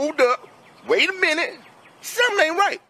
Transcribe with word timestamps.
hold 0.00 0.20
up, 0.20 0.48
wait 0.88 1.08
a 1.08 1.12
minute, 1.14 1.54
something 2.00 2.46
ain't 2.46 2.58
right. 2.58 2.80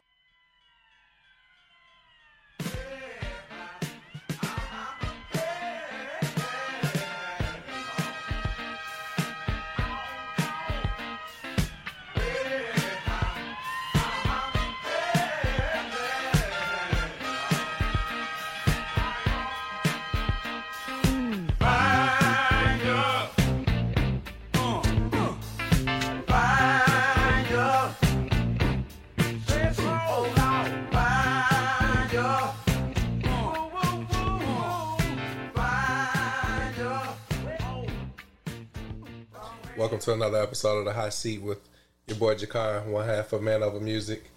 To 40.04 40.12
another 40.12 40.42
episode 40.42 40.78
of 40.80 40.84
the 40.84 40.92
Hot 40.92 41.14
Seat 41.14 41.40
with 41.40 41.58
your 42.06 42.18
boy 42.18 42.34
Jakar, 42.34 42.84
one 42.84 43.06
half 43.06 43.32
of 43.32 43.40
Man 43.40 43.62
Over 43.62 43.80
Music, 43.80 44.30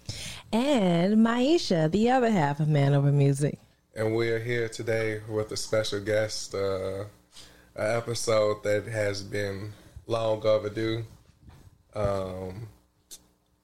And 0.50 1.18
Maisha, 1.18 1.90
the 1.90 2.10
other 2.10 2.30
half 2.30 2.58
of 2.60 2.68
Man 2.68 2.94
Over 2.94 3.12
Music. 3.12 3.58
and 3.94 4.16
we're 4.16 4.38
here 4.38 4.70
today 4.70 5.20
with 5.28 5.52
a 5.52 5.58
special 5.58 6.00
guest. 6.00 6.54
Uh, 6.54 7.04
an 7.76 7.96
episode 7.98 8.62
that 8.62 8.86
has 8.86 9.22
been 9.22 9.72
long 10.06 10.42
overdue. 10.46 11.04
Um, 11.94 12.68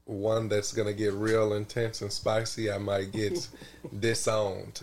one 0.04 0.48
that's 0.50 0.74
gonna 0.74 0.92
get 0.92 1.14
real 1.14 1.54
intense 1.54 2.02
and 2.02 2.12
spicy. 2.12 2.70
I 2.70 2.76
might 2.76 3.12
get 3.12 3.48
disowned, 3.98 4.82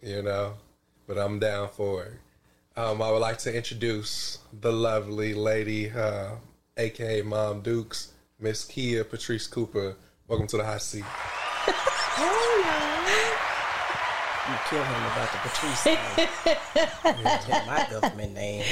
you 0.00 0.22
know, 0.22 0.54
but 1.08 1.18
I'm 1.18 1.40
down 1.40 1.68
for 1.70 2.04
it. 2.04 2.12
Um, 2.76 3.02
I 3.02 3.10
would 3.10 3.18
like 3.18 3.38
to 3.38 3.52
introduce 3.54 4.38
the 4.60 4.72
lovely 4.72 5.34
lady, 5.34 5.90
uh, 5.90 6.30
aka 6.80 7.20
Mom 7.22 7.60
Dukes, 7.60 8.12
Miss 8.38 8.64
Keya 8.64 9.08
Patrice 9.08 9.46
Cooper. 9.46 9.96
Welcome 10.26 10.46
to 10.46 10.56
the 10.56 10.64
hot 10.64 10.80
seat. 10.80 11.04
You 14.48 14.56
kill 14.68 14.82
him 14.82 15.04
about 15.04 15.30
the 15.30 15.38
Patrice 15.42 15.86
name. 15.86 15.98
Tell 17.42 17.66
my 17.66 17.86
government 17.90 18.32
name. 18.32 18.64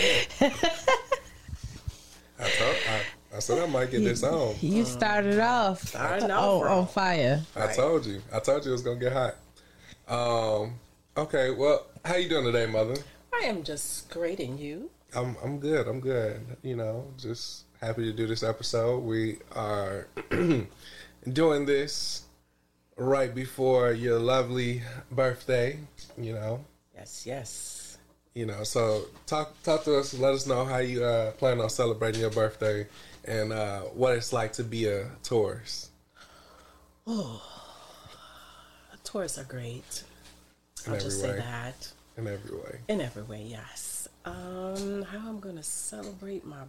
I 2.41 2.49
told, 2.51 2.77
I, 2.89 3.37
I 3.37 3.39
said 3.41 3.59
I 3.59 3.67
might 3.67 3.91
get 3.91 4.03
this 4.05 4.23
on. 4.25 4.55
You 4.63 4.87
started 4.87 5.39
off 5.39 5.83
Starting 5.83 6.31
off 6.31 6.45
oh, 6.45 6.63
wrong. 6.65 6.79
on 6.81 6.87
fire. 6.87 7.43
I 7.55 7.73
told 7.75 8.07
you. 8.07 8.23
I 8.33 8.39
told 8.41 8.65
you 8.65 8.71
it 8.71 8.73
was 8.73 8.83
gonna 8.83 8.99
get 8.99 9.13
hot. 9.13 9.35
Um. 10.09 10.75
Okay. 11.17 11.51
Well, 11.51 11.85
how 12.05 12.17
you 12.17 12.29
doing 12.31 12.45
today, 12.47 12.65
mother? 12.67 12.97
I 13.35 13.45
am 13.45 13.63
just 13.65 14.09
grading 14.09 14.57
you. 14.57 14.91
I'm 15.15 15.37
I'm 15.45 15.59
good. 15.59 15.87
I'm 15.87 16.01
good. 16.01 16.41
You 16.63 16.77
know, 16.77 17.13
just 17.19 17.65
happy 17.81 18.05
to 18.05 18.13
do 18.13 18.27
this 18.27 18.43
episode. 18.43 19.01
We 19.01 19.39
are 19.55 20.07
doing 21.33 21.67
this 21.67 22.23
right 22.97 23.35
before 23.35 23.93
your 23.93 24.19
lovely 24.19 24.83
birthday. 25.11 25.79
You 26.17 26.35
know, 26.35 26.65
Yes, 26.95 27.25
yes. 27.27 27.99
you 28.35 28.47
know. 28.47 28.65
So 28.65 29.03
talk 29.27 29.55
talk 29.63 29.85
to 29.85 29.99
us. 29.99 30.15
Let 30.15 30.35
us 30.35 30.47
know 30.47 30.65
how 30.65 30.79
you 30.79 31.05
uh, 31.05 31.33
plan 31.33 31.61
on 31.61 31.71
celebrating 31.71 32.21
your 32.21 32.31
birthday 32.31 32.87
and 33.25 33.53
uh, 33.53 33.81
what 33.83 34.15
it's 34.17 34.33
like 34.33 34.53
to 34.55 34.65
be 34.65 34.87
a 34.87 35.09
tourist. 35.23 35.91
Tours 39.05 39.39
are 39.39 39.45
great. 39.45 40.03
In 40.87 40.93
I'll 40.93 41.01
just 41.01 41.23
way. 41.23 41.31
say 41.31 41.37
that. 41.37 41.93
In 42.19 42.27
every 42.27 42.57
way. 42.57 42.81
In 42.89 43.01
every 43.01 43.23
way, 43.23 43.43
yes. 43.49 44.09
Um, 44.25 45.03
how 45.03 45.29
I'm 45.29 45.41
gonna 45.41 45.63
celebrate 45.63 46.45
my 46.45 46.63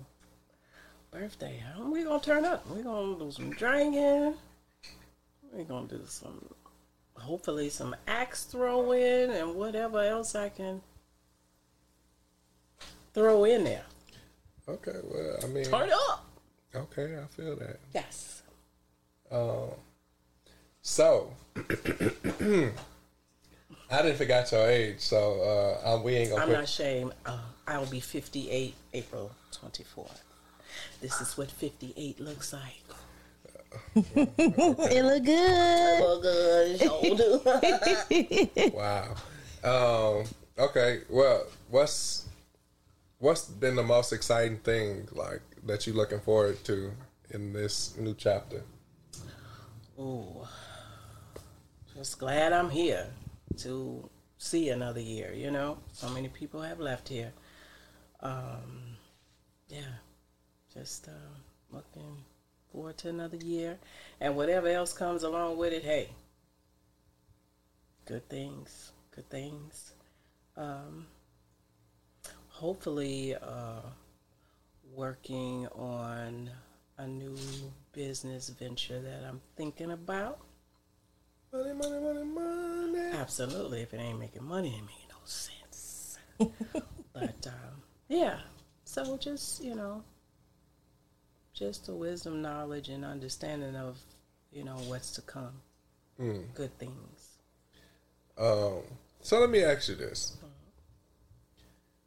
birthday? 1.11 1.61
How 1.75 1.89
we 1.89 2.03
gonna 2.03 2.21
turn 2.21 2.45
up? 2.45 2.67
We 2.69 2.81
gonna 2.83 3.17
do 3.17 3.31
some 3.31 3.51
drinking. 3.51 4.35
We 5.53 5.63
gonna 5.63 5.87
do 5.87 6.01
some, 6.05 6.45
hopefully 7.15 7.69
some 7.69 7.95
axe 8.07 8.43
throwing 8.45 9.31
and 9.31 9.55
whatever 9.55 10.01
else 10.01 10.35
I 10.35 10.49
can 10.49 10.81
throw 13.13 13.43
in 13.45 13.63
there. 13.63 13.85
Okay. 14.67 14.99
Well, 15.03 15.37
I 15.43 15.47
mean, 15.47 15.65
Turn 15.65 15.89
up. 16.09 16.25
okay. 16.75 17.17
I 17.17 17.25
feel 17.35 17.55
that. 17.55 17.79
Yes. 17.93 18.43
Um. 19.31 19.69
So, 20.81 21.33
I 21.57 21.61
didn't 24.01 24.15
forget 24.17 24.51
your 24.51 24.67
age, 24.69 24.99
so 24.99 25.79
uh, 25.83 25.95
um, 25.95 26.03
we 26.03 26.15
ain't 26.15 26.29
gonna 26.29 26.41
I'm 26.43 26.47
put. 26.47 26.53
not 26.53 26.63
ashamed. 26.63 27.13
Uh, 27.25 27.39
I'll 27.67 27.85
be 27.87 27.99
58 27.99 28.73
April 28.93 29.31
24th. 29.51 30.21
This 31.01 31.21
is 31.21 31.37
what 31.37 31.49
58 31.51 32.19
looks 32.19 32.53
like. 32.53 32.83
It 33.95 35.05
look 35.05 35.23
good. 35.23 36.01
Oh, 36.01 36.19
good 36.21 36.79
shoulder. 36.79 38.71
Wow. 38.75 39.15
Um, 39.63 40.25
okay. 40.57 41.01
Well, 41.09 41.45
what's 41.69 42.25
what's 43.19 43.45
been 43.45 43.75
the 43.75 43.83
most 43.83 44.13
exciting 44.13 44.57
thing 44.57 45.07
like 45.13 45.41
that 45.65 45.85
you're 45.85 45.95
looking 45.95 46.19
forward 46.19 46.63
to 46.65 46.91
in 47.31 47.53
this 47.53 47.95
new 47.97 48.13
chapter? 48.15 48.63
Oh, 49.97 50.47
Just 51.95 52.19
glad 52.19 52.53
I'm 52.53 52.69
here 52.69 53.07
to 53.57 54.09
see 54.37 54.69
another 54.69 55.01
year, 55.01 55.33
you 55.33 55.51
know? 55.51 55.77
So 55.91 56.07
many 56.09 56.29
people 56.29 56.61
have 56.61 56.79
left 56.79 57.09
here. 57.09 57.33
Um, 58.21 58.95
yeah. 59.67 59.99
Just 60.73 61.07
uh, 61.07 61.11
looking 61.71 62.17
forward 62.71 62.97
to 62.99 63.09
another 63.09 63.37
year. 63.37 63.77
And 64.19 64.35
whatever 64.35 64.67
else 64.67 64.93
comes 64.93 65.23
along 65.23 65.57
with 65.57 65.73
it, 65.73 65.83
hey. 65.83 66.09
Good 68.05 68.27
things. 68.29 68.91
Good 69.15 69.29
things. 69.29 69.93
Um, 70.57 71.05
hopefully, 72.49 73.35
uh, 73.35 73.81
working 74.95 75.67
on 75.75 76.49
a 76.97 77.07
new 77.07 77.37
business 77.93 78.49
venture 78.49 78.99
that 78.99 79.23
I'm 79.27 79.41
thinking 79.55 79.91
about. 79.91 80.39
Money, 81.51 81.73
money, 81.73 81.99
money, 81.99 82.23
money. 82.23 83.17
Absolutely. 83.17 83.81
If 83.81 83.93
it 83.93 83.99
ain't 83.99 84.19
making 84.19 84.43
money, 84.43 84.69
it 84.69 84.75
ain't 84.75 84.85
making 84.85 85.09
no 85.09 85.17
sense. 85.23 86.17
but 87.13 87.47
um, 87.47 87.81
yeah, 88.07 88.39
so 88.83 89.17
just 89.17 89.63
you 89.63 89.75
know, 89.75 90.03
just 91.59 91.87
the 91.87 91.93
wisdom, 91.93 92.41
knowledge, 92.41 92.87
and 92.87 93.03
understanding 93.03 93.75
of 93.75 93.99
you 94.51 94.63
know 94.63 94.77
what's 94.87 95.11
to 95.11 95.21
come. 95.21 95.51
Good 96.55 96.77
things. 96.79 97.37
Um, 98.37 98.83
so 99.21 99.39
let 99.39 99.49
me 99.49 99.61
ask 99.61 99.89
you 99.89 99.95
this: 99.95 100.37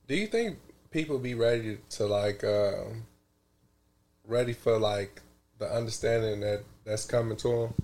Do 0.08 0.16
you 0.16 0.26
think 0.26 0.58
people 0.90 1.18
be 1.18 1.34
ready 1.34 1.78
to 1.90 2.06
like 2.06 2.42
um, 2.42 3.04
ready 4.26 4.54
for 4.54 4.78
like 4.78 5.20
the 5.58 5.70
understanding 5.70 6.40
that 6.40 6.62
that's 6.86 7.04
coming 7.04 7.36
to 7.36 7.48
them? 7.48 7.74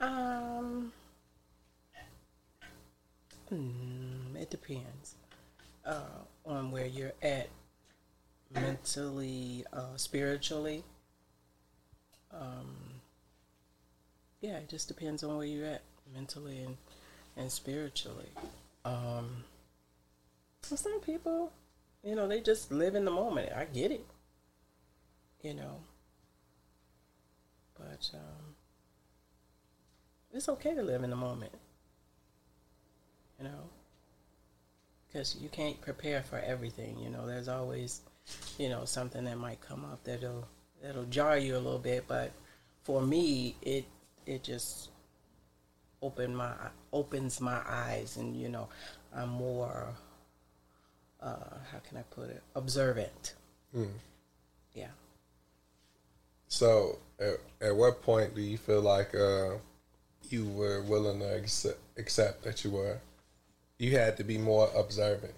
Um, 0.00 0.92
mm, 3.52 4.36
it 4.36 4.50
depends 4.50 4.97
uh, 5.88 6.20
on 6.44 6.70
where 6.70 6.86
you're 6.86 7.14
at 7.22 7.48
mentally, 8.54 9.64
uh, 9.72 9.96
spiritually. 9.96 10.84
Um, 12.32 13.00
yeah, 14.40 14.58
it 14.58 14.68
just 14.68 14.86
depends 14.86 15.24
on 15.24 15.36
where 15.36 15.46
you're 15.46 15.66
at 15.66 15.82
mentally 16.14 16.58
and, 16.58 16.76
and 17.36 17.50
spiritually. 17.50 18.28
Um, 18.84 19.44
for 20.62 20.76
some 20.76 21.00
people, 21.00 21.52
you 22.04 22.14
know, 22.14 22.28
they 22.28 22.40
just 22.40 22.70
live 22.70 22.94
in 22.94 23.04
the 23.04 23.10
moment. 23.10 23.50
I 23.56 23.64
get 23.64 23.90
it, 23.90 24.04
you 25.42 25.54
know. 25.54 25.80
But 27.76 28.10
um, 28.14 28.54
it's 30.32 30.48
okay 30.48 30.74
to 30.74 30.82
live 30.82 31.02
in 31.02 31.10
the 31.10 31.16
moment, 31.16 31.52
you 33.38 33.44
know, 33.44 33.70
because 35.10 35.36
you 35.40 35.48
can't 35.48 35.80
prepare 35.80 36.22
for 36.22 36.38
everything. 36.38 36.98
You 36.98 37.10
know, 37.10 37.26
there's 37.26 37.48
always, 37.48 38.02
you 38.58 38.68
know, 38.68 38.84
something 38.84 39.24
that 39.24 39.38
might 39.38 39.60
come 39.60 39.84
up 39.84 40.02
that'll 40.04 40.46
that'll 40.82 41.04
jar 41.04 41.38
you 41.38 41.54
a 41.54 41.58
little 41.58 41.78
bit. 41.78 42.04
But 42.06 42.32
for 42.84 43.00
me, 43.00 43.56
it 43.62 43.86
it 44.26 44.42
just 44.42 44.90
open 46.02 46.34
my 46.34 46.52
opens 46.92 47.40
my 47.40 47.60
eyes, 47.66 48.16
and 48.16 48.36
you 48.36 48.48
know, 48.48 48.68
I'm 49.14 49.30
more 49.30 49.94
uh, 51.20 51.34
how 51.72 51.78
can 51.88 51.98
I 51.98 52.02
put 52.10 52.30
it? 52.30 52.42
Observant. 52.54 53.34
Yeah. 54.74 54.88
So, 56.48 56.98
at, 57.20 57.34
at 57.60 57.76
what 57.76 58.02
point 58.02 58.34
do 58.34 58.40
you 58.40 58.56
feel 58.56 58.80
like 58.80 59.14
uh, 59.14 59.56
you 60.30 60.48
were 60.48 60.82
willing 60.82 61.20
to 61.20 61.36
accept, 61.36 61.80
accept 61.98 62.44
that 62.44 62.64
you 62.64 62.70
were, 62.70 62.98
you 63.78 63.96
had 63.96 64.16
to 64.16 64.24
be 64.24 64.38
more 64.38 64.68
observant? 64.76 65.34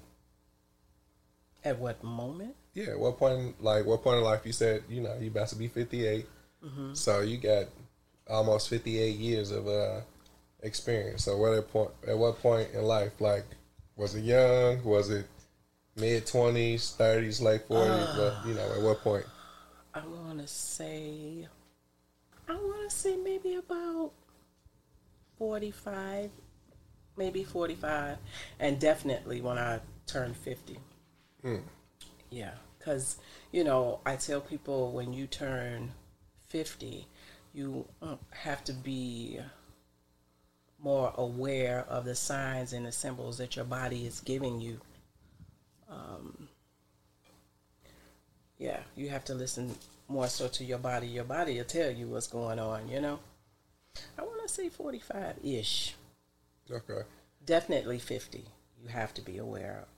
At 1.65 1.79
what 1.79 2.03
moment? 2.03 2.55
Yeah, 2.75 2.95
what 2.95 3.19
point, 3.19 3.63
like, 3.63 3.85
what 3.85 4.03
point 4.03 4.19
in 4.19 4.25
life 4.25 4.41
you 4.45 4.53
said, 4.53 4.85
you 4.89 5.03
know, 5.03 5.17
you 5.21 5.29
about 5.29 5.49
to 5.49 5.57
be 5.57 5.69
58, 5.69 6.27
so 6.93 7.21
you 7.21 7.39
got 7.39 7.67
almost 8.29 8.69
58 8.69 9.17
years 9.17 9.51
of 9.51 9.67
uh, 9.67 10.01
experience. 10.63 11.25
So, 11.25 11.37
what 11.37 11.55
at 11.55 11.71
point, 11.71 11.91
at 12.07 12.17
what 12.17 12.41
point 12.41 12.71
in 12.73 12.83
life, 12.83 13.21
like, 13.21 13.45
was 13.97 14.15
it 14.15 14.25
young? 14.25 14.83
Was 14.85 15.11
it 15.11 15.27
mid 15.97 16.27
20s, 16.27 16.97
30s, 16.97 17.43
late 17.43 17.69
40s? 17.69 18.17
but, 18.17 18.49
you 18.49 18.55
know, 18.55 18.73
at 18.73 18.83
what 18.83 19.01
point? 19.01 19.27
I 19.95 20.01
want 20.07 20.39
to 20.41 20.47
say, 20.47 21.49
I 22.49 22.55
want 22.55 22.89
to 22.89 22.97
say 22.97 23.17
maybe 23.17 23.55
about 23.55 24.13
45, 25.39 26.31
maybe 27.17 27.45
45, 27.45 28.19
and 28.59 28.79
definitely 28.79 29.41
when 29.41 29.59
I 29.59 29.81
turn 30.07 30.35
50. 30.35 30.79
Yeah, 32.31 32.53
because, 32.79 33.19
you 33.53 33.65
know, 33.65 34.01
I 34.07 34.17
tell 34.17 34.41
people 34.41 34.93
when 34.93 35.13
you 35.13 35.27
turn 35.27 35.93
50, 36.49 37.07
you 37.53 37.87
uh, 38.03 38.17
have 38.31 38.65
to 38.65 38.73
be 38.73 39.41
more 40.83 41.13
aware 41.17 41.85
of 41.89 42.05
the 42.05 42.15
signs 42.15 42.73
and 42.73 42.87
the 42.87 42.93
symbols 42.93 43.39
that 43.39 43.57
your 43.57 43.65
body 43.65 44.07
is 44.07 44.21
giving 44.21 44.61
you. 44.61 44.81
Um, 45.91 46.49
yeah, 48.59 48.81
you 48.97 49.09
have 49.09 49.25
to 49.27 49.35
listen 49.35 49.75
more 50.09 50.29
so 50.29 50.49
to 50.49 50.65
your 50.65 50.79
body. 50.79 51.07
Your 51.07 51.25
body 51.25 51.59
will 51.59 51.65
tell 51.65 51.91
you 51.91 52.07
what's 52.07 52.27
going 52.27 52.59
on, 52.59 52.89
you 52.89 53.01
know? 53.01 53.19
I 54.19 54.23
want 54.23 54.43
to 54.43 54.49
say 54.49 54.69
45 54.69 55.37
ish. 55.43 55.95
Okay. 56.71 57.03
Definitely 57.45 57.99
50. 57.99 58.45
You 58.83 58.89
have 58.89 59.13
to 59.15 59.23
be 59.23 59.39
aware 59.39 59.81
of 59.83 59.89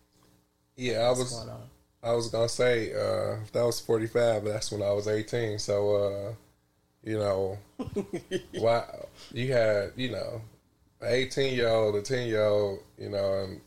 Yeah, 0.76 1.00
I 1.00 1.10
was. 1.10 1.32
going 1.32 1.48
on. 1.50 1.62
I 2.04 2.14
was 2.14 2.28
gonna 2.30 2.48
say 2.48 2.92
uh, 2.92 3.42
if 3.42 3.52
that 3.52 3.62
was 3.64 3.78
forty 3.78 4.08
five, 4.08 4.44
that's 4.44 4.72
when 4.72 4.82
I 4.82 4.90
was 4.90 5.06
eighteen. 5.06 5.60
So 5.60 5.94
uh, 5.96 6.34
you 7.04 7.16
know, 7.16 7.58
why 8.58 8.84
you 9.32 9.52
had 9.52 9.92
you 9.94 10.10
know, 10.10 10.42
an 11.00 11.08
eighteen 11.12 11.54
year 11.54 11.68
old, 11.68 11.94
a 11.94 12.02
ten 12.02 12.26
year 12.26 12.42
old, 12.44 12.80
you 12.98 13.08
know, 13.08 13.44
and 13.44 13.60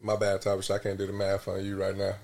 my 0.00 0.16
bad, 0.16 0.42
Tavish, 0.42 0.70
I 0.72 0.78
can't 0.78 0.98
do 0.98 1.06
the 1.06 1.12
math 1.12 1.46
on 1.46 1.64
you 1.64 1.76
right 1.80 1.96
now. 1.96 2.14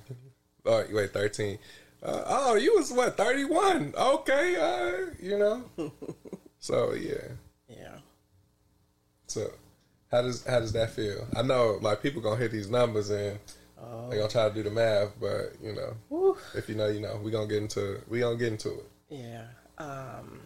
Oh, 0.66 0.84
wait, 0.90 1.12
thirteen. 1.12 1.58
Uh, 2.02 2.22
oh, 2.26 2.54
you 2.56 2.74
was 2.74 2.90
what 2.92 3.16
thirty 3.16 3.44
one? 3.44 3.94
Okay, 3.96 4.56
uh, 4.56 5.14
you 5.22 5.38
know. 5.38 5.62
so 6.58 6.94
yeah. 6.94 7.28
Yeah. 7.68 7.98
So 9.28 9.52
how 10.14 10.22
does 10.22 10.46
how 10.46 10.60
does 10.60 10.72
that 10.72 10.90
feel? 10.90 11.26
I 11.34 11.42
know 11.42 11.78
like 11.82 12.02
people 12.02 12.22
gonna 12.22 12.36
hit 12.36 12.52
these 12.52 12.70
numbers 12.70 13.10
and 13.10 13.38
they 14.10 14.16
gonna 14.16 14.28
try 14.28 14.48
to 14.48 14.54
do 14.54 14.62
the 14.62 14.70
math, 14.70 15.12
but 15.20 15.54
you 15.62 15.74
know, 15.74 15.94
Woo. 16.08 16.36
if 16.54 16.68
you 16.68 16.74
know, 16.74 16.86
you 16.86 17.00
know, 17.00 17.18
we 17.22 17.30
gonna 17.30 17.48
get 17.48 17.62
into 17.62 18.00
we 18.08 18.20
gonna 18.20 18.36
get 18.36 18.52
into 18.52 18.70
it. 18.70 18.90
Yeah. 19.08 19.44
Um, 19.78 20.40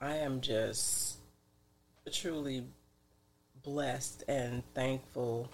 I 0.00 0.16
am 0.16 0.40
just 0.40 1.16
truly 2.12 2.64
blessed 3.62 4.24
and 4.28 4.62
thankful 4.74 5.48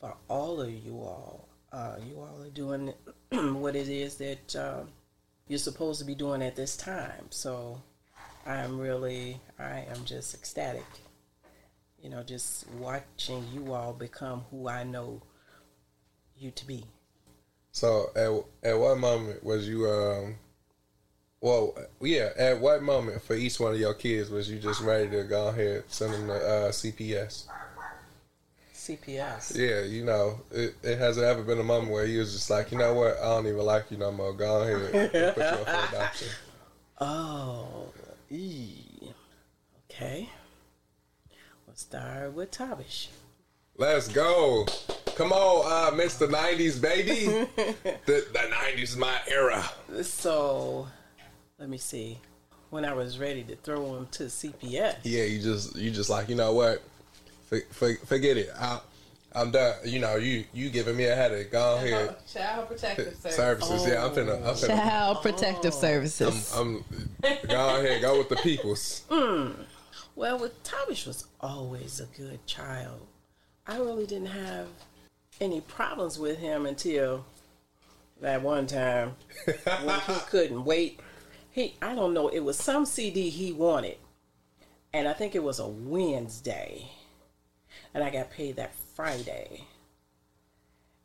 for 0.00 0.16
all 0.28 0.60
of 0.60 0.70
you 0.70 0.94
all. 1.00 1.48
Uh, 1.72 1.96
you 2.08 2.18
all 2.18 2.42
are 2.42 2.50
doing 2.50 2.94
what 3.30 3.76
it 3.76 3.88
is 3.88 4.16
that 4.16 4.56
uh, 4.56 4.84
you're 5.48 5.58
supposed 5.58 5.98
to 6.00 6.06
be 6.06 6.14
doing 6.14 6.42
at 6.42 6.56
this 6.56 6.76
time. 6.76 7.26
So 7.28 7.82
I 8.46 8.56
am 8.56 8.78
really, 8.78 9.40
I 9.58 9.84
am 9.90 10.04
just 10.04 10.34
ecstatic. 10.34 10.86
You 12.04 12.10
know, 12.10 12.22
just 12.22 12.68
watching 12.78 13.42
you 13.54 13.72
all 13.72 13.94
become 13.94 14.44
who 14.50 14.68
I 14.68 14.84
know 14.84 15.22
you 16.36 16.50
to 16.50 16.66
be. 16.66 16.84
So 17.72 18.10
at 18.14 18.70
at 18.70 18.78
what 18.78 18.98
moment 18.98 19.42
was 19.42 19.66
you 19.66 19.88
um 19.88 20.34
well 21.40 21.74
yeah, 22.02 22.28
at 22.36 22.60
what 22.60 22.82
moment 22.82 23.22
for 23.22 23.34
each 23.34 23.58
one 23.58 23.72
of 23.72 23.80
your 23.80 23.94
kids 23.94 24.28
was 24.28 24.50
you 24.50 24.58
just 24.58 24.82
ready 24.82 25.08
to 25.12 25.24
go 25.24 25.48
ahead 25.48 25.84
send 25.88 26.12
them 26.12 26.26
to 26.26 26.34
uh, 26.34 26.70
CPS? 26.72 27.46
CPS. 28.74 29.56
Yeah, 29.56 29.80
you 29.84 30.04
know, 30.04 30.40
it, 30.50 30.74
it 30.82 30.98
hasn't 30.98 31.24
ever 31.24 31.42
been 31.42 31.58
a 31.58 31.64
moment 31.64 31.90
where 31.90 32.04
you 32.04 32.18
was 32.18 32.34
just 32.34 32.50
like, 32.50 32.70
you 32.70 32.76
know 32.76 32.92
what, 32.92 33.16
I 33.16 33.24
don't 33.24 33.46
even 33.46 33.64
like 33.64 33.90
you 33.90 33.96
no 33.96 34.12
more. 34.12 34.34
Go 34.34 34.60
ahead 34.60 34.94
and 34.94 35.10
put 35.10 35.38
you 35.38 35.42
up 35.42 35.64
for 35.64 35.96
adoption. 35.96 36.28
Oh, 37.00 37.88
ee. 38.30 39.10
okay. 39.90 40.28
We'll 41.74 41.78
start 41.80 42.34
with 42.34 42.52
Tavish. 42.52 43.08
Let's 43.76 44.06
go. 44.06 44.64
Come 45.16 45.32
on, 45.32 45.64
uh, 45.66 45.96
Mr. 46.00 46.28
90s, 46.28 46.80
baby. 46.80 47.24
the, 48.06 48.24
the 48.32 48.38
90s 48.38 48.80
is 48.80 48.96
my 48.96 49.18
era. 49.26 49.64
So, 50.02 50.86
let 51.58 51.68
me 51.68 51.78
see. 51.78 52.20
When 52.70 52.84
I 52.84 52.92
was 52.92 53.18
ready 53.18 53.42
to 53.42 53.56
throw 53.56 53.96
him 53.96 54.06
to 54.12 54.24
CPS, 54.26 54.98
Yeah, 55.02 55.24
you 55.24 55.42
just 55.42 55.74
you 55.74 55.90
just 55.90 56.10
like 56.10 56.28
you 56.28 56.36
know 56.36 56.52
what, 56.52 56.80
for, 57.48 57.58
for, 57.72 57.92
forget 58.06 58.36
it. 58.36 58.50
I, 58.56 58.78
I'm 59.34 59.50
done. 59.50 59.74
You 59.84 59.98
know 59.98 60.14
you 60.14 60.44
you 60.52 60.70
giving 60.70 60.96
me 60.96 61.06
a 61.06 61.16
headache. 61.16 61.50
Go 61.50 61.74
ahead. 61.74 62.14
Child 62.32 62.68
Protective 62.68 63.16
Service. 63.16 63.34
Services. 63.34 63.86
Yeah, 63.88 64.04
I'm 64.04 64.12
finna. 64.12 64.36
I'm 64.46 64.54
finna. 64.54 64.76
Child 64.78 65.22
Protective 65.22 65.74
Oh. 65.74 65.80
Services. 65.80 66.54
I'm, 66.56 66.84
go 67.48 67.80
ahead. 67.80 68.00
Go 68.00 68.18
with 68.18 68.28
the 68.28 68.36
peoples. 68.36 69.02
well, 70.16 70.38
with 70.38 70.62
Tavish 70.62 71.06
was 71.06 71.26
always 71.40 72.00
a 72.00 72.06
good 72.18 72.46
child. 72.46 73.06
I 73.66 73.78
really 73.78 74.06
didn't 74.06 74.28
have 74.28 74.68
any 75.40 75.60
problems 75.60 76.18
with 76.18 76.38
him 76.38 76.66
until 76.66 77.24
that 78.20 78.42
one 78.42 78.66
time 78.66 79.16
when 79.82 80.00
he 80.00 80.14
couldn't 80.30 80.64
wait. 80.64 81.00
He, 81.50 81.74
I 81.80 81.94
don't 81.94 82.14
know, 82.14 82.28
it 82.28 82.40
was 82.40 82.56
some 82.58 82.84
CD 82.84 83.30
he 83.30 83.52
wanted, 83.52 83.96
and 84.92 85.06
I 85.06 85.12
think 85.12 85.34
it 85.34 85.42
was 85.42 85.58
a 85.58 85.66
Wednesday, 85.66 86.90
and 87.92 88.02
I 88.02 88.10
got 88.10 88.30
paid 88.30 88.56
that 88.56 88.74
Friday. 88.94 89.64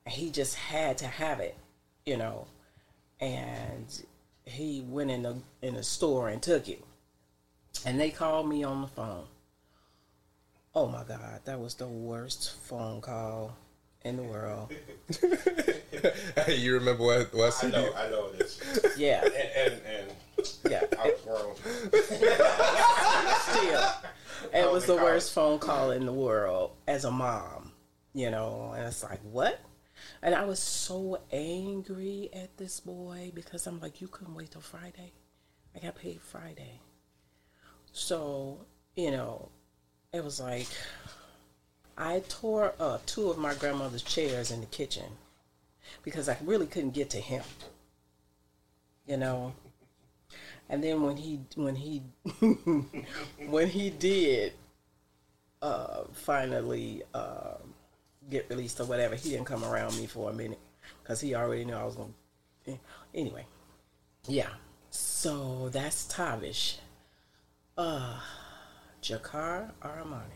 And 0.06 0.14
he 0.14 0.32
just 0.32 0.56
had 0.56 0.98
to 1.00 1.08
have 1.08 1.40
it, 1.40 1.56
you 2.06 2.18
know, 2.18 2.48
and 3.20 4.04
he 4.44 4.84
went 4.88 5.12
in 5.12 5.24
the 5.24 5.38
in 5.62 5.76
the 5.76 5.84
store 5.84 6.30
and 6.30 6.42
took 6.42 6.68
it, 6.68 6.84
and 7.86 8.00
they 8.00 8.10
called 8.10 8.48
me 8.48 8.64
on 8.64 8.82
the 8.82 8.88
phone. 8.88 9.26
Oh 10.76 10.88
my 10.88 11.04
God, 11.04 11.42
that 11.46 11.60
was 11.60 11.76
the 11.76 11.88
worst 11.88 12.56
phone 12.62 13.02
call 13.02 13.58
in 14.04 14.18
the 14.18 14.24
world. 14.24 14.72
hey, 16.46 16.56
you 16.56 16.74
remember 16.76 17.04
what 17.04 17.34
what 17.34 17.48
I 17.48 17.50
CD? 17.50 17.72
know, 17.74 17.94
I 17.96 18.10
know 18.10 18.32
this. 18.32 18.62
Yeah, 18.98 19.24
And, 19.24 19.34
and, 19.36 19.82
and 19.86 20.12
yeah. 20.70 20.84
I 20.98 21.06
was 21.06 21.22
grown. 21.26 21.56
still, 23.42 23.90
it 24.54 24.72
was 24.72 24.86
the 24.86 24.94
Holy 24.94 25.04
worst 25.04 25.34
phone 25.34 25.60
call 25.60 25.92
in 25.92 26.06
the 26.06 26.14
world 26.14 26.72
as 26.88 27.04
a 27.06 27.12
mom, 27.12 27.72
you 28.14 28.30
know. 28.30 28.74
And 28.76 28.86
it's 28.86 29.04
like, 29.04 29.20
what? 29.24 29.60
And 30.22 30.34
I 30.36 30.46
was 30.46 30.60
so 30.60 31.20
angry 31.32 32.30
at 32.34 32.58
this 32.58 32.80
boy 32.80 33.32
because 33.34 33.68
I'm 33.68 33.80
like, 33.82 34.02
you 34.02 34.08
couldn't 34.08 34.36
wait 34.36 34.52
till 34.52 34.62
Friday. 34.62 35.12
I 35.76 35.80
got 35.80 35.96
paid 35.96 36.22
Friday. 36.22 36.80
So, 37.94 38.60
you 38.96 39.12
know, 39.12 39.50
it 40.14 40.24
was 40.24 40.40
like, 40.40 40.68
I 41.98 42.24
tore 42.30 42.74
uh, 42.80 43.00
two 43.06 43.30
of 43.30 43.38
my 43.38 43.54
grandmother's 43.54 44.04
chairs 44.04 44.52
in 44.52 44.62
the 44.62 44.68
kitchen 44.68 45.06
because 46.04 46.30
I 46.30 46.38
really 46.44 46.68
couldn't 46.68 46.92
get 46.92 47.10
to 47.12 47.20
him. 47.20 47.44
You 49.06 49.18
know, 49.18 49.54
and 50.70 50.84
then 50.84 51.02
when 51.02 51.18
he 51.18 51.40
when 51.56 51.76
he 51.76 52.04
when 53.48 53.68
he 53.68 53.90
did 53.90 54.54
uh, 55.62 56.04
finally 56.14 57.02
uh, 57.14 57.56
get 58.30 58.48
released 58.50 58.80
or 58.80 58.86
whatever, 58.86 59.16
he 59.16 59.32
didn't 59.32 59.46
come 59.46 59.64
around 59.64 59.98
me 59.98 60.06
for 60.06 60.30
a 60.30 60.34
minute 60.34 60.60
because 61.02 61.20
he 61.20 61.34
already 61.34 61.66
knew 61.66 61.74
I 61.74 61.84
was 61.84 61.96
going. 61.96 62.14
to 62.66 62.78
Anyway, 63.16 63.46
yeah. 64.28 64.50
So 64.92 65.70
that's 65.70 66.06
Tavish. 66.06 66.78
Uh, 67.80 68.20
Jakar 69.02 69.72
Armani. 69.82 70.36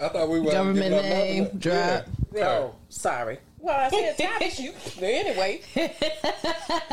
I 0.00 0.08
thought 0.08 0.26
we 0.30 0.40
were 0.40 0.52
Government 0.52 0.90
name, 0.90 1.42
nothing. 1.44 1.58
drop. 1.58 2.06
Yeah. 2.34 2.48
Oh, 2.48 2.74
sorry. 2.88 3.38
Well, 3.58 3.78
I 3.78 3.90
said 3.90 4.16
Tavish. 4.16 4.58
You 4.58 4.72
anyway. 5.06 5.60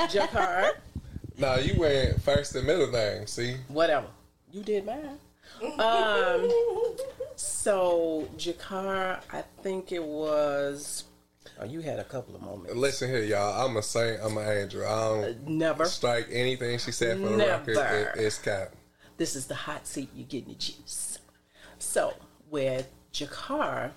Jakar. 0.10 0.72
No, 1.38 1.56
you 1.56 1.80
went 1.80 2.22
first 2.22 2.54
and 2.56 2.68
middle 2.68 2.92
name. 2.92 3.26
See, 3.26 3.56
whatever. 3.70 4.06
You 4.52 4.62
did 4.64 4.86
mine. 4.86 5.18
Um, 5.80 6.52
so 7.36 8.28
Jakar, 8.38 9.22
I 9.32 9.44
think 9.64 9.92
it 9.92 10.04
was 10.04 11.06
Oh, 11.60 11.66
you 11.66 11.80
had 11.80 11.98
a 12.00 12.04
couple 12.04 12.36
of 12.36 12.42
moments. 12.42 12.76
Listen 12.76 13.10
here, 13.10 13.24
y'all. 13.24 13.66
I'm 13.66 13.78
a 13.78 13.82
saint. 13.82 14.20
I'm 14.22 14.38
an 14.38 14.48
angel. 14.58 14.86
I 14.86 14.90
don't 15.00 15.48
Never. 15.48 15.86
strike 15.86 16.28
anything 16.32 16.78
she 16.78 16.92
said 16.92 17.20
for 17.20 17.30
the 17.30 17.38
record. 17.38 17.78
It, 17.78 18.08
it's 18.18 18.38
cap. 18.38 18.74
This 19.22 19.36
is 19.36 19.46
the 19.46 19.54
hot 19.54 19.86
seat. 19.86 20.10
You're 20.16 20.26
getting 20.26 20.50
the 20.50 20.56
juice. 20.56 21.20
So 21.78 22.16
with 22.50 22.90
Jakar, 23.14 23.92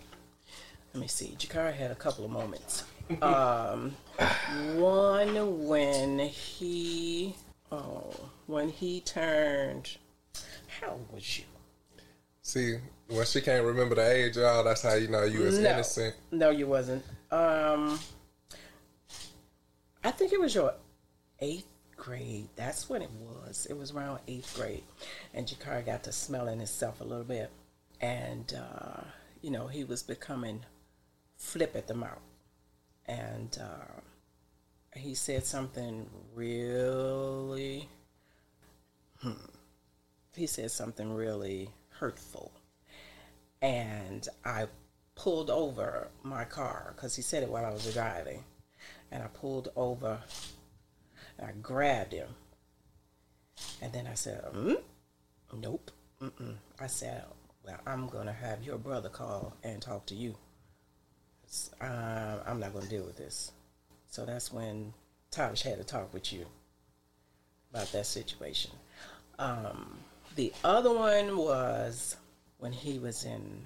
let 0.93 1.01
me 1.01 1.07
see. 1.07 1.35
Jakar 1.39 1.73
had 1.73 1.91
a 1.91 1.95
couple 1.95 2.27
of 2.27 2.31
moments. 2.31 2.85
Um, 3.23 3.97
one 4.75 5.67
when 5.67 6.19
he, 6.19 7.35
oh, 7.73 8.13
when 8.45 8.69
he 8.69 9.01
turned. 9.01 9.97
How 10.79 10.91
old 10.91 11.11
was 11.11 11.39
you? 11.39 11.45
See, 12.43 12.77
when 13.09 13.25
she 13.25 13.41
can't 13.41 13.65
remember 13.65 13.95
the 13.95 14.07
age, 14.07 14.37
y'all, 14.37 14.63
that's 14.63 14.83
how 14.83 14.93
you 14.93 15.09
know 15.09 15.25
you 15.25 15.41
was 15.41 15.59
No. 15.59 15.71
innocent. 15.71 16.15
No, 16.33 16.51
you 16.51 16.67
wasn't. 16.67 17.03
Um, 17.31 17.99
I 20.05 20.11
think 20.11 20.35
it 20.35 20.41
was 20.41 20.55
your 20.55 20.75
eighth 21.41 21.65
grade. 22.05 22.49
That's 22.57 22.89
what 22.89 23.03
it 23.03 23.11
was. 23.13 23.67
It 23.71 23.77
was 23.77 23.93
around 23.93 24.21
eighth 24.29 24.57
grade, 24.57 24.85
and 25.33 25.47
Jakar 25.47 25.85
got 25.85 26.05
to 26.05 26.13
smelling 26.13 26.59
himself 26.59 27.01
a 27.01 27.05
little 27.05 27.25
bit, 27.25 27.51
and 28.01 28.53
uh, 28.55 29.03
you 29.41 29.51
know 29.51 29.67
he 29.67 29.85
was 29.85 30.03
becoming 30.03 30.65
flip 31.37 31.75
at 31.77 31.87
the 31.87 31.95
mouth, 31.95 32.19
and 33.07 33.59
uh, 33.61 34.01
he 34.95 35.15
said 35.15 35.45
something 35.45 36.09
really. 36.35 37.89
Hmm, 39.21 39.33
he 40.37 40.47
said 40.47 40.71
something 40.71 41.15
really 41.15 41.71
hurtful 41.89 42.53
and 43.65 44.29
I 44.45 44.67
pulled 45.15 45.49
over 45.49 46.09
my 46.23 46.45
car 46.45 46.93
because 46.95 47.17
he 47.17 47.23
said 47.23 47.43
it 47.43 47.49
while 47.49 47.65
I 47.65 47.71
was 47.71 47.91
driving, 47.95 48.45
and 49.11 49.23
I 49.23 49.27
pulled 49.29 49.71
over, 49.75 50.21
I 51.43 51.53
grabbed 51.63 52.13
him, 52.13 52.29
and 53.81 53.93
then 53.93 54.07
I 54.07 54.15
said, 54.15 54.45
mm? 54.53 54.81
"Nope." 55.53 55.91
Mm-mm. 56.21 56.57
I 56.79 56.87
said, 56.87 57.25
"Well, 57.65 57.79
I'm 57.87 58.09
gonna 58.09 58.33
have 58.33 58.63
your 58.63 58.79
brother 58.79 59.09
call 59.09 59.55
and 59.63 59.81
talk 59.83 60.07
to 60.07 60.15
you. 60.15 60.37
Uh, 61.81 62.41
I'm 62.47 62.61
not 62.61 62.73
gonna 62.73 62.87
deal 62.87 63.05
with 63.05 63.17
this." 63.17 63.53
So 64.07 64.25
that's 64.25 64.53
when 64.53 64.95
Tavish 65.31 65.63
had 65.63 65.79
to 65.79 65.85
talk 65.85 66.13
with 66.15 66.33
you 66.33 66.47
about 67.71 67.91
that 67.93 68.07
situation. 68.07 68.71
Um, 69.39 69.99
the 70.37 70.53
other 70.63 70.93
one 70.93 71.37
was 71.37 72.17
when 72.59 72.73
he 72.73 72.99
was 72.99 73.25
in 73.25 73.65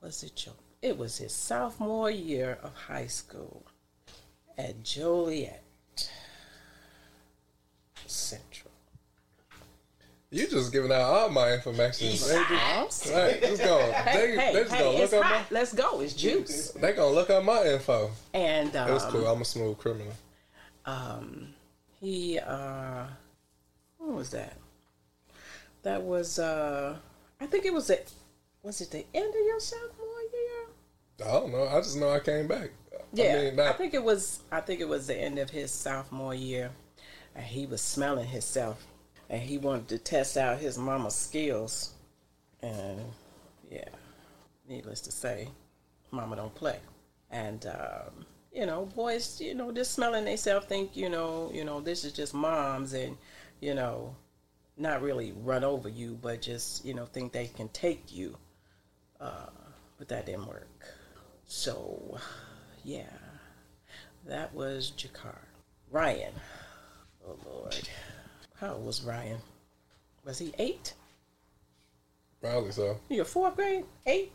was 0.00 0.22
it 0.24 0.34
Joe? 0.34 0.52
It 0.82 0.98
was 0.98 1.18
his 1.18 1.32
sophomore 1.32 2.10
year 2.10 2.58
of 2.60 2.74
high 2.74 3.06
school 3.06 3.64
at 4.58 4.82
Joliet 4.82 5.61
Central. 8.06 8.70
You 10.30 10.48
just 10.48 10.72
giving 10.72 10.90
out 10.90 11.00
all 11.02 11.28
my 11.28 11.52
information. 11.52 12.06
They 12.08 12.12
just, 12.14 13.10
right, 13.12 13.40
just 13.42 13.62
go. 13.62 13.78
Hey, 13.92 14.12
They, 14.36 14.36
hey, 14.36 14.52
they 14.54 14.60
just 14.62 14.72
hey, 14.74 14.78
gonna 14.82 14.98
it's 14.98 15.12
look 15.12 15.24
up 15.24 15.30
hot. 15.30 15.46
Let's 15.50 15.72
go. 15.74 16.00
It's 16.00 16.14
juice. 16.14 16.74
my. 16.74 16.80
They 16.80 16.92
gonna 16.94 17.14
look 17.14 17.28
up 17.30 17.44
my 17.44 17.64
info. 17.64 18.10
And 18.32 18.74
um, 18.74 18.88
It 18.88 18.92
was 18.94 19.04
cool. 19.06 19.26
I'm 19.26 19.42
a 19.42 19.44
smooth 19.44 19.76
criminal. 19.78 20.12
um, 20.86 21.48
he 22.00 22.38
uh, 22.38 23.04
what 23.98 24.14
was 24.14 24.30
that? 24.30 24.56
That 25.82 26.02
was 26.02 26.38
uh, 26.38 26.96
I 27.40 27.46
think 27.46 27.66
it 27.66 27.74
was 27.74 27.90
at 27.90 28.10
was 28.62 28.80
it 28.80 28.90
the 28.90 29.04
end 29.14 29.28
of 29.34 29.40
your 29.46 29.60
sophomore 29.60 30.06
year? 30.32 31.28
I 31.28 31.32
don't 31.40 31.52
know. 31.52 31.68
I 31.68 31.78
just 31.80 31.96
know 31.98 32.10
I 32.10 32.20
came 32.20 32.48
back. 32.48 32.70
Yeah, 33.12 33.24
I 33.24 33.28
I, 33.28 33.42
mean, 33.44 33.56
not, 33.56 33.78
think 33.78 33.94
it 33.94 34.02
was. 34.02 34.40
I 34.50 34.60
think 34.60 34.80
it 34.80 34.88
was 34.88 35.06
the 35.06 35.16
end 35.16 35.38
of 35.38 35.50
his 35.50 35.70
sophomore 35.70 36.34
year, 36.34 36.70
and 37.34 37.44
he 37.44 37.66
was 37.66 37.80
smelling 37.80 38.26
himself, 38.26 38.86
and 39.28 39.40
he 39.40 39.58
wanted 39.58 39.88
to 39.88 39.98
test 39.98 40.36
out 40.36 40.58
his 40.58 40.78
mama's 40.78 41.14
skills, 41.14 41.92
and 42.62 43.00
yeah, 43.70 43.88
needless 44.68 45.00
to 45.02 45.12
say, 45.12 45.48
mama 46.10 46.36
don't 46.36 46.54
play, 46.54 46.78
and 47.30 47.66
um, 47.66 48.26
you 48.52 48.66
know, 48.66 48.86
boys, 48.94 49.40
you 49.40 49.54
know, 49.54 49.72
just 49.72 49.92
smelling 49.92 50.24
themselves, 50.24 50.66
think 50.66 50.96
you 50.96 51.08
know, 51.08 51.50
you 51.52 51.64
know, 51.64 51.80
this 51.80 52.04
is 52.04 52.12
just 52.12 52.32
moms, 52.32 52.94
and 52.94 53.16
you 53.60 53.74
know, 53.74 54.14
not 54.78 55.02
really 55.02 55.32
run 55.42 55.64
over 55.64 55.88
you, 55.88 56.18
but 56.22 56.40
just 56.40 56.84
you 56.84 56.94
know, 56.94 57.04
think 57.04 57.32
they 57.32 57.46
can 57.46 57.68
take 57.68 58.10
you, 58.14 58.36
uh, 59.20 59.46
but 59.98 60.08
that 60.08 60.24
didn't 60.24 60.46
work. 60.46 60.68
So, 61.44 62.18
yeah, 62.84 63.10
that 64.26 64.54
was 64.54 64.92
Jakar. 64.96 65.38
Ryan. 65.90 66.32
Oh, 67.26 67.36
Lord. 67.46 67.88
How 68.56 68.74
old 68.74 68.86
was 68.86 69.02
Ryan? 69.02 69.38
Was 70.24 70.38
he 70.38 70.52
eight? 70.58 70.94
probably 72.40 72.72
so. 72.72 72.98
You're 73.08 73.24
fourth 73.24 73.54
grade? 73.56 73.84
Eight? 74.06 74.32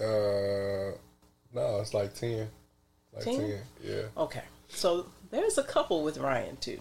Uh, 0.00 0.96
no, 1.52 1.80
it's 1.80 1.92
like 1.92 2.14
ten. 2.14 2.48
Like 3.14 3.24
10? 3.24 3.38
ten. 3.38 3.60
Yeah. 3.82 4.02
Okay. 4.16 4.42
So 4.68 5.06
there's 5.30 5.58
a 5.58 5.62
couple 5.62 6.02
with 6.02 6.16
Ryan, 6.18 6.56
too. 6.56 6.80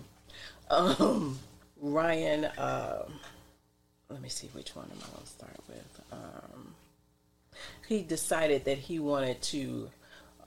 Um, 0.70 1.38
Ryan, 1.82 2.46
um, 2.58 3.20
let 4.10 4.22
me 4.22 4.30
see 4.30 4.48
which 4.54 4.76
one 4.76 4.86
am 4.86 4.98
I 4.98 5.08
going 5.12 5.24
to 5.24 5.28
start 5.28 5.60
with. 5.68 6.02
Um, 6.12 6.74
he 7.88 8.02
decided 8.04 8.64
that 8.66 8.78
he 8.78 9.00
wanted 9.00 9.42
to 9.44 9.90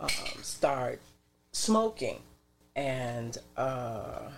um, 0.05 0.43
start 0.43 1.01
smoking, 1.53 2.19
and 2.77 3.37
uh, 3.57 4.29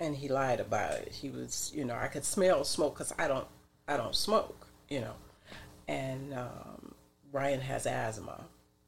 and 0.00 0.16
he 0.16 0.28
lied 0.28 0.60
about 0.60 0.94
it. 0.94 1.12
He 1.12 1.30
was, 1.30 1.72
you 1.74 1.84
know, 1.84 1.94
I 1.94 2.08
could 2.08 2.24
smell 2.24 2.64
smoke 2.64 2.94
because 2.94 3.12
I 3.18 3.28
don't, 3.28 3.46
I 3.86 3.96
don't 3.96 4.14
smoke, 4.14 4.66
you 4.88 5.00
know, 5.00 5.14
and 5.86 6.34
um, 6.34 6.94
Ryan 7.32 7.60
has 7.60 7.86
asthma, 7.86 8.44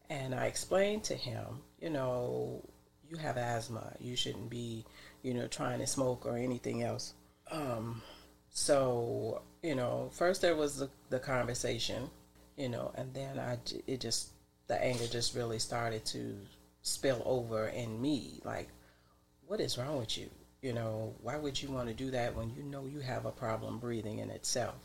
and 0.09 0.35
I 0.35 0.47
explained 0.47 1.05
to 1.05 1.15
him, 1.15 1.47
you 1.81 1.91
know, 1.91 2.62
you 3.09 3.17
have 3.17 3.37
asthma, 3.37 3.93
you 4.00 4.17
shouldn't 4.17 4.50
be, 4.50 4.85
you 5.23 5.35
know, 5.35 5.47
trying 5.47 5.81
to 5.81 5.87
smoke 5.87 6.27
or 6.27 6.37
anything 6.37 6.83
else. 6.83 7.15
Um, 7.50 8.03
so 8.50 9.43
you 9.62 9.75
know, 9.75 10.11
first 10.12 10.41
there 10.41 10.57
was 10.57 10.79
the, 10.79 10.89
the 11.11 11.19
conversation, 11.19 12.11
you 12.57 12.69
know, 12.69 12.93
and 12.95 13.12
then 13.15 13.39
I 13.39 13.59
it 13.87 14.00
just, 14.00 14.31
the 14.71 14.81
anger 14.85 15.09
just 15.09 15.35
really 15.35 15.59
started 15.59 16.05
to 16.05 16.37
spill 16.83 17.21
over 17.27 17.67
in 17.67 18.00
me. 18.00 18.41
Like, 18.45 18.69
what 19.49 19.61
is 19.61 19.77
wrong 19.77 19.99
with 19.99 20.17
you? 20.17 20.31
You 20.62 20.73
know, 20.73 21.12
why 21.23 21.37
would 21.37 21.61
you 21.61 21.71
want 21.71 21.89
to 21.89 21.95
do 21.95 22.12
that 22.12 22.37
when 22.37 22.55
you 22.55 22.62
know 22.62 22.85
you 22.85 23.00
have 23.00 23.27
a 23.27 23.33
problem 23.33 23.81
breathing 23.81 24.21
in 24.21 24.31
itself? 24.31 24.77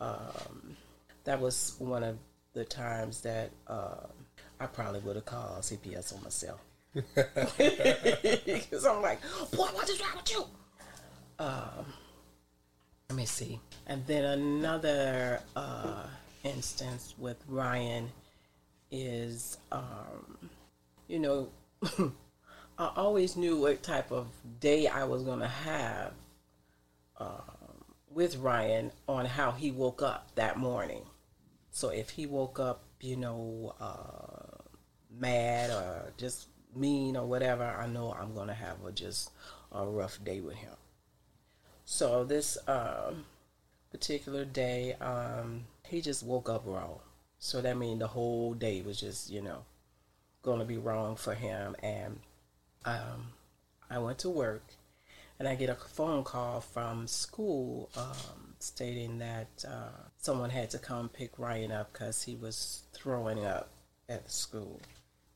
Um, 0.00 0.76
that 1.22 1.40
was 1.40 1.76
one 1.78 2.02
of 2.02 2.18
the 2.54 2.64
times 2.64 3.20
that 3.20 3.52
uh, 3.68 4.08
I 4.58 4.66
probably 4.66 4.98
would 5.00 5.14
have 5.14 5.26
called 5.26 5.60
CPS 5.60 6.16
on 6.16 6.24
myself. 6.24 6.60
Because 8.44 8.84
I'm 8.84 9.00
like, 9.00 9.20
boy, 9.52 9.68
what 9.74 9.88
is 9.88 10.00
wrong 10.00 10.16
with 10.16 10.30
you? 10.32 10.44
Um, 11.38 11.86
let 13.08 13.16
me 13.16 13.26
see. 13.26 13.60
And 13.86 14.04
then 14.08 14.24
another 14.24 15.40
uh, 15.54 16.02
instance 16.42 17.14
with 17.16 17.36
Ryan 17.46 18.10
is, 18.90 19.58
um, 19.72 20.50
you 21.06 21.18
know, 21.18 21.48
I 22.78 22.92
always 22.96 23.36
knew 23.36 23.56
what 23.60 23.82
type 23.82 24.12
of 24.12 24.28
day 24.60 24.86
I 24.86 25.04
was 25.04 25.22
going 25.22 25.40
to 25.40 25.48
have 25.48 26.12
um, 27.18 27.84
with 28.10 28.36
Ryan 28.36 28.92
on 29.08 29.26
how 29.26 29.50
he 29.50 29.70
woke 29.70 30.02
up 30.02 30.34
that 30.36 30.58
morning. 30.58 31.02
So 31.70 31.90
if 31.90 32.10
he 32.10 32.26
woke 32.26 32.58
up, 32.58 32.82
you 33.00 33.16
know, 33.16 33.74
uh, 33.80 34.62
mad 35.10 35.70
or 35.70 36.12
just 36.16 36.48
mean 36.74 37.16
or 37.16 37.26
whatever, 37.26 37.64
I 37.64 37.86
know 37.86 38.12
I'm 38.12 38.34
going 38.34 38.48
to 38.48 38.54
have 38.54 38.84
a 38.84 38.92
just 38.92 39.30
a 39.72 39.84
rough 39.84 40.22
day 40.24 40.40
with 40.40 40.56
him. 40.56 40.74
So 41.84 42.24
this 42.24 42.58
um, 42.66 43.24
particular 43.90 44.44
day, 44.44 44.94
um, 44.94 45.64
he 45.86 46.00
just 46.00 46.22
woke 46.22 46.48
up 46.48 46.62
wrong. 46.66 47.00
So 47.38 47.60
that 47.60 47.76
means 47.76 48.00
the 48.00 48.08
whole 48.08 48.54
day 48.54 48.82
was 48.82 49.00
just, 49.00 49.30
you 49.30 49.40
know, 49.40 49.64
going 50.42 50.58
to 50.58 50.64
be 50.64 50.76
wrong 50.76 51.16
for 51.16 51.34
him. 51.34 51.76
And 51.82 52.18
um, 52.84 53.32
I 53.90 53.98
went 53.98 54.18
to 54.20 54.30
work, 54.30 54.64
and 55.38 55.46
I 55.46 55.54
get 55.54 55.70
a 55.70 55.74
phone 55.74 56.24
call 56.24 56.60
from 56.60 57.06
school 57.06 57.90
um, 57.96 58.54
stating 58.58 59.18
that 59.18 59.64
uh, 59.66 60.08
someone 60.18 60.50
had 60.50 60.70
to 60.70 60.78
come 60.78 61.08
pick 61.08 61.38
Ryan 61.38 61.70
up 61.70 61.92
because 61.92 62.22
he 62.22 62.34
was 62.34 62.82
throwing 62.92 63.44
up 63.44 63.70
at 64.08 64.24
the 64.24 64.32
school. 64.32 64.80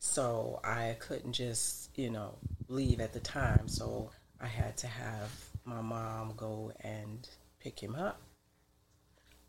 So 0.00 0.60
I 0.64 0.96
couldn't 0.98 1.32
just, 1.34 1.96
you 1.96 2.10
know, 2.10 2.34
leave 2.68 3.00
at 3.00 3.12
the 3.12 3.20
time. 3.20 3.68
So 3.68 4.10
I 4.40 4.48
had 4.48 4.76
to 4.78 4.88
have 4.88 5.30
my 5.64 5.80
mom 5.80 6.34
go 6.36 6.72
and 6.80 7.28
pick 7.60 7.80
him 7.80 7.94
up. 7.94 8.20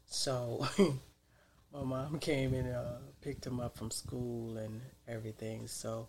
So 0.05 0.67
my 1.73 1.83
mom 1.83 2.19
came 2.19 2.53
and 2.53 2.73
uh, 2.73 2.97
picked 3.21 3.45
him 3.45 3.59
up 3.59 3.77
from 3.77 3.89
school 3.89 4.57
and 4.57 4.79
everything. 5.07 5.67
So 5.67 6.07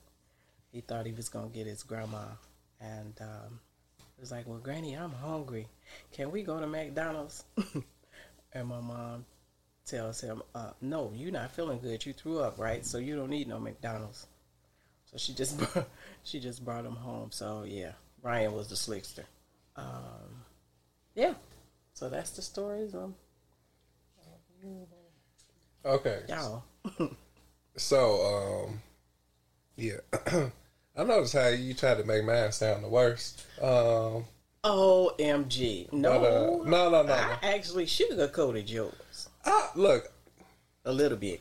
he 0.71 0.83
thought 0.83 1.07
he 1.07 1.13
was 1.13 1.29
gonna 1.29 1.49
get 1.49 1.67
his 1.67 1.83
grandma, 1.83 2.25
and 2.81 3.15
um, 3.21 3.61
he 3.99 4.21
was 4.21 4.31
like, 4.31 4.47
"Well, 4.47 4.59
Granny, 4.59 4.95
I'm 4.95 5.13
hungry. 5.13 5.67
Can 6.13 6.31
we 6.31 6.43
go 6.43 6.61
to 6.61 6.67
McDonald's?" 6.67 7.45
and 8.53 8.69
my 8.69 8.81
mom 8.81 9.25
tells 9.87 10.21
him, 10.21 10.43
uh, 10.55 10.73
"No, 10.81 11.13
you're 11.15 11.33
not 11.33 11.53
feeling 11.53 11.81
good. 11.81 12.05
You 12.05 12.13
threw 12.13 12.41
up, 12.41 12.59
right? 12.59 12.85
So 12.85 12.99
you 12.99 13.17
don't 13.17 13.31
need 13.31 13.49
no 13.49 13.59
McDonald's." 13.59 14.27
So 15.07 15.17
she 15.17 15.33
just 15.33 15.59
she 16.25 16.41
just 16.41 16.65
brought 16.65 16.85
him 16.85 16.97
home. 16.97 17.31
So 17.31 17.65
yeah, 17.67 17.93
Ryan 18.23 18.53
was 18.53 18.69
the 18.69 18.75
slickster. 18.75 19.25
Um, 19.77 20.45
yeah, 21.15 21.35
so 21.95 22.11
that's 22.11 22.31
the 22.31 22.43
stories. 22.43 22.95
Um, 22.95 23.15
Okay. 25.85 26.21
y'all. 26.29 26.63
So, 27.77 28.67
um, 28.69 28.81
yeah. 29.77 29.97
I 30.97 31.03
noticed 31.03 31.33
how 31.35 31.49
you 31.49 31.75
tried 31.75 31.99
to 31.99 32.05
make 32.05 32.25
mine 32.25 32.53
sound 32.53 32.85
the 32.85 32.89
worst. 32.89 33.45
Um, 33.61 34.25
OMG. 34.63 35.93
No. 35.93 36.21
But, 36.21 36.33
uh, 36.33 36.71
no, 36.71 36.91
no, 36.91 37.03
no, 37.03 37.13
I 37.13 37.39
actually 37.43 37.87
sugarcoated 37.87 38.71
yours 38.71 39.29
ah, 39.47 39.71
look. 39.75 40.11
a 40.85 40.93
little 40.93 41.19
bit. 41.19 41.41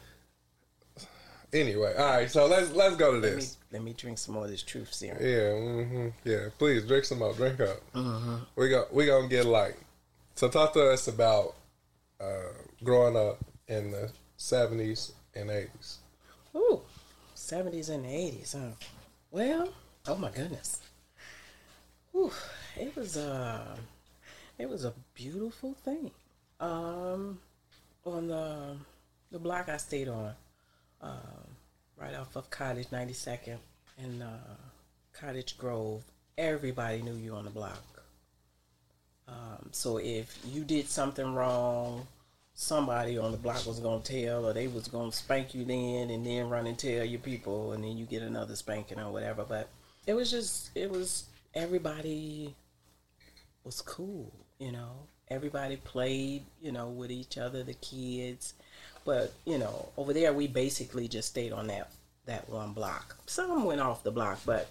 Anyway, 1.54 1.94
all 1.98 2.06
right. 2.06 2.32
So 2.32 2.48
let's 2.48 2.72
let's 2.72 2.96
go 2.96 3.12
to 3.14 3.20
Let 3.20 3.32
me, 3.32 3.36
this. 3.36 3.58
let 3.72 3.84
me 3.84 3.94
drink 3.94 4.18
some 4.18 4.34
more 4.34 4.46
of 4.46 4.50
this 4.50 4.64
truth 4.64 4.92
serum. 4.92 5.18
Yeah, 5.22 5.52
hmm 5.54 6.08
yeah. 6.24 6.48
Please 6.58 6.84
drink 6.86 7.06
some 7.06 7.20
more. 7.20 7.34
Drink 7.34 7.60
up. 7.60 7.80
We 8.56 8.70
go. 8.70 8.88
We 8.92 9.06
gonna 9.06 9.28
get 9.28 9.46
light. 9.46 9.76
So 10.36 10.50
talk 10.50 10.74
to 10.74 10.90
us 10.90 11.08
about 11.08 11.56
uh, 12.20 12.54
growing 12.84 13.16
up 13.16 13.38
in 13.68 13.92
the 13.92 14.10
seventies 14.44 15.14
and 15.34 15.50
eighties. 15.50 16.00
Ooh, 16.56 16.82
70s 17.36 17.90
and 17.90 18.06
80s, 18.06 18.54
huh? 18.54 18.76
Well, 19.32 19.70
oh 20.08 20.16
my 20.16 20.30
goodness. 20.30 20.82
Ooh, 22.14 22.32
it 22.78 22.96
was 22.96 23.18
a, 23.18 23.76
it 24.60 24.70
was 24.70 24.86
a 24.86 24.94
beautiful 25.16 25.74
thing. 25.74 26.12
Um 26.60 27.40
on 28.06 28.28
the 28.28 28.76
the 29.32 29.40
block 29.40 29.70
I 29.70 29.78
stayed 29.78 30.10
on, 30.10 30.34
um, 31.02 31.48
right 31.98 32.14
off 32.14 32.36
of 32.36 32.50
Cottage 32.50 32.88
92nd 32.90 33.58
and 33.98 34.22
uh, 34.22 34.56
Cottage 35.14 35.58
Grove, 35.58 36.04
everybody 36.38 37.02
knew 37.02 37.16
you 37.16 37.34
on 37.34 37.46
the 37.46 37.50
block. 37.50 37.82
Um, 39.28 39.70
so 39.72 39.98
if 39.98 40.38
you 40.46 40.66
did 40.66 40.88
something 40.88 41.34
wrong, 41.34 42.06
somebody 42.56 43.18
on 43.18 43.32
the 43.32 43.38
block 43.38 43.66
was 43.66 43.80
gonna 43.80 44.02
tell, 44.02 44.46
or 44.46 44.54
they 44.54 44.68
was 44.68 44.88
gonna 44.88 45.12
spank 45.12 45.54
you 45.54 45.66
then, 45.66 46.10
and 46.10 46.26
then 46.26 46.50
run 46.50 46.68
and 46.68 46.78
tell 46.78 47.04
your 47.04 47.20
people, 47.20 47.74
and 47.74 47.84
then 47.84 47.98
you 47.98 48.06
get 48.06 48.22
another 48.22 48.56
spanking 48.56 49.00
or 49.00 49.12
whatever. 49.12 49.44
But 49.48 49.70
it 50.06 50.14
was 50.14 50.30
just, 50.32 50.72
it 50.76 50.90
was 50.90 51.26
everybody 51.54 52.56
was 53.64 53.82
cool, 53.82 54.32
you 54.60 54.72
know. 54.72 55.08
Everybody 55.30 55.78
played, 55.78 56.44
you 56.62 56.72
know, 56.72 56.90
with 56.90 57.10
each 57.10 57.38
other, 57.38 57.64
the 57.64 57.74
kids. 57.76 58.54
But 59.06 59.34
you 59.46 59.58
know, 59.58 59.90
over 59.98 60.14
there 60.14 60.34
we 60.34 60.48
basically 60.48 61.08
just 61.08 61.30
stayed 61.30 61.52
on 61.52 61.68
that 61.68 61.92
that 62.26 62.50
one 62.50 62.74
block. 62.74 63.18
Some 63.26 63.66
went 63.66 63.82
off 63.82 64.04
the 64.04 64.12
block, 64.12 64.40
but 64.46 64.70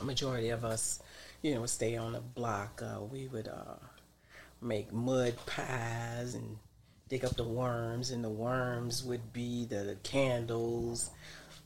a 0.00 0.04
majority 0.04 0.50
of 0.50 0.64
us, 0.64 1.00
you 1.42 1.54
know, 1.54 1.66
stay 1.66 1.96
on 1.96 2.12
the 2.12 2.20
block. 2.20 2.82
Uh, 2.82 3.02
we 3.02 3.26
would 3.28 3.48
uh, 3.48 3.78
make 4.60 4.92
mud 4.92 5.34
pies 5.46 6.34
and 6.34 6.56
dig 7.08 7.24
up 7.24 7.36
the 7.36 7.44
worms, 7.44 8.10
and 8.10 8.22
the 8.22 8.30
worms 8.30 9.04
would 9.04 9.32
be 9.32 9.64
the 9.66 9.96
candles. 10.02 11.10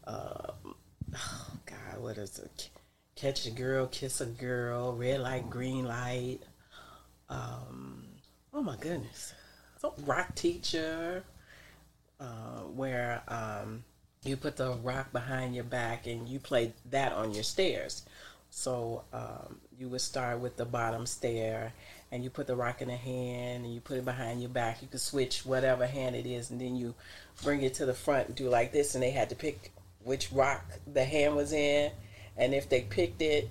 Uh, 0.07 0.53
oh 1.15 1.51
God, 1.67 2.01
what 2.01 2.19
is 2.19 2.39
it? 2.39 2.71
Catch 3.17 3.47
a 3.47 3.51
girl, 3.51 3.87
kiss 3.87 4.21
a 4.21 4.27
girl, 4.27 4.95
red 4.95 5.21
light, 5.21 5.51
green 5.51 5.85
light. 5.85 6.39
Um, 7.29 8.07
oh 8.53 8.63
my 8.63 8.77
goodness, 8.77 9.35
so 9.79 9.95
rock 10.05 10.35
teacher, 10.35 11.25
uh, 12.19 12.61
where 12.75 13.23
um, 13.29 13.85
you 14.25 14.37
put 14.37 14.57
the 14.57 14.73
rock 14.83 15.13
behind 15.13 15.55
your 15.55 15.65
back 15.65 16.07
and 16.07 16.29
you 16.29 16.39
play 16.39 16.73
that 16.91 17.13
on 17.13 17.33
your 17.33 17.45
stairs. 17.45 18.05
So 18.51 19.05
um, 19.13 19.61
you 19.79 19.89
would 19.89 20.01
start 20.01 20.41
with 20.41 20.57
the 20.57 20.65
bottom 20.65 21.07
stair, 21.07 21.73
and 22.13 22.25
you 22.25 22.31
put 22.31 22.47
the 22.47 22.57
rock 22.57 22.83
in 22.83 22.89
the 22.89 22.97
hand, 22.97 23.65
and 23.65 23.75
you 23.75 23.81
put 23.81 23.99
it 23.99 24.05
behind 24.05 24.41
your 24.41 24.51
back. 24.51 24.83
You 24.83 24.89
could 24.89 25.01
switch 25.01 25.47
whatever 25.47 25.87
hand 25.87 26.17
it 26.17 26.27
is, 26.27 26.51
and 26.51 26.61
then 26.61 26.77
you 26.77 26.95
bring 27.43 27.63
it 27.63 27.75
to 27.75 27.87
the 27.87 27.95
front 27.95 28.29
and 28.29 28.37
do 28.37 28.49
like 28.49 28.73
this. 28.73 28.95
And 28.95 29.03
they 29.03 29.11
had 29.11 29.31
to 29.31 29.37
pick 29.37 29.73
which 30.03 30.33
rock 30.33 30.65
the 30.93 31.05
hand 31.05 31.37
was 31.37 31.53
in, 31.53 31.93
and 32.37 32.55
if 32.55 32.69
they 32.69 32.83
picked 32.83 33.23
it, 33.23 33.49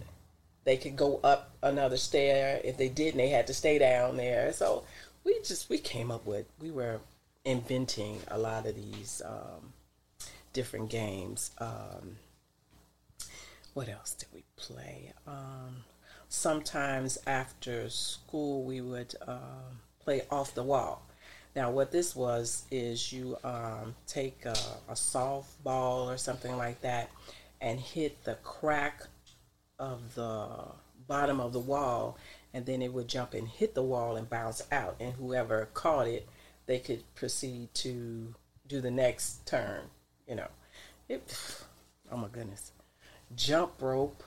they 0.65 0.77
could 0.77 0.95
go 0.95 1.19
up 1.23 1.51
another 1.63 1.97
stair. 1.97 2.59
If 2.63 2.77
they 2.77 2.89
didn't, 2.89 3.17
they 3.17 3.29
had 3.29 3.47
to 3.47 3.53
stay 3.53 3.77
down 3.77 4.17
there. 4.17 4.51
So 4.53 4.83
we 5.23 5.39
just 5.43 5.69
we 5.69 5.77
came 5.77 6.11
up 6.11 6.25
with 6.25 6.45
we 6.59 6.71
were 6.71 6.99
inventing 7.45 8.19
a 8.27 8.37
lot 8.37 8.65
of 8.65 8.75
these 8.75 9.21
um, 9.25 9.73
different 10.53 10.89
games. 10.89 11.51
Um, 11.59 12.17
what 13.73 13.87
else 13.87 14.13
did 14.13 14.27
we 14.33 14.43
play? 14.57 15.13
Um, 15.25 15.83
sometimes 16.29 17.17
after 17.27 17.89
school, 17.89 18.63
we 18.63 18.79
would 18.79 19.13
um 19.27 19.81
play 19.99 20.21
off 20.31 20.55
the 20.55 20.63
wall. 20.63 21.05
Now, 21.55 21.71
what 21.71 21.91
this 21.91 22.15
was 22.15 22.63
is 22.71 23.11
you 23.11 23.37
um, 23.43 23.95
take 24.07 24.45
a, 24.45 24.55
a 24.87 24.93
softball 24.93 26.05
or 26.05 26.17
something 26.17 26.55
like 26.57 26.81
that 26.81 27.09
and 27.59 27.79
hit 27.79 28.23
the 28.23 28.35
crack 28.35 29.03
of 29.77 30.15
the 30.15 30.47
bottom 31.07 31.39
of 31.39 31.53
the 31.53 31.59
wall, 31.59 32.17
and 32.53 32.65
then 32.65 32.81
it 32.81 32.93
would 32.93 33.07
jump 33.07 33.33
and 33.33 33.47
hit 33.47 33.73
the 33.73 33.83
wall 33.83 34.15
and 34.15 34.29
bounce 34.29 34.63
out. 34.71 34.95
And 34.99 35.13
whoever 35.13 35.67
caught 35.73 36.07
it, 36.07 36.27
they 36.65 36.79
could 36.79 37.03
proceed 37.15 37.73
to 37.75 38.33
do 38.67 38.79
the 38.79 38.91
next 38.91 39.45
turn. 39.45 39.81
You 40.27 40.35
know, 40.35 40.47
it. 41.09 41.35
Oh 42.11 42.17
my 42.17 42.27
goodness, 42.27 42.71
jump 43.35 43.81
rope. 43.81 44.23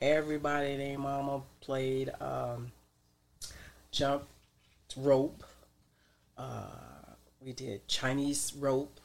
Everybody 0.00 0.78
named 0.78 1.02
Mama 1.02 1.42
played 1.60 2.10
um, 2.20 2.72
jump 3.90 4.24
rope. 4.96 5.44
Uh, 6.38 7.14
we 7.40 7.52
did 7.52 7.86
Chinese 7.86 8.54
rope, 8.58 8.98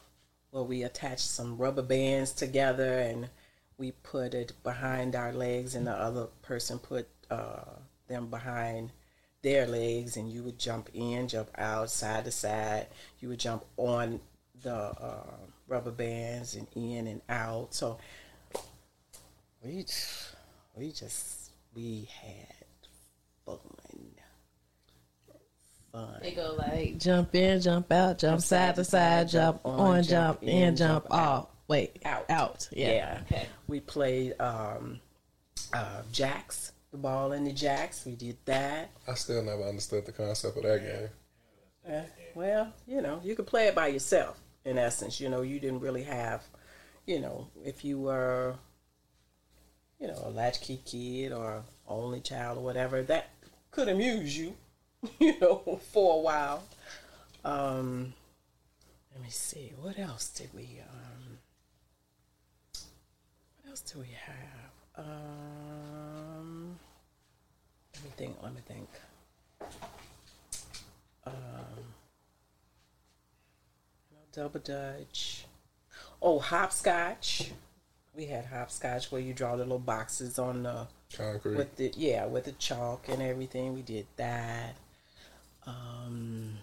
where 0.52 0.64
we 0.64 0.84
attached 0.84 1.20
some 1.28 1.58
rubber 1.58 1.82
bands 1.82 2.32
together 2.32 3.00
and 3.00 3.30
we 3.78 3.92
put 3.92 4.34
it 4.34 4.54
behind 4.64 5.16
our 5.16 5.34
legs, 5.34 5.76
and 5.76 5.86
the 5.86 5.92
other 5.92 6.28
person 6.42 6.80
put 6.80 7.10
uh, 7.30 7.76
them 8.08 8.28
behind 8.28 8.92
their 9.42 9.68
legs, 9.68 10.16
and 10.16 10.32
you 10.32 10.44
would 10.44 10.58
jump 10.58 10.90
in, 10.94 11.28
jump 11.28 11.50
out, 11.58 11.90
side 11.90 12.24
to 12.24 12.32
side. 12.32 12.88
You 13.20 13.30
would 13.30 13.40
jump 13.40 13.66
on 13.76 14.22
the 14.64 14.74
uh, 14.74 15.36
rubber 15.68 15.92
bands 15.92 16.56
and 16.56 16.68
in 16.74 17.08
and 17.08 17.22
out. 17.28 17.74
So 17.74 17.98
we 19.62 19.86
we 20.78 20.92
just 20.92 21.52
we 21.74 22.08
had 22.22 22.56
fun. 23.46 23.60
Fun. 25.92 26.20
They 26.22 26.32
go 26.32 26.56
like 26.58 26.98
jump 26.98 27.34
in, 27.36 27.62
jump 27.62 27.92
out, 27.92 28.18
jump 28.20 28.42
side 28.42 28.76
to 28.76 28.84
side, 28.84 29.30
jump 29.30 29.62
on, 29.64 30.04
jump 30.04 30.44
in, 30.44 30.76
jump 30.76 31.08
off. 31.10 31.48
Wait, 31.68 32.00
Out. 32.06 32.30
out. 32.30 32.70
Yeah. 32.72 32.92
Yeah. 32.92 33.20
Okay. 33.24 33.48
We 33.68 33.80
played 33.80 34.40
um, 34.40 35.00
uh, 35.74 36.02
jacks, 36.12 36.74
the 36.92 36.98
ball 36.98 37.32
and 37.32 37.48
the 37.48 37.54
jacks. 37.54 38.06
We 38.06 38.16
did 38.16 38.38
that. 38.46 38.92
I 39.08 39.16
still 39.16 39.42
never 39.42 39.64
understood 39.64 40.06
the 40.06 40.12
concept 40.12 40.58
of 40.58 40.64
that 40.64 40.82
game. 40.84 41.96
Uh, 41.96 42.02
well, 42.36 42.72
you 42.88 43.02
know, 43.02 43.20
you 43.24 43.36
could 43.36 43.48
play 43.48 43.68
it 43.68 43.76
by 43.76 43.88
yourself. 43.88 44.40
In 44.66 44.78
essence, 44.78 45.20
you 45.20 45.30
know, 45.30 45.42
you 45.44 45.60
didn't 45.60 45.80
really 45.80 46.04
have, 46.04 46.44
you 47.06 47.20
know, 47.20 47.48
if 47.64 47.86
you 47.86 48.00
were, 48.00 48.56
you 50.00 50.08
know, 50.08 50.22
a 50.26 50.30
latchkey 50.30 50.82
kid 50.86 51.32
or 51.32 51.64
only 51.88 52.20
child 52.20 52.58
or 52.58 52.62
whatever, 52.62 53.04
that 53.04 53.30
could 53.72 53.90
amuse 53.90 54.38
you, 54.38 54.56
you 55.20 55.40
know, 55.40 55.80
for 55.92 56.16
a 56.16 56.22
while. 56.22 56.64
Um, 57.44 58.14
let 59.14 59.24
me 59.24 59.30
see, 59.30 59.74
what 59.82 59.98
else 60.00 60.30
did 60.30 60.50
we? 60.54 60.82
Um, 60.82 61.38
what 63.62 63.70
else 63.70 63.82
do 63.82 64.00
we 64.00 64.08
have? 64.26 65.06
Um, 65.06 66.80
let 67.94 68.04
me 68.04 68.10
think. 68.18 68.36
Let 68.42 68.54
me 68.54 68.62
think. 68.68 68.90
Um, 71.26 71.34
double 74.34 74.60
dutch. 74.60 75.46
Oh, 76.22 76.40
hopscotch. 76.40 77.52
We 78.16 78.26
had 78.26 78.46
hopscotch 78.46 79.12
where 79.12 79.22
you 79.22 79.34
draw 79.34 79.56
little 79.56 79.80
boxes 79.80 80.40
on 80.40 80.64
the 80.64 80.88
Concrete. 81.16 81.58
with 81.58 81.76
the 81.76 81.92
yeah 81.96 82.26
with 82.26 82.46
the 82.46 82.54
chalk 82.54 83.10
and 83.10 83.22
everything. 83.22 83.74
We 83.74 83.82
did 83.82 84.08
that. 84.16 84.76
Um, 85.66 86.58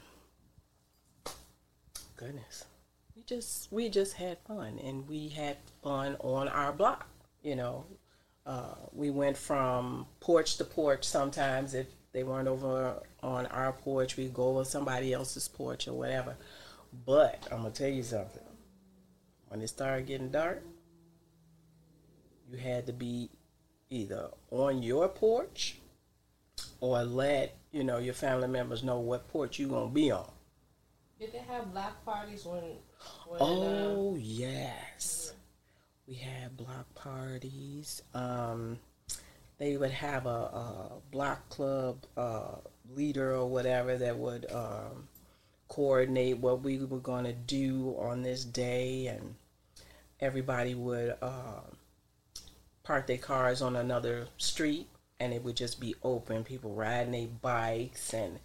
goodness. 2.16 2.64
We 3.16 3.22
just 3.24 3.70
we 3.70 3.88
just 3.88 4.14
had 4.14 4.38
fun 4.46 4.78
and 4.82 5.06
we 5.08 5.28
had 5.28 5.58
fun 5.82 6.16
on 6.20 6.48
our 6.48 6.72
block, 6.72 7.06
you 7.42 7.56
know. 7.56 7.84
Uh, 8.44 8.74
we 8.92 9.10
went 9.10 9.36
from 9.36 10.06
porch 10.20 10.56
to 10.56 10.64
porch 10.64 11.04
sometimes 11.04 11.74
if 11.74 11.86
they 12.12 12.24
weren't 12.24 12.48
over 12.48 13.00
on 13.22 13.46
our 13.46 13.72
porch, 13.72 14.16
we'd 14.16 14.34
go 14.34 14.48
over 14.48 14.64
somebody 14.64 15.12
else's 15.12 15.48
porch 15.48 15.86
or 15.86 15.92
whatever. 15.94 16.36
But 17.06 17.46
I'm 17.50 17.58
gonna 17.58 17.70
tell 17.70 17.88
you 17.88 18.02
something. 18.02 18.42
When 19.48 19.60
it 19.60 19.68
started 19.68 20.06
getting 20.06 20.30
dark, 20.30 20.62
you 22.52 22.58
had 22.58 22.86
to 22.86 22.92
be 22.92 23.30
either 23.88 24.28
on 24.50 24.82
your 24.82 25.08
porch 25.08 25.78
or 26.80 27.02
let 27.02 27.56
you 27.70 27.82
know 27.82 27.98
your 27.98 28.14
family 28.14 28.48
members 28.48 28.82
know 28.82 28.98
what 28.98 29.26
porch 29.28 29.58
you 29.58 29.68
gonna 29.68 29.88
be 29.88 30.10
on. 30.10 30.30
Did 31.18 31.32
they 31.32 31.38
have 31.38 31.72
block 31.72 32.04
parties 32.04 32.44
when? 32.44 32.62
when 33.26 33.38
Oh 33.40 34.16
yes, 34.18 35.32
we 36.06 36.14
had 36.14 36.56
block 36.56 36.92
parties. 36.94 38.02
Um, 38.12 38.78
they 39.58 39.76
would 39.76 39.92
have 39.92 40.26
a, 40.26 40.28
a 40.28 40.92
block 41.10 41.48
club 41.48 42.04
uh, 42.16 42.56
leader 42.94 43.34
or 43.34 43.48
whatever 43.48 43.96
that 43.96 44.18
would 44.18 44.50
um, 44.52 45.08
coordinate 45.68 46.38
what 46.38 46.62
we 46.62 46.78
were 46.78 46.98
going 46.98 47.24
to 47.24 47.32
do 47.32 47.96
on 47.98 48.22
this 48.22 48.44
day, 48.44 49.06
and 49.06 49.36
everybody 50.20 50.74
would 50.74 51.16
um 51.22 51.76
park 52.84 53.06
their 53.06 53.18
cars 53.18 53.62
on 53.62 53.76
another 53.76 54.28
street, 54.38 54.88
and 55.20 55.32
it 55.32 55.42
would 55.44 55.56
just 55.56 55.80
be 55.80 55.94
open. 56.02 56.44
People 56.44 56.74
riding 56.74 57.12
their 57.12 57.26
bikes, 57.26 58.12
and 58.12 58.38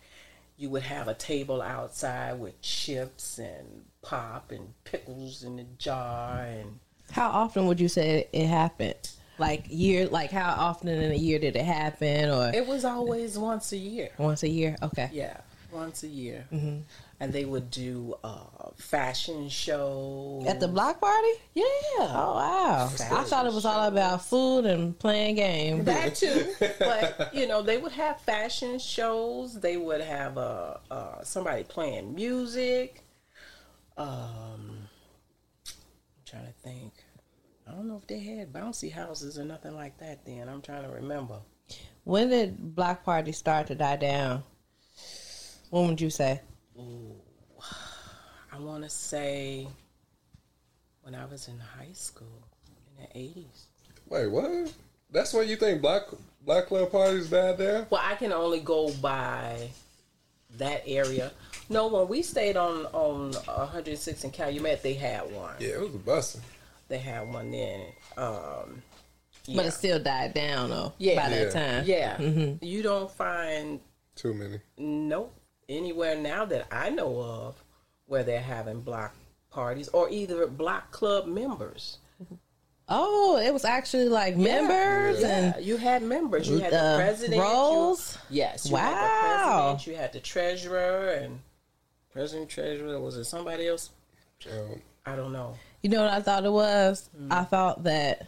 you 0.57 0.69
would 0.69 0.83
have 0.83 1.07
a 1.07 1.13
table 1.13 1.61
outside 1.61 2.39
with 2.39 2.59
chips 2.61 3.37
and 3.37 3.85
pop 4.01 4.51
and 4.51 4.73
pickles 4.83 5.43
in 5.43 5.59
a 5.59 5.63
jar 5.77 6.41
and 6.41 6.79
How 7.11 7.29
often 7.29 7.67
would 7.67 7.79
you 7.79 7.87
say 7.87 8.27
it 8.33 8.47
happened? 8.47 9.09
Like 9.39 9.65
year, 9.69 10.07
like 10.07 10.31
how 10.31 10.55
often 10.57 10.89
in 10.89 11.11
a 11.11 11.15
year 11.15 11.37
did 11.37 11.55
it 11.55 11.65
happen, 11.65 12.29
or 12.31 12.51
it 12.53 12.65
was 12.65 12.83
always 12.83 13.37
once 13.37 13.71
a 13.71 13.77
year 13.77 14.09
once 14.17 14.41
a 14.41 14.49
year? 14.49 14.75
Okay. 14.81 15.09
yeah 15.13 15.37
once 15.71 16.01
a 16.01 16.07
year 16.07 16.47
mm-hmm. 16.51 16.79
And 17.19 17.33
they 17.33 17.45
would 17.45 17.71
do 17.71 18.15
uh 18.23 18.69
fashion 18.75 19.49
shows. 19.49 20.45
At 20.47 20.59
the 20.59 20.67
block 20.67 20.99
party? 20.99 21.31
yeah. 21.55 21.63
Oh 21.99 22.35
wow! 22.35 22.85
I 22.85 23.23
thought 23.23 23.45
it 23.45 23.53
was 23.53 23.65
all 23.65 23.87
about 23.87 24.23
food 24.25 24.65
and 24.65 24.97
playing 24.97 25.35
games. 25.35 25.85
that 25.85 26.15
too. 26.15 26.53
But 26.79 27.31
you 27.33 27.47
know 27.47 27.61
they 27.61 27.77
would 27.77 27.91
have 27.93 28.21
fashion 28.21 28.79
shows. 28.79 29.59
They 29.59 29.77
would 29.77 30.01
have 30.01 30.37
uh, 30.37 30.77
uh 30.91 31.23
somebody 31.23 31.63
playing 31.63 32.13
music. 32.13 33.03
Um 33.97 34.87
i'm 35.67 36.23
trying 36.25 36.45
to 36.45 36.53
think. 36.63 36.93
I 37.67 37.71
don't 37.71 37.87
know 37.87 37.97
if 37.97 38.07
they 38.07 38.19
had 38.19 38.53
bouncy 38.53 38.91
houses 38.91 39.37
or 39.37 39.43
nothing 39.43 39.75
like 39.75 39.97
that 39.97 40.23
then. 40.25 40.47
I'm 40.47 40.61
trying 40.61 40.83
to 40.83 40.89
remember. 40.89 41.39
When 42.05 42.29
did 42.29 42.75
block 42.75 43.03
party 43.03 43.33
start 43.33 43.67
to 43.67 43.75
die 43.75 43.97
down? 43.97 44.43
When 45.69 45.87
would 45.87 45.99
you 45.99 46.09
say? 46.09 46.39
i 48.53 48.57
want 48.59 48.83
to 48.83 48.89
say 48.89 49.67
when 51.01 51.15
i 51.15 51.25
was 51.25 51.47
in 51.47 51.57
high 51.59 51.91
school 51.93 52.43
in 52.97 53.03
the 53.03 53.19
80s 53.19 53.65
Wait, 54.09 54.27
what? 54.27 54.71
That's 55.11 55.33
when 55.33 55.49
you 55.49 55.57
think 55.57 55.81
black 55.81 56.03
black 56.45 56.67
club 56.67 56.89
parties 56.93 57.29
died 57.29 57.57
there? 57.57 57.85
Well, 57.89 58.01
I 58.01 58.15
can 58.15 58.31
only 58.31 58.61
go 58.61 58.89
by 59.01 59.69
that 60.57 60.83
area. 60.87 61.33
No, 61.67 61.87
when 61.87 62.07
we 62.07 62.21
stayed 62.21 62.55
on 62.55 62.85
on 62.93 63.33
106 63.33 64.23
in 64.23 64.31
Calumet, 64.31 64.81
they 64.81 64.93
had 64.93 65.29
one. 65.33 65.55
Yeah, 65.59 65.69
it 65.71 65.81
was 65.81 65.95
a 65.95 65.97
busting. 65.97 66.41
They 66.87 66.99
had 66.99 67.27
one 67.27 67.51
then. 67.51 67.81
Um, 68.15 68.81
But 69.53 69.65
it 69.65 69.71
still 69.73 69.99
died 70.01 70.33
down 70.33 70.69
though. 70.69 70.93
Yeah. 70.99 71.21
By 71.21 71.29
that 71.31 71.53
Yeah. 71.53 72.15
time. 72.17 72.25
yeah, 72.25 72.55
you 72.65 72.81
don't 72.81 73.11
find 73.11 73.81
Too 74.15 74.33
many. 74.33 74.61
nope 74.77 75.33
anywhere 75.69 76.15
now 76.15 76.45
that 76.45 76.67
I 76.71 76.89
know 76.89 77.19
of 77.19 77.63
where 78.05 78.23
they're 78.23 78.39
having 78.41 78.81
block 78.81 79.13
parties 79.49 79.87
or 79.89 80.09
either 80.09 80.47
block 80.47 80.91
club 80.91 81.27
members. 81.27 81.97
Oh, 82.89 83.37
it 83.37 83.51
was 83.51 83.65
actually 83.65 84.07
like 84.07 84.37
members 84.37 85.19
Yeah, 85.21 85.53
and 85.55 85.65
you 85.65 85.75
had 85.75 86.01
members. 86.03 86.47
You 86.47 86.59
had 86.59 86.71
the 86.71 86.77
the 86.77 86.95
president. 86.97 87.35
you- 87.35 87.41
roles. 87.41 88.17
Yes. 88.29 88.69
You 88.69 88.77
had 88.77 88.91
the 88.91 88.95
Wow. 88.95 89.59
president. 89.75 89.87
You 89.87 89.95
had 90.01 90.13
the 90.13 90.19
treasurer 90.21 91.09
and 91.11 91.39
president 92.13 92.49
treasurer. 92.49 92.97
Was 93.01 93.17
it 93.17 93.25
somebody 93.25 93.67
else? 93.67 93.89
I 95.05 95.15
don't 95.17 95.33
know. 95.33 95.55
You 95.81 95.89
know 95.89 96.01
what 96.03 96.13
I 96.13 96.21
thought 96.21 96.45
it 96.45 96.51
was? 96.51 97.09
Mm. 97.19 97.31
I 97.33 97.43
thought 97.43 97.83
that 97.83 98.25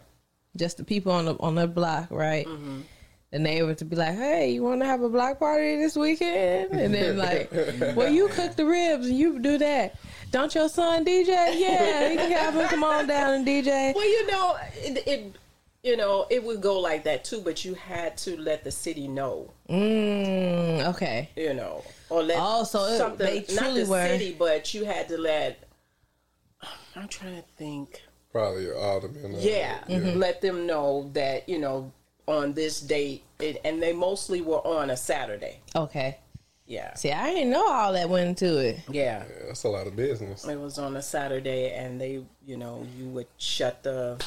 just 0.58 0.75
the 0.78 0.84
people 0.84 1.12
on 1.13 1.25
the 1.25 1.36
on 1.39 1.56
the 1.56 1.67
block, 1.67 2.08
right? 2.12 2.45
Mm-hmm. 2.45 2.82
The 3.31 3.37
neighbor 3.37 3.75
to 3.75 3.85
be 3.85 3.95
like, 3.95 4.15
"Hey, 4.15 4.51
you 4.51 4.63
want 4.63 4.81
to 4.81 4.87
have 4.87 5.01
a 5.03 5.09
block 5.09 5.37
party 5.37 5.75
this 5.77 5.95
weekend?" 5.95 6.71
And 6.71 6.91
then 6.93 7.17
like, 7.17 7.51
"Well, 7.95 8.09
you 8.11 8.27
cook 8.29 8.55
the 8.55 8.65
ribs 8.65 9.05
and 9.07 9.17
you 9.17 9.37
do 9.39 9.57
that. 9.59 9.95
Don't 10.31 10.53
your 10.55 10.67
son 10.67 11.05
DJ? 11.05 11.27
Yeah, 11.27 12.09
you 12.09 12.17
can 12.17 12.31
have 12.31 12.55
him 12.55 12.67
come 12.67 12.83
on 12.83 13.05
down 13.07 13.33
and 13.35 13.45
DJ." 13.45 13.93
Well, 13.93 14.09
you 14.09 14.27
know, 14.31 14.57
it, 14.77 15.07
it 15.07 15.35
you 15.83 15.95
know 15.95 16.25
it 16.31 16.43
would 16.43 16.59
go 16.59 16.79
like 16.79 17.03
that 17.03 17.23
too, 17.23 17.41
but 17.41 17.63
you 17.63 17.75
had 17.75 18.17
to 18.19 18.35
let 18.41 18.63
the 18.63 18.71
city 18.71 19.07
know. 19.07 19.51
Mm, 19.69 20.87
okay. 20.95 21.29
You 21.35 21.53
know, 21.53 21.83
or 22.09 22.23
let 22.23 22.37
Oh, 22.41 22.63
so 22.63 22.85
it- 22.85 22.97
something 22.97 23.25
they 23.27 23.53
not 23.53 23.75
the 23.75 23.85
were- 23.85 24.07
city, 24.07 24.35
but 24.37 24.73
you 24.73 24.85
had 24.85 25.07
to 25.09 25.17
let. 25.19 25.63
I'm 26.95 27.07
trying 27.07 27.35
to 27.35 27.43
think. 27.57 28.01
probably 28.31 28.63
your 28.63 28.77
alderman. 28.77 29.35
uh, 29.35 29.37
Yeah, 29.39 29.79
let 29.87 30.41
them 30.41 30.65
know 30.65 31.09
that 31.13 31.47
you 31.47 31.59
know 31.59 31.91
on 32.29 32.53
this 32.53 32.79
date, 32.79 33.23
it, 33.39 33.59
and 33.65 33.81
they 33.81 33.91
mostly 33.91 34.41
were 34.41 34.65
on 34.65 34.91
a 34.91 34.97
Saturday. 34.97 35.59
Okay. 35.75 36.17
Yeah, 36.67 36.93
See, 36.93 37.11
I 37.11 37.33
didn't 37.33 37.49
know 37.49 37.67
all 37.67 37.93
that 37.93 38.07
went 38.09 38.27
into 38.29 38.59
it. 38.59 38.77
yeah. 38.91 39.23
Yeah, 39.27 39.45
that's 39.47 39.63
a 39.63 39.69
lot 39.69 39.87
of 39.87 39.95
business. 39.95 40.45
It 40.47 40.59
was 40.59 40.77
on 40.77 40.95
a 40.95 41.01
Saturday, 41.01 41.71
and 41.73 41.99
they, 41.99 42.21
you 42.45 42.57
know, 42.57 42.85
you 42.95 43.05
would 43.07 43.25
shut 43.39 43.81
the 43.81 44.23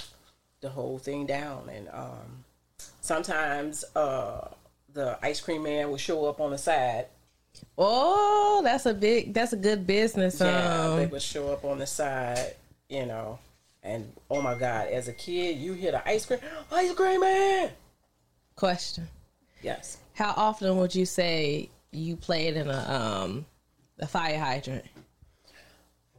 the 0.61 0.69
whole 0.69 0.99
thing 0.99 1.25
down, 1.27 1.69
and 1.73 1.89
um, 1.93 2.45
sometimes 3.01 3.85
uh, 3.95 4.49
the 4.93 5.19
ice 5.23 5.41
cream 5.41 5.63
man 5.63 5.91
would 5.93 6.01
show 6.01 6.25
up 6.27 6.41
on 6.41 6.51
the 6.51 6.59
side. 6.59 7.07
Oh, 7.79 8.61
that's 8.65 8.87
a 8.87 8.95
big. 8.95 9.33
That's 9.35 9.53
a 9.53 9.57
good 9.57 9.87
business. 9.87 10.41
Yeah, 10.41 10.95
they 10.97 11.05
Um, 11.05 11.11
would 11.11 11.23
show 11.23 11.53
up 11.53 11.65
on 11.65 11.79
the 11.79 11.87
side, 11.87 12.57
you 12.89 13.07
know, 13.07 13.39
and 13.85 14.13
oh 14.29 14.43
my 14.43 14.55
God, 14.57 14.89
as 14.89 15.07
a 15.07 15.13
kid, 15.13 15.59
you 15.59 15.75
hear 15.75 15.93
the 15.93 16.09
ice 16.09 16.27
cream, 16.27 16.41
ice 16.73 16.93
cream 16.95 17.21
man. 17.21 17.71
Question: 18.67 19.09
Yes, 19.63 19.99
How 20.15 20.33
often 20.37 20.77
would 20.79 20.95
you 20.95 21.05
say 21.07 21.69
you 21.91 22.15
played 22.17 22.55
in 22.57 22.69
a 22.71 22.81
um 22.99 23.45
a 23.99 24.07
fire 24.07 24.39
hydrant 24.39 24.85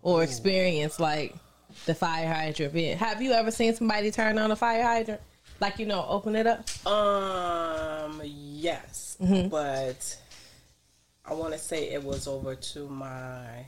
or 0.01 0.23
experience 0.23 0.99
like 0.99 1.34
the 1.86 1.95
fire 1.95 2.27
hydrant 2.27 2.73
being? 2.73 2.97
Have 2.97 3.21
you 3.21 3.32
ever 3.32 3.49
seen 3.51 3.73
somebody 3.73 4.12
turn 4.12 4.38
on 4.38 4.51
a 4.51 4.56
fire 4.58 4.84
hydrant? 4.84 5.21
Like 5.62 5.79
you 5.79 5.86
know, 5.86 6.06
open 6.10 6.36
it 6.36 6.45
up. 6.47 6.60
um, 6.86 8.21
yes, 8.25 9.15
Mm-hmm. 9.21 9.47
but 9.47 10.01
I 11.25 11.34
want 11.34 11.53
to 11.53 11.60
say 11.60 11.91
it 11.93 12.03
was 12.03 12.27
over 12.27 12.56
to 12.56 12.88
my. 12.89 13.63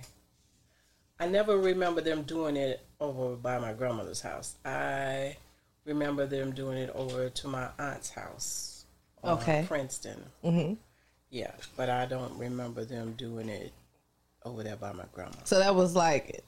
I 1.17 1.27
never 1.27 1.57
remember 1.57 2.01
them 2.01 2.23
doing 2.23 2.57
it 2.57 2.85
over 2.99 3.37
by 3.37 3.57
my 3.59 3.71
grandmother's 3.71 4.19
house. 4.19 4.55
I 4.65 5.37
remember 5.85 6.25
them 6.25 6.51
doing 6.51 6.77
it 6.77 6.89
over 6.95 7.29
to 7.29 7.47
my 7.47 7.69
aunt's 7.79 8.09
house. 8.09 8.85
Okay. 9.23 9.65
Princeton. 9.67 10.23
Mm-hmm. 10.43 10.73
Yeah, 11.29 11.51
but 11.75 11.89
I 11.89 12.05
don't 12.05 12.37
remember 12.37 12.85
them 12.85 13.13
doing 13.17 13.49
it 13.49 13.73
over 14.43 14.63
there 14.63 14.75
by 14.75 14.91
my 14.93 15.05
grandma. 15.13 15.35
So 15.43 15.59
that 15.59 15.73
was 15.75 15.95
like, 15.95 16.43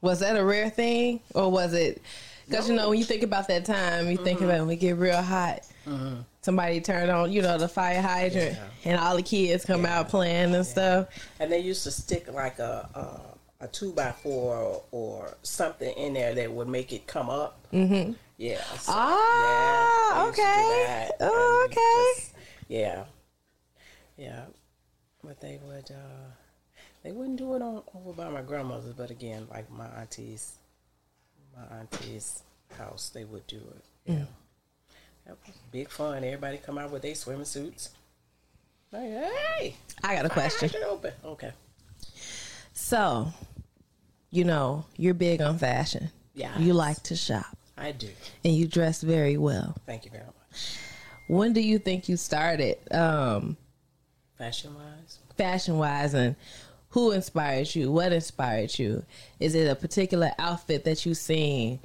was 0.00 0.20
that 0.20 0.36
a 0.36 0.44
rare 0.44 0.70
thing 0.70 1.20
or 1.34 1.50
was 1.50 1.72
it? 1.74 2.02
Because 2.46 2.68
you 2.68 2.74
know 2.74 2.88
when 2.90 2.98
you 2.98 3.04
think 3.04 3.22
about 3.22 3.46
that 3.48 3.64
time, 3.64 4.10
you 4.10 4.16
think 4.16 4.40
about 4.40 4.58
when 4.60 4.68
we 4.68 4.76
get 4.76 4.96
real 4.96 5.20
hot. 5.22 5.60
Somebody 6.42 6.80
turn 6.80 7.08
on, 7.10 7.30
you 7.32 7.42
know, 7.42 7.58
the 7.58 7.68
fire 7.68 8.00
hydrant, 8.00 8.56
Yeah. 8.56 8.68
and 8.92 9.00
all 9.00 9.16
the 9.16 9.22
kids 9.22 9.64
come 9.64 9.84
out 9.86 10.08
playing 10.08 10.54
and 10.54 10.64
stuff. 10.66 11.08
And 11.40 11.50
they 11.52 11.58
used 11.60 11.82
to 11.84 11.90
stick 11.90 12.30
like 12.32 12.58
a 12.58 12.88
a, 13.60 13.64
a 13.64 13.68
two 13.68 13.92
by 13.92 14.12
four 14.12 14.56
or, 14.56 14.82
or 14.92 15.34
something 15.42 15.90
in 15.96 16.14
there 16.14 16.34
that 16.34 16.50
would 16.52 16.68
make 16.68 16.92
it 16.92 17.06
come 17.06 17.28
up. 17.30 17.58
Mm-hmm. 17.72 18.12
Yeah. 18.38 18.62
so- 18.78 18.92
Ah, 18.94 20.12
they 20.14 20.26
used 20.26 20.36
to 20.36 20.42
do 20.42 20.48
okay. 20.48 21.10
Oh, 21.20 21.62
okay. 21.66 22.20
just- 22.22 22.34
yeah. 22.68 23.04
Yeah. 24.16 24.44
But 25.22 25.40
they 25.40 25.58
would 25.62 25.90
uh 25.90 26.30
they 27.02 27.12
wouldn't 27.12 27.36
do 27.38 27.54
it 27.56 27.62
on 27.62 27.82
over 27.94 28.12
by 28.12 28.28
my 28.30 28.42
grandmother's, 28.42 28.94
but 28.94 29.10
again, 29.10 29.46
like 29.50 29.68
my 29.70 29.86
auntie's 30.00 30.54
my 31.56 31.78
auntie's 31.78 32.42
house, 32.76 33.10
they 33.10 33.24
would 33.24 33.46
do 33.48 33.56
it. 33.56 33.84
Yeah. 34.06 34.24
That 35.26 35.36
was 35.46 35.54
big 35.72 35.90
fun. 35.90 36.24
Everybody 36.24 36.58
come 36.58 36.78
out 36.78 36.90
with 36.90 37.02
their 37.02 37.14
swimming 37.14 37.44
suits. 37.44 37.90
Like, 38.92 39.02
hey, 39.10 39.76
I 40.02 40.14
got 40.14 40.24
a 40.24 40.30
question. 40.30 40.70
open. 40.86 41.12
Okay. 41.24 41.52
So, 42.72 43.32
you 44.30 44.44
know, 44.44 44.86
you're 44.96 45.12
big 45.14 45.42
on 45.42 45.58
fashion. 45.58 46.10
Yeah. 46.34 46.56
You 46.58 46.72
like 46.72 47.02
to 47.04 47.16
shop 47.16 47.57
I 47.78 47.92
do. 47.92 48.08
and 48.44 48.54
you 48.54 48.66
dress 48.66 49.02
very 49.02 49.36
well. 49.36 49.76
Thank 49.86 50.04
you 50.04 50.10
very 50.10 50.24
much. 50.24 50.78
When 51.28 51.52
do 51.52 51.60
you 51.60 51.78
think 51.78 52.08
you 52.08 52.16
started 52.16 52.76
um, 52.92 53.56
Fashion 54.36 54.74
wise, 54.74 55.18
fashion 55.36 55.78
wise 55.78 56.14
and 56.14 56.36
who 56.90 57.10
inspired 57.10 57.74
you? 57.74 57.92
What 57.92 58.12
inspired 58.12 58.78
you? 58.78 59.04
Is 59.40 59.54
it 59.54 59.68
a 59.68 59.74
particular 59.74 60.32
outfit 60.38 60.84
that 60.84 61.04
you've 61.04 61.18
seen 61.18 61.80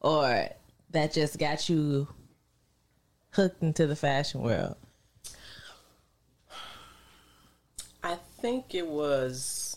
or 0.00 0.48
that 0.90 1.12
just 1.12 1.38
got 1.38 1.68
you 1.68 2.08
hooked 3.30 3.62
into 3.62 3.86
the 3.86 3.94
fashion 3.96 4.42
world? 4.42 4.76
I 8.02 8.16
think 8.40 8.74
it 8.74 8.86
was 8.86 9.76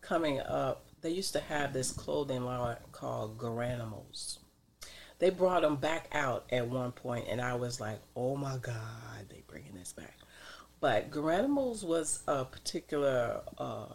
coming 0.00 0.40
up. 0.40 0.84
They 1.02 1.10
used 1.10 1.32
to 1.34 1.40
have 1.40 1.72
this 1.72 1.92
clothing 1.92 2.44
line 2.44 2.76
called 2.92 3.38
Garanimals. 3.38 4.38
They 5.18 5.30
brought 5.30 5.62
them 5.62 5.76
back 5.76 6.08
out 6.12 6.44
at 6.50 6.68
one 6.68 6.92
point, 6.92 7.26
and 7.28 7.40
I 7.40 7.54
was 7.54 7.80
like, 7.80 8.00
"Oh 8.14 8.36
my 8.36 8.58
God, 8.58 9.28
they 9.30 9.42
bringing 9.46 9.74
this 9.74 9.92
back!" 9.92 10.16
But 10.80 11.10
Garanimals 11.10 11.82
was 11.84 12.22
a 12.28 12.44
particular 12.44 13.40
uh, 13.56 13.86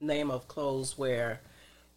name 0.00 0.30
of 0.30 0.46
clothes 0.46 0.96
where 0.96 1.40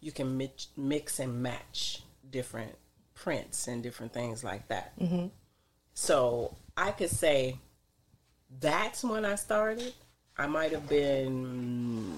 you 0.00 0.10
can 0.12 0.36
mix, 0.36 0.68
mix 0.76 1.20
and 1.20 1.42
match 1.42 2.02
different 2.30 2.74
prints 3.14 3.68
and 3.68 3.82
different 3.82 4.12
things 4.12 4.42
like 4.42 4.66
that. 4.68 4.92
So 5.94 6.56
I 6.76 6.90
could 6.90 7.10
say 7.10 7.58
that's 8.60 9.04
when 9.04 9.24
I 9.24 9.36
started. 9.36 9.94
I 10.36 10.46
might 10.48 10.72
have 10.72 10.88
been, 10.88 12.12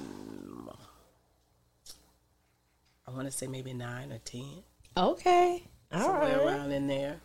I 3.06 3.11
want 3.12 3.26
to 3.26 3.30
say 3.30 3.46
maybe 3.46 3.72
nine 3.74 4.11
or 4.12 4.18
ten, 4.18 4.64
Okay. 4.96 5.62
All 5.92 6.01
somewhere 6.01 6.38
right. 6.38 6.46
around 6.46 6.72
in 6.72 6.87
there. 6.87 7.20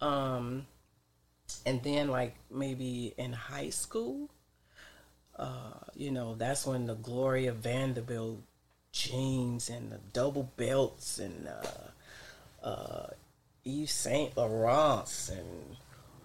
Um, 0.00 0.66
and 1.66 1.82
then 1.82 2.08
like 2.08 2.36
maybe 2.50 3.12
in 3.16 3.32
high 3.32 3.70
school, 3.70 4.30
uh, 5.38 5.74
you 5.94 6.10
know, 6.10 6.34
that's 6.34 6.66
when 6.66 6.86
the 6.86 6.94
Gloria 6.94 7.52
Vanderbilt 7.52 8.40
jeans 8.92 9.68
and 9.70 9.90
the 9.92 9.98
double 10.12 10.50
belts 10.56 11.18
and 11.18 11.48
uh, 11.48 12.66
uh, 12.66 13.06
Yves 13.64 13.90
Saint 13.92 14.36
Laurent 14.36 15.30
and 15.32 15.76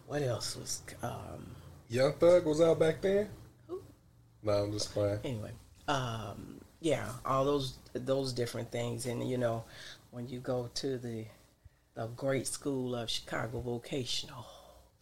what 0.08 0.22
else 0.22 0.56
was 0.56 0.82
um, 1.04 1.56
Young 1.90 2.14
Thug 2.14 2.46
was 2.46 2.62
out 2.62 2.80
back 2.80 3.02
then. 3.02 3.30
No, 4.44 4.52
I'm 4.52 4.72
just 4.72 4.92
playing. 4.94 5.20
anyway 5.24 5.52
um 5.88 6.60
yeah 6.82 7.08
all 7.26 7.46
those 7.46 7.76
those 7.94 8.34
different 8.34 8.72
things 8.72 9.06
and 9.06 9.28
you 9.30 9.38
know 9.38 9.64
when 10.16 10.30
you 10.30 10.40
go 10.40 10.70
to 10.74 10.98
the 10.98 11.26
the 11.96 12.08
great 12.16 12.48
school 12.48 12.96
of 12.96 13.10
chicago 13.10 13.60
vocational. 13.60 14.46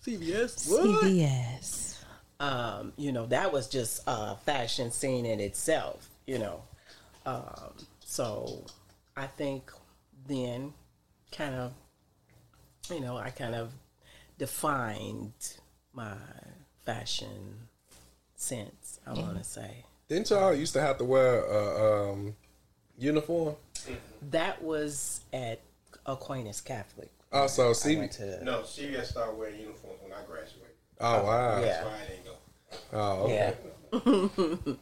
CVS 0.03 0.67
CVS. 0.67 2.03
um 2.39 2.91
you 2.97 3.11
know 3.11 3.27
that 3.27 3.53
was 3.53 3.69
just 3.69 4.01
a 4.07 4.35
fashion 4.37 4.89
scene 4.91 5.25
in 5.25 5.39
itself 5.39 6.09
you 6.25 6.39
know. 6.39 6.63
Um 7.27 7.73
so 8.03 8.65
i 9.15 9.27
think 9.27 9.71
then 10.27 10.73
kind 11.31 11.53
of 11.53 11.73
you 12.89 12.99
know 12.99 13.15
i 13.15 13.29
kind 13.29 13.53
of 13.53 13.71
defined 14.39 15.33
my 15.93 16.15
fashion 16.85 17.67
sense 18.35 18.99
i 19.05 19.13
want 19.13 19.37
to 19.37 19.43
say. 19.43 19.85
Didn't 20.09 20.29
y'all 20.31 20.53
used 20.53 20.73
to 20.73 20.81
have 20.81 20.97
to 20.97 21.05
wear 21.05 21.45
a 21.45 22.11
um, 22.11 22.35
uniform? 23.03 23.55
That 24.31 24.63
was 24.63 25.21
at 25.33 25.59
Aquinas 26.05 26.61
Catholic. 26.61 27.11
Also, 27.31 27.71
I 27.71 27.73
see. 27.73 27.97
went 27.97 28.11
to 28.13 28.43
No, 28.43 28.61
CVS 28.61 29.07
started 29.07 29.37
wearing 29.37 29.59
uniforms 29.59 29.99
when 30.01 30.13
I 30.13 30.23
graduated. 30.25 30.75
Oh 31.01 31.23
wow. 31.23 31.59
Yeah. 31.59 31.65
That's 31.65 31.85
why 31.85 31.93
I 31.93 32.07
didn't 32.07 32.25
go. 32.25 32.35
Oh 32.93 33.23
okay. 33.23 33.55
yeah. 33.91 34.75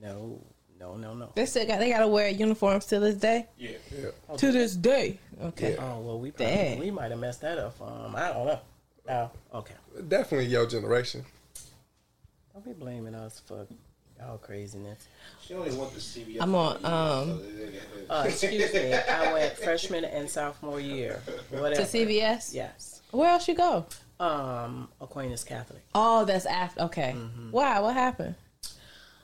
no, 0.02 0.40
no, 0.78 0.96
no, 0.96 1.14
no. 1.14 1.32
They 1.34 1.46
still 1.46 1.66
got 1.66 1.80
they 1.80 1.90
gotta 1.90 2.08
wear 2.08 2.28
uniforms 2.28 2.86
to 2.86 3.00
this 3.00 3.16
day. 3.16 3.46
Yeah. 3.58 3.70
Yeah. 3.90 4.36
To 4.36 4.52
this 4.52 4.76
day. 4.76 5.18
Okay. 5.42 5.74
Yeah. 5.74 5.84
Oh 5.84 6.00
well, 6.00 6.18
we 6.20 6.30
probably, 6.30 6.76
we 6.78 6.90
might 6.90 7.10
have 7.10 7.20
messed 7.20 7.42
that 7.42 7.58
up. 7.58 7.80
Um, 7.80 8.14
I 8.16 8.28
don't 8.28 8.46
know. 8.46 8.60
Oh, 9.08 9.30
okay. 9.54 9.74
Definitely 10.06 10.46
your 10.46 10.66
generation. 10.66 11.24
Don't 12.52 12.64
be 12.64 12.72
blaming 12.72 13.14
us 13.14 13.40
for 13.44 13.66
all 14.26 14.38
craziness. 14.38 15.06
She 15.42 15.54
only 15.54 15.74
went 15.76 15.92
to 15.92 15.98
CVS. 16.00 16.38
I'm 16.40 16.54
on, 16.54 16.78
for 16.80 16.86
a 16.86 16.90
year, 17.52 17.80
um, 18.08 18.10
Uh, 18.10 18.24
excuse 18.26 18.72
me. 18.74 18.92
I 19.10 19.32
went 19.32 19.52
freshman 19.56 20.04
and 20.04 20.28
sophomore 20.28 20.80
year. 20.80 21.20
Whatever. 21.50 21.74
To 21.76 21.82
CVS? 21.82 22.54
Yes. 22.54 23.00
Where 23.10 23.30
else 23.30 23.48
you 23.48 23.54
go? 23.54 23.86
Um, 24.20 24.88
Aquinas 25.00 25.44
Catholic. 25.44 25.82
Oh, 25.94 26.24
that's 26.24 26.46
after 26.46 26.82
okay. 26.82 27.12
Why? 27.50 27.80
What 27.80 27.94
happened? 27.94 28.34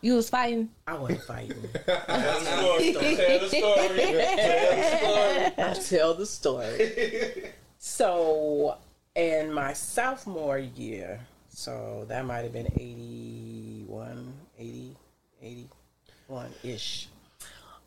You 0.00 0.14
was 0.14 0.28
fighting? 0.28 0.70
I 0.86 0.94
wasn't 0.94 1.22
fighting. 1.22 1.56
Tell 1.86 2.38
the 2.38 2.44
story. 2.44 2.92
Tell 2.92 3.38
the 3.40 3.48
story. 3.48 3.88
Tell 4.36 4.76
the 4.76 4.82
story. 4.98 5.64
I 5.64 5.74
tell 5.74 6.14
the 6.14 6.26
story. 6.26 7.52
so, 7.78 8.76
in 9.14 9.52
my 9.52 9.72
sophomore 9.72 10.58
year, 10.58 11.20
so 11.48 12.04
that 12.08 12.24
might 12.26 12.40
have 12.42 12.52
been 12.52 12.66
81, 12.76 14.32
80, 14.58 14.96
81 15.42 16.50
ish. 16.62 17.08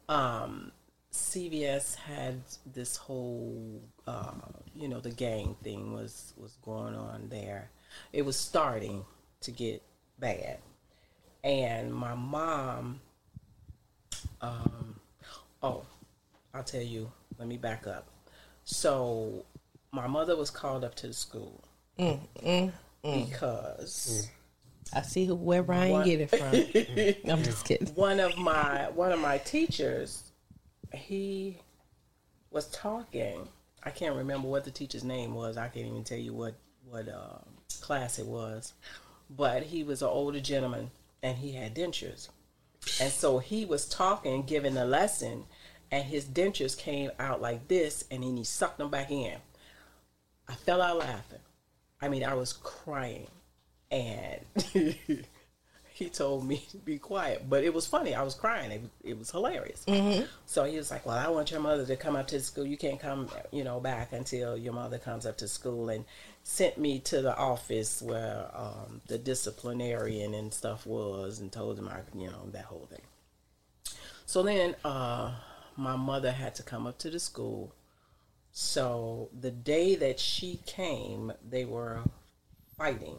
Um, 0.07 0.71
CVS 1.11 1.95
had 1.95 2.41
this 2.73 2.95
whole, 2.95 3.81
uh, 4.07 4.31
you 4.75 4.87
know, 4.87 4.99
the 4.99 5.11
gang 5.11 5.55
thing 5.63 5.93
was 5.93 6.33
was 6.37 6.57
going 6.63 6.95
on 6.95 7.27
there. 7.29 7.69
It 8.13 8.23
was 8.23 8.35
starting 8.35 9.05
to 9.41 9.51
get 9.51 9.81
bad, 10.19 10.59
and 11.43 11.93
my 11.93 12.15
mom. 12.15 13.01
Um, 14.41 14.99
oh, 15.61 15.83
I'll 16.53 16.63
tell 16.63 16.81
you. 16.81 17.11
Let 17.37 17.47
me 17.47 17.57
back 17.57 17.87
up. 17.87 18.07
So, 18.65 19.45
my 19.91 20.07
mother 20.07 20.35
was 20.35 20.49
called 20.49 20.83
up 20.83 20.93
to 20.95 21.07
the 21.07 21.13
school 21.13 21.63
because 23.29 24.29
I 24.93 25.01
see 25.03 25.25
who 25.25 25.35
where 25.35 25.61
Brian 25.63 25.91
What? 25.91 26.05
get 26.05 26.21
it 26.21 26.29
from. 27.23 27.31
I'm 27.31 27.43
just 27.43 27.65
kidding. 27.65 27.87
one 27.89 28.19
of 28.19 28.37
my 28.37 28.89
one 28.95 29.11
of 29.11 29.19
my 29.19 29.37
teachers, 29.39 30.31
he 30.93 31.57
was 32.51 32.67
talking. 32.67 33.47
I 33.83 33.91
can't 33.91 34.15
remember 34.15 34.47
what 34.47 34.65
the 34.65 34.71
teacher's 34.71 35.03
name 35.03 35.33
was. 35.33 35.57
I 35.57 35.67
can't 35.67 35.87
even 35.87 36.03
tell 36.03 36.17
you 36.17 36.33
what 36.33 36.55
what 36.89 37.07
uh, 37.07 37.37
class 37.81 38.17
it 38.19 38.25
was, 38.25 38.73
but 39.29 39.63
he 39.63 39.83
was 39.83 40.01
an 40.01 40.07
older 40.09 40.39
gentleman 40.39 40.89
and 41.21 41.37
he 41.37 41.51
had 41.51 41.75
dentures, 41.75 42.29
and 43.01 43.11
so 43.11 43.39
he 43.39 43.65
was 43.65 43.87
talking, 43.87 44.41
giving 44.43 44.75
a 44.77 44.85
lesson, 44.85 45.43
and 45.91 46.05
his 46.05 46.25
dentures 46.25 46.77
came 46.77 47.11
out 47.19 47.41
like 47.41 47.67
this, 47.67 48.05
and 48.09 48.23
then 48.23 48.37
he 48.37 48.43
sucked 48.43 48.77
them 48.79 48.89
back 48.89 49.11
in. 49.11 49.35
I 50.47 50.55
fell 50.55 50.81
out 50.81 50.97
laughing. 50.97 51.39
I 52.01 52.07
mean, 52.07 52.23
I 52.23 52.33
was 52.35 52.53
crying, 52.53 53.27
and 53.91 54.41
he 55.93 56.09
told 56.09 56.47
me 56.47 56.63
to 56.71 56.77
be 56.77 56.97
quiet. 56.97 57.49
But 57.49 57.63
it 57.63 57.73
was 57.73 57.85
funny. 57.85 58.15
I 58.15 58.23
was 58.23 58.35
crying. 58.35 58.71
It, 58.71 58.81
it 59.03 59.17
was 59.17 59.31
hilarious. 59.31 59.83
So 60.45 60.63
he 60.63 60.77
was 60.77 60.91
like, 60.91 61.05
"Well, 61.05 61.17
I 61.17 61.29
want 61.29 61.51
your 61.51 61.59
mother 61.59 61.85
to 61.85 61.95
come 61.95 62.15
up 62.15 62.27
to 62.27 62.39
school. 62.39 62.65
You 62.65 62.77
can't 62.77 62.99
come, 62.99 63.27
you 63.51 63.63
know, 63.63 63.79
back 63.79 64.13
until 64.13 64.57
your 64.57 64.73
mother 64.73 64.97
comes 64.97 65.25
up 65.25 65.37
to 65.37 65.47
school." 65.47 65.89
And 65.89 66.05
sent 66.43 66.77
me 66.77 66.99
to 66.99 67.21
the 67.21 67.35
office 67.35 68.01
where 68.01 68.49
um, 68.53 69.01
the 69.07 69.17
disciplinarian 69.17 70.33
and 70.33 70.53
stuff 70.53 70.85
was, 70.85 71.39
and 71.39 71.51
told 71.51 71.77
him 71.77 71.87
I, 71.87 71.99
you 72.17 72.27
know, 72.27 72.49
that 72.51 72.65
whole 72.65 72.87
thing. 72.89 73.01
So 74.25 74.41
then, 74.43 74.75
uh, 74.85 75.33
my 75.75 75.95
mother 75.95 76.31
had 76.31 76.55
to 76.55 76.63
come 76.63 76.87
up 76.87 76.97
to 76.99 77.09
the 77.09 77.19
school. 77.19 77.73
So 78.51 79.29
the 79.37 79.51
day 79.51 79.95
that 79.95 80.19
she 80.19 80.59
came, 80.65 81.31
they 81.47 81.65
were 81.65 81.99
fighting 82.77 83.17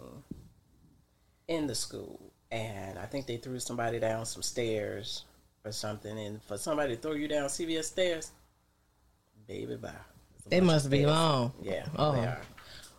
in 1.50 1.66
the 1.66 1.74
school, 1.74 2.18
and 2.52 2.96
I 2.98 3.04
think 3.06 3.26
they 3.26 3.36
threw 3.36 3.58
somebody 3.58 3.98
down 3.98 4.24
some 4.24 4.40
stairs 4.42 5.24
or 5.64 5.72
something. 5.72 6.16
And 6.18 6.40
for 6.44 6.56
somebody 6.56 6.94
to 6.94 7.02
throw 7.02 7.12
you 7.12 7.26
down 7.26 7.48
CVS 7.48 7.84
stairs, 7.86 8.30
baby, 9.48 9.74
bye. 9.74 9.90
It's 10.38 10.46
They 10.46 10.60
must 10.60 10.88
be 10.88 11.04
long. 11.04 11.52
Yeah, 11.60 11.86
Oh. 11.98 12.12
they 12.12 12.20
are. 12.24 12.40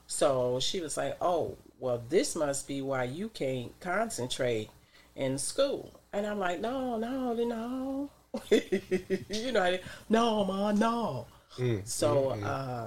So 0.05 0.59
she 0.59 0.81
was 0.81 0.97
like, 0.97 1.15
"Oh, 1.21 1.55
well, 1.79 2.03
this 2.09 2.35
must 2.35 2.67
be 2.67 2.81
why 2.81 3.05
you 3.05 3.29
can't 3.29 3.71
concentrate 3.79 4.69
in 5.15 5.37
school." 5.37 5.93
And 6.11 6.27
I'm 6.27 6.37
like, 6.37 6.59
"No, 6.59 6.97
no, 6.97 7.33
no." 7.33 8.09
you 8.49 9.51
know, 9.53 9.61
I 9.63 9.71
didn't- 9.71 9.83
no, 10.09 10.43
ma, 10.43 10.71
no. 10.73 11.25
Mm, 11.57 11.87
so, 11.87 12.15
mm, 12.35 12.41
mm. 12.41 12.45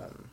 um, 0.09 0.31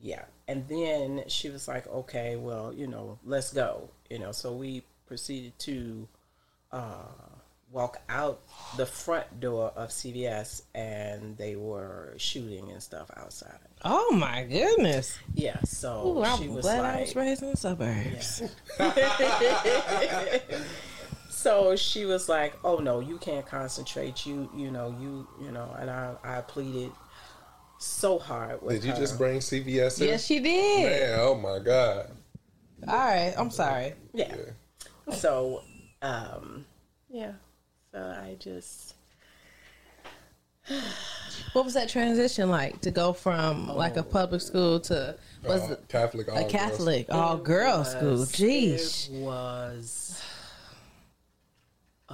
yeah. 0.00 0.24
And 0.46 0.66
then 0.68 1.24
she 1.26 1.50
was 1.50 1.66
like, 1.66 1.88
"Okay, 1.88 2.36
well, 2.36 2.72
you 2.72 2.86
know, 2.86 3.18
let's 3.24 3.52
go." 3.52 3.90
You 4.10 4.18
know, 4.18 4.32
so 4.32 4.52
we 4.52 4.82
proceeded 5.06 5.58
to 5.60 6.08
uh, 6.72 7.04
walk 7.70 8.00
out 8.08 8.40
the 8.76 8.86
front 8.86 9.40
door 9.40 9.72
of 9.76 9.90
CVS 9.90 10.62
and 10.74 11.36
they 11.36 11.56
were 11.56 12.14
shooting 12.16 12.70
and 12.70 12.82
stuff 12.82 13.10
outside. 13.16 13.58
Oh 13.84 14.12
my 14.12 14.44
goodness! 14.44 15.18
Yeah, 15.34 15.58
so 15.64 16.18
Ooh, 16.18 16.22
I'm 16.22 16.38
she 16.38 16.48
was 16.48 16.64
glad 16.64 16.80
like, 16.80 16.96
I 16.96 17.00
was 17.02 17.16
raised 17.16 17.42
in 17.42 17.50
the 17.50 17.56
suburbs. 17.56 18.42
so 21.30 21.76
she 21.76 22.04
was 22.04 22.28
like, 22.28 22.54
"Oh 22.64 22.78
no, 22.78 23.00
you 23.00 23.18
can't 23.18 23.46
concentrate. 23.46 24.26
You, 24.26 24.50
you 24.56 24.70
know, 24.70 24.94
you, 25.00 25.28
you 25.40 25.52
know." 25.52 25.74
And 25.78 25.90
I, 25.90 26.14
I 26.24 26.40
pleaded 26.40 26.90
so 27.78 28.18
hard 28.18 28.60
with 28.62 28.74
Did 28.74 28.84
you 28.84 28.92
her. 28.92 28.98
just 28.98 29.16
bring 29.16 29.38
CVS 29.38 30.00
in? 30.00 30.08
Yes, 30.08 30.26
she 30.26 30.40
did. 30.40 31.10
Man, 31.10 31.20
oh 31.20 31.36
my 31.36 31.60
God. 31.60 32.10
All 32.86 32.94
right, 32.96 33.34
I'm 33.36 33.50
sorry. 33.50 33.94
yeah. 34.12 34.34
Yeah. 35.08 35.14
So, 35.14 35.62
um, 36.02 36.64
yeah. 37.08 37.32
So 37.92 37.98
I 38.00 38.36
just 38.38 38.94
What 41.54 41.64
was 41.64 41.74
that 41.74 41.88
transition 41.88 42.50
like 42.50 42.80
to 42.82 42.90
go 42.90 43.12
from 43.14 43.68
like 43.74 43.96
a 43.96 44.02
public 44.02 44.40
school 44.42 44.78
to 44.80 45.16
was 45.42 45.62
Uh, 45.62 45.72
it 45.74 45.88
Catholic. 45.88 46.28
all 46.28 46.36
a 46.36 46.40
girls. 46.42 46.52
Catholic 46.52 47.06
all 47.10 47.36
girl 47.38 47.84
school? 47.84 48.10
was- 48.10 48.32
Jeez. 48.32 49.08
It 49.10 49.22
was. 49.22 50.22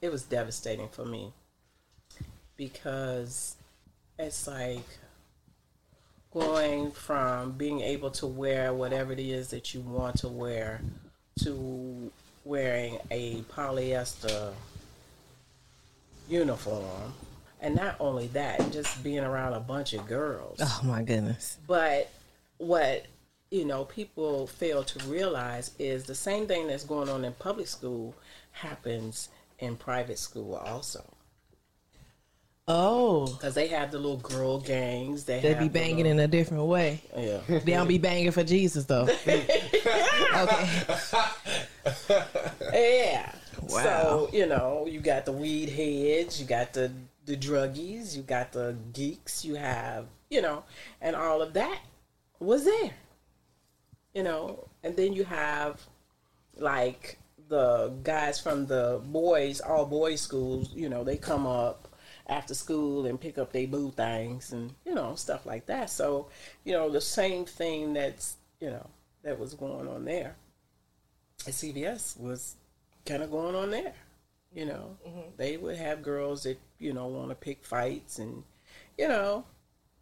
it 0.00 0.10
was 0.10 0.22
devastating 0.22 0.88
for 0.88 1.04
me 1.04 1.32
because 2.56 3.56
it's 4.18 4.46
like 4.46 4.86
going 6.32 6.90
from 6.90 7.52
being 7.52 7.80
able 7.80 8.10
to 8.10 8.26
wear 8.26 8.72
whatever 8.72 9.12
it 9.12 9.20
is 9.20 9.48
that 9.48 9.74
you 9.74 9.80
want 9.80 10.18
to 10.18 10.28
wear 10.28 10.80
to 11.42 12.10
wearing 12.44 12.98
a 13.10 13.36
polyester 13.42 14.52
uniform. 16.28 17.12
And 17.60 17.74
not 17.74 17.96
only 17.98 18.28
that, 18.28 18.70
just 18.72 19.02
being 19.02 19.24
around 19.24 19.54
a 19.54 19.60
bunch 19.60 19.92
of 19.92 20.06
girls. 20.06 20.60
Oh 20.62 20.80
my 20.84 21.02
goodness. 21.02 21.58
But 21.66 22.10
what 22.58 23.06
you 23.50 23.64
know 23.64 23.84
people 23.84 24.46
fail 24.46 24.84
to 24.84 25.08
realize 25.08 25.72
is 25.78 26.04
the 26.04 26.14
same 26.14 26.46
thing 26.46 26.66
that's 26.66 26.84
going 26.84 27.08
on 27.08 27.24
in 27.24 27.32
public 27.34 27.66
school 27.66 28.14
happens 28.52 29.28
in 29.58 29.76
private 29.76 30.18
school 30.18 30.54
also. 30.54 31.04
Oh, 32.70 33.26
Because 33.26 33.54
they 33.54 33.68
have 33.68 33.90
the 33.90 33.98
little 33.98 34.18
girl 34.18 34.60
gangs. 34.60 35.24
They 35.24 35.40
they 35.40 35.54
be 35.54 35.68
banging 35.70 36.04
little- 36.04 36.12
in 36.12 36.20
a 36.20 36.28
different 36.28 36.64
way. 36.64 37.00
Yeah. 37.16 37.38
They 37.48 37.72
don't 37.72 37.88
be 37.88 37.96
banging 37.98 38.30
for 38.30 38.44
Jesus 38.44 38.84
though. 38.84 39.08
okay. 39.26 40.84
Yeah. 42.72 43.32
Wow. 43.62 43.82
So, 43.82 44.30
you 44.32 44.46
know, 44.46 44.86
you 44.88 45.00
got 45.00 45.24
the 45.24 45.32
weed 45.32 45.68
heads, 45.70 46.40
you 46.40 46.46
got 46.46 46.72
the 46.74 46.92
the 47.26 47.36
druggies, 47.36 48.16
you 48.16 48.22
got 48.22 48.52
the 48.52 48.76
geeks, 48.92 49.44
you 49.44 49.54
have, 49.56 50.06
you 50.30 50.40
know, 50.40 50.64
and 51.00 51.14
all 51.16 51.42
of 51.42 51.52
that 51.54 51.78
was 52.38 52.64
there. 52.64 52.92
You 54.14 54.22
know, 54.22 54.68
and 54.82 54.96
then 54.96 55.12
you 55.12 55.24
have 55.24 55.80
like 56.56 57.18
the 57.48 57.92
guys 58.02 58.38
from 58.38 58.66
the 58.66 59.00
boys, 59.06 59.60
all 59.60 59.86
boys 59.86 60.20
schools, 60.20 60.70
you 60.74 60.88
know, 60.88 61.02
they 61.04 61.16
come 61.16 61.46
up 61.46 61.87
after 62.28 62.54
school 62.54 63.06
and 63.06 63.20
pick 63.20 63.38
up 63.38 63.52
their 63.52 63.66
boo 63.66 63.90
things 63.90 64.52
and, 64.52 64.74
you 64.84 64.94
know, 64.94 65.14
stuff 65.14 65.46
like 65.46 65.66
that. 65.66 65.90
So, 65.90 66.28
you 66.64 66.72
know, 66.72 66.90
the 66.90 67.00
same 67.00 67.44
thing 67.44 67.94
that's, 67.94 68.36
you 68.60 68.70
know, 68.70 68.86
that 69.22 69.38
was 69.38 69.54
going 69.54 69.88
on 69.88 70.04
there 70.04 70.36
at 71.46 71.52
CVS 71.52 72.18
was 72.18 72.56
kind 73.06 73.22
of 73.22 73.30
going 73.30 73.54
on 73.54 73.70
there. 73.70 73.94
You 74.52 74.66
know, 74.66 74.96
mm-hmm. 75.06 75.30
they 75.36 75.56
would 75.56 75.76
have 75.76 76.02
girls 76.02 76.44
that 76.44 76.58
you 76.78 76.92
know 76.92 77.06
want 77.06 77.28
to 77.28 77.34
pick 77.34 77.64
fights, 77.64 78.18
and 78.18 78.42
you 78.96 79.06
know, 79.06 79.44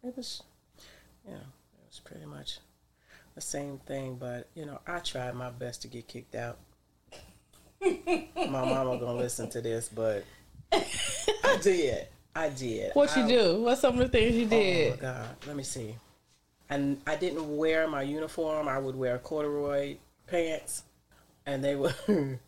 it 0.03 0.15
was, 0.15 0.41
you 1.25 1.33
know, 1.33 1.37
it 1.37 1.87
was 1.87 1.99
pretty 1.99 2.25
much 2.25 2.59
the 3.35 3.41
same 3.41 3.79
thing. 3.79 4.15
But 4.15 4.47
you 4.55 4.65
know, 4.65 4.79
I 4.87 4.99
tried 4.99 5.35
my 5.35 5.49
best 5.49 5.81
to 5.81 5.89
get 5.89 6.07
kicked 6.07 6.35
out. 6.35 6.59
my 7.81 8.27
mama 8.35 8.97
gonna 8.97 9.15
listen 9.15 9.49
to 9.49 9.61
this, 9.61 9.89
but 9.89 10.23
I 10.71 11.57
did. 11.61 12.07
I 12.37 12.49
did. 12.49 12.91
What 12.93 13.17
you 13.17 13.27
do? 13.27 13.61
What's 13.63 13.81
some 13.81 13.99
of 13.99 13.99
the 13.99 14.09
things 14.09 14.35
you 14.35 14.45
did? 14.45 14.53
Oh 14.53 14.91
did? 14.91 15.01
my 15.01 15.01
god, 15.01 15.35
let 15.47 15.55
me 15.55 15.63
see. 15.63 15.95
And 16.69 17.01
I 17.07 17.15
didn't 17.15 17.57
wear 17.57 17.87
my 17.87 18.03
uniform. 18.03 18.67
I 18.67 18.77
would 18.77 18.95
wear 18.95 19.17
corduroy 19.17 19.97
pants, 20.27 20.83
and 21.47 21.63
they 21.63 21.75
were. 21.75 21.93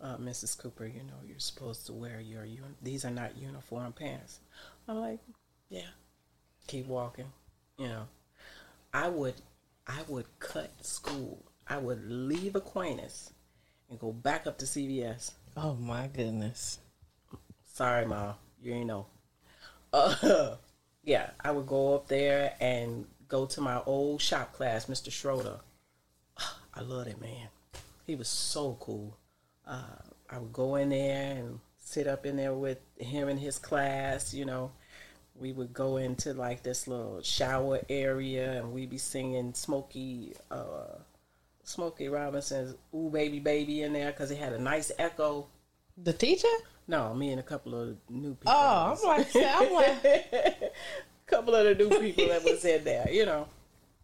uh, 0.00 0.16
Mrs. 0.18 0.56
Cooper, 0.56 0.86
you 0.86 1.00
know 1.00 1.18
you're 1.26 1.40
supposed 1.40 1.86
to 1.86 1.92
wear 1.92 2.20
your 2.20 2.44
uni- 2.44 2.78
these 2.80 3.04
are 3.04 3.10
not 3.10 3.36
uniform 3.36 3.92
pants. 3.92 4.38
I'm 4.86 5.00
like, 5.00 5.18
yeah. 5.68 5.90
Keep 6.68 6.86
walking. 6.86 7.32
You 7.78 7.88
know, 7.88 8.08
I 8.94 9.08
would, 9.08 9.34
I 9.86 10.02
would 10.06 10.26
cut 10.38 10.70
school. 10.84 11.44
I 11.66 11.78
would 11.78 12.08
leave 12.08 12.54
Aquinas 12.54 13.32
and 13.90 13.98
go 13.98 14.12
back 14.12 14.46
up 14.46 14.58
to 14.58 14.66
CVS. 14.66 15.32
Oh 15.56 15.74
my 15.74 16.06
goodness. 16.06 16.78
Sorry, 17.64 18.06
mom, 18.06 18.34
you 18.62 18.72
ain't 18.72 18.86
know. 18.86 19.06
Uh, 19.92 20.56
yeah, 21.04 21.30
I 21.40 21.50
would 21.50 21.66
go 21.66 21.94
up 21.94 22.08
there 22.08 22.54
and 22.60 23.06
go 23.28 23.46
to 23.46 23.60
my 23.60 23.80
old 23.86 24.20
shop 24.20 24.52
class, 24.52 24.86
Mr. 24.86 25.10
Schroeder. 25.10 25.60
I 26.74 26.80
love 26.80 27.06
that 27.06 27.20
man. 27.20 27.48
He 28.06 28.14
was 28.14 28.28
so 28.28 28.76
cool. 28.80 29.16
Uh, 29.66 29.82
I 30.30 30.38
would 30.38 30.52
go 30.52 30.76
in 30.76 30.90
there 30.90 31.36
and 31.36 31.60
sit 31.78 32.06
up 32.06 32.26
in 32.26 32.36
there 32.36 32.54
with 32.54 32.78
him 32.98 33.28
in 33.28 33.38
his 33.38 33.58
class. 33.58 34.32
You 34.32 34.44
know, 34.44 34.72
we 35.34 35.52
would 35.52 35.72
go 35.72 35.96
into 35.98 36.34
like 36.34 36.62
this 36.62 36.86
little 36.86 37.22
shower 37.22 37.80
area, 37.88 38.58
and 38.58 38.72
we'd 38.72 38.90
be 38.90 38.98
singing 38.98 39.54
Smokey, 39.54 40.34
uh, 40.50 40.98
Smokey 41.64 42.08
Robinson's 42.08 42.74
"Ooh 42.94 43.10
Baby 43.10 43.40
Baby" 43.40 43.82
in 43.82 43.92
there 43.92 44.10
because 44.10 44.30
it 44.30 44.38
had 44.38 44.52
a 44.52 44.60
nice 44.60 44.90
echo. 44.98 45.46
The 46.02 46.12
teacher? 46.12 46.48
No, 46.86 47.12
me 47.14 47.30
and 47.30 47.40
a 47.40 47.42
couple 47.42 47.74
of 47.74 47.96
new 48.08 48.34
people. 48.34 48.52
Oh, 48.54 48.96
I'm 48.96 49.08
like, 49.08 49.28
I'm 49.36 49.72
like, 49.72 50.04
a 50.04 50.70
couple 51.26 51.54
of 51.54 51.64
the 51.64 51.74
new 51.74 51.90
people 51.98 52.28
that 52.28 52.44
was 52.44 52.64
in 52.64 52.84
there, 52.84 53.10
you 53.10 53.26
know. 53.26 53.48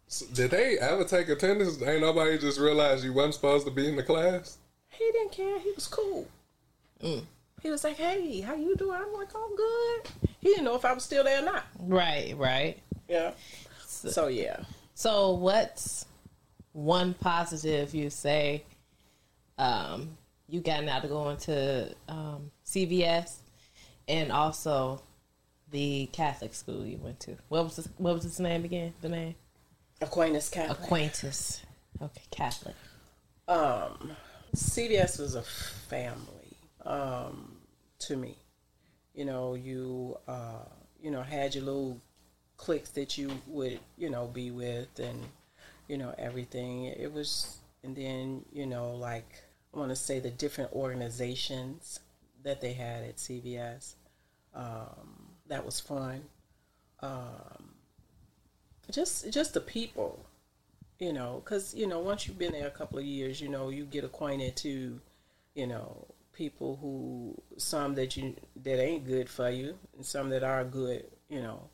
So 0.07 0.25
did 0.33 0.51
they 0.51 0.77
ever 0.77 1.03
take 1.03 1.29
attendance? 1.29 1.81
Ain't 1.81 2.01
nobody 2.01 2.37
just 2.37 2.59
realized 2.59 3.03
you 3.03 3.13
wasn't 3.13 3.33
supposed 3.35 3.65
to 3.65 3.71
be 3.71 3.87
in 3.87 3.95
the 3.95 4.03
class? 4.03 4.59
He 4.89 5.05
didn't 5.11 5.31
care. 5.31 5.57
He 5.59 5.71
was 5.71 5.87
cool. 5.87 6.27
He 7.61 7.71
was 7.71 7.83
like, 7.83 7.97
"Hey, 7.97 8.41
how 8.41 8.53
you 8.53 8.75
doing?" 8.75 8.97
I'm 8.99 9.13
like, 9.13 9.29
"Oh, 9.33 9.53
good." 9.57 10.29
He 10.39 10.49
didn't 10.49 10.65
know 10.65 10.75
if 10.75 10.85
I 10.85 10.93
was 10.93 11.03
still 11.03 11.23
there 11.23 11.41
or 11.41 11.45
not. 11.45 11.63
right, 11.79 12.35
right. 12.37 12.77
Yeah. 13.09 13.31
So 13.85 14.27
yeah. 14.27 14.57
So 14.93 15.31
what's 15.31 16.05
one 16.71 17.13
positive 17.15 17.95
you 17.95 18.09
say 18.09 18.63
um, 19.57 20.17
you 20.47 20.61
got 20.61 20.83
now 20.83 20.99
to 20.99 21.07
go 21.07 21.29
into 21.29 21.93
um, 22.07 22.51
CVS 22.65 23.37
and 24.07 24.31
also 24.31 25.01
the 25.71 26.07
Catholic 26.13 26.53
school 26.53 26.85
you 26.85 26.97
went 26.97 27.19
to? 27.21 27.37
What 27.49 27.63
was 27.63 27.75
this, 27.77 27.89
what 27.97 28.13
was 28.15 28.25
its 28.25 28.39
name 28.39 28.63
again? 28.65 28.93
The 29.01 29.09
name 29.09 29.35
Aquinas 30.01 30.49
Catholic. 30.49 30.79
Aquinas. 30.79 31.61
Okay, 32.01 32.21
Catholic. 32.31 32.75
um, 33.47 34.11
CVS 34.55 35.19
was 35.19 35.35
a 35.35 35.41
family 35.41 36.57
um, 36.85 37.57
to 37.99 38.15
me. 38.15 38.37
You 39.13 39.25
know, 39.25 39.55
you 39.55 40.17
uh, 40.27 40.65
you 41.01 41.11
know 41.11 41.21
had 41.21 41.55
your 41.55 41.63
little 41.63 42.01
cliques 42.57 42.89
that 42.91 43.17
you 43.17 43.31
would 43.47 43.79
you 43.97 44.09
know 44.09 44.27
be 44.27 44.51
with, 44.51 44.99
and 44.99 45.23
you 45.87 45.97
know 45.97 46.13
everything. 46.17 46.85
It 46.85 47.11
was, 47.11 47.57
and 47.83 47.95
then 47.95 48.43
you 48.51 48.65
know 48.65 48.91
like 48.95 49.44
I 49.75 49.79
want 49.79 49.89
to 49.89 49.95
say 49.95 50.19
the 50.19 50.29
different 50.29 50.71
organizations 50.73 51.99
that 52.43 52.61
they 52.61 52.73
had 52.73 53.03
at 53.03 53.17
CVS. 53.17 53.95
Um, 54.53 55.33
that 55.47 55.65
was 55.65 55.79
fun. 55.79 56.21
Um, 57.01 57.75
just 58.89 59.31
just 59.31 59.53
the 59.53 59.61
people 59.61 60.25
you 60.99 61.11
know, 61.11 61.41
because 61.43 61.73
you 61.75 61.87
know, 61.87 61.99
once 61.99 62.27
you've 62.27 62.37
been 62.37 62.53
there 62.53 62.67
a 62.67 62.71
couple 62.71 62.97
of 62.97 63.05
years, 63.05 63.41
you 63.41 63.49
know, 63.49 63.69
you 63.69 63.85
get 63.85 64.03
acquainted 64.03 64.55
to, 64.57 64.99
you 65.53 65.67
know, 65.67 66.07
people 66.31 66.77
who 66.81 67.41
some 67.57 67.95
that 67.95 68.15
you 68.15 68.35
that 68.63 68.81
ain't 68.81 69.05
good 69.05 69.29
for 69.29 69.49
you, 69.49 69.77
and 69.95 70.05
some 70.05 70.29
that 70.29 70.43
are 70.43 70.63
good, 70.63 71.05
you 71.29 71.41
know, 71.41 71.69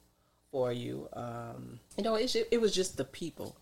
for 0.51 0.71
you. 0.71 1.07
Um, 1.13 1.79
you 1.97 2.03
know, 2.03 2.15
it's, 2.15 2.35
it 2.35 2.59
was 2.59 2.73
just 2.73 2.97
the 2.97 3.05
people 3.05 3.55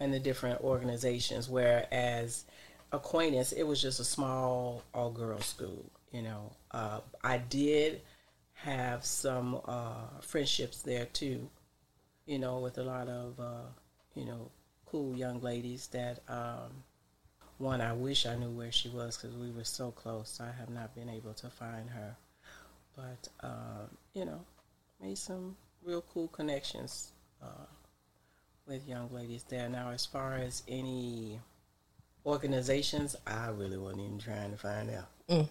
and 0.00 0.12
the 0.12 0.18
different 0.18 0.60
organizations. 0.60 1.48
Whereas 1.48 2.44
Aquinas, 2.92 3.52
it 3.52 3.62
was 3.64 3.80
just 3.80 4.00
a 4.00 4.04
small 4.04 4.82
all 4.94 5.10
girls 5.10 5.46
school. 5.46 5.84
You 6.12 6.22
know, 6.22 6.52
uh, 6.72 7.00
I 7.22 7.38
did 7.38 8.02
have 8.54 9.04
some 9.04 9.60
uh, 9.66 10.20
friendships 10.20 10.82
there 10.82 11.06
too 11.06 11.48
you 12.30 12.38
know, 12.38 12.60
with 12.60 12.78
a 12.78 12.82
lot 12.84 13.08
of, 13.08 13.40
uh, 13.40 13.66
you 14.14 14.24
know, 14.24 14.50
cool 14.86 15.16
young 15.16 15.40
ladies 15.40 15.88
that 15.88 16.20
um, 16.28 16.84
one 17.58 17.80
I 17.80 17.92
wish 17.92 18.24
I 18.24 18.36
knew 18.36 18.50
where 18.50 18.70
she 18.70 18.88
was 18.88 19.16
because 19.16 19.36
we 19.36 19.50
were 19.50 19.64
so 19.64 19.90
close. 19.90 20.40
I 20.40 20.52
have 20.56 20.70
not 20.70 20.94
been 20.94 21.08
able 21.08 21.34
to 21.34 21.50
find 21.50 21.90
her, 21.90 22.16
but 22.96 23.28
um, 23.40 23.90
you 24.14 24.24
know, 24.24 24.44
made 25.02 25.18
some 25.18 25.56
real 25.82 26.02
cool 26.02 26.28
connections 26.28 27.10
uh, 27.42 27.66
with 28.64 28.86
young 28.86 29.12
ladies 29.12 29.42
there. 29.48 29.68
Now, 29.68 29.90
as 29.90 30.06
far 30.06 30.36
as 30.36 30.62
any 30.68 31.40
organizations, 32.26 33.16
I 33.26 33.48
really 33.48 33.78
wasn't 33.78 34.02
even 34.02 34.18
trying 34.18 34.50
to 34.50 34.56
find 34.56 34.90
out. 34.90 35.48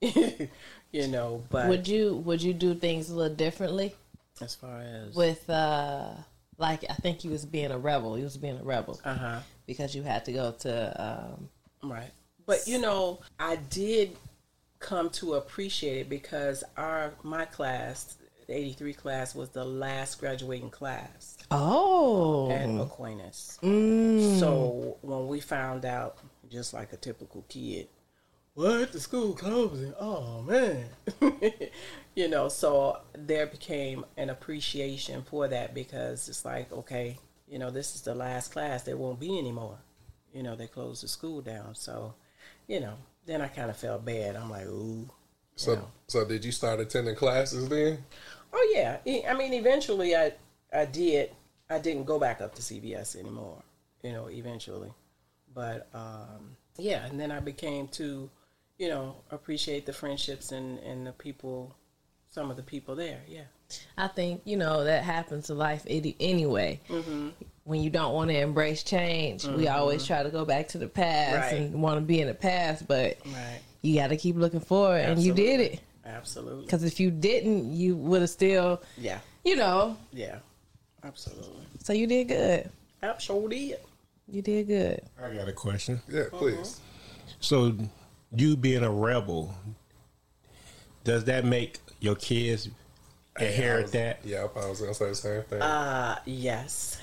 you 0.92 1.08
know, 1.08 1.42
but 1.50 1.68
Would 1.68 1.88
you 1.88 2.16
would 2.16 2.42
you 2.42 2.52
do 2.52 2.74
things 2.74 3.10
a 3.10 3.14
little 3.14 3.34
differently 3.34 3.94
as 4.40 4.54
far 4.54 4.82
as 4.82 5.14
with 5.14 5.48
uh 5.48 6.10
like 6.58 6.84
I 6.90 6.94
think 6.94 7.20
he 7.20 7.28
was 7.28 7.44
being 7.44 7.70
a 7.70 7.78
rebel. 7.78 8.14
He 8.14 8.22
was 8.22 8.36
being 8.36 8.58
a 8.58 8.62
rebel 8.62 9.00
uh 9.04 9.14
huh. 9.14 9.40
because 9.66 9.94
you 9.94 10.02
had 10.02 10.24
to 10.26 10.32
go 10.32 10.52
to 10.60 11.02
um 11.02 11.48
Right. 11.90 12.10
But 12.46 12.66
you 12.66 12.78
know, 12.80 13.20
I 13.38 13.56
did 13.56 14.16
come 14.78 15.08
to 15.10 15.34
appreciate 15.34 16.00
it 16.00 16.08
because 16.10 16.62
our 16.76 17.12
my 17.22 17.46
class, 17.46 18.16
the 18.46 18.54
83 18.56 18.94
class 18.94 19.34
was 19.34 19.50
the 19.50 19.64
last 19.64 20.20
graduating 20.20 20.70
class 20.70 21.36
Oh 21.50 22.50
at 22.50 22.68
Aquinas. 22.68 23.58
Mm. 23.62 24.38
So 24.38 24.98
when 25.02 25.26
we 25.28 25.40
found 25.40 25.84
out 25.84 26.18
just 26.50 26.74
like 26.74 26.92
a 26.92 26.96
typical 26.96 27.44
kid, 27.48 27.88
what 28.54 28.92
the 28.92 29.00
school 29.00 29.34
closing? 29.34 29.92
Oh 29.98 30.42
man. 30.42 30.86
you 32.14 32.28
know, 32.28 32.48
so 32.48 32.98
there 33.14 33.46
became 33.46 34.04
an 34.16 34.30
appreciation 34.30 35.22
for 35.22 35.48
that 35.48 35.74
because 35.74 36.28
it's 36.28 36.44
like, 36.44 36.72
okay, 36.72 37.18
you 37.48 37.58
know, 37.58 37.70
this 37.70 37.94
is 37.94 38.02
the 38.02 38.14
last 38.14 38.52
class. 38.52 38.82
There 38.82 38.96
won't 38.96 39.18
be 39.20 39.38
anymore. 39.38 39.78
You 40.32 40.42
know, 40.42 40.54
they 40.54 40.66
closed 40.66 41.02
the 41.02 41.08
school 41.08 41.40
down. 41.40 41.74
So, 41.74 42.14
you 42.68 42.80
know, 42.80 42.94
then 43.26 43.40
I 43.42 43.48
kind 43.48 43.70
of 43.70 43.76
felt 43.76 44.04
bad. 44.04 44.36
I'm 44.36 44.50
like, 44.50 44.66
ooh. 44.66 45.08
So, 45.56 45.72
Yeah. 45.74 45.80
so 46.08 46.24
did 46.24 46.44
you 46.44 46.52
start 46.52 46.80
attending 46.80 47.14
classes 47.14 47.68
then? 47.68 48.04
Oh 48.54 48.72
yeah. 48.74 48.98
I 49.28 49.34
mean, 49.34 49.52
eventually 49.52 50.14
I 50.14 50.32
I 50.72 50.84
did. 50.84 51.30
I 51.68 51.78
didn't 51.78 52.04
go 52.04 52.18
back 52.18 52.40
up 52.40 52.54
to 52.54 52.62
CVS 52.62 53.16
anymore. 53.16 53.62
You 54.02 54.12
know, 54.12 54.28
eventually, 54.28 54.92
but 55.54 55.88
um, 55.94 56.56
yeah. 56.76 57.06
And 57.06 57.18
then 57.18 57.30
I 57.32 57.40
became 57.40 57.88
to, 57.88 58.28
you 58.78 58.88
know, 58.88 59.16
appreciate 59.30 59.86
the 59.86 59.92
friendships 59.92 60.52
and 60.52 60.78
and 60.80 61.06
the 61.06 61.12
people, 61.12 61.74
some 62.30 62.50
of 62.50 62.56
the 62.56 62.62
people 62.62 62.94
there. 62.94 63.20
Yeah. 63.26 63.44
I 63.96 64.08
think 64.08 64.42
you 64.44 64.56
know 64.58 64.84
that 64.84 65.02
happens 65.04 65.48
in 65.50 65.56
life 65.58 65.84
any- 65.88 66.16
anyway. 66.20 66.80
When 67.64 67.80
you 67.82 67.88
don't 67.88 68.12
want 68.12 68.28
to 68.30 68.38
embrace 68.38 68.82
change, 68.82 69.46
we 69.46 69.68
always 69.68 70.06
try 70.06 70.22
to 70.22 70.28
go 70.28 70.44
back 70.44 70.68
to 70.68 70.78
the 70.78 70.86
past 70.86 71.50
Right. 71.50 71.62
and 71.62 71.80
want 71.82 71.96
to 71.96 72.02
be 72.02 72.20
in 72.20 72.28
the 72.28 72.34
past, 72.34 72.86
but 72.86 73.16
Right. 73.24 73.60
you 73.80 73.94
got 73.94 74.08
to 74.08 74.18
keep 74.18 74.36
looking 74.36 74.60
forward, 74.60 74.98
and 75.00 75.18
you 75.18 75.32
did 75.32 75.60
it. 75.60 75.80
Absolutely. 76.04 76.64
Because 76.64 76.84
if 76.84 77.00
you 77.00 77.10
didn't, 77.10 77.72
you 77.72 77.96
would 77.96 78.20
have 78.20 78.30
still, 78.30 78.82
Yeah. 78.98 79.18
you 79.44 79.56
know. 79.56 79.96
Yeah. 80.12 80.38
Absolutely. 81.02 81.64
So 81.82 81.92
you 81.92 82.06
did 82.06 82.28
good. 82.28 82.70
Absolutely. 83.02 83.74
You 84.28 84.42
did 84.42 84.66
good. 84.66 85.02
I 85.22 85.34
got 85.34 85.48
a 85.48 85.52
question. 85.52 86.00
Yeah, 86.08 86.24
please. 86.32 86.80
So, 87.40 87.76
you 88.34 88.56
being 88.56 88.82
a 88.82 88.90
rebel, 88.90 89.54
does 91.04 91.24
that 91.24 91.44
make 91.44 91.78
your 92.00 92.14
kids 92.16 92.68
inherit 93.38 93.92
that? 93.92 94.20
Yeah, 94.24 94.44
I 94.44 94.46
probably 94.48 94.70
was 94.70 94.80
gonna 94.80 94.94
say 94.94 95.08
the 95.10 95.14
same 95.14 95.42
thing. 95.42 95.62
Uh 95.62 96.18
yes. 96.24 97.00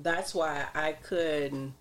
That's 0.00 0.34
why 0.34 0.66
I 0.74 0.92
couldn't 0.92 1.72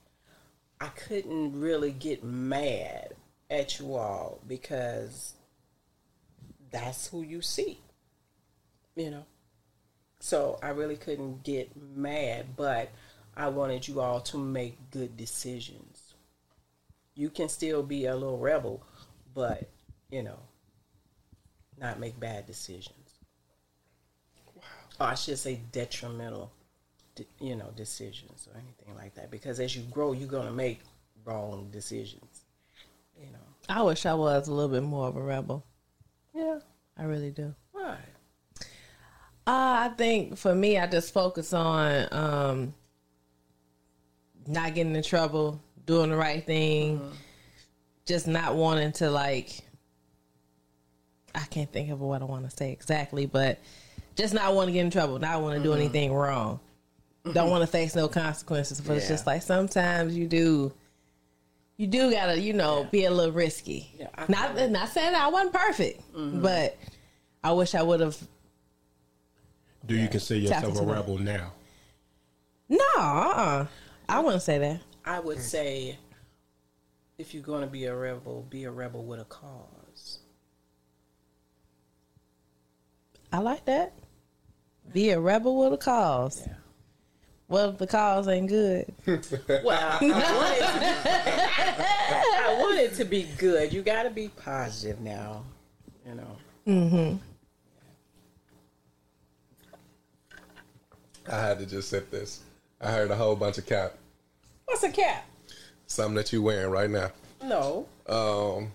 I 0.82 0.88
couldn't 0.88 1.60
really 1.60 1.92
get 1.92 2.24
mad 2.24 3.14
at 3.50 3.80
you 3.80 3.96
all 3.96 4.40
because 4.48 5.34
that's 6.72 7.08
who 7.08 7.22
you 7.22 7.42
see. 7.42 7.82
You 8.96 9.12
know. 9.12 9.26
So 10.20 10.60
I 10.62 10.70
really 10.70 10.98
couldn't 10.98 11.44
get 11.44 11.72
mad, 11.76 12.58
but 12.58 12.90
I 13.38 13.48
wanted 13.48 13.88
you 13.88 14.02
all 14.02 14.20
to 14.22 14.38
make 14.38 14.92
good 14.92 15.16
decisions. 15.16 16.14
You 17.16 17.30
can 17.30 17.48
still 17.48 17.84
be 17.84 18.06
a 18.06 18.16
little 18.16 18.38
rebel, 18.38 18.84
but 19.34 19.70
you 20.12 20.24
know, 20.24 20.40
not 21.78 22.00
make 22.00 22.20
bad 22.20 22.46
decisions. 22.46 22.96
Or 25.00 25.08
I 25.08 25.16
should 25.16 25.38
say 25.38 25.62
detrimental, 25.72 26.52
you 27.40 27.56
know, 27.56 27.72
decisions 27.76 28.48
or 28.52 28.60
anything 28.60 28.96
like 28.96 29.16
that. 29.16 29.32
Because 29.32 29.60
as 29.62 29.76
you 29.76 29.84
grow, 29.84 30.12
you're 30.12 30.28
gonna 30.28 30.52
make 30.52 30.82
wrong 31.24 31.70
decisions. 31.72 32.44
You 33.18 33.32
know. 33.32 33.40
I 33.70 33.82
wish 33.84 34.06
I 34.06 34.14
was 34.14 34.48
a 34.48 34.54
little 34.54 34.72
bit 34.72 34.84
more 34.84 35.08
of 35.08 35.16
a 35.16 35.22
rebel. 35.22 35.66
Yeah. 36.34 36.60
I 36.98 37.04
really 37.04 37.32
do. 37.32 37.54
Right. 37.74 37.98
Uh, 39.48 39.90
I 39.90 39.92
think 39.98 40.38
for 40.38 40.54
me, 40.54 40.78
I 40.78 40.86
just 40.86 41.14
focus 41.14 41.54
on 41.54 42.08
um, 42.12 42.74
not 44.46 44.76
getting 44.76 44.96
in 44.96 45.02
trouble, 45.02 45.62
doing 45.86 46.12
the 46.12 46.18
right 46.18 46.46
thing, 46.46 47.02
just 48.06 48.28
not 48.28 48.56
wanting 48.56 48.92
to 48.94 49.10
like. 49.10 49.62
I 51.34 51.46
can't 51.46 51.72
think 51.72 51.90
of 51.90 52.02
what 52.02 52.22
I 52.22 52.26
want 52.26 52.50
to 52.50 52.56
say 52.56 52.72
exactly, 52.72 53.26
but 53.26 53.60
just 54.16 54.34
not 54.34 54.54
want 54.54 54.68
to 54.68 54.72
get 54.72 54.82
in 54.82 54.92
trouble, 54.92 55.20
not 55.20 55.42
want 55.42 55.58
to 55.58 55.64
do 55.64 55.74
anything 55.74 56.14
wrong. 56.14 56.60
Don't 57.34 57.50
want 57.50 57.62
to 57.62 57.68
face 57.68 57.96
no 57.96 58.08
consequences, 58.08 58.82
but 58.82 58.98
it's 58.98 59.08
just 59.08 59.26
like 59.28 59.42
sometimes 59.42 60.16
you 60.16 60.28
do. 60.28 60.74
You 61.80 61.88
do 61.88 62.12
gotta, 62.12 62.38
you 62.38 62.52
know, 62.52 62.86
be 62.92 63.06
a 63.06 63.10
little 63.10 63.32
risky. 63.32 63.90
Yeah, 63.98 64.10
not 64.28 64.48
kinda- 64.48 64.68
not 64.68 64.90
saying 64.90 65.16
I 65.16 65.30
wasn't 65.30 65.54
perfect, 65.54 66.02
mm-hmm. 66.14 66.42
but 66.42 66.78
I 67.42 67.54
wish 67.54 67.74
I 67.74 67.82
would 67.82 68.02
have 68.02 68.18
Do 69.86 69.96
you 69.96 70.10
consider 70.10 70.42
yourself 70.42 70.66
a 70.66 70.68
into 70.68 70.82
that. 70.82 70.94
rebel 70.94 71.18
now? 71.20 71.54
No, 72.68 72.80
uh-uh. 72.98 73.68
I 74.10 74.20
wouldn't 74.20 74.44
say 74.44 74.58
that. 74.58 74.82
I 75.06 75.22
would 75.22 75.40
say 75.40 75.98
if 77.18 77.34
you're 77.34 77.44
gonna 77.44 77.66
be 77.66 77.86
a 77.86 77.96
rebel, 77.96 78.46
be 78.50 78.66
a 78.66 78.72
rebel 78.72 79.06
with 79.06 79.22
a 79.22 79.26
cause. 79.26 80.20
I 83.32 83.38
like 83.38 83.64
that. 83.66 83.94
Be 84.92 85.12
a 85.12 85.20
rebel 85.20 85.58
with 85.58 85.72
a 85.72 85.78
cause. 85.78 86.44
Yeah. 86.46 86.56
Well, 87.50 87.72
if 87.72 87.80
the 87.80 87.88
cause 87.88 88.28
ain't 88.28 88.48
good. 88.48 88.94
Well, 89.64 89.80
I 89.92 89.98
want, 90.00 90.54
it 90.56 90.64
to 90.64 90.80
be, 90.80 91.84
I 92.38 92.58
want 92.60 92.80
it 92.80 92.94
to 92.96 93.06
be 93.06 93.28
good. 93.38 93.74
You 93.74 93.82
got 93.82 94.04
to 94.04 94.12
be 94.12 94.30
positive 94.30 95.02
now. 95.02 95.44
You 96.08 96.16
know. 96.16 96.38
Mm-hmm. 96.68 97.18
I 101.32 101.40
had 101.40 101.60
to 101.60 101.66
just 101.66 101.90
sip 101.90 102.12
this. 102.12 102.42
I 102.80 102.92
heard 102.92 103.10
a 103.12 103.16
whole 103.16 103.36
bunch 103.36 103.58
of 103.58 103.66
cap. 103.66 103.96
What's 104.66 104.84
a 104.84 104.90
cap? 104.90 105.26
Something 105.88 106.16
that 106.16 106.32
you 106.32 106.44
wearing 106.44 106.72
right 106.72 106.90
now. 106.90 107.12
No. 107.44 107.88
Um, 108.08 108.72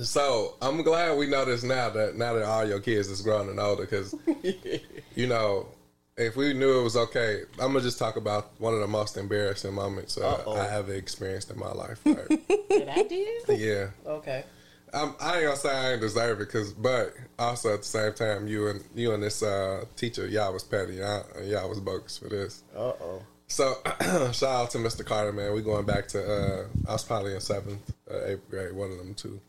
so 0.00 0.56
I'm 0.60 0.82
glad 0.82 1.16
we 1.16 1.28
know 1.28 1.44
this 1.44 1.62
now 1.62 1.90
that 1.90 2.16
now 2.16 2.34
that 2.34 2.44
all 2.44 2.66
your 2.66 2.80
kids 2.80 3.08
is 3.08 3.22
grown 3.22 3.48
and 3.48 3.60
older, 3.60 3.82
because 3.84 4.14
you 5.14 5.28
know, 5.28 5.68
if 6.16 6.36
we 6.36 6.52
knew 6.54 6.80
it 6.80 6.82
was 6.82 6.96
okay, 6.96 7.42
I'm 7.60 7.72
gonna 7.72 7.80
just 7.80 7.98
talk 7.98 8.16
about 8.16 8.52
one 8.60 8.74
of 8.74 8.80
the 8.80 8.86
most 8.86 9.16
embarrassing 9.16 9.74
moments 9.74 10.16
uh, 10.16 10.42
I 10.46 10.76
ever 10.76 10.94
experienced 10.94 11.50
in 11.50 11.58
my 11.58 11.72
life. 11.72 12.00
Right? 12.06 12.28
Did 12.68 12.88
I 12.88 13.02
did? 13.02 13.58
yeah, 13.58 13.88
Okay. 14.06 14.44
I'm, 14.92 15.12
I 15.20 15.38
ain't 15.38 15.44
gonna 15.46 15.56
say 15.56 15.70
I 15.70 15.92
ain't 15.92 16.00
deserve 16.00 16.40
it, 16.40 16.48
cause 16.50 16.72
but 16.72 17.14
also 17.36 17.74
at 17.74 17.80
the 17.80 17.86
same 17.86 18.12
time, 18.12 18.46
you 18.46 18.68
and 18.68 18.84
you 18.94 19.12
and 19.12 19.22
this 19.22 19.42
uh, 19.42 19.84
teacher, 19.96 20.28
y'all 20.28 20.52
was 20.52 20.62
petty, 20.62 20.94
y'all, 20.94 21.24
y'all 21.42 21.68
was 21.68 21.80
bogus 21.80 22.16
for 22.16 22.28
this. 22.28 22.62
Uh 22.76 22.92
oh. 23.00 23.22
So 23.48 23.74
shout 24.32 24.44
out 24.44 24.70
to 24.70 24.78
Mr. 24.78 25.04
Carter, 25.04 25.32
man. 25.32 25.52
We 25.52 25.62
going 25.62 25.84
back 25.84 26.06
to 26.08 26.24
uh, 26.24 26.66
I 26.88 26.92
was 26.92 27.02
probably 27.04 27.34
in 27.34 27.40
seventh, 27.40 27.92
uh, 28.08 28.24
eighth 28.26 28.48
grade, 28.48 28.72
one 28.72 28.92
of 28.92 28.98
them 28.98 29.14
2 29.14 29.40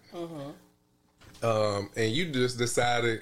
Uh 1.44 1.48
Um, 1.48 1.90
and 1.96 2.12
you 2.12 2.32
just 2.32 2.58
decided 2.58 3.22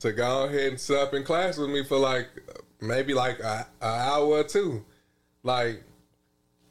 to 0.00 0.12
go 0.12 0.44
ahead 0.44 0.68
and 0.70 0.80
sit 0.80 0.96
up 0.98 1.14
in 1.14 1.22
class 1.22 1.56
with 1.56 1.70
me 1.70 1.84
for 1.84 1.98
like 1.98 2.28
maybe 2.80 3.14
like 3.14 3.38
a, 3.40 3.66
a 3.80 3.86
hour 3.86 4.24
or 4.26 4.44
two, 4.44 4.84
like 5.42 5.82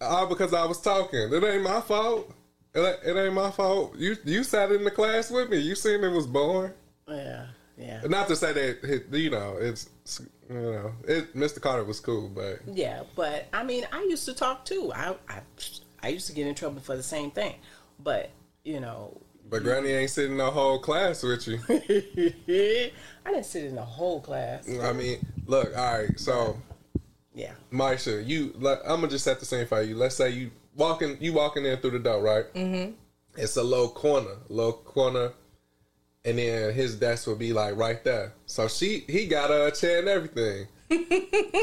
all 0.02 0.28
because 0.28 0.54
I 0.54 0.66
was 0.66 0.82
talking. 0.82 1.32
It 1.34 1.44
ain't 1.44 1.64
my 1.64 1.82
fault. 1.82 2.32
It 2.74 2.80
ain't, 2.80 3.18
it 3.18 3.20
ain't 3.20 3.34
my 3.34 3.52
fault. 3.52 3.96
You 3.98 4.16
you 4.26 4.44
sat 4.44 4.72
in 4.72 4.84
the 4.84 4.92
class 4.92 5.32
with 5.32 5.50
me. 5.50 5.58
You 5.58 5.76
seen 5.76 6.04
it 6.04 6.10
was 6.10 6.28
boring. 6.28 6.74
Yeah. 7.08 7.48
Yeah. 7.78 8.02
Not 8.08 8.28
to 8.28 8.36
say 8.36 8.52
that 8.54 8.84
it- 8.84 9.14
you 9.14 9.30
know 9.30 9.58
it's 9.60 9.90
you 10.50 10.56
know 10.56 10.92
it. 11.08 11.36
Mr. 11.36 11.62
Carter 11.62 11.84
was 11.84 12.00
cool, 12.00 12.30
but 12.30 12.60
Yeah, 12.68 13.04
but 13.16 13.48
I 13.54 13.64
mean, 13.64 13.86
I 13.92 14.02
used 14.04 14.26
to 14.26 14.34
talk 14.34 14.66
too. 14.66 14.92
I 14.94 15.16
I, 15.28 15.42
I 16.04 16.08
used 16.10 16.28
to 16.28 16.34
get 16.34 16.48
in 16.48 16.56
trouble 16.56 16.82
for 16.82 16.96
the 16.98 17.04
same 17.04 17.32
thing, 17.32 17.56
but 18.00 18.30
you 18.64 18.80
know, 18.80 19.20
but 19.50 19.64
Granny 19.64 19.90
ain't 19.90 20.10
sitting 20.10 20.38
the 20.38 20.50
whole 20.50 20.80
class 20.80 21.24
with 21.24 21.48
you. 21.48 21.60
I 23.26 23.32
didn't 23.32 23.46
sit 23.46 23.66
in 23.66 23.76
the 23.76 23.82
whole 23.84 24.22
class. 24.22 24.70
I 24.82 24.94
mean, 24.94 25.26
look, 25.46 25.76
all 25.78 26.00
right. 26.00 26.20
So, 26.20 26.58
Yeah. 27.34 27.54
Maisha, 27.72 28.26
you, 28.26 28.54
I'm 28.58 29.02
gonna 29.02 29.08
just 29.08 29.24
set 29.24 29.40
the 29.40 29.46
scene 29.46 29.66
for 29.66 29.82
you. 29.82 29.96
Let's 29.96 30.16
say 30.16 30.30
you 30.30 30.52
walking 30.76 31.18
you 31.20 31.34
walking 31.34 31.66
in 31.66 31.78
through 31.78 31.92
the 31.92 32.00
door, 32.00 32.22
right? 32.22 32.54
Mm-hmm. 32.54 32.94
It's 33.38 33.58
a 33.58 33.64
low 33.64 33.90
corner, 33.90 34.36
low 34.50 34.74
corner, 34.74 35.32
and 36.26 36.38
then 36.38 36.74
his 36.74 36.96
desk 36.96 37.28
would 37.28 37.40
be 37.40 37.54
like 37.54 37.76
right 37.76 38.04
there. 38.04 38.34
So 38.46 38.68
she 38.68 39.06
he 39.08 39.28
got 39.28 39.50
her 39.50 39.68
a 39.68 39.72
chair 39.72 40.00
and 40.00 40.08
everything. 40.08 40.68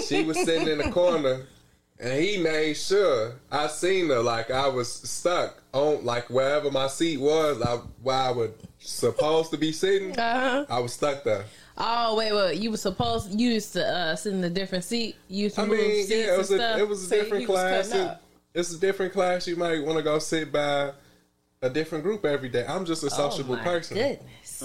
she 0.07 0.23
was 0.25 0.37
sitting 0.45 0.69
in 0.69 0.79
the 0.79 0.91
corner, 0.93 1.47
and 1.99 2.21
he 2.23 2.39
made 2.39 2.75
sure 2.77 3.35
I 3.51 3.67
seen 3.69 4.09
her 4.09 4.21
like 4.21 4.51
I 4.51 4.69
was 4.69 4.93
stuck 4.93 5.63
on 5.73 6.05
like 6.05 6.29
wherever 6.31 6.71
my 6.71 6.89
seat 6.89 7.19
was, 7.19 7.61
I, 7.63 7.77
where 8.03 8.17
I 8.17 8.31
was 8.31 8.51
supposed 8.79 9.51
to 9.53 9.57
be 9.59 9.73
sitting. 9.73 10.19
Uh-huh. 10.19 10.67
I 10.69 10.79
was 10.79 10.93
stuck 10.93 11.25
there. 11.25 11.45
Oh 11.79 12.17
wait, 12.17 12.33
wait. 12.33 12.59
You 12.59 12.71
were 12.71 12.77
supposed 12.77 13.39
you 13.39 13.51
used 13.51 13.73
to 13.75 13.87
uh, 13.87 14.17
sit 14.17 14.33
in 14.33 14.43
a 14.45 14.51
different 14.51 14.85
seat. 14.85 15.17
You 15.29 15.45
used 15.45 15.57
to 15.57 15.63
I 15.63 15.67
move 15.67 15.79
mean, 15.79 16.07
seats 16.07 16.11
yeah, 16.11 16.35
it 16.35 16.39
was 16.39 16.51
and 16.51 16.61
a 16.61 16.65
stuff. 16.65 16.81
it 16.81 16.89
was 16.89 17.03
a 17.05 17.07
So 17.07 17.17
different 17.17 17.41
he 17.43 17.47
was 17.47 17.61
class. 17.61 17.93
It- 17.93 18.19
it's 18.55 18.73
a 18.73 18.79
different 18.79 19.13
class. 19.13 19.47
You 19.47 19.55
might 19.57 19.85
want 19.85 19.99
to 19.99 20.03
go 20.03 20.19
sit 20.19 20.51
by 20.51 20.93
a 21.61 21.69
different 21.69 22.03
group 22.03 22.25
every 22.25 22.49
day. 22.49 22.65
I'm 22.67 22.87
just 22.87 23.05
a 23.05 23.11
sociable 23.11 23.53
oh, 23.55 23.59
my 23.59 23.65
person. 23.65 23.99
Goodness. 23.99 24.65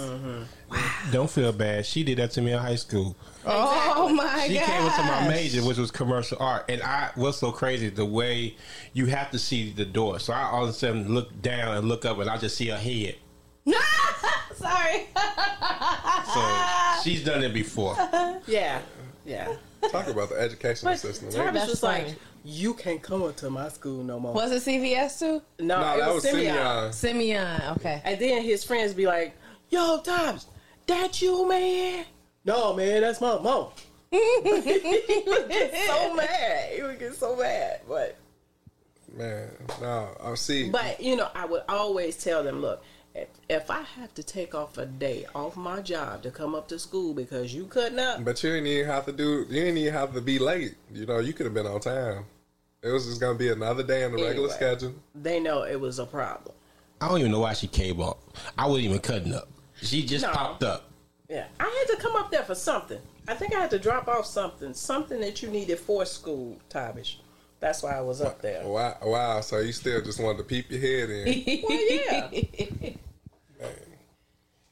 Don't 1.11 1.29
feel 1.29 1.51
bad. 1.51 1.85
She 1.85 2.03
did 2.05 2.17
that 2.19 2.31
to 2.31 2.41
me 2.41 2.53
in 2.53 2.59
high 2.59 2.75
school. 2.75 3.17
Oh 3.45 4.09
my 4.09 4.23
god! 4.23 4.47
She 4.47 4.53
god. 4.55 4.65
came 4.65 4.85
into 4.85 5.03
my 5.03 5.27
major, 5.27 5.63
which 5.63 5.77
was 5.77 5.89
commercial 5.91 6.37
art, 6.39 6.65
and 6.69 6.81
I 6.83 7.11
what's 7.15 7.37
so 7.39 7.51
crazy 7.51 7.89
the 7.89 8.05
way 8.05 8.55
you 8.93 9.07
have 9.07 9.31
to 9.31 9.39
see 9.39 9.71
the 9.71 9.85
door. 9.85 10.19
So 10.19 10.33
I 10.33 10.43
all 10.43 10.63
of 10.63 10.69
a 10.69 10.73
sudden 10.73 11.13
look 11.13 11.41
down 11.41 11.77
and 11.77 11.87
look 11.87 12.05
up, 12.05 12.19
and 12.19 12.29
I 12.29 12.37
just 12.37 12.55
see 12.57 12.67
her 12.67 12.77
head. 12.77 13.15
Sorry. 14.55 15.07
So 16.33 17.01
she's 17.03 17.23
done 17.23 17.43
it 17.43 17.53
before. 17.53 17.95
Yeah, 18.47 18.81
yeah. 19.25 19.55
Talk 19.91 20.07
about 20.07 20.29
the 20.29 20.35
educational 20.39 20.93
But 20.93 20.99
system. 20.99 21.29
Tarvis 21.29 21.53
man. 21.53 21.67
Was 21.67 21.79
funny. 21.79 22.03
like, 22.05 22.15
"You 22.43 22.73
can't 22.73 23.01
come 23.01 23.21
up 23.23 23.35
to 23.37 23.49
my 23.49 23.69
school 23.69 24.03
no 24.03 24.19
more." 24.19 24.33
was 24.33 24.51
it 24.51 24.63
CVS 24.63 25.19
too? 25.19 25.41
No, 25.59 25.79
No, 25.79 25.93
it 25.93 25.99
that 25.99 26.13
was 26.13 26.23
Simeon. 26.23 26.91
Simeon. 26.93 26.93
Simeon. 26.93 27.61
Okay. 27.77 28.01
And 28.03 28.19
then 28.19 28.43
his 28.43 28.63
friends 28.63 28.93
be 28.93 29.05
like, 29.05 29.35
"Yo, 29.69 29.99
Toms, 30.01 30.47
that 30.87 31.21
you, 31.21 31.47
man?" 31.47 32.05
No, 32.45 32.73
man, 32.73 33.01
that's 33.01 33.21
my 33.21 33.39
mom. 33.39 33.67
he 34.11 34.41
would 34.45 34.63
get 35.49 35.73
so 35.87 36.13
mad. 36.15 36.73
He 36.73 36.81
would 36.81 36.99
get 36.99 37.13
so 37.15 37.35
mad. 37.35 37.81
But 37.87 38.17
Man, 39.15 39.49
no, 39.81 40.09
I 40.23 40.33
see. 40.35 40.69
but 40.69 41.01
you 41.01 41.15
know, 41.17 41.27
I 41.35 41.45
would 41.45 41.63
always 41.69 42.21
tell 42.21 42.43
them, 42.43 42.61
look, 42.61 42.83
if, 43.13 43.27
if 43.49 43.69
I 43.69 43.81
have 43.81 44.13
to 44.15 44.23
take 44.23 44.55
off 44.55 44.77
a 44.77 44.85
day 44.85 45.25
off 45.35 45.57
my 45.57 45.81
job 45.81 46.23
to 46.23 46.31
come 46.31 46.55
up 46.55 46.67
to 46.69 46.79
school 46.79 47.13
because 47.13 47.53
you 47.53 47.65
cutting 47.65 47.99
up, 47.99 48.23
But 48.23 48.41
you 48.43 48.51
didn't 48.51 48.67
even 48.67 48.85
have 48.87 49.05
to 49.05 49.11
do. 49.11 49.45
You 49.49 49.61
didn't 49.61 49.77
even 49.77 49.93
have 49.93 50.13
to 50.13 50.21
be 50.21 50.39
late. 50.39 50.75
You 50.93 51.05
know, 51.05 51.19
you 51.19 51.33
could 51.33 51.45
have 51.45 51.53
been 51.53 51.67
on 51.67 51.79
time. 51.81 52.25
It 52.81 52.89
was 52.89 53.05
just 53.05 53.19
gonna 53.21 53.37
be 53.37 53.49
another 53.49 53.83
day 53.83 54.03
in 54.03 54.11
the 54.11 54.17
regular 54.17 54.49
Anyway. 54.49 54.53
schedule. 54.55 54.93
they 55.13 55.39
know 55.39 55.63
it 55.63 55.79
was 55.79 55.99
a 55.99 56.05
problem. 56.05 56.55
I 57.01 57.07
don't 57.09 57.19
even 57.19 57.31
know 57.31 57.41
why 57.41 57.53
she 57.53 57.67
came 57.67 58.01
up. 58.01 58.17
I 58.57 58.65
wasn't 58.67 58.85
even 58.85 58.99
cutting 58.99 59.33
up. 59.33 59.49
She 59.81 60.05
just 60.05 60.23
No. 60.25 60.31
popped 60.31 60.63
up. 60.63 60.89
Yeah, 61.31 61.45
I 61.61 61.63
had 61.63 61.95
to 61.95 62.01
come 62.01 62.17
up 62.17 62.29
there 62.29 62.43
for 62.43 62.55
something. 62.55 62.99
I 63.25 63.35
think 63.35 63.55
I 63.55 63.61
had 63.61 63.69
to 63.69 63.79
drop 63.79 64.09
off 64.09 64.25
something, 64.25 64.73
something 64.73 65.21
that 65.21 65.41
you 65.41 65.49
needed 65.49 65.79
for 65.79 66.05
school, 66.05 66.59
Tavish. 66.67 67.21
That's 67.61 67.81
why 67.81 67.91
I 67.91 68.01
was 68.01 68.21
up 68.21 68.41
there. 68.41 68.67
Wow, 68.67 68.97
wow. 69.01 69.39
So 69.39 69.59
you 69.59 69.71
still 69.71 70.01
just 70.01 70.19
wanted 70.19 70.39
to 70.39 70.43
peep 70.43 70.69
your 70.69 70.81
head 70.81 71.09
in. 71.09 71.63
Well, 71.63 71.89
yeah, 71.89 72.89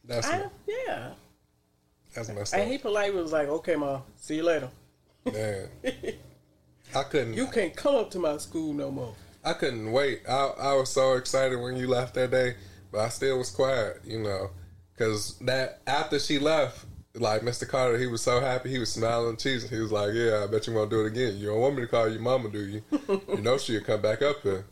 That's 0.03 0.27
I, 0.27 0.45
yeah. 0.67 1.11
that's 2.13 2.29
messed 2.29 2.53
And 2.55 2.69
he 2.69 2.77
politely 2.79 3.21
was 3.21 3.31
like, 3.31 3.47
"Okay, 3.47 3.75
ma, 3.75 4.01
see 4.17 4.37
you 4.37 4.43
later. 4.43 4.69
Man, 5.31 5.69
I 6.95 7.03
couldn't. 7.03 7.35
You 7.35 7.47
can't 7.47 7.75
come 7.75 7.95
up 7.95 8.09
to 8.11 8.19
my 8.19 8.35
school 8.37 8.73
no 8.73 8.91
more." 8.91 9.13
I 9.45 9.53
couldn't 9.53 9.91
wait. 9.91 10.23
I 10.27 10.47
I 10.59 10.73
was 10.73 10.89
so 10.89 11.13
excited 11.13 11.57
when 11.57 11.77
you 11.77 11.87
left 11.87 12.15
that 12.15 12.31
day, 12.31 12.55
but 12.91 13.01
I 13.01 13.09
still 13.09 13.37
was 13.37 13.51
quiet, 13.51 14.01
you 14.03 14.19
know, 14.19 14.49
because 14.99 15.37
that 15.39 15.79
after 15.87 16.19
she 16.19 16.39
left, 16.39 16.85
like 17.15 17.41
Mr. 17.41 17.67
Carter, 17.67 17.97
he 17.97 18.07
was 18.07 18.21
so 18.21 18.41
happy. 18.41 18.69
He 18.69 18.79
was 18.79 18.91
smiling 18.91 19.37
cheeks. 19.37 19.67
He 19.67 19.79
was 19.79 19.91
like, 19.91 20.13
"Yeah, 20.13 20.43
I 20.43 20.47
bet 20.47 20.67
you 20.67 20.73
won't 20.73 20.89
do 20.89 21.05
it 21.05 21.07
again. 21.07 21.37
You 21.37 21.47
don't 21.47 21.61
want 21.61 21.75
me 21.75 21.81
to 21.81 21.87
call 21.87 22.09
your 22.09 22.21
mama, 22.21 22.49
do 22.49 22.59
you? 22.59 22.83
you 23.09 23.41
know 23.41 23.57
she'll 23.57 23.81
come 23.81 24.01
back 24.01 24.21
up 24.21 24.41
here." 24.41 24.65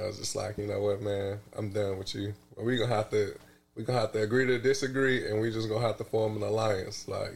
I 0.00 0.06
was 0.06 0.18
just 0.18 0.34
like, 0.34 0.58
you 0.58 0.66
know 0.66 0.80
what, 0.80 1.02
man, 1.02 1.38
I'm 1.56 1.70
done 1.70 1.98
with 1.98 2.14
you. 2.14 2.34
We 2.56 2.78
gonna 2.78 2.94
have 2.94 3.10
to 3.10 3.34
we 3.76 3.84
gonna 3.84 4.00
have 4.00 4.12
to 4.12 4.22
agree 4.22 4.46
to 4.46 4.58
disagree, 4.58 5.28
and 5.30 5.40
we 5.40 5.52
just 5.52 5.68
gonna 5.68 5.86
have 5.86 5.98
to 5.98 6.04
form 6.04 6.36
an 6.36 6.42
alliance. 6.42 7.06
Like, 7.06 7.34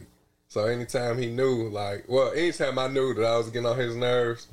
so 0.49 0.65
anytime 0.65 1.17
he 1.17 1.27
knew, 1.27 1.69
like, 1.69 2.05
well, 2.09 2.31
anytime 2.33 2.77
I 2.79 2.87
knew 2.87 3.13
that 3.13 3.25
I 3.25 3.37
was 3.37 3.49
getting 3.49 3.67
on 3.67 3.77
his 3.77 3.95
nerves 3.95 4.47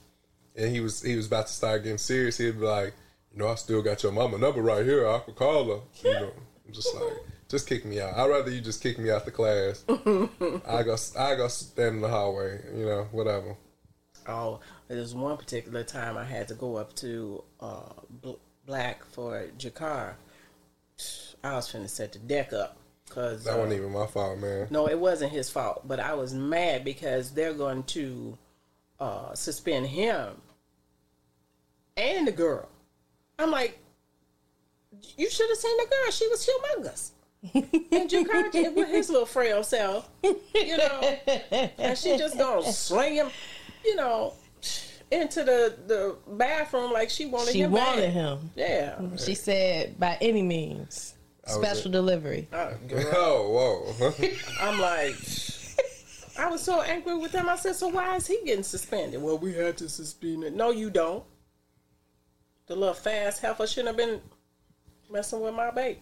and 0.54 0.70
he 0.70 0.80
was 0.80 1.02
he 1.02 1.16
was 1.16 1.26
about 1.26 1.48
to 1.48 1.52
start 1.52 1.82
getting 1.82 1.98
serious, 1.98 2.38
he'd 2.38 2.60
be 2.60 2.66
like, 2.66 2.94
you 3.32 3.38
know, 3.38 3.48
I 3.48 3.56
still 3.56 3.82
got 3.82 4.04
your 4.04 4.12
mama 4.12 4.38
number 4.38 4.62
right 4.62 4.84
here. 4.84 5.08
I 5.08 5.18
could 5.18 5.34
call 5.36 5.64
her. 5.64 5.80
You 6.04 6.12
know, 6.12 6.32
I'm 6.66 6.72
just 6.72 6.94
like, 6.94 7.12
just 7.48 7.68
kick 7.68 7.84
me 7.84 8.00
out. 8.00 8.16
I'd 8.16 8.28
rather 8.28 8.50
you 8.50 8.60
just 8.60 8.82
kick 8.82 8.98
me 8.98 9.10
out 9.10 9.24
the 9.24 9.30
class. 9.30 9.84
I 9.88 10.82
go 10.82 10.96
I 11.18 11.34
go 11.34 11.48
stand 11.48 11.96
in 11.96 12.00
the 12.00 12.08
hallway. 12.08 12.60
You 12.74 12.86
know, 12.86 13.08
whatever. 13.12 13.56
Oh, 14.28 14.60
there's 14.88 15.14
one 15.14 15.36
particular 15.36 15.84
time 15.84 16.16
I 16.16 16.24
had 16.24 16.48
to 16.48 16.54
go 16.54 16.76
up 16.76 16.94
to 16.96 17.44
uh, 17.60 17.92
Bl- 18.10 18.32
Black 18.66 19.04
for 19.04 19.46
Jakar. 19.58 20.14
I 21.44 21.54
was 21.54 21.70
finna 21.70 21.88
set 21.88 22.12
the 22.12 22.18
deck 22.18 22.52
up 22.52 22.76
because 23.06 23.44
That 23.44 23.56
wasn't 23.56 23.74
even 23.74 23.92
my 23.92 24.06
fault, 24.06 24.38
man. 24.38 24.66
No, 24.70 24.88
it 24.88 24.98
wasn't 24.98 25.30
his 25.30 25.48
fault, 25.48 25.86
but 25.86 26.00
I 26.00 26.14
was 26.14 26.34
mad 26.34 26.84
because 26.84 27.30
they're 27.32 27.54
going 27.54 27.84
to 27.84 28.36
uh, 28.98 29.34
suspend 29.34 29.86
him 29.86 30.40
and 31.96 32.26
the 32.26 32.32
girl. 32.32 32.68
I'm 33.38 33.50
like, 33.50 33.78
you 35.16 35.30
should 35.30 35.48
have 35.48 35.58
seen 35.58 35.76
the 35.76 35.86
girl. 35.86 36.10
She 36.10 36.26
was 36.28 36.48
humongous. 36.48 37.10
and 37.54 38.10
Jakar 38.10 38.50
did 38.50 38.74
with 38.74 38.88
his 38.88 39.08
little 39.10 39.26
frail 39.26 39.62
self, 39.62 40.08
you 40.22 40.76
know, 40.76 41.00
and 41.78 41.96
she 41.96 42.16
just 42.16 42.36
gonna 42.38 42.72
sling 42.72 43.14
him, 43.14 43.28
you 43.84 43.94
know, 43.96 44.32
into 45.10 45.44
the, 45.44 45.76
the 45.86 46.16
bathroom 46.26 46.92
like 46.92 47.08
she 47.10 47.26
wanted 47.26 47.52
She 47.52 47.60
him. 47.60 47.70
wanted 47.72 48.02
back. 48.06 48.12
him. 48.12 48.50
Yeah. 48.56 48.98
She 49.16 49.34
said, 49.34 49.98
by 50.00 50.18
any 50.20 50.42
means, 50.42 51.14
was 51.46 51.54
special 51.54 51.90
it. 51.90 51.92
delivery. 51.92 52.48
Uh, 52.52 52.72
Oh, 53.12 53.92
whoa. 53.98 54.12
I'm 54.60 54.80
like, 54.80 55.14
I 56.38 56.48
was 56.50 56.62
so 56.62 56.82
angry 56.82 57.16
with 57.16 57.32
him. 57.32 57.48
I 57.48 57.54
said, 57.56 57.76
so 57.76 57.88
why 57.88 58.16
is 58.16 58.26
he 58.26 58.40
getting 58.44 58.64
suspended? 58.64 59.22
Well, 59.22 59.38
we 59.38 59.54
had 59.54 59.76
to 59.78 59.88
suspend 59.88 60.42
it. 60.42 60.54
No, 60.56 60.70
you 60.70 60.90
don't. 60.90 61.22
The 62.66 62.74
little 62.74 62.94
fast 62.94 63.40
heifer 63.40 63.66
shouldn't 63.68 63.88
have 63.88 63.96
been 63.96 64.20
messing 65.08 65.40
with 65.40 65.54
my 65.54 65.70
baby. 65.70 66.00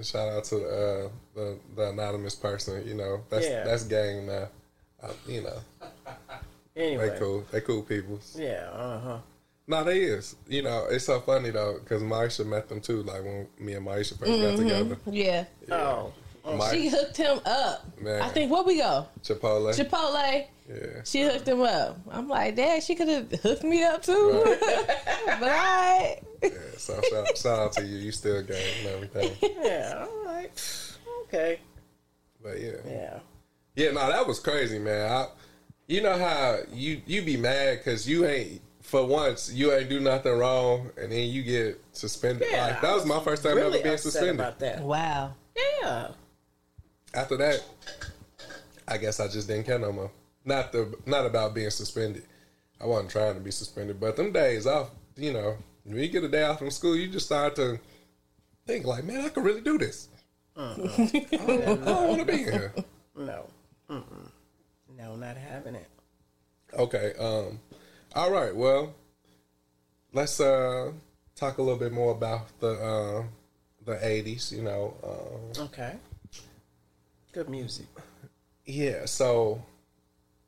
Shout 0.00 0.28
out 0.28 0.44
to 0.44 0.56
uh, 0.56 1.08
the 1.34 1.58
the 1.76 1.88
anonymous 1.90 2.34
person. 2.34 2.86
You 2.86 2.94
know, 2.94 3.20
that's 3.28 3.46
Yeah. 3.46 3.64
that's 3.64 3.84
gang 3.84 4.26
now. 4.26 4.48
Uh, 5.02 5.12
you 5.26 5.42
know, 5.42 5.58
Anyway. 6.76 7.10
they 7.10 7.18
cool. 7.18 7.44
They 7.50 7.60
cool 7.60 7.82
people. 7.82 8.18
Yeah, 8.34 8.68
uh 8.72 8.98
huh. 9.00 9.18
No, 9.66 9.84
they 9.84 10.00
is. 10.00 10.36
You 10.48 10.62
know, 10.62 10.86
it's 10.90 11.04
so 11.04 11.20
funny 11.20 11.50
though 11.50 11.78
because 11.78 12.02
Maisha 12.02 12.46
met 12.46 12.68
them 12.68 12.80
too. 12.80 13.02
Like 13.02 13.22
when 13.22 13.46
me 13.58 13.74
and 13.74 13.86
Maisha 13.86 14.14
1st 14.14 14.50
got 14.50 14.56
together. 14.56 14.96
Yeah. 15.10 15.44
Oh. 15.70 16.12
Maisha, 16.44 16.72
She 16.72 16.88
hooked 16.88 17.16
him 17.16 17.38
up. 17.44 17.84
Man. 18.00 18.20
I 18.20 18.28
think 18.30 18.50
where 18.50 18.64
we 18.64 18.78
go? 18.78 19.06
Chipotle. 19.22 19.72
Chipotle. 19.78 20.46
yeah. 20.68 21.02
She 21.04 21.22
hooked 21.22 21.46
him 21.46 21.60
up. 21.60 21.98
I'm 22.10 22.28
like, 22.28 22.56
Dad, 22.56 22.82
she 22.82 22.94
could 22.96 23.08
have 23.08 23.30
hooked 23.42 23.62
me 23.62 23.84
up 23.84 24.02
too. 24.02 24.42
but 25.26 25.48
I 25.50 26.20
yeah. 26.42 26.50
So 26.76 27.00
shout, 27.10 27.38
shout 27.38 27.58
out 27.58 27.72
to 27.74 27.84
you. 27.84 27.96
You 27.96 28.12
still 28.12 28.42
gang 28.42 28.56
and 28.80 28.88
everything. 28.88 29.32
Yeah, 29.62 30.06
I'm 30.06 30.24
like, 30.26 30.52
okay. 31.24 31.60
But 32.42 32.60
yeah. 32.60 32.70
Yeah. 32.86 33.18
Yeah, 33.74 33.90
no, 33.92 34.06
that 34.08 34.26
was 34.26 34.38
crazy, 34.40 34.78
man. 34.78 35.10
I, 35.10 35.26
you 35.86 36.02
know 36.02 36.16
how 36.16 36.58
you 36.72 37.00
you 37.06 37.22
be 37.22 37.36
mad 37.36 37.78
because 37.78 38.08
you 38.08 38.26
ain't 38.26 38.60
for 38.82 39.06
once 39.06 39.52
you 39.52 39.72
ain't 39.72 39.88
do 39.88 40.00
nothing 40.00 40.32
wrong, 40.36 40.90
and 41.00 41.10
then 41.10 41.28
you 41.28 41.42
get 41.42 41.82
suspended. 41.92 42.48
Yeah, 42.50 42.66
like 42.66 42.80
that 42.80 42.94
was 42.94 43.06
my 43.06 43.20
first 43.20 43.42
time 43.42 43.54
really 43.54 43.78
ever 43.78 43.82
being 43.82 43.94
upset 43.94 44.12
suspended. 44.12 44.34
about 44.34 44.58
that. 44.58 44.80
Wow. 44.80 45.34
Yeah. 45.82 46.08
After 47.14 47.36
that, 47.38 47.62
I 48.88 48.98
guess 48.98 49.20
I 49.20 49.28
just 49.28 49.48
didn't 49.48 49.66
care 49.66 49.78
no 49.78 49.92
more. 49.92 50.10
Not 50.44 50.72
the 50.72 50.94
not 51.06 51.24
about 51.24 51.54
being 51.54 51.70
suspended. 51.70 52.24
I 52.80 52.86
wasn't 52.86 53.10
trying 53.10 53.34
to 53.34 53.40
be 53.40 53.52
suspended, 53.52 54.00
but 54.00 54.16
them 54.16 54.32
days 54.32 54.66
off, 54.66 54.90
you 55.16 55.32
know, 55.32 55.56
when 55.84 55.98
you 55.98 56.08
get 56.08 56.24
a 56.24 56.28
day 56.28 56.44
off 56.44 56.58
from 56.58 56.70
school, 56.70 56.96
you 56.96 57.08
just 57.08 57.26
start 57.26 57.56
to 57.56 57.78
think 58.66 58.86
like, 58.86 59.04
man, 59.04 59.24
I 59.24 59.28
could 59.28 59.44
really 59.44 59.60
do 59.60 59.78
this. 59.78 60.08
I 60.56 60.74
don't, 60.76 61.84
want 61.86 62.18
to 62.20 62.24
be 62.26 62.38
here. 62.38 62.74
No. 63.16 63.46
Mm-mm. 63.90 64.30
No, 64.96 65.16
not 65.16 65.36
having 65.36 65.74
it. 65.74 65.88
Okay. 66.74 67.12
Um. 67.18 67.60
All 68.14 68.30
right. 68.30 68.54
Well, 68.54 68.94
let's 70.12 70.40
uh 70.40 70.92
talk 71.34 71.58
a 71.58 71.62
little 71.62 71.78
bit 71.78 71.92
more 71.92 72.12
about 72.12 72.48
the 72.60 72.72
uh, 72.72 73.24
the 73.84 74.06
eighties. 74.06 74.52
You 74.52 74.62
know. 74.62 74.94
Um, 75.02 75.64
Okay. 75.64 75.94
Good 77.32 77.48
music. 77.48 77.86
yeah. 78.66 79.06
So 79.06 79.62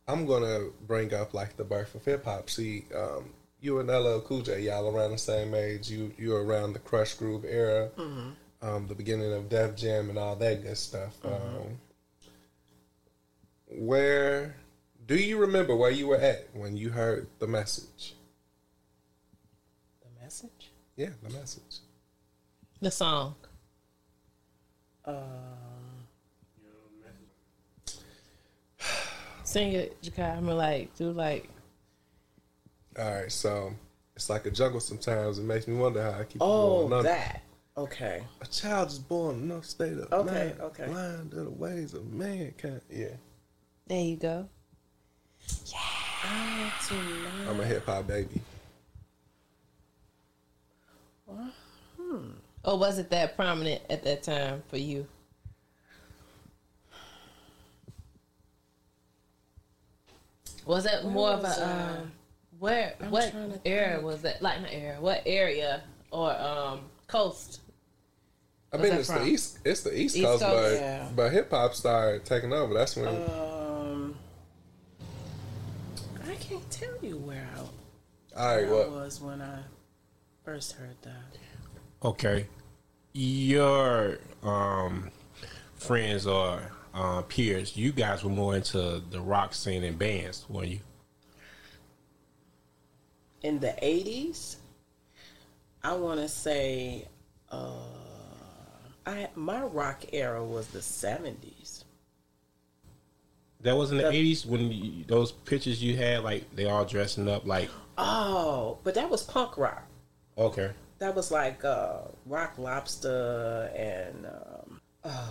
I'm 0.06 0.26
gonna 0.26 0.68
bring 0.86 1.12
up 1.14 1.34
like 1.34 1.56
the 1.56 1.64
birth 1.64 1.94
of 1.94 2.04
hip 2.04 2.24
hop. 2.24 2.50
See, 2.50 2.84
um, 2.94 3.30
you 3.64 3.80
and 3.80 3.88
LL 3.88 4.20
Cool 4.20 4.42
J, 4.42 4.60
y'all 4.60 4.94
around 4.94 5.12
the 5.12 5.18
same 5.18 5.54
age. 5.54 5.90
You 5.90 6.12
you're 6.18 6.44
around 6.44 6.74
the 6.74 6.78
Krush 6.80 7.16
Groove 7.16 7.46
era, 7.46 7.88
um, 8.60 8.86
the 8.86 8.94
beginning 8.94 9.32
of 9.32 9.48
Def 9.48 9.74
Jam 9.74 10.10
and 10.10 10.18
all 10.18 10.36
that 10.36 10.62
good 10.62 10.76
stuff. 10.76 11.16
Um, 11.24 11.78
where 13.66 14.56
do 15.06 15.16
you 15.16 15.38
remember 15.38 15.74
where 15.74 15.90
you 15.90 16.08
were 16.08 16.18
at 16.18 16.48
when 16.52 16.76
you 16.76 16.90
heard 16.90 17.26
the 17.38 17.46
message? 17.46 18.14
The 20.02 20.22
message. 20.22 20.70
Yeah, 20.96 21.10
the 21.22 21.30
message. 21.30 21.78
The 22.80 22.90
song. 22.90 23.34
Um, 25.06 25.16
Sing 29.42 29.72
it, 29.72 30.02
Jakai. 30.02 30.36
I'm 30.36 30.46
like, 30.46 30.94
do 30.96 31.10
like, 31.12 31.48
All 32.98 33.14
right, 33.14 33.32
so 33.32 33.72
it's 34.14 34.30
like 34.30 34.46
a 34.46 34.50
jungle. 34.50 34.80
Sometimes 34.80 35.38
it 35.38 35.44
makes 35.44 35.66
me 35.66 35.76
wonder 35.76 36.02
how 36.02 36.20
I 36.20 36.24
keep 36.24 36.40
oh, 36.40 36.82
going 36.82 36.92
under. 36.92 37.08
that. 37.08 37.42
Okay. 37.76 38.22
A 38.40 38.46
child 38.46 38.88
is 38.88 38.98
born 39.00 39.36
in 39.36 39.48
no 39.48 39.60
state 39.60 39.98
of 39.98 40.12
Okay, 40.12 40.46
mind, 40.50 40.60
okay. 40.60 40.86
blind 40.86 41.30
to 41.32 41.36
the 41.44 41.50
ways 41.50 41.92
of 41.94 42.06
mankind. 42.12 42.80
Yeah, 42.88 43.16
there 43.88 44.00
you 44.00 44.16
go. 44.16 44.48
Yeah. 45.66 45.78
Oh, 46.26 47.48
I'm 47.50 47.60
a 47.60 47.64
hip 47.64 47.84
hop 47.84 48.06
baby. 48.06 48.40
Hmm. 51.28 52.30
Or 52.64 52.78
was 52.78 52.98
it 52.98 53.10
that 53.10 53.36
prominent 53.36 53.82
at 53.90 54.04
that 54.04 54.22
time 54.22 54.62
for 54.68 54.78
you? 54.78 55.06
Was 60.64 60.84
that 60.84 61.04
more 61.04 61.30
of 61.30 61.40
a 61.40 61.42
that? 61.42 61.98
um, 62.00 62.12
where? 62.64 62.94
I'm 63.00 63.10
what 63.10 63.34
era 63.64 63.92
think. 63.94 64.02
was 64.04 64.22
that? 64.22 64.42
Like 64.42 64.60
not 64.62 64.72
era. 64.72 64.96
What 65.00 65.22
area 65.26 65.82
or 66.10 66.30
um 66.36 66.80
coast? 67.06 67.60
I 68.72 68.76
mean, 68.78 68.92
it's 68.94 69.10
from? 69.12 69.22
the 69.22 69.28
east. 69.28 69.58
It's 69.64 69.82
the 69.82 69.96
East, 69.96 70.16
East 70.16 70.24
Coast, 70.24 70.42
Coast? 70.42 70.54
but 70.54 70.72
Yeah. 70.80 71.08
but 71.14 71.32
hip 71.32 71.50
hop 71.50 71.74
started 71.74 72.24
taking 72.24 72.52
over. 72.52 72.74
That's 72.74 72.96
when 72.96 73.06
Um, 73.06 74.16
I 76.28 76.34
can't 76.36 76.68
tell 76.70 76.94
you 77.02 77.16
where 77.18 77.46
I, 77.54 77.58
all 77.60 78.56
right. 78.56 78.66
I 78.66 78.70
What? 78.70 78.90
was 78.90 79.20
when 79.20 79.40
I 79.42 79.60
first 80.44 80.72
heard 80.72 80.96
that. 81.02 81.38
Okay. 82.02 82.46
Your 83.12 84.18
um, 84.42 85.10
friends 85.76 86.26
or 86.26 86.60
uh, 86.94 87.22
peers, 87.22 87.76
you 87.76 87.92
guys 87.92 88.24
were 88.24 88.30
more 88.30 88.56
into 88.56 89.00
the 89.10 89.20
rock 89.20 89.54
scene 89.54 89.84
and 89.84 89.98
bands, 89.98 90.44
weren't 90.48 90.68
you? 90.68 90.80
In 93.44 93.60
the 93.60 93.74
eighties, 93.84 94.56
I 95.82 95.92
want 95.96 96.18
to 96.18 96.28
say, 96.28 97.06
uh, 97.52 97.74
I 99.04 99.28
my 99.34 99.60
rock 99.64 100.02
era 100.12 100.42
was 100.42 100.68
the 100.68 100.80
seventies. 100.80 101.84
That 103.60 103.76
was 103.76 103.90
in 103.90 103.98
the 103.98 104.04
The- 104.04 104.08
eighties 104.12 104.46
when 104.46 104.72
you, 104.72 105.04
those 105.04 105.30
pictures 105.32 105.82
you 105.82 105.94
had, 105.94 106.24
like 106.24 106.56
they 106.56 106.64
all 106.64 106.86
dressing 106.86 107.28
up, 107.28 107.46
like 107.46 107.68
Oh, 107.98 108.78
but 108.82 108.94
that 108.94 109.10
was 109.10 109.22
punk 109.22 109.58
rock. 109.58 109.84
okay, 110.38 110.70
That 110.98 111.14
was 111.14 111.30
like 111.30 111.62
uh, 111.66 111.98
Rock 112.24 112.54
Lobster 112.58 113.70
and 113.76 114.24
um, 114.26 114.80
uh, 115.04 115.28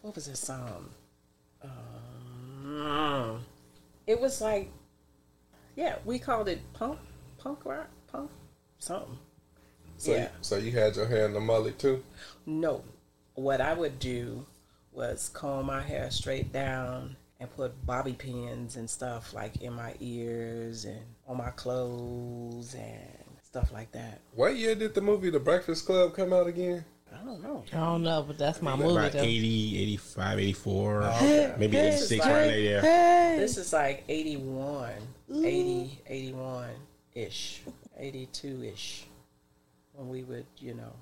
what 0.00 0.14
was 0.14 0.24
this 0.26 0.40
song? 0.40 0.88
Um, 1.62 3.44
it 4.06 4.18
was 4.20 4.40
like, 4.40 4.70
yeah, 5.76 5.96
we 6.06 6.18
called 6.18 6.48
it 6.48 6.60
punk, 6.72 6.98
punk 7.46 7.64
rock, 7.64 7.88
punk, 8.10 8.30
something. 8.80 9.18
So 9.98 10.12
yeah. 10.12 10.28
so 10.40 10.56
you 10.56 10.72
had 10.72 10.96
your 10.96 11.06
hair 11.06 11.26
in 11.26 11.32
the 11.32 11.40
mullet 11.40 11.78
too. 11.78 12.02
No, 12.44 12.82
what 13.34 13.60
I 13.60 13.72
would 13.72 14.00
do 14.00 14.44
was 14.92 15.30
comb 15.32 15.66
my 15.66 15.80
hair 15.80 16.10
straight 16.10 16.52
down 16.52 17.14
and 17.38 17.48
put 17.54 17.86
bobby 17.86 18.14
pins 18.14 18.74
and 18.74 18.90
stuff 18.90 19.32
like 19.32 19.62
in 19.62 19.74
my 19.74 19.94
ears 20.00 20.86
and 20.86 21.00
on 21.28 21.36
my 21.36 21.50
clothes 21.50 22.74
and 22.74 23.38
stuff 23.44 23.70
like 23.72 23.92
that. 23.92 24.20
What 24.34 24.56
year 24.56 24.74
did 24.74 24.94
the 24.94 25.00
movie 25.00 25.30
The 25.30 25.38
Breakfast 25.38 25.86
Club 25.86 26.16
come 26.16 26.32
out 26.32 26.48
again? 26.48 26.84
I 27.14 27.24
don't 27.24 27.42
know. 27.42 27.62
I 27.72 27.76
don't 27.76 28.02
know, 28.02 28.24
but 28.26 28.38
that's 28.38 28.60
my 28.60 28.74
movie. 28.74 28.90
about 28.90 29.12
Though. 29.12 29.20
80, 29.20 29.82
85, 29.82 30.38
84, 30.40 31.02
okay. 31.02 31.54
maybe 31.58 31.76
Hey, 31.76 31.88
86 31.88 32.24
hey, 32.24 32.32
right 32.32 32.82
there. 32.82 33.38
This 33.38 33.56
is 33.56 33.72
like 33.72 34.02
81, 34.08 34.92
80, 35.30 36.02
81 36.08 36.70
ish, 37.16 37.62
82 37.98 38.62
ish. 38.72 39.06
When 39.94 40.08
we 40.08 40.22
would, 40.24 40.44
you 40.58 40.74
know, 40.74 40.92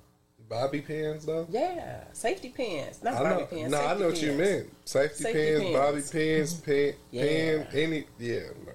Bobby 0.47 0.79
pins 0.81 1.25
though. 1.25 1.47
yeah, 1.49 2.03
safety 2.13 2.49
pins, 2.49 3.01
not 3.03 3.15
I 3.15 3.23
bobby 3.23 3.45
pins. 3.49 3.71
no, 3.71 3.83
I 3.83 3.97
know 3.97 4.07
what 4.07 4.21
you 4.21 4.29
pins. 4.29 4.39
meant. 4.39 4.67
Safety, 4.85 5.23
Safety 5.23 5.39
pins, 5.39 5.61
pins. 5.63 5.75
bobby 5.75 6.01
pins, 6.11 6.53
mm-hmm. 6.53 6.65
pin, 6.71 6.95
Yeah. 7.11 7.23
pin, 7.23 7.67
any. 7.73 8.03
Yeah. 8.19 8.39
No. 8.65 8.71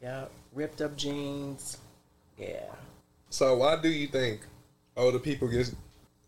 Yeah, 0.00 0.24
ripped 0.52 0.80
up 0.80 0.96
jeans. 0.96 1.76
Yeah. 2.38 2.64
So 3.30 3.56
why 3.58 3.76
do 3.80 3.88
you 3.88 4.06
think 4.08 4.40
older 4.96 5.18
people 5.18 5.48
get, 5.48 5.72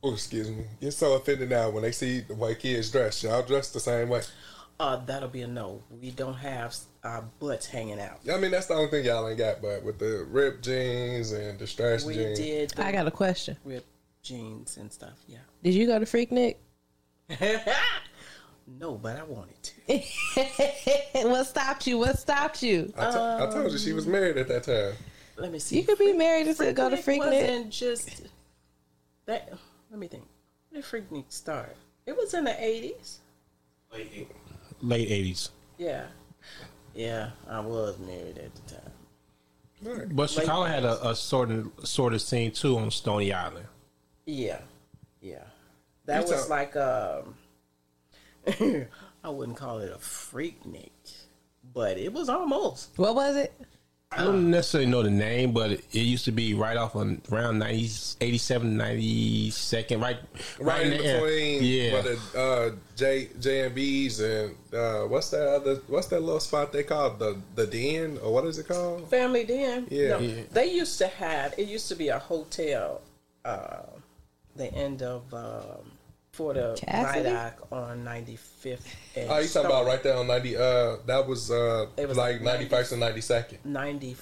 oh 0.02 0.12
excuse 0.12 0.50
me, 0.50 0.64
get 0.80 0.92
so 0.92 1.14
offended 1.14 1.48
now 1.50 1.70
when 1.70 1.82
they 1.82 1.92
see 1.92 2.20
the 2.20 2.34
way 2.34 2.54
kids 2.54 2.90
dress? 2.92 3.22
Y'all 3.22 3.42
dress 3.42 3.70
the 3.72 3.80
same 3.80 4.10
way. 4.10 4.20
Uh, 4.80 4.96
that'll 5.06 5.28
be 5.28 5.42
a 5.42 5.46
no. 5.46 5.82
We 6.02 6.10
don't 6.10 6.34
have 6.34 6.74
our 7.04 7.22
butts 7.38 7.66
hanging 7.66 8.00
out. 8.00 8.18
Yeah, 8.24 8.34
I 8.34 8.38
mean, 8.38 8.50
that's 8.50 8.66
the 8.66 8.74
only 8.74 8.90
thing 8.90 9.04
y'all 9.04 9.28
ain't 9.28 9.38
got, 9.38 9.62
but 9.62 9.84
with 9.84 9.98
the 9.98 10.26
ripped 10.28 10.64
jeans 10.64 11.30
and 11.32 11.58
the 11.58 11.66
stretched 11.66 12.04
We 12.06 12.14
jeans. 12.14 12.38
did 12.38 12.70
the 12.70 12.84
I 12.86 12.90
got 12.92 13.06
a 13.06 13.10
question. 13.12 13.56
ripped 13.64 13.86
jeans 14.22 14.76
and 14.76 14.92
stuff. 14.92 15.14
Yeah. 15.28 15.38
Did 15.62 15.74
you 15.74 15.86
go 15.86 15.98
to 15.98 16.04
Freaknik? 16.06 16.56
no, 18.80 18.94
but 18.96 19.16
I 19.18 19.22
wanted 19.24 19.62
to. 19.62 20.02
what 21.28 21.46
stopped 21.46 21.86
you? 21.86 21.98
What 21.98 22.18
stopped 22.18 22.62
you? 22.62 22.92
I, 22.96 23.10
to- 23.10 23.46
I 23.48 23.52
told 23.52 23.70
you 23.72 23.78
she 23.78 23.92
was 23.92 24.06
married 24.06 24.36
at 24.38 24.48
that 24.48 24.64
time. 24.64 24.94
Let 25.36 25.52
me 25.52 25.58
see. 25.58 25.76
You 25.78 25.84
could 25.84 25.98
be 25.98 26.12
married 26.12 26.46
and 26.46 26.54
still 26.54 26.72
go 26.72 26.88
to 26.90 26.96
Freaknik 26.96 27.18
Freaknik. 27.22 27.42
wasn't 27.42 27.70
just 27.70 28.22
that. 29.26 29.52
Let 29.90 30.00
me 30.00 30.06
think. 30.08 30.24
When 30.70 30.80
did 30.80 30.90
Freaknik 30.90 31.24
start? 31.32 31.76
It 32.06 32.16
was 32.16 32.34
in 32.34 32.44
the 32.44 32.64
eighties. 32.64 33.20
Late 33.92 34.28
80s. 34.82 35.50
Yeah, 35.78 36.04
yeah. 36.94 37.30
I 37.48 37.60
was 37.60 37.98
married 37.98 38.38
at 38.38 38.54
the 38.54 38.74
time. 38.74 38.90
Right. 39.82 40.16
But 40.16 40.30
Chicago 40.30 40.62
Late 40.62 40.70
had 40.70 40.84
a, 40.84 41.10
a 41.10 41.16
sort 41.16 41.50
of 41.50 41.70
sort 41.84 42.14
of 42.14 42.22
scene 42.22 42.52
too 42.52 42.78
on 42.78 42.90
Stony 42.90 43.32
Island. 43.32 43.66
Yeah, 44.26 44.60
yeah. 45.20 45.42
That 46.06 46.24
You 46.26 46.32
was 46.32 46.40
talk- 46.42 46.50
like 46.50 46.76
um. 46.76 47.34
I 49.24 49.30
wouldn't 49.30 49.56
call 49.56 49.78
it 49.78 49.90
a 49.90 49.98
freak 49.98 50.62
Freaknik, 50.62 50.90
but 51.72 51.96
it 51.96 52.12
was 52.12 52.28
almost. 52.28 52.90
What 52.96 53.14
was 53.14 53.36
it? 53.36 53.52
I 54.16 54.24
don't 54.24 54.50
necessarily 54.50 54.88
know 54.90 55.02
the 55.02 55.10
name, 55.10 55.52
but 55.52 55.72
it, 55.72 55.84
it 55.92 56.00
used 56.02 56.24
to 56.26 56.32
be 56.32 56.54
right 56.54 56.76
off 56.76 56.94
on 56.96 57.20
around 57.32 57.58
90, 57.58 58.16
87, 58.20 58.76
92nd, 58.76 60.00
right, 60.00 60.16
Right 60.60 60.82
in 60.86 60.90
the 60.90 61.04
air. 61.04 61.20
between, 61.20 61.62
Yeah, 61.62 61.92
where 61.92 62.02
the 62.02 62.38
uh, 62.38 62.70
J 62.96 63.28
J 63.40 63.66
and 63.66 63.74
B's 63.74 64.20
and 64.20 64.54
uh, 64.72 65.02
what's 65.02 65.30
that 65.30 65.46
other? 65.48 65.76
What's 65.88 66.06
that 66.08 66.20
little 66.20 66.40
spot 66.40 66.72
they 66.72 66.82
called 66.84 67.18
the 67.18 67.40
the 67.54 67.66
Den 67.66 68.18
or 68.22 68.32
what 68.32 68.44
is 68.46 68.58
it 68.58 68.68
called? 68.68 69.08
Family 69.10 69.44
Den. 69.44 69.86
Yeah. 69.90 70.08
No, 70.10 70.18
Yeah. 70.18 70.42
They 70.52 70.72
used 70.72 70.98
to 70.98 71.08
have. 71.08 71.54
It 71.58 71.68
used 71.68 71.88
to 71.88 71.94
be 71.96 72.08
a 72.08 72.18
hotel. 72.18 73.00
Uh, 73.44 73.82
the 74.56 74.72
end 74.72 75.02
of 75.02 75.22
um, 75.34 75.90
for 76.34 76.52
the 76.54 76.76
Cassidy? 76.80 77.28
Vidoc 77.28 77.52
on 77.72 78.04
95th. 78.04 78.80
and 79.16 79.30
Oh, 79.30 79.38
you 79.38 79.48
talking 79.48 79.66
about 79.70 79.86
right 79.86 80.02
there 80.02 80.16
on 80.16 80.26
ninety? 80.26 80.56
Uh, 80.56 80.96
that 81.06 81.26
was 81.26 81.50
uh, 81.50 81.86
It 81.96 82.08
was 82.08 82.16
like 82.16 82.34
like 82.36 82.42
ninety 82.42 82.68
first 82.68 82.92
and 82.92 83.00
ninety 83.00 83.20
second. 83.20 83.58
90. 83.64 84.16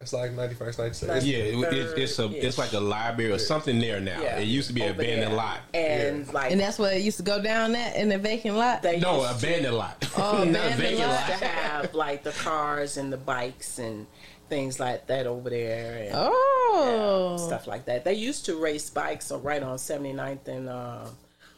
It's 0.00 0.12
like 0.12 0.32
ninety 0.32 0.54
first, 0.54 0.78
ninety 0.78 0.94
second. 0.94 1.22
yeah. 1.24 1.38
It, 1.38 1.72
it, 1.72 1.98
it's 1.98 2.18
a 2.18 2.26
it's 2.46 2.58
like 2.58 2.72
a 2.74 2.80
library 2.80 3.32
or 3.32 3.38
something 3.38 3.78
there 3.78 4.00
now. 4.00 4.20
Yeah. 4.20 4.38
It 4.38 4.44
used 4.48 4.68
to 4.68 4.74
be 4.74 4.82
an 4.82 4.90
abandoned 4.90 5.30
there. 5.30 5.36
lot. 5.36 5.60
And 5.72 6.30
like 6.32 6.52
And 6.52 6.60
that's 6.60 6.78
where 6.78 6.92
it 6.92 7.00
used 7.02 7.16
to 7.18 7.22
go 7.22 7.40
down 7.42 7.72
that 7.72 7.96
in 7.96 8.08
the 8.10 8.18
vacant 8.18 8.56
lot. 8.56 8.82
they 8.82 9.00
No, 9.00 9.22
used 9.26 9.40
to- 9.40 9.46
abandoned 9.48 9.76
lot. 9.76 10.10
Oh, 10.18 10.44
Not 10.44 10.46
abandoned 10.46 10.80
vacant 10.80 11.08
lot. 11.08 11.26
to 11.26 11.44
have 11.46 11.94
like 11.94 12.22
the 12.22 12.32
cars 12.32 12.96
and 12.98 13.12
the 13.12 13.16
bikes 13.16 13.78
and 13.78 14.06
things 14.48 14.78
like 14.80 15.06
that 15.06 15.26
over 15.26 15.50
there 15.50 16.04
and 16.04 16.12
oh, 16.14 17.36
stuff 17.46 17.66
like 17.66 17.84
that. 17.86 18.04
They 18.04 18.14
used 18.14 18.44
to 18.46 18.56
race 18.60 18.90
bikes 18.90 19.30
right 19.32 19.62
on 19.62 19.76
79th 19.78 20.48
and 20.48 20.68
uh, 20.68 21.06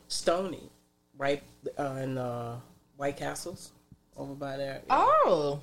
Stony, 0.08 0.70
right 1.18 1.42
uh, 1.78 1.98
in 2.02 2.18
uh, 2.18 2.58
White 2.96 3.16
Castles 3.16 3.72
over 4.16 4.34
by 4.34 4.56
there. 4.56 4.82
oh, 4.90 5.60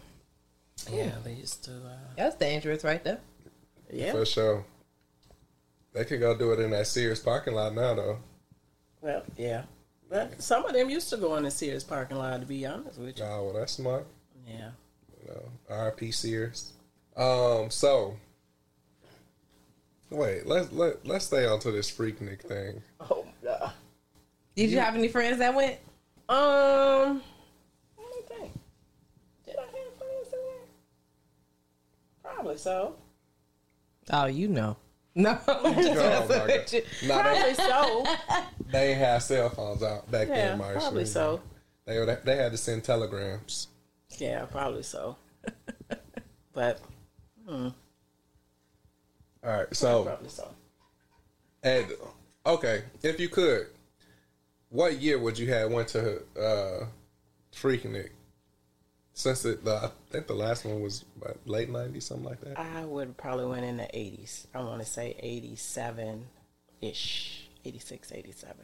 yeah, 0.92 1.12
they 1.24 1.34
used 1.34 1.64
to. 1.66 1.72
Uh, 1.72 1.98
that's 2.18 2.36
dangerous 2.36 2.84
right 2.84 3.04
there. 3.04 3.20
yeah, 3.92 4.12
For 4.12 4.26
sure. 4.26 4.66
They 5.94 6.06
could 6.06 6.20
go 6.20 6.36
do 6.36 6.52
it 6.54 6.60
in 6.60 6.72
that 6.72 6.88
Sears 6.88 7.20
parking 7.20 7.54
lot 7.54 7.76
now, 7.76 7.94
though. 7.94 8.18
well, 9.02 9.24
yeah. 9.38 9.64
But 10.10 10.42
some 10.42 10.66
of 10.66 10.74
them 10.74 10.90
used 10.90 11.10
to 11.12 11.18
go 11.18 11.36
in 11.38 11.44
the 11.44 11.52
Sears 11.52 11.84
parking 11.84 12.18
lot. 12.18 12.40
To 12.42 12.46
be 12.48 12.66
honest 12.66 13.00
with 13.00 13.18
you, 13.18 13.24
Oh, 13.26 13.46
well, 13.46 13.54
that's 13.54 13.74
smart. 13.74 14.06
yeah. 14.48 14.72
You 15.22 15.30
know, 15.30 15.44
RP 15.72 16.14
Sears. 16.14 16.74
Um, 17.16 17.70
so 17.70 18.16
wait, 20.10 20.46
let's 20.46 20.72
let 20.72 21.06
let's 21.06 21.26
stay 21.26 21.46
on 21.46 21.60
to 21.60 21.72
this 21.72 21.92
Freaknik 21.92 22.42
thing. 22.42 22.82
Oh, 23.00 23.26
nah. 23.44 23.70
Did 24.56 24.70
you 24.72 24.80
have 24.80 24.96
any 24.96 25.08
friends 25.08 25.40
that 25.40 25.54
went? 25.54 25.78
Um, 26.30 27.22
let 27.98 28.08
me 28.10 28.22
think. 28.28 28.52
Did 29.46 29.56
I 29.58 29.62
have 29.62 29.72
friends 29.98 30.30
that 30.32 30.40
went? 30.44 30.70
Probably 32.24 32.58
so. 32.58 32.96
Oh, 34.12 34.26
you 34.26 34.48
know. 34.48 34.78
No. 35.16 35.38
I'm 35.48 35.76
just 35.84 35.90
Oh, 35.90 35.94
my 35.96 36.10
messing 36.10 36.28
God. 36.30 36.48
with 36.48 36.74
you. 36.74 36.82
No, 37.08 37.18
they, 37.18 37.24
Probably 37.24 37.54
so. 37.54 38.06
they 38.72 38.94
had 38.96 39.20
cell 39.22 39.50
phones 39.50 39.84
out 39.84 40.10
back 40.10 40.28
Yeah, 40.28 40.56
then, 40.56 40.60
Marsha. 40.60 40.74
probably 40.80 41.06
so. 41.06 41.42
They 41.86 42.00
would 42.00 42.20
they 42.24 42.38
had 42.38 42.52
to 42.52 42.58
send 42.58 42.84
telegrams. 42.84 43.68
Yeah, 44.18 44.46
probably 44.46 44.84
so. 44.84 45.18
But 46.54 46.80
All 47.50 47.74
right, 49.44 49.76
so 49.76 50.04
and 51.64 51.88
okay, 52.46 52.84
if 53.02 53.20
you 53.20 53.30
could, 53.30 53.68
what 54.70 55.00
year 55.00 55.20
would 55.20 55.38
you 55.38 55.52
have 55.54 55.72
went 55.72 55.90
to 55.90 56.22
uh 56.40 56.86
Freaknik? 57.54 58.10
Since 59.16 59.46
it, 59.46 59.64
the, 59.64 59.76
I 59.76 59.90
think 60.10 60.26
the 60.26 60.34
last 60.34 60.66
one 60.66 60.82
was 60.82 61.06
late 61.46 61.70
nineties, 61.70 62.06
something 62.06 62.26
like 62.26 62.42
that. 62.42 62.58
I 62.60 62.84
would 62.84 63.16
probably 63.16 63.46
went 63.46 63.64
in 63.64 63.78
the 63.78 63.84
80s. 63.84 64.48
I 64.56 64.62
want 64.62 64.82
to 64.82 64.88
say 64.88 65.16
87 65.20 66.26
ish. 66.82 67.48
86, 67.66 68.12
87, 68.12 68.56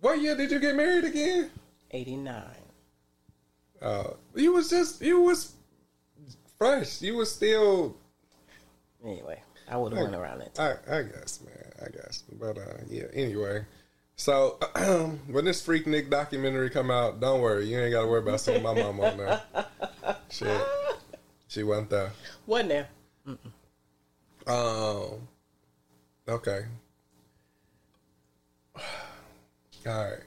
What 0.00 0.20
year 0.20 0.36
did 0.36 0.50
you 0.50 0.58
get 0.58 0.74
married 0.74 1.04
again? 1.04 1.50
89. 1.90 2.42
Uh, 3.80 4.04
you 4.34 4.52
was 4.54 4.70
just 4.70 5.00
you 5.02 5.20
was 5.20 5.52
fresh. 6.58 7.02
You 7.02 7.16
was 7.16 7.30
still. 7.30 7.96
Anyway, 9.04 9.42
I 9.68 9.76
would 9.76 9.92
have 9.92 10.02
went 10.02 10.14
around 10.14 10.40
it. 10.40 10.58
I 10.58 10.74
I 10.90 11.02
guess, 11.02 11.40
man. 11.44 11.72
I 11.84 11.90
guess, 11.90 12.24
but 12.40 12.56
uh, 12.56 12.78
yeah. 12.88 13.04
Anyway, 13.12 13.64
so 14.16 14.58
when 15.26 15.44
this 15.44 15.64
Freaknik 15.64 16.08
documentary 16.10 16.70
come 16.70 16.90
out, 16.90 17.20
don't 17.20 17.40
worry. 17.40 17.66
You 17.66 17.78
ain't 17.80 17.92
got 17.92 18.02
to 18.02 18.08
worry 18.08 18.20
about 18.22 18.40
seeing 18.40 18.62
my 18.62 18.74
mom 18.74 19.00
on 19.00 19.16
there. 19.16 19.42
Shit, 20.30 20.60
she 21.48 21.62
wasn't 21.62 21.90
there. 21.90 22.12
Wasn't 22.46 22.70
there? 22.70 22.88
Um. 24.46 25.28
Okay. 26.28 26.64
All 28.76 28.82
right. 29.86 30.20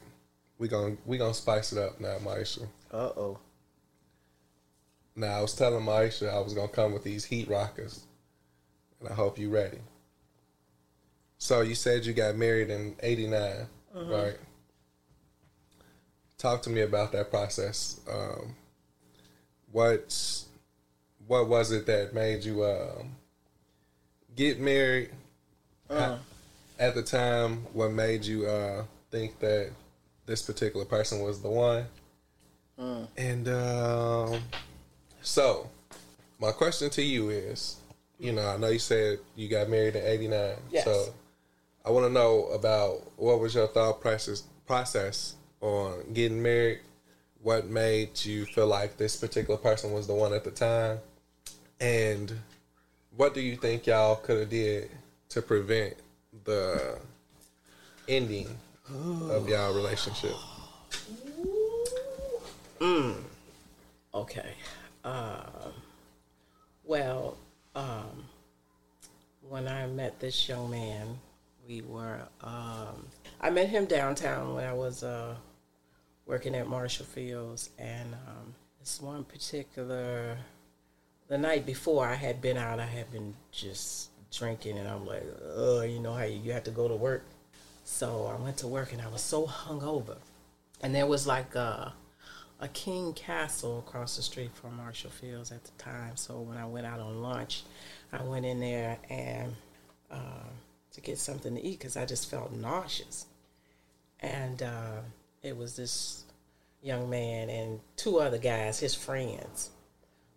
We 0.59 0.67
gon' 0.67 0.97
we 1.05 1.17
gonna 1.17 1.33
spice 1.33 1.71
it 1.71 1.77
up 1.77 1.99
now, 1.99 2.17
Maisha. 2.19 2.67
Uh 2.91 3.11
oh. 3.17 3.39
Now 5.15 5.39
I 5.39 5.41
was 5.41 5.55
telling 5.55 5.83
Maisha 5.83 6.33
I 6.33 6.39
was 6.39 6.53
gonna 6.53 6.67
come 6.67 6.93
with 6.93 7.03
these 7.03 7.25
heat 7.25 7.47
rockers, 7.47 8.06
and 8.99 9.09
I 9.09 9.13
hope 9.13 9.37
you 9.37 9.49
ready. 9.49 9.79
So 11.37 11.61
you 11.61 11.75
said 11.75 12.05
you 12.05 12.13
got 12.13 12.35
married 12.35 12.69
in 12.69 12.95
'89, 13.01 13.67
right? 14.11 14.37
Talk 16.37 16.61
to 16.63 16.69
me 16.69 16.81
about 16.81 17.11
that 17.13 17.29
process. 17.29 17.99
Um, 18.11 18.55
what 19.71 20.43
what 21.27 21.47
was 21.47 21.71
it 21.71 21.85
that 21.87 22.13
made 22.13 22.43
you 22.43 22.63
um, 22.65 23.15
get 24.35 24.59
married? 24.59 25.09
At, 25.89 26.19
at 26.89 26.95
the 26.95 27.03
time, 27.03 27.65
what 27.73 27.91
made 27.91 28.23
you 28.25 28.45
uh, 28.45 28.83
think 29.09 29.39
that 29.39 29.71
this 30.25 30.41
particular 30.41 30.85
person 30.85 31.21
was 31.21 31.41
the 31.41 31.49
one? 31.49 31.85
And 33.17 33.47
um, 33.47 34.39
so, 35.21 35.69
my 36.39 36.51
question 36.51 36.89
to 36.91 37.01
you 37.01 37.29
is, 37.29 37.77
you 38.19 38.31
know, 38.31 38.47
I 38.47 38.57
know 38.57 38.69
you 38.69 38.79
said 38.79 39.19
you 39.35 39.47
got 39.47 39.69
married 39.69 39.95
in 39.95 40.05
'89. 40.05 40.55
Yes. 40.71 40.85
So, 40.85 41.13
I 41.85 41.91
want 41.91 42.05
to 42.05 42.11
know 42.11 42.45
about 42.47 43.11
what 43.17 43.39
was 43.39 43.55
your 43.55 43.67
thought 43.67 44.01
process 44.01 44.43
process 44.65 45.35
on 45.61 46.13
getting 46.13 46.41
married. 46.41 46.79
What 47.41 47.67
made 47.67 48.25
you 48.25 48.45
feel 48.45 48.67
like 48.67 48.97
this 48.97 49.15
particular 49.15 49.57
person 49.57 49.93
was 49.93 50.07
the 50.07 50.13
one 50.13 50.33
at 50.33 50.43
the 50.43 50.51
time, 50.51 50.99
and 51.79 52.33
what 53.15 53.33
do 53.33 53.41
you 53.41 53.55
think 53.55 53.87
y'all 53.87 54.15
could 54.15 54.39
have 54.39 54.49
did 54.49 54.89
to 55.29 55.41
prevent 55.41 55.95
the 56.43 56.99
ending 58.07 58.47
of 59.29 59.47
y'all 59.47 59.73
relationship? 59.73 60.35
Okay. 64.17 64.53
Um, 65.03 65.73
well, 66.83 67.37
um, 67.77 68.23
when 69.47 69.67
I 69.67 69.85
met 69.87 70.19
this 70.19 70.49
young 70.49 70.71
man, 70.71 71.19
we 71.67 71.81
were. 71.81 72.19
Um, 72.43 73.07
I 73.39 73.49
met 73.51 73.69
him 73.69 73.85
downtown 73.85 74.55
when 74.55 74.63
I 74.65 74.73
was 74.73 75.03
uh, 75.03 75.35
working 76.25 76.55
at 76.55 76.67
Marshall 76.67 77.05
Fields, 77.05 77.69
and 77.77 78.13
um, 78.13 78.55
this 78.79 78.99
one 78.99 79.23
particular, 79.23 80.37
the 81.27 81.37
night 81.37 81.65
before, 81.65 82.07
I 82.07 82.15
had 82.15 82.41
been 82.41 82.57
out. 82.57 82.79
I 82.79 82.85
had 82.85 83.11
been 83.11 83.35
just 83.51 84.09
drinking, 84.31 84.77
and 84.77 84.87
I'm 84.87 85.05
like, 85.05 85.23
oh, 85.55 85.83
you 85.83 85.99
know 85.99 86.13
how 86.13 86.23
you, 86.23 86.39
you 86.43 86.51
have 86.53 86.63
to 86.63 86.71
go 86.71 86.87
to 86.87 86.95
work. 86.95 87.23
So 87.83 88.25
I 88.25 88.41
went 88.41 88.57
to 88.57 88.67
work, 88.67 88.91
and 88.91 89.01
I 89.01 89.07
was 89.07 89.21
so 89.21 89.45
hungover, 89.45 90.17
and 90.81 90.95
there 90.95 91.05
was 91.05 91.27
like 91.27 91.53
a, 91.53 91.93
a 92.59 92.67
King 92.67 93.13
Castle 93.13 93.79
across 93.79 94.15
the 94.15 94.21
street 94.21 94.51
from 94.53 94.77
Marshall 94.77 95.11
Fields 95.11 95.51
at 95.51 95.63
the 95.63 95.71
time. 95.77 96.15
So 96.15 96.39
when 96.39 96.57
I 96.57 96.65
went 96.65 96.85
out 96.85 96.99
on 96.99 97.21
lunch, 97.21 97.63
I 98.11 98.23
went 98.23 98.45
in 98.45 98.59
there 98.59 98.97
and 99.09 99.55
uh, 100.09 100.49
to 100.91 101.01
get 101.01 101.19
something 101.19 101.55
to 101.55 101.61
eat 101.63 101.79
because 101.79 101.97
I 101.97 102.05
just 102.05 102.29
felt 102.29 102.51
nauseous. 102.51 103.27
And 104.19 104.63
uh, 104.63 105.01
it 105.43 105.55
was 105.55 105.75
this 105.75 106.23
young 106.81 107.09
man 107.09 107.49
and 107.49 107.79
two 107.95 108.19
other 108.19 108.37
guys, 108.37 108.79
his 108.79 108.95
friends. 108.95 109.69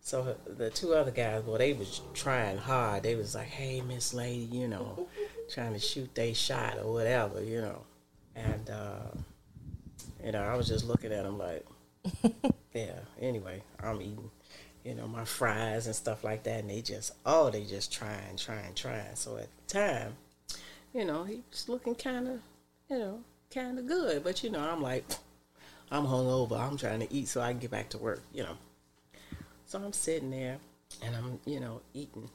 So 0.02 0.36
the 0.46 0.70
two 0.70 0.94
other 0.94 1.10
guys, 1.10 1.42
well, 1.44 1.58
they 1.58 1.72
was 1.72 2.00
trying 2.14 2.58
hard. 2.58 3.02
They 3.02 3.14
was 3.14 3.34
like, 3.34 3.48
"Hey, 3.48 3.82
Miss 3.82 4.14
Lady," 4.14 4.44
you 4.44 4.66
know, 4.66 5.06
trying 5.50 5.74
to 5.74 5.78
shoot 5.78 6.14
they 6.14 6.32
shot 6.32 6.78
or 6.82 6.92
whatever, 6.92 7.42
you 7.42 7.60
know. 7.60 7.82
And 8.34 8.70
uh, 8.70 9.10
you 10.24 10.32
know, 10.32 10.42
I 10.42 10.56
was 10.56 10.68
just 10.68 10.86
looking 10.86 11.12
at 11.12 11.24
them 11.24 11.38
like, 11.38 11.66
yeah. 12.74 12.98
Anyway, 13.20 13.62
I'm 13.82 14.00
eating, 14.00 14.30
you 14.84 14.94
know, 14.94 15.06
my 15.06 15.24
fries 15.24 15.86
and 15.86 15.94
stuff 15.94 16.24
like 16.24 16.42
that, 16.44 16.60
and 16.60 16.70
they 16.70 16.82
just, 16.82 17.12
oh, 17.26 17.50
they 17.50 17.64
just 17.64 17.92
trying, 17.92 18.36
trying, 18.36 18.74
trying. 18.74 19.14
So 19.14 19.36
at 19.36 19.48
the 19.66 19.74
time, 19.74 20.12
you 20.94 21.04
know, 21.04 21.24
he 21.24 21.42
was 21.50 21.68
looking 21.68 21.94
kind 21.94 22.28
of, 22.28 22.40
you 22.88 22.98
know, 22.98 23.20
kind 23.52 23.78
of 23.78 23.86
good. 23.86 24.24
But 24.24 24.42
you 24.42 24.50
know, 24.50 24.60
I'm 24.60 24.82
like, 24.82 25.04
I'm 25.90 26.04
hungover. 26.04 26.58
I'm 26.58 26.76
trying 26.76 27.00
to 27.00 27.12
eat 27.12 27.28
so 27.28 27.40
I 27.40 27.50
can 27.50 27.58
get 27.58 27.70
back 27.70 27.88
to 27.90 27.98
work. 27.98 28.22
You 28.32 28.44
know. 28.44 28.56
So 29.66 29.78
I'm 29.78 29.92
sitting 29.92 30.30
there, 30.30 30.58
and 31.02 31.14
I'm, 31.14 31.38
you 31.44 31.60
know, 31.60 31.80
eating, 31.94 32.28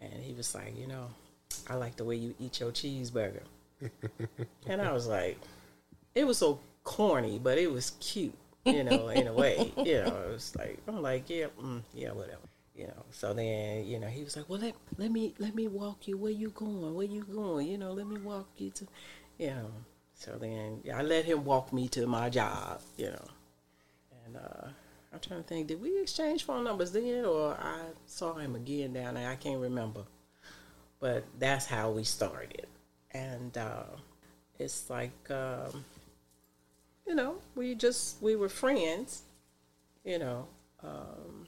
and 0.00 0.12
he 0.22 0.32
was 0.32 0.54
like, 0.54 0.78
you 0.78 0.86
know, 0.86 1.08
I 1.68 1.74
like 1.74 1.96
the 1.96 2.04
way 2.04 2.16
you 2.16 2.34
eat 2.38 2.60
your 2.60 2.70
cheeseburger. 2.70 3.42
and 4.66 4.80
I 4.80 4.92
was 4.92 5.06
like, 5.06 5.38
it 6.14 6.24
was 6.24 6.38
so 6.38 6.60
corny, 6.84 7.40
but 7.42 7.58
it 7.58 7.70
was 7.70 7.90
cute, 8.00 8.36
you 8.64 8.84
know, 8.84 9.08
in 9.08 9.26
a 9.26 9.32
way. 9.32 9.72
You 9.84 10.04
know, 10.04 10.16
it 10.28 10.32
was 10.32 10.54
like 10.56 10.78
I'm 10.86 11.02
like, 11.02 11.28
yeah, 11.28 11.46
mm, 11.60 11.82
yeah, 11.94 12.12
whatever. 12.12 12.48
You 12.76 12.86
know. 12.86 13.04
So 13.10 13.34
then, 13.34 13.84
you 13.86 13.98
know, 13.98 14.06
he 14.06 14.22
was 14.22 14.36
like, 14.36 14.48
well, 14.48 14.60
let 14.60 14.74
let 14.96 15.10
me 15.10 15.34
let 15.38 15.54
me 15.54 15.68
walk 15.68 16.06
you. 16.08 16.16
Where 16.16 16.32
you 16.32 16.50
going? 16.50 16.94
Where 16.94 17.06
you 17.06 17.24
going? 17.24 17.66
You 17.68 17.78
know, 17.78 17.92
let 17.92 18.06
me 18.06 18.18
walk 18.20 18.48
you 18.56 18.70
to, 18.70 18.86
you 19.38 19.48
know. 19.48 19.70
So 20.14 20.38
then 20.40 20.80
yeah, 20.84 20.98
I 20.98 21.02
let 21.02 21.24
him 21.24 21.44
walk 21.44 21.72
me 21.72 21.88
to 21.88 22.06
my 22.06 22.30
job. 22.30 22.80
You 22.96 23.10
know, 23.10 23.28
and 24.24 24.36
uh, 24.36 24.68
I'm 25.12 25.20
trying 25.20 25.42
to 25.42 25.48
think, 25.48 25.66
did 25.66 25.80
we 25.80 26.00
exchange 26.00 26.44
phone 26.44 26.64
numbers 26.64 26.92
then, 26.92 27.24
or 27.24 27.54
I 27.54 27.80
saw 28.06 28.34
him 28.34 28.54
again 28.54 28.92
down 28.92 29.14
there? 29.14 29.28
I 29.28 29.36
can't 29.36 29.60
remember. 29.60 30.02
But 31.00 31.24
that's 31.40 31.66
how 31.66 31.90
we 31.90 32.04
started, 32.04 32.66
and 33.10 33.56
uh, 33.58 33.84
it's 34.58 34.88
like. 34.88 35.30
Um, 35.30 35.84
you 37.06 37.14
know, 37.14 37.36
we 37.54 37.74
just 37.74 38.22
we 38.22 38.36
were 38.36 38.48
friends. 38.48 39.22
You 40.04 40.18
know, 40.18 40.48
um, 40.82 41.46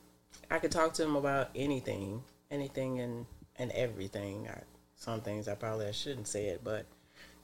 I 0.50 0.58
could 0.58 0.70
talk 0.70 0.94
to 0.94 1.02
him 1.02 1.16
about 1.16 1.50
anything, 1.54 2.22
anything 2.50 3.00
and 3.00 3.26
and 3.56 3.70
everything. 3.72 4.48
I, 4.48 4.60
some 4.96 5.20
things 5.20 5.48
I 5.48 5.54
probably 5.54 5.92
shouldn't 5.92 6.28
say 6.28 6.46
it, 6.46 6.62
but 6.64 6.86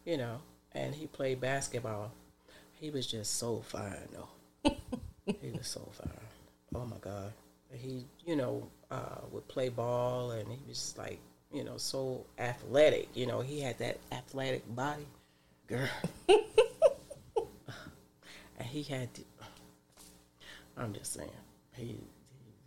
you 0.04 0.16
know. 0.16 0.40
And 0.72 0.94
he 0.94 1.06
played 1.06 1.40
basketball. 1.40 2.12
He 2.72 2.90
was 2.90 3.06
just 3.06 3.38
so 3.38 3.60
fine, 3.60 4.08
though. 4.12 4.72
he 5.26 5.50
was 5.50 5.66
so 5.66 5.88
fine. 5.92 6.26
Oh 6.74 6.86
my 6.86 6.96
God. 7.00 7.32
He, 7.72 8.06
you 8.24 8.36
know, 8.36 8.68
uh, 8.90 9.20
would 9.30 9.46
play 9.48 9.68
ball, 9.68 10.32
and 10.32 10.48
he 10.48 10.58
was 10.66 10.78
just 10.78 10.98
like, 10.98 11.18
you 11.52 11.64
know, 11.64 11.76
so 11.76 12.24
athletic. 12.38 13.08
You 13.14 13.26
know, 13.26 13.40
he 13.40 13.60
had 13.60 13.78
that 13.78 13.98
athletic 14.12 14.62
body, 14.74 15.06
girl. 15.66 15.88
and 18.60 18.68
he 18.68 18.82
had 18.84 19.12
to, 19.14 19.22
I'm 20.76 20.92
just 20.92 21.12
saying, 21.14 21.30
he, 21.74 21.84
he 21.84 21.96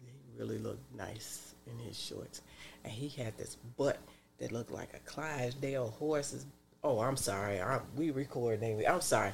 he 0.01 0.11
really 0.39 0.57
looked 0.57 0.93
nice 0.95 1.53
in 1.67 1.77
his 1.79 1.97
shorts, 1.97 2.41
and 2.83 2.91
he 2.91 3.07
had 3.09 3.37
this 3.37 3.55
butt 3.77 3.97
that 4.39 4.51
looked 4.51 4.71
like 4.71 4.89
a 4.93 4.99
Clydesdale 5.09 5.91
horse's. 5.99 6.45
Oh, 6.83 6.99
I'm 6.99 7.15
sorry. 7.15 7.61
I, 7.61 7.79
we 7.95 8.11
recording. 8.11 8.83
I'm 8.85 8.99
sorry. 9.01 9.31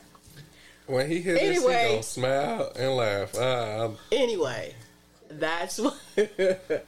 When 0.86 1.10
he 1.10 1.22
hear 1.22 1.34
this, 1.36 1.42
he 1.42 1.48
Anyway. 1.58 1.90
gonna 1.92 2.04
smile 2.04 2.72
and 2.76 2.96
laugh. 2.96 3.36
Ah, 3.38 3.80
I'm- 3.82 3.98
anyway, 4.12 4.76
that's 5.30 5.80
what 5.80 5.98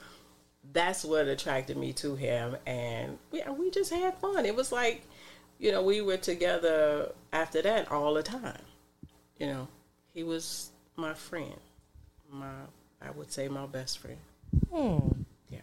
that's 0.73 1.03
what 1.05 1.27
attracted 1.27 1.77
me 1.77 1.93
to 1.93 2.15
him, 2.15 2.55
and 2.65 3.17
we 3.31 3.41
we 3.57 3.69
just 3.71 3.91
had 3.91 4.17
fun. 4.19 4.45
It 4.45 4.55
was 4.55 4.71
like, 4.71 5.03
you 5.59 5.71
know, 5.71 5.83
we 5.83 6.01
were 6.01 6.17
together 6.17 7.11
after 7.33 7.61
that 7.61 7.91
all 7.91 8.13
the 8.15 8.23
time. 8.23 8.61
You 9.41 9.47
know, 9.47 9.67
he 10.13 10.21
was 10.21 10.69
my 10.95 11.15
friend, 11.15 11.55
my 12.31 12.45
I 13.01 13.09
would 13.09 13.31
say 13.31 13.47
my 13.47 13.65
best 13.65 13.97
friend. 13.97 14.17
Yeah. 15.49 15.61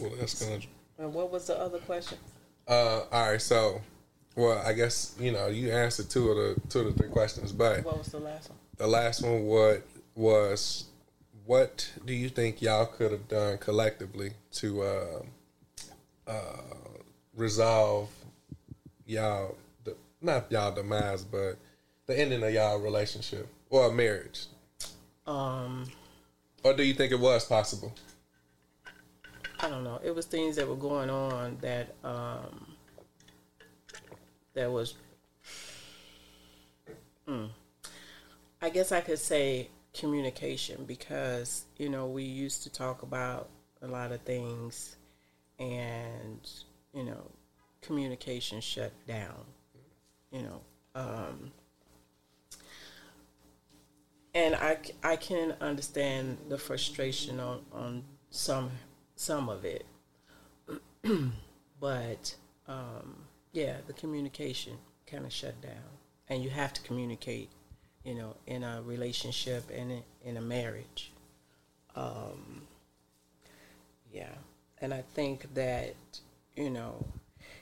well, 0.00 0.10
that's 0.18 0.42
gonna. 0.44 0.58
And 0.98 1.14
what 1.14 1.30
was 1.30 1.46
the 1.46 1.56
other 1.56 1.78
question? 1.78 2.18
Uh, 2.66 3.02
all 3.12 3.30
right, 3.30 3.40
so, 3.40 3.80
well, 4.34 4.60
I 4.66 4.72
guess 4.72 5.14
you 5.20 5.30
know 5.30 5.46
you 5.46 5.70
answered 5.70 6.10
two 6.10 6.28
of 6.32 6.36
the 6.36 6.60
two 6.68 6.80
of 6.80 6.86
the 6.86 7.00
three 7.00 7.10
questions, 7.10 7.52
but 7.52 7.84
What 7.84 7.98
was 7.98 8.08
the 8.08 8.18
last 8.18 8.50
one? 8.50 8.58
the 8.76 8.88
last 8.88 9.22
one 9.22 9.46
what 9.46 9.86
was 10.16 10.86
what 11.44 11.88
do 12.04 12.12
you 12.12 12.28
think 12.28 12.60
y'all 12.60 12.86
could 12.86 13.12
have 13.12 13.28
done 13.28 13.56
collectively 13.58 14.32
to 14.50 14.82
uh, 14.82 15.22
uh, 16.26 16.62
resolve 17.36 18.10
y'all 19.06 19.54
the, 19.84 19.94
not 20.20 20.50
y'all 20.50 20.74
demise 20.74 21.22
but 21.22 21.56
the 22.06 22.18
ending 22.18 22.42
of 22.42 22.52
y'all 22.52 22.78
relationship 22.78 23.48
or 23.70 23.92
marriage 23.92 24.46
Um, 25.26 25.86
or 26.64 26.72
do 26.74 26.82
you 26.82 26.94
think 26.94 27.12
it 27.12 27.20
was 27.20 27.44
possible 27.44 27.92
I 29.58 29.68
don't 29.70 29.84
know. 29.84 29.98
It 30.04 30.14
was 30.14 30.26
things 30.26 30.56
that 30.56 30.68
were 30.68 30.76
going 30.76 31.08
on 31.08 31.56
that 31.62 31.94
um 32.04 32.74
that 34.54 34.70
was 34.70 34.94
Hmm. 37.26 37.46
I 38.62 38.68
guess 38.70 38.92
I 38.92 39.00
could 39.00 39.18
say 39.18 39.68
communication 39.92 40.84
because, 40.84 41.64
you 41.76 41.88
know, 41.88 42.06
we 42.06 42.22
used 42.22 42.62
to 42.62 42.70
talk 42.70 43.02
about 43.02 43.48
a 43.82 43.86
lot 43.88 44.12
of 44.12 44.20
things 44.20 44.96
and, 45.58 46.48
you 46.94 47.02
know, 47.04 47.30
communication 47.80 48.60
shut 48.60 48.92
down. 49.08 49.44
You 50.30 50.42
know, 50.42 50.60
um 50.94 51.50
and 54.36 54.54
I, 54.54 54.76
I 55.02 55.16
can 55.16 55.54
understand 55.62 56.36
the 56.50 56.58
frustration 56.58 57.40
on, 57.40 57.60
on 57.72 58.04
some 58.28 58.70
some 59.16 59.48
of 59.48 59.64
it. 59.64 59.86
But 61.78 62.34
um, 62.66 63.16
yeah 63.52 63.76
the 63.86 63.92
communication 63.92 64.78
kind 65.06 65.26
of 65.26 65.32
shut 65.32 65.60
down. 65.60 65.90
And 66.28 66.42
you 66.42 66.50
have 66.50 66.72
to 66.74 66.82
communicate 66.82 67.50
you 68.04 68.14
know 68.14 68.34
in 68.46 68.62
a 68.62 68.82
relationship 68.82 69.70
and 69.74 70.02
in, 70.24 70.36
a 70.36 70.40
marriage. 70.40 71.12
Um, 71.94 72.62
yeah. 74.12 74.34
And 74.80 74.92
i 74.92 75.02
think 75.14 75.54
that 75.54 75.94
you 76.54 76.70
know 76.70 77.06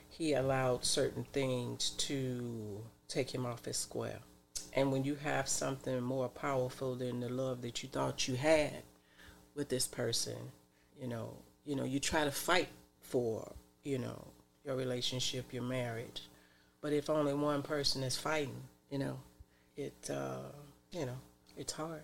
he 0.09 0.33
allowed 0.33 0.83
certain 0.83 1.25
things 1.31 1.91
to 1.91 2.81
take 3.07 3.33
him 3.33 3.45
off 3.45 3.65
his 3.65 3.77
square 3.77 4.19
and 4.75 4.91
when 4.91 5.03
you 5.03 5.15
have 5.15 5.47
something 5.49 5.99
more 6.01 6.29
powerful 6.29 6.95
than 6.95 7.19
the 7.21 7.29
love 7.29 7.61
that 7.63 7.81
you 7.81 7.89
thought 7.89 8.27
you 8.27 8.35
had 8.35 8.83
with 9.55 9.69
this 9.69 9.87
person, 9.87 10.35
you 11.01 11.07
know, 11.07 11.33
you 11.65 11.75
know, 11.75 11.85
you 11.85 11.99
try 11.99 12.23
to 12.25 12.31
fight 12.31 12.67
for, 12.99 13.51
you 13.83 13.97
know, 13.97 14.27
your 14.63 14.75
relationship, 14.75 15.51
your 15.53 15.63
marriage. 15.63 16.23
But 16.81 16.93
if 16.93 17.09
only 17.09 17.33
one 17.33 17.63
person 17.63 18.03
is 18.03 18.17
fighting, 18.17 18.61
you 18.91 18.99
know, 18.99 19.17
it 19.75 20.09
uh, 20.11 20.39
you 20.91 21.05
know, 21.05 21.17
it's 21.57 21.73
hard. 21.73 22.03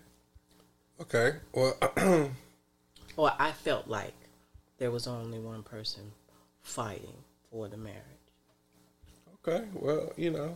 okay 1.01 1.34
well 1.53 1.76
Or 3.17 3.32
I 3.38 3.51
felt 3.51 3.88
like 3.88 4.13
there 4.78 4.91
was 4.91 5.05
only 5.07 5.39
one 5.39 5.63
person 5.63 6.11
fighting 6.61 7.17
for 7.49 7.67
the 7.67 7.78
marriage. 7.78 8.26
okay 9.45 9.65
well 9.74 10.11
you 10.17 10.32
know 10.32 10.55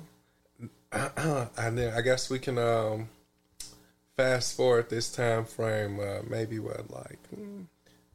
and 0.92 1.78
then 1.78 1.94
i 1.94 2.02
guess 2.02 2.30
we 2.30 2.40
can 2.40 2.58
um 2.58 3.10
fast 4.16 4.56
forward 4.56 4.90
this 4.90 5.12
time 5.12 5.46
frame 5.46 6.00
uh, 6.00 6.20
maybe 6.28 6.60
what 6.60 6.90
like 6.90 7.20
hmm, 7.30 7.62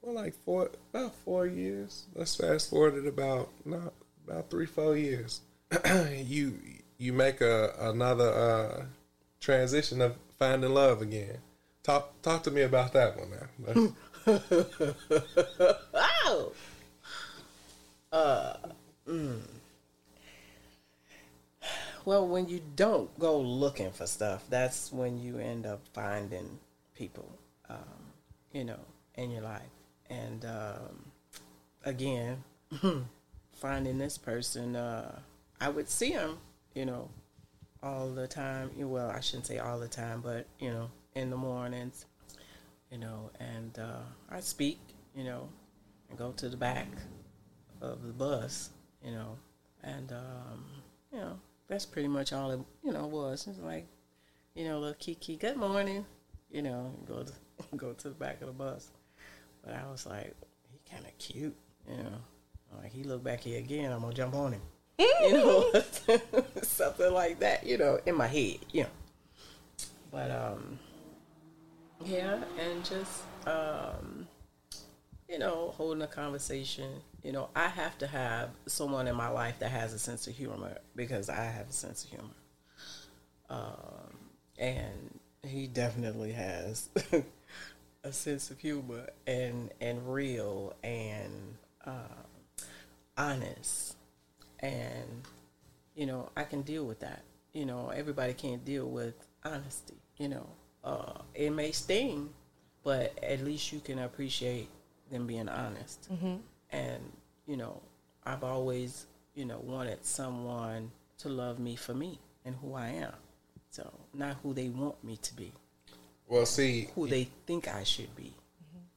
well 0.00 0.14
like 0.14 0.34
four 0.44 0.70
about 0.92 1.14
four 1.14 1.46
years 1.46 2.04
let's 2.14 2.34
fast 2.36 2.70
forward 2.70 2.94
it 2.94 3.06
about 3.06 3.50
not 3.64 3.92
about 4.26 4.48
three 4.50 4.66
four 4.66 4.96
years 4.96 5.40
you 6.16 6.58
you 6.98 7.12
make 7.12 7.40
a 7.40 7.74
another 7.80 8.28
uh 8.28 8.84
transition 9.40 10.00
of 10.00 10.16
finding 10.38 10.72
love 10.72 11.02
again 11.02 11.38
talk 11.82 12.20
talk 12.22 12.42
to 12.42 12.50
me 12.50 12.62
about 12.62 12.92
that 12.92 13.16
one 13.16 13.30
now 13.30 13.92
Oh. 16.24 16.52
Uh. 18.12 18.54
mm. 19.08 19.40
Well, 22.10 22.26
when 22.26 22.48
you 22.48 22.60
don't 22.74 23.16
go 23.20 23.38
looking 23.38 23.92
for 23.92 24.04
stuff, 24.04 24.44
that's 24.50 24.92
when 24.92 25.16
you 25.16 25.38
end 25.38 25.64
up 25.64 25.80
finding 25.92 26.58
people, 26.92 27.38
um, 27.68 27.76
you 28.50 28.64
know, 28.64 28.80
in 29.14 29.30
your 29.30 29.42
life. 29.42 29.70
And 30.08 30.44
um, 30.44 31.12
again, 31.84 32.42
finding 33.52 33.98
this 33.98 34.18
person, 34.18 34.74
uh, 34.74 35.20
I 35.60 35.68
would 35.68 35.88
see 35.88 36.10
him, 36.10 36.38
you 36.74 36.84
know, 36.84 37.10
all 37.80 38.08
the 38.08 38.26
time. 38.26 38.72
Well, 38.76 39.08
I 39.08 39.20
shouldn't 39.20 39.46
say 39.46 39.58
all 39.58 39.78
the 39.78 39.86
time, 39.86 40.20
but 40.20 40.48
you 40.58 40.70
know, 40.70 40.90
in 41.14 41.30
the 41.30 41.36
mornings, 41.36 42.06
you 42.90 42.98
know, 42.98 43.30
and 43.38 43.78
uh, 43.78 44.02
I 44.28 44.40
speak, 44.40 44.80
you 45.14 45.22
know, 45.22 45.48
and 46.08 46.18
go 46.18 46.32
to 46.32 46.48
the 46.48 46.56
back 46.56 46.88
of 47.80 48.04
the 48.04 48.12
bus, 48.12 48.70
you 49.00 49.12
know, 49.12 49.38
and 49.84 50.10
um, 50.10 50.64
you 51.12 51.20
know, 51.20 51.38
that's 51.70 51.86
pretty 51.86 52.08
much 52.08 52.32
all 52.32 52.50
it, 52.50 52.60
you 52.84 52.92
know, 52.92 53.06
was. 53.06 53.46
It's 53.46 53.60
like, 53.60 53.86
you 54.54 54.64
know, 54.64 54.80
little 54.80 54.94
Kiki, 54.94 55.36
good 55.36 55.56
morning, 55.56 56.04
you 56.50 56.62
know, 56.62 56.92
go 57.06 57.22
to 57.22 57.32
go 57.76 57.92
to 57.92 58.08
the 58.08 58.14
back 58.14 58.40
of 58.40 58.48
the 58.48 58.52
bus. 58.52 58.90
But 59.64 59.74
I 59.74 59.88
was 59.90 60.04
like, 60.04 60.34
he 60.70 60.80
kind 60.92 61.06
of 61.06 61.16
cute, 61.18 61.56
you 61.88 61.96
know. 61.96 62.18
Like 62.82 62.92
he 62.92 63.04
looked 63.04 63.24
back 63.24 63.40
here 63.40 63.58
again, 63.58 63.92
I'm 63.92 64.00
gonna 64.00 64.12
jump 64.12 64.34
on 64.34 64.52
him, 64.52 64.62
you 64.98 65.32
know, 65.32 65.72
something 66.62 67.12
like 67.12 67.38
that, 67.38 67.64
you 67.64 67.78
know, 67.78 68.00
in 68.04 68.16
my 68.16 68.26
head, 68.26 68.58
you 68.72 68.82
know. 68.82 68.88
But 70.10 70.30
um, 70.32 70.78
yeah, 72.04 72.42
and 72.58 72.84
just 72.84 73.22
um, 73.46 74.26
you 75.28 75.38
know, 75.38 75.72
holding 75.76 76.02
a 76.02 76.08
conversation. 76.08 76.90
You 77.22 77.32
know, 77.32 77.50
I 77.54 77.68
have 77.68 77.98
to 77.98 78.06
have 78.06 78.50
someone 78.66 79.06
in 79.06 79.14
my 79.14 79.28
life 79.28 79.58
that 79.58 79.70
has 79.70 79.92
a 79.92 79.98
sense 79.98 80.26
of 80.26 80.34
humor 80.34 80.78
because 80.96 81.28
I 81.28 81.44
have 81.44 81.68
a 81.68 81.72
sense 81.72 82.04
of 82.04 82.10
humor. 82.10 82.34
Um, 83.50 84.16
and 84.58 85.18
he 85.42 85.66
definitely 85.66 86.32
has 86.32 86.88
a 88.04 88.12
sense 88.12 88.50
of 88.50 88.58
humor 88.58 89.08
and 89.26 89.70
and 89.80 90.12
real 90.12 90.74
and 90.82 91.56
uh, 91.84 92.22
honest, 93.16 93.96
and 94.60 95.22
you 95.94 96.06
know, 96.06 96.30
I 96.36 96.44
can 96.44 96.62
deal 96.62 96.84
with 96.84 97.00
that. 97.00 97.22
You 97.52 97.66
know, 97.66 97.88
everybody 97.88 98.32
can't 98.34 98.64
deal 98.64 98.86
with 98.86 99.14
honesty. 99.44 99.96
You 100.18 100.28
know, 100.28 100.46
uh, 100.84 101.20
it 101.34 101.50
may 101.50 101.72
sting, 101.72 102.30
but 102.84 103.18
at 103.22 103.40
least 103.44 103.72
you 103.72 103.80
can 103.80 103.98
appreciate 103.98 104.68
them 105.10 105.26
being 105.26 105.48
honest. 105.48 106.06
And 106.72 107.00
you 107.46 107.56
know, 107.56 107.80
I've 108.24 108.44
always 108.44 109.06
you 109.34 109.44
know 109.44 109.58
wanted 109.62 110.04
someone 110.04 110.90
to 111.18 111.28
love 111.28 111.58
me 111.58 111.76
for 111.76 111.94
me 111.94 112.18
and 112.44 112.54
who 112.56 112.74
I 112.74 112.88
am. 112.88 113.12
So 113.70 113.92
not 114.14 114.36
who 114.42 114.52
they 114.52 114.68
want 114.68 115.02
me 115.04 115.16
to 115.16 115.34
be, 115.36 115.52
well 116.28 116.46
see 116.46 116.88
who 116.94 117.06
they 117.06 117.28
think 117.46 117.68
I 117.68 117.84
should 117.84 118.14
be. 118.16 118.32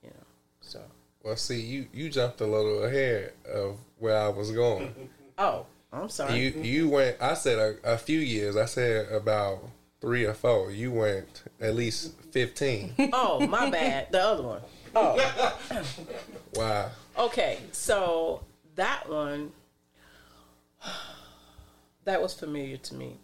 You 0.03 0.09
know, 0.09 0.25
so 0.61 0.81
well 1.23 1.35
see 1.35 1.61
you 1.61 1.87
you 1.93 2.09
jumped 2.09 2.41
a 2.41 2.47
little 2.47 2.83
ahead 2.83 3.33
of 3.51 3.77
where 3.99 4.17
i 4.17 4.27
was 4.27 4.51
going 4.51 4.93
oh, 5.37 5.65
I'm 5.91 6.09
sorry. 6.09 6.39
You 6.39 6.49
you 6.61 6.89
went. 6.89 7.17
I 7.21 7.35
said 7.35 7.59
a, 7.59 7.93
a 7.93 7.97
few 7.97 8.19
years. 8.19 8.57
I 8.57 8.65
said 8.65 9.11
about 9.11 9.59
three 10.01 10.25
or 10.25 10.33
four. 10.33 10.71
You 10.71 10.91
went 10.91 11.43
at 11.61 11.75
least 11.75 12.19
fifteen. 12.31 12.93
oh, 13.13 13.45
my 13.47 13.69
bad. 13.69 14.11
The 14.11 14.21
other 14.21 14.43
one. 14.43 14.61
Oh. 14.95 15.85
wow. 16.55 16.91
Okay, 17.17 17.59
so 17.71 18.43
that 18.75 19.09
one 19.09 19.51
that 22.05 22.21
was 22.21 22.33
familiar 22.33 22.77
to 22.77 22.95
me. 22.95 23.19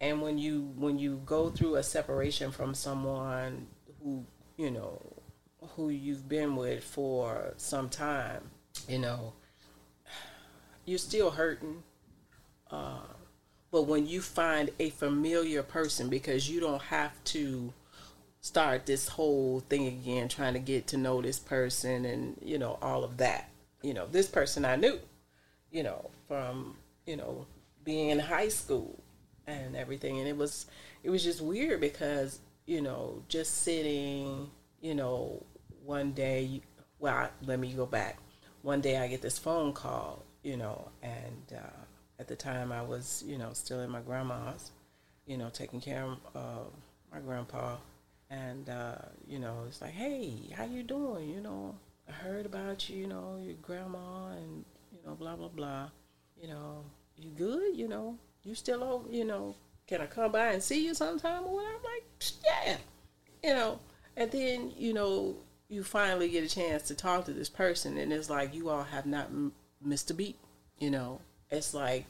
And 0.00 0.22
when 0.22 0.38
you 0.38 0.72
when 0.76 0.98
you 0.98 1.20
go 1.26 1.50
through 1.50 1.76
a 1.76 1.82
separation 1.82 2.50
from 2.50 2.74
someone 2.74 3.66
who, 4.02 4.24
you 4.56 4.70
know, 4.70 5.00
who 5.76 5.90
you've 5.90 6.28
been 6.28 6.56
with 6.56 6.82
for 6.82 7.52
some 7.56 7.88
time, 7.88 8.42
you 8.88 8.98
know, 8.98 9.34
you're 10.86 10.98
still 10.98 11.30
hurting. 11.30 11.82
Uh, 12.70 13.00
but 13.70 13.82
when 13.82 14.06
you 14.06 14.20
find 14.20 14.70
a 14.80 14.90
familiar 14.90 15.62
person, 15.62 16.08
because 16.08 16.48
you 16.48 16.60
don't 16.60 16.82
have 16.82 17.12
to 17.24 17.72
start 18.40 18.86
this 18.86 19.08
whole 19.08 19.60
thing 19.60 19.86
again, 19.86 20.28
trying 20.28 20.54
to 20.54 20.58
get 20.58 20.86
to 20.88 20.96
know 20.96 21.20
this 21.20 21.38
person 21.38 22.04
and, 22.04 22.36
you 22.42 22.58
know, 22.58 22.78
all 22.80 23.04
of 23.04 23.18
that. 23.18 23.50
You 23.82 23.94
know, 23.94 24.06
this 24.06 24.28
person 24.28 24.64
I 24.64 24.76
knew, 24.76 24.98
you 25.70 25.82
know, 25.82 26.10
from, 26.28 26.76
you 27.06 27.16
know, 27.16 27.46
being 27.84 28.10
in 28.10 28.18
high 28.18 28.48
school 28.48 28.98
and 29.46 29.76
everything. 29.76 30.18
And 30.18 30.28
it 30.28 30.36
was, 30.36 30.66
it 31.02 31.10
was 31.10 31.22
just 31.22 31.40
weird 31.40 31.80
because, 31.80 32.40
you 32.66 32.80
know, 32.80 33.22
just 33.28 33.62
sitting, 33.62 34.50
you 34.80 34.94
know, 34.94 35.42
one 35.84 36.12
day, 36.12 36.60
well, 36.98 37.30
let 37.46 37.58
me 37.58 37.72
go 37.72 37.86
back. 37.86 38.18
One 38.62 38.80
day 38.80 38.98
I 38.98 39.08
get 39.08 39.22
this 39.22 39.38
phone 39.38 39.72
call, 39.72 40.22
you 40.42 40.56
know, 40.56 40.90
and 41.02 41.54
uh, 41.56 41.80
at 42.18 42.28
the 42.28 42.36
time 42.36 42.72
I 42.72 42.82
was, 42.82 43.24
you 43.26 43.38
know, 43.38 43.50
still 43.54 43.80
in 43.80 43.90
my 43.90 44.00
grandma's, 44.00 44.70
you 45.26 45.38
know, 45.38 45.48
taking 45.50 45.80
care 45.80 46.04
of 46.04 46.18
uh, 46.34 46.68
my 47.12 47.20
grandpa. 47.20 47.76
And, 48.30 48.68
uh, 48.68 48.96
you 49.26 49.38
know, 49.38 49.64
it's 49.66 49.80
like, 49.80 49.90
hey, 49.92 50.34
how 50.54 50.64
you 50.64 50.82
doing? 50.82 51.28
You 51.28 51.40
know, 51.40 51.74
I 52.08 52.12
heard 52.12 52.46
about 52.46 52.88
you, 52.88 52.98
you 52.98 53.06
know, 53.08 53.38
your 53.42 53.54
grandma 53.54 54.28
and, 54.36 54.64
you 54.92 54.98
know, 55.04 55.14
blah, 55.14 55.36
blah, 55.36 55.48
blah. 55.48 55.90
You 56.40 56.48
know, 56.48 56.84
you 57.16 57.30
good? 57.30 57.76
You 57.76 57.88
know, 57.88 58.18
you 58.44 58.54
still 58.54 58.82
over, 58.84 59.10
you 59.10 59.24
know, 59.24 59.56
can 59.86 60.00
I 60.00 60.06
come 60.06 60.30
by 60.32 60.52
and 60.52 60.62
see 60.62 60.84
you 60.86 60.94
sometime 60.94 61.44
or 61.44 61.54
whatever? 61.56 61.74
I'm 61.76 61.82
like, 61.82 62.04
"Psh, 62.20 62.32
yeah, 62.44 62.76
you 63.42 63.54
know. 63.54 63.80
And 64.16 64.30
then, 64.30 64.72
you 64.76 64.92
know, 64.94 65.36
you 65.68 65.82
finally 65.82 66.28
get 66.28 66.44
a 66.44 66.48
chance 66.48 66.84
to 66.84 66.94
talk 66.94 67.24
to 67.24 67.32
this 67.32 67.48
person, 67.48 67.96
and 67.98 68.12
it's 68.12 68.30
like 68.30 68.54
you 68.54 68.68
all 68.70 68.84
have 68.84 69.06
not 69.06 69.26
m- 69.26 69.52
missed 69.82 70.10
a 70.10 70.14
beat, 70.14 70.38
you 70.78 70.90
know. 70.90 71.20
It's 71.50 71.74
like 71.74 72.06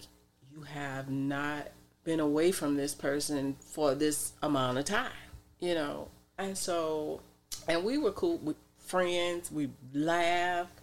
you 0.52 0.62
have 0.62 1.10
not 1.10 1.68
been 2.04 2.20
away 2.20 2.52
from 2.52 2.76
this 2.76 2.94
person 2.94 3.56
for 3.60 3.94
this 3.94 4.32
amount 4.42 4.78
of 4.78 4.84
time, 4.84 5.12
you 5.60 5.74
know. 5.74 6.08
And 6.38 6.56
so, 6.56 7.20
and 7.68 7.84
we 7.84 7.98
were 7.98 8.12
cool 8.12 8.38
with 8.38 8.56
friends, 8.78 9.52
we 9.52 9.70
laughed, 9.92 10.80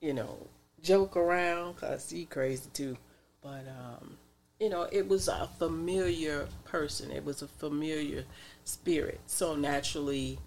you 0.00 0.12
know, 0.12 0.46
joke 0.82 1.16
around, 1.16 1.76
cause 1.76 2.10
he 2.10 2.26
crazy 2.26 2.68
too. 2.72 2.96
But 3.42 3.66
um, 3.68 4.16
you 4.60 4.68
know, 4.68 4.88
it 4.92 5.08
was 5.08 5.28
a 5.28 5.48
familiar 5.58 6.48
person. 6.64 7.10
It 7.10 7.24
was 7.24 7.42
a 7.42 7.48
familiar 7.48 8.24
spirit. 8.64 9.20
So 9.26 9.54
naturally, 9.56 10.38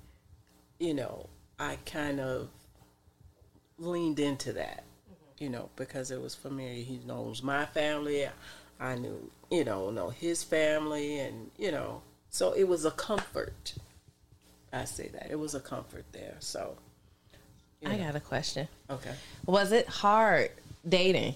you 0.80 0.94
know, 0.94 1.28
I 1.60 1.78
kind 1.86 2.20
of 2.20 2.50
leaned 3.78 4.20
into 4.20 4.54
that, 4.54 4.84
you 5.38 5.50
know, 5.50 5.70
because 5.76 6.12
it 6.12 6.22
was 6.22 6.36
familiar. 6.36 6.84
He 6.84 7.00
knows 7.06 7.44
my 7.44 7.66
family. 7.66 8.28
I 8.80 8.96
knew, 8.96 9.30
you 9.50 9.66
know, 9.66 9.90
know 9.90 10.10
his 10.10 10.44
family, 10.44 11.20
and 11.20 11.50
you 11.58 11.72
know, 11.72 12.02
so 12.30 12.52
it 12.54 12.68
was 12.68 12.86
a 12.86 12.92
comfort. 12.92 13.74
I 14.74 14.86
say 14.86 15.08
that 15.10 15.32
it 15.32 15.40
was 15.40 15.56
a 15.56 15.60
comfort 15.60 16.06
there. 16.12 16.36
So, 16.40 16.78
you 17.82 17.90
I 17.90 17.98
got 17.98 18.16
a 18.16 18.20
question. 18.20 18.68
okay. 18.90 19.14
Was 19.46 19.72
it 19.72 19.88
hard 19.88 20.52
dating 20.88 21.36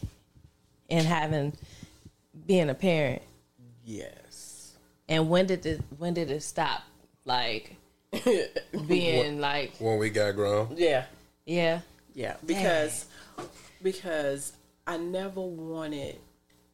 and 0.89 1.05
having 1.05 1.53
being 2.45 2.69
a 2.69 2.73
parent? 2.75 3.21
Yes. 3.85 4.73
And 5.09 5.29
when 5.29 5.45
did 5.47 5.65
it 5.65 5.81
when 5.97 6.13
did 6.13 6.29
it 6.31 6.41
stop? 6.43 6.83
Like 7.25 7.75
being 8.87 9.39
like 9.39 9.73
When 9.77 9.97
we 9.97 10.09
got 10.09 10.35
grown, 10.35 10.73
Yeah. 10.77 11.05
yeah. 11.45 11.81
Yeah, 12.13 12.35
because 12.45 13.05
because 13.81 14.51
I 14.85 14.97
never 14.97 15.39
wanted 15.39 16.17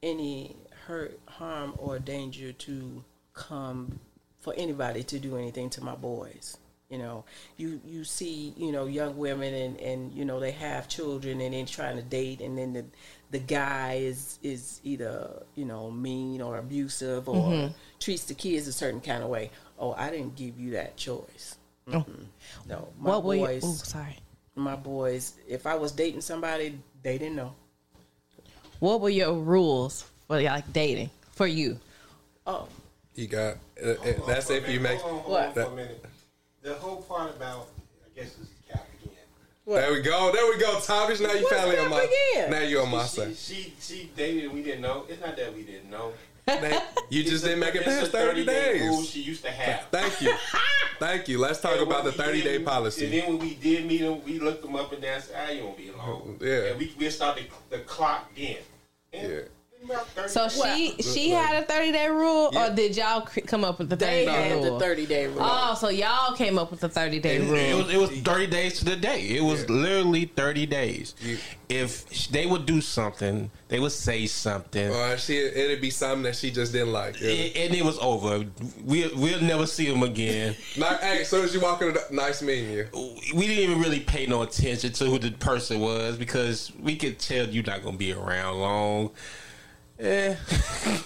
any 0.01 0.55
hurt, 0.87 1.19
harm, 1.27 1.73
or 1.77 1.99
danger 1.99 2.51
to 2.53 3.03
come 3.33 3.99
for 4.47 4.53
anybody 4.57 5.03
to 5.03 5.19
do 5.19 5.35
anything 5.35 5.69
to 5.69 5.83
my 5.83 5.95
boys. 5.95 6.57
You 6.89 6.99
know, 6.99 7.25
you 7.57 7.81
you 7.85 8.05
see, 8.05 8.53
you 8.55 8.71
know, 8.71 8.85
young 8.85 9.17
women 9.17 9.53
and 9.53 9.77
and 9.81 10.13
you 10.13 10.23
know 10.23 10.39
they 10.39 10.51
have 10.51 10.87
children 10.87 11.41
and 11.41 11.53
then 11.53 11.65
trying 11.65 11.97
to 11.97 12.01
date, 12.01 12.39
and 12.39 12.57
then 12.57 12.71
the 12.71 12.85
the 13.31 13.39
guy 13.39 13.95
is 13.95 14.39
is 14.41 14.79
either 14.85 15.43
you 15.55 15.65
know 15.65 15.91
mean 15.91 16.41
or 16.41 16.57
abusive 16.59 17.27
or 17.27 17.35
mm-hmm. 17.35 17.73
treats 17.99 18.23
the 18.23 18.33
kids 18.33 18.69
a 18.69 18.71
certain 18.71 19.01
kind 19.01 19.21
of 19.21 19.27
way. 19.27 19.51
Oh, 19.77 19.93
I 19.97 20.09
didn't 20.09 20.37
give 20.37 20.57
you 20.57 20.71
that 20.71 20.95
choice. 20.95 21.57
Oh. 21.89 21.91
Mm-mm. 21.91 22.25
No, 22.69 22.87
my 22.97 23.17
what 23.17 23.23
boys 23.23 23.63
Oh, 23.65 23.73
sorry. 23.73 24.15
my 24.55 24.77
boys, 24.77 25.33
if 25.45 25.67
I 25.67 25.75
was 25.75 25.91
dating 25.91 26.21
somebody, 26.21 26.79
they 27.03 27.17
didn't 27.17 27.35
know. 27.35 27.53
What 28.79 29.01
were 29.01 29.09
your 29.09 29.33
rules 29.33 30.05
for 30.27 30.41
like 30.41 30.71
dating 30.71 31.09
for 31.33 31.47
you? 31.47 31.81
Oh, 32.45 32.69
you 33.17 33.27
got. 33.27 33.57
Uh, 33.83 33.89
uh, 33.89 33.95
that's 34.27 34.49
if 34.49 34.69
you 34.69 34.79
make. 34.79 34.99
Hold 35.01 35.13
on, 35.13 35.19
hold 35.21 35.31
What? 35.33 35.47
on 35.47 35.53
for 35.53 35.61
a 35.61 35.75
minute. 35.75 36.05
The 36.61 36.73
whole 36.75 37.01
part 37.01 37.35
about, 37.35 37.67
I 38.05 38.19
guess 38.19 38.35
it's 38.41 38.49
Cap 38.69 38.85
again. 39.03 39.15
There 39.65 39.91
we 39.91 40.01
go. 40.01 40.31
There 40.33 40.45
we 40.49 40.57
go, 40.59 40.79
Thomas. 40.79 41.19
Now 41.19 41.33
you 41.33 41.43
What's 41.43 41.55
finally 41.55 41.77
on 41.79 41.89
my. 41.89 42.01
again? 42.33 42.51
Now 42.51 42.61
you 42.61 42.79
on 42.79 42.89
my 42.91 43.03
She, 43.05 43.17
side. 43.17 43.35
she 43.35 43.73
she 43.79 44.11
dated 44.15 44.45
and 44.45 44.53
we 44.53 44.63
didn't 44.63 44.81
know. 44.81 45.05
It's 45.09 45.19
not 45.21 45.35
that 45.35 45.53
we 45.53 45.63
didn't 45.63 45.89
know. 45.89 46.13
Now, 46.47 46.81
You 47.09 47.23
just 47.23 47.43
a- 47.43 47.47
didn't 47.49 47.59
make 47.59 47.75
it 47.75 47.83
past 47.83 48.09
thirty 48.09 48.45
30-day 48.45 48.79
rule 48.87 48.99
days. 49.01 49.09
she 49.09 49.21
used 49.21 49.43
to 49.43 49.51
have. 49.51 49.87
Thank 49.91 50.21
you. 50.21 50.33
Thank 50.99 51.27
you. 51.27 51.39
Let's 51.39 51.59
talk 51.59 51.73
And 51.73 51.81
about 51.81 52.05
the 52.05 52.13
thirty 52.13 52.39
day 52.41 52.51
did- 52.53 52.55
And 52.57 52.65
policy. 52.65 53.07
then 53.09 53.27
when 53.33 53.39
we 53.39 53.55
did 53.55 53.85
meet 53.85 53.99
him, 53.99 54.23
we 54.23 54.39
looked 54.39 54.63
him 54.63 54.75
up 54.77 54.93
and 54.93 55.01
down. 55.01 55.15
and 55.15 55.23
Said, 55.23 55.35
"Ah, 55.45 55.51
you 55.51 55.63
won't 55.65 55.77
be 55.77 55.89
alone. 55.89 56.37
Yeah. 56.41 56.67
And 56.71 56.79
we 56.79 56.93
we 56.97 57.09
started 57.09 57.47
the 57.69 57.79
clock 57.79 58.31
again. 58.33 58.59
And 59.11 59.29
Yeah. 59.31 59.39
About 59.83 60.07
30 60.09 60.29
So 60.29 60.47
days. 60.49 60.95
she 60.95 61.01
she 61.03 61.29
had 61.29 61.63
a 61.63 61.65
thirty 61.65 61.91
day 61.91 62.07
rule, 62.09 62.49
Yeah. 62.51 62.71
or 62.71 62.75
did 62.75 62.95
y'all 62.97 63.21
cr- 63.21 63.41
come 63.41 63.63
up 63.63 63.79
with 63.79 63.89
the 63.89 63.95
they 63.95 64.25
thirty 64.25 64.25
day 64.25 64.49
had 64.49 64.63
rule? 64.63 64.73
the 64.79 64.85
30 64.85 65.05
day 65.05 65.27
rule. 65.27 65.37
Oh, 65.41 65.75
so 65.79 65.89
y'all 65.89 66.35
came 66.35 66.57
up 66.57 66.71
with 66.71 66.79
the 66.79 66.89
thirty 66.89 67.19
day 67.19 67.37
It 67.37 67.43
rule. 67.43 67.83
was, 67.83 67.93
it 67.93 67.97
was 67.97 68.09
30 68.21 68.47
days 68.47 68.79
to 68.79 68.85
the 68.85 68.95
day. 68.95 69.21
It 69.21 69.43
was 69.43 69.61
Yeah. 69.61 69.75
literally 69.75 70.25
30 70.35 70.65
days. 70.65 71.13
You- 71.21 71.37
if 71.69 72.05
sh- 72.11 72.27
they 72.27 72.45
would 72.45 72.65
do 72.65 72.79
something, 72.79 73.51
they 73.67 73.79
would 73.79 73.91
say 73.91 74.25
something, 74.25 74.89
Or 74.89 75.17
she, 75.17 75.37
it'd 75.37 75.81
be 75.81 75.89
something 75.89 76.23
that 76.23 76.35
she 76.37 76.49
just 76.49 76.71
didn't 76.71 76.93
like. 76.93 77.19
Yeah. 77.19 77.29
and, 77.31 77.57
and 77.57 77.75
it 77.75 77.83
was 77.83 77.97
over. 77.99 78.45
We, 78.85 79.07
we'll 79.09 79.41
never 79.41 79.67
see 79.67 79.89
them 79.89 80.01
again. 80.03 80.55
Like, 80.77 81.01
hey, 81.01 81.21
as 81.21 81.27
soon 81.29 81.43
as 81.43 81.53
you 81.53 81.59
walk 81.59 81.81
in 81.81 81.89
the 81.89 81.93
door, 81.95 82.03
nice 82.11 82.41
meeting 82.41 82.71
you. 82.71 82.87
we 83.33 83.47
didn't 83.47 83.63
even 83.69 83.81
really 83.81 83.99
pay 83.99 84.25
no 84.27 84.43
attention 84.43 84.93
to 84.93 85.05
who 85.05 85.19
the 85.19 85.31
person 85.31 85.79
was 85.81 86.15
because 86.17 86.71
we 86.81 86.95
could 86.95 87.19
tell 87.19 87.45
you're 87.47 87.63
not 87.65 87.81
going 87.83 87.95
to 87.95 87.99
be 87.99 88.13
around 88.13 88.59
long. 88.59 89.09
Eh. 89.99 90.35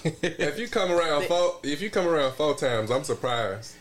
If 0.03 0.59
you 0.59 0.67
come 0.67 0.91
around 0.91 1.25
four, 1.25 1.59
if 1.63 1.81
you 1.81 1.89
come 1.89 2.07
around 2.07 2.33
four 2.33 2.55
times, 2.55 2.89
I'm 2.89 3.03
surprised. 3.03 3.75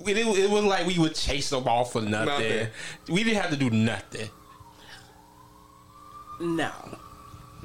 it, 0.00 0.16
it 0.16 0.50
was 0.50 0.64
like 0.64 0.86
we 0.86 0.98
would 0.98 1.14
chase 1.14 1.50
them 1.50 1.66
off 1.66 1.92
for 1.92 2.00
nothing. 2.00 2.26
Nothing. 2.26 2.68
We 3.08 3.24
didn't 3.24 3.42
have 3.42 3.50
to 3.50 3.56
do 3.56 3.70
nothing. 3.70 4.28
No. 6.40 6.70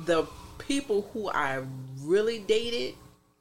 The 0.06 0.26
people 0.58 1.10
who 1.14 1.30
I 1.30 1.62
really 2.02 2.40
dated, 2.40 2.96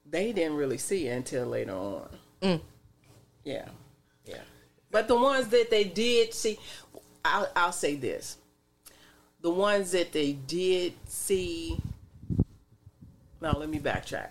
they 0.08 0.32
didn't 0.32 0.56
really 0.56 0.78
see 0.78 1.06
it 1.08 1.12
until 1.12 1.46
later 1.46 1.72
on. 1.72 2.60
Yeah. 3.44 3.68
Yeah. 4.26 4.42
But 4.90 5.08
the 5.08 5.16
ones 5.16 5.48
that 5.48 5.70
they 5.70 5.84
did 5.84 6.34
see, 6.34 6.58
I'll, 7.24 7.48
I'll 7.56 7.72
say 7.72 7.94
this. 7.96 8.36
The 9.40 9.50
ones 9.50 9.92
that 9.92 10.12
they 10.12 10.32
did 10.32 10.94
see, 11.06 11.78
now 13.40 13.52
let 13.52 13.68
me 13.68 13.78
backtrack. 13.78 14.28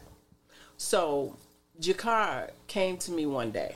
So, 0.77 1.35
Jakar 1.79 2.51
came 2.67 2.97
to 2.97 3.11
me 3.11 3.25
one 3.25 3.51
day 3.51 3.75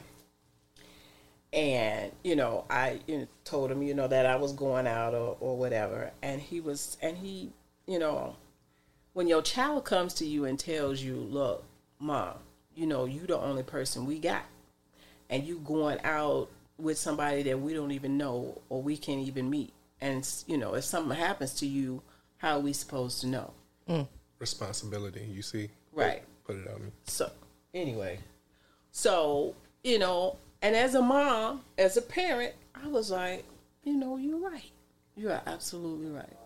and 1.54 2.12
you 2.24 2.36
know 2.36 2.64
i 2.70 3.00
you 3.08 3.20
know, 3.20 3.28
told 3.44 3.70
him 3.72 3.82
you 3.82 3.94
know 3.94 4.08
that 4.08 4.26
i 4.26 4.36
was 4.36 4.54
going 4.54 4.88
out 4.88 5.14
or, 5.14 5.36
or 5.40 5.58
whatever 5.58 6.12
and 6.22 6.40
he 6.40 6.62
was 6.62 6.98
and 7.02 7.18
he 7.18 7.52
you 7.88 8.00
know 8.00 8.36
when 9.14 9.28
your 9.28 9.42
child 9.42 9.84
comes 9.84 10.14
to 10.14 10.26
you 10.26 10.46
and 10.46 10.58
tells 10.58 11.02
you 11.02 11.16
look 11.16 11.66
mom 12.00 12.36
you 12.74 12.88
know 12.88 13.06
you 13.06 13.28
the 13.28 13.38
only 13.38 13.64
person 13.64 14.06
we 14.06 14.18
got 14.18 14.44
and 15.30 15.44
you 15.44 15.60
going 15.66 16.00
out 16.04 16.48
with 16.78 16.98
somebody 16.98 17.44
that 17.44 17.60
we 17.60 17.74
don't 17.74 17.92
even 17.92 18.18
know 18.18 18.62
or 18.70 18.82
we 18.82 18.96
can't 18.96 19.28
even 19.28 19.50
meet 19.50 19.74
and 20.00 20.28
you 20.48 20.58
know 20.58 20.74
if 20.74 20.86
something 20.86 21.18
happens 21.18 21.54
to 21.54 21.68
you 21.68 22.02
how 22.38 22.58
are 22.58 22.62
we 22.62 22.72
supposed 22.72 23.20
to 23.20 23.28
know 23.28 23.52
mm. 23.90 24.08
Responsibility, 24.42 25.26
you 25.32 25.42
see. 25.42 25.70
Right. 25.94 26.24
Put 26.44 26.58
it 26.58 26.68
on 26.68 26.84
me. 26.84 26.92
So, 27.06 27.32
anyway, 27.74 28.20
so, 28.92 29.56
you 29.84 30.00
know, 30.00 30.36
and 30.62 30.76
as 30.76 30.96
a 30.96 31.02
mom, 31.02 31.62
as 31.78 31.96
a 31.96 32.02
parent, 32.02 32.54
I 32.76 32.88
was 32.88 33.12
like, 33.12 33.46
you 33.84 33.96
know, 33.96 34.18
you're 34.18 34.40
right. 34.40 34.72
You 35.16 35.30
are 35.30 35.42
absolutely 35.46 36.10
right. 36.10 36.38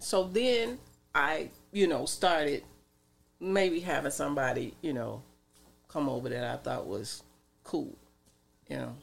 So 0.00 0.24
then 0.24 0.78
I, 1.14 1.50
you 1.70 1.86
know, 1.86 2.04
started 2.04 2.64
maybe 3.38 3.78
having 3.78 4.10
somebody, 4.10 4.74
you 4.82 4.92
know, 4.92 5.22
come 5.86 6.08
over 6.08 6.28
that 6.28 6.44
I 6.44 6.56
thought 6.56 6.86
was 6.88 7.22
cool, 7.62 7.96
you 8.68 8.76
know. 8.78 8.96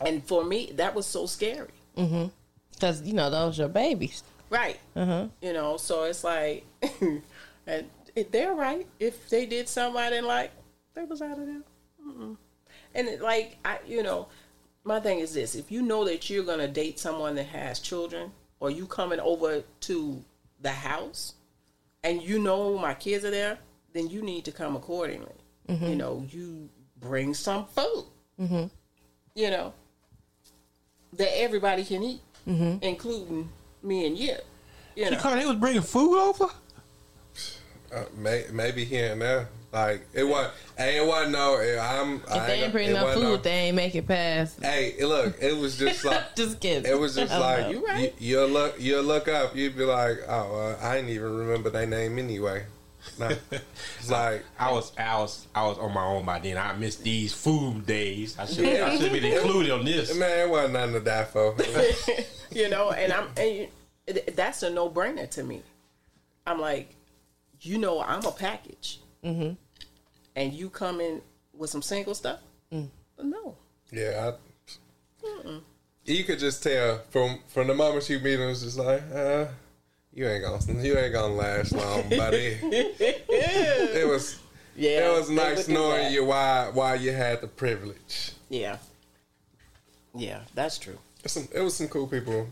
and 0.00 0.24
for 0.24 0.44
me, 0.44 0.72
that 0.76 0.94
was 0.94 1.06
so 1.06 1.26
scary. 1.26 1.74
Mm-hmm. 1.98 2.26
Because, 2.72 3.02
you 3.02 3.12
know, 3.12 3.28
those 3.28 3.60
are 3.60 3.68
babies. 3.68 4.22
Right. 4.54 4.78
Uh-huh. 4.94 5.26
You 5.42 5.52
know, 5.52 5.76
so 5.76 6.04
it's 6.04 6.22
like, 6.22 6.64
and 7.00 7.90
it, 8.14 8.30
they're 8.30 8.54
right. 8.54 8.86
If 9.00 9.28
they 9.28 9.46
did 9.46 9.68
something 9.68 10.00
I 10.00 10.10
didn't 10.10 10.28
like, 10.28 10.52
they 10.94 11.04
was 11.04 11.20
out 11.20 11.38
of 11.38 11.46
there. 11.46 11.62
Mm-mm. 12.06 12.36
And 12.94 13.08
it, 13.08 13.20
like, 13.20 13.58
I, 13.64 13.78
you 13.84 14.04
know, 14.04 14.28
my 14.84 15.00
thing 15.00 15.18
is 15.18 15.34
this: 15.34 15.56
if 15.56 15.72
you 15.72 15.82
know 15.82 16.04
that 16.04 16.30
you're 16.30 16.44
gonna 16.44 16.68
date 16.68 17.00
someone 17.00 17.34
that 17.34 17.46
has 17.46 17.80
children, 17.80 18.30
or 18.60 18.70
you 18.70 18.86
coming 18.86 19.18
over 19.18 19.64
to 19.80 20.24
the 20.60 20.70
house, 20.70 21.34
and 22.04 22.22
you 22.22 22.38
know 22.38 22.78
my 22.78 22.94
kids 22.94 23.24
are 23.24 23.32
there, 23.32 23.58
then 23.92 24.08
you 24.08 24.22
need 24.22 24.44
to 24.44 24.52
come 24.52 24.76
accordingly. 24.76 25.34
Mm-hmm. 25.68 25.84
You 25.84 25.96
know, 25.96 26.24
you 26.30 26.68
bring 27.00 27.34
some 27.34 27.66
food. 27.66 28.04
Mm-hmm. 28.40 28.66
You 29.34 29.50
know, 29.50 29.74
that 31.14 31.40
everybody 31.40 31.84
can 31.84 32.04
eat, 32.04 32.20
mm-hmm. 32.46 32.78
including 32.82 33.48
me 33.84 34.06
and 34.06 34.18
you. 34.18 34.36
You 34.96 35.04
know. 35.04 35.10
Because 35.10 35.34
they 35.34 35.46
was 35.46 35.56
bringing 35.56 35.82
food 35.82 36.18
over. 36.18 36.46
Uh, 37.94 38.04
may, 38.16 38.44
maybe 38.52 38.84
here 38.84 39.12
and 39.12 39.20
there. 39.20 39.48
Like 39.72 40.06
it 40.12 40.22
was. 40.22 40.52
Hey, 40.78 40.98
it 40.98 41.06
wasn't 41.06 41.32
no. 41.32 41.56
I'm. 41.80 42.22
If 42.30 42.46
they 42.46 42.62
ain't 42.62 42.72
bring 42.72 42.92
no 42.92 43.12
food, 43.12 43.22
no- 43.22 43.36
they 43.38 43.50
ain't 43.50 43.76
make 43.76 43.96
it 43.96 44.06
past. 44.06 44.62
Hey, 44.62 44.94
look, 45.04 45.34
it 45.40 45.56
was 45.56 45.76
just 45.76 46.04
like 46.04 46.36
Just 46.36 46.60
kidding. 46.60 46.90
it 46.90 46.96
was 46.96 47.16
just 47.16 47.32
I 47.32 47.38
like 47.38 47.60
know. 47.62 47.70
You 47.72 47.86
right. 47.86 48.14
you, 48.20 48.36
will 48.36 48.48
look 48.48 48.76
you'll 48.78 49.02
look 49.02 49.26
up, 49.26 49.56
you'd 49.56 49.76
be 49.76 49.84
like, 49.84 50.18
oh, 50.28 50.76
uh, 50.80 50.84
I 50.84 50.94
didn't 50.94 51.10
even 51.10 51.36
remember 51.38 51.70
their 51.70 51.86
name 51.86 52.20
anyway. 52.20 52.66
Nah. 53.18 53.30
like 54.08 54.44
I 54.58 54.72
was, 54.72 54.92
I 54.98 55.18
was, 55.18 55.46
I 55.54 55.66
was 55.66 55.78
on 55.78 55.92
my 55.94 56.04
own 56.04 56.24
by 56.24 56.38
then. 56.38 56.58
I 56.58 56.72
missed 56.74 57.02
these 57.02 57.32
food 57.32 57.86
days. 57.86 58.38
I 58.38 58.46
should, 58.46 58.66
I 58.66 58.96
should 58.96 59.12
have 59.12 59.12
been 59.12 59.24
included 59.32 59.72
on 59.72 59.84
this. 59.84 60.14
man, 60.16 60.48
it 60.48 60.50
wasn't 60.50 60.74
nothing 60.74 60.94
to 60.94 61.00
die 61.00 61.24
for. 61.24 61.54
you 62.50 62.68
know, 62.68 62.90
and 62.90 63.12
I'm 63.12 63.28
and 63.36 63.56
you, 63.56 63.68
that's 64.34 64.62
a 64.62 64.70
no 64.70 64.90
brainer 64.90 65.28
to 65.30 65.44
me. 65.44 65.62
I'm 66.46 66.60
like, 66.60 66.94
you 67.60 67.78
know, 67.78 68.02
I'm 68.02 68.24
a 68.24 68.32
package, 68.32 69.00
mm-hmm. 69.24 69.54
and 70.36 70.52
you 70.52 70.68
come 70.68 71.00
in 71.00 71.22
with 71.54 71.70
some 71.70 71.82
single 71.82 72.14
stuff. 72.14 72.40
No, 73.22 73.56
yeah, 73.90 74.32
I, 74.32 75.60
you 76.04 76.24
could 76.24 76.38
just 76.38 76.62
tell 76.62 77.00
from 77.10 77.38
from 77.46 77.68
the 77.68 77.74
moment 77.74 78.08
you 78.10 78.18
meet 78.18 78.40
him, 78.40 78.50
it's 78.50 78.62
just 78.62 78.78
like, 78.78 79.02
uh, 79.14 79.46
you 80.14 80.28
ain't 80.28 80.44
gonna 80.44 80.82
you 80.82 80.96
ain't 80.96 81.12
gonna 81.12 81.34
last 81.34 81.72
long, 81.72 82.08
buddy. 82.08 82.58
it 82.62 84.08
was 84.08 84.38
yeah, 84.76 85.08
it 85.08 85.18
was 85.18 85.28
nice 85.28 85.68
knowing 85.68 86.12
you 86.12 86.24
why 86.24 86.70
why 86.72 86.94
you 86.94 87.12
had 87.12 87.40
the 87.40 87.48
privilege. 87.48 88.32
Yeah, 88.48 88.78
yeah, 90.14 90.40
that's 90.54 90.78
true. 90.78 90.98
Some, 91.26 91.48
it 91.52 91.60
was 91.60 91.76
some 91.76 91.88
cool 91.88 92.06
people 92.06 92.46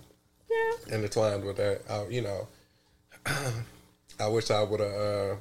Yeah, 0.50 0.96
intertwined 0.96 1.44
with 1.44 1.56
that. 1.58 1.82
I, 1.88 2.06
you 2.08 2.22
know, 2.22 2.48
I 4.18 4.26
wish 4.28 4.50
I 4.50 4.62
would 4.62 4.80
have 4.80 4.92
uh, 4.92 5.34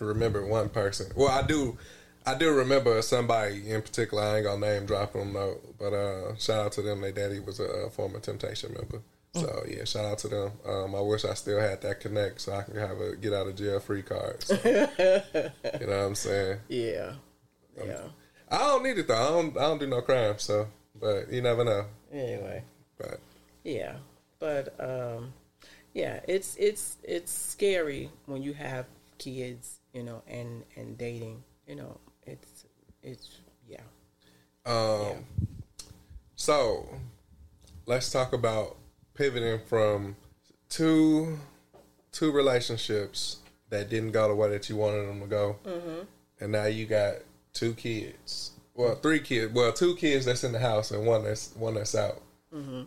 remembered 0.00 0.48
one 0.48 0.68
person. 0.70 1.12
Well, 1.14 1.28
I 1.28 1.46
do, 1.46 1.76
I 2.26 2.34
do 2.34 2.52
remember 2.52 3.00
somebody 3.02 3.70
in 3.70 3.82
particular. 3.82 4.22
I 4.22 4.36
ain't 4.36 4.46
gonna 4.46 4.66
name 4.66 4.86
drop 4.86 5.12
them 5.12 5.34
though, 5.34 5.60
but 5.78 5.92
uh, 5.92 6.36
shout 6.36 6.66
out 6.66 6.72
to 6.72 6.82
them. 6.82 7.00
Their 7.00 7.12
daddy 7.12 7.38
was 7.38 7.60
a, 7.60 7.86
uh 7.86 7.90
former 7.90 8.18
Temptation 8.18 8.72
member. 8.72 9.02
So 9.34 9.64
yeah, 9.68 9.84
shout 9.84 10.04
out 10.04 10.18
to 10.18 10.28
them. 10.28 10.52
Um, 10.66 10.94
I 10.94 11.00
wish 11.00 11.24
I 11.24 11.34
still 11.34 11.58
had 11.60 11.80
that 11.82 12.00
connect 12.00 12.40
so 12.40 12.52
I 12.54 12.62
can 12.62 12.76
have 12.76 13.00
a 13.00 13.16
get 13.16 13.32
out 13.32 13.48
of 13.48 13.56
jail 13.56 13.80
free 13.80 14.02
card. 14.02 14.42
So, 14.42 14.54
you 14.64 15.86
know 15.86 15.98
what 15.98 16.06
I'm 16.06 16.14
saying? 16.14 16.60
yeah, 16.68 17.14
yeah. 17.84 18.02
I 18.48 18.58
don't 18.58 18.84
need 18.84 18.98
it 18.98 19.08
though. 19.08 19.14
I 19.14 19.30
don't. 19.30 19.56
I 19.58 19.62
don't 19.62 19.80
do 19.80 19.86
no 19.86 20.02
crime. 20.02 20.34
So, 20.38 20.68
but 21.00 21.32
you 21.32 21.42
never 21.42 21.64
know. 21.64 21.86
Anyway, 22.12 22.62
But 22.96 23.18
yeah, 23.64 23.96
but 24.38 24.74
um, 24.78 25.32
yeah, 25.94 26.20
it's 26.28 26.56
it's 26.56 26.96
it's 27.02 27.32
scary 27.32 28.10
when 28.26 28.42
you 28.42 28.52
have 28.52 28.86
kids, 29.18 29.80
you 29.92 30.04
know, 30.04 30.22
and 30.28 30.62
and 30.76 30.96
dating. 30.96 31.42
You 31.66 31.76
know, 31.76 31.98
it's 32.24 32.66
it's 33.02 33.38
yeah. 33.68 33.80
Um, 34.66 35.24
so 36.36 36.88
let's 37.86 38.10
talk 38.12 38.32
about 38.32 38.76
pivoting 39.14 39.60
from 39.66 40.16
two 40.68 41.38
two 42.12 42.30
relationships 42.30 43.38
that 43.70 43.90
didn't 43.90 44.12
go 44.12 44.28
the 44.28 44.34
way 44.34 44.48
that 44.50 44.68
you 44.68 44.76
wanted 44.76 45.08
them 45.08 45.20
to 45.20 45.26
go, 45.26 45.56
mm-hmm. 45.64 46.00
and 46.40 46.52
now 46.52 46.66
you 46.66 46.86
got 46.86 47.14
two 47.52 47.74
kids. 47.74 48.52
Well, 48.74 48.96
three 48.96 49.20
kids. 49.20 49.52
Well, 49.52 49.72
two 49.72 49.94
kids 49.96 50.24
that's 50.24 50.44
in 50.44 50.52
the 50.52 50.58
house 50.58 50.90
and 50.90 51.06
one 51.06 51.24
that's 51.24 51.54
one 51.54 51.74
that's 51.74 51.94
out. 51.94 52.20
Mm-hmm. 52.52 52.82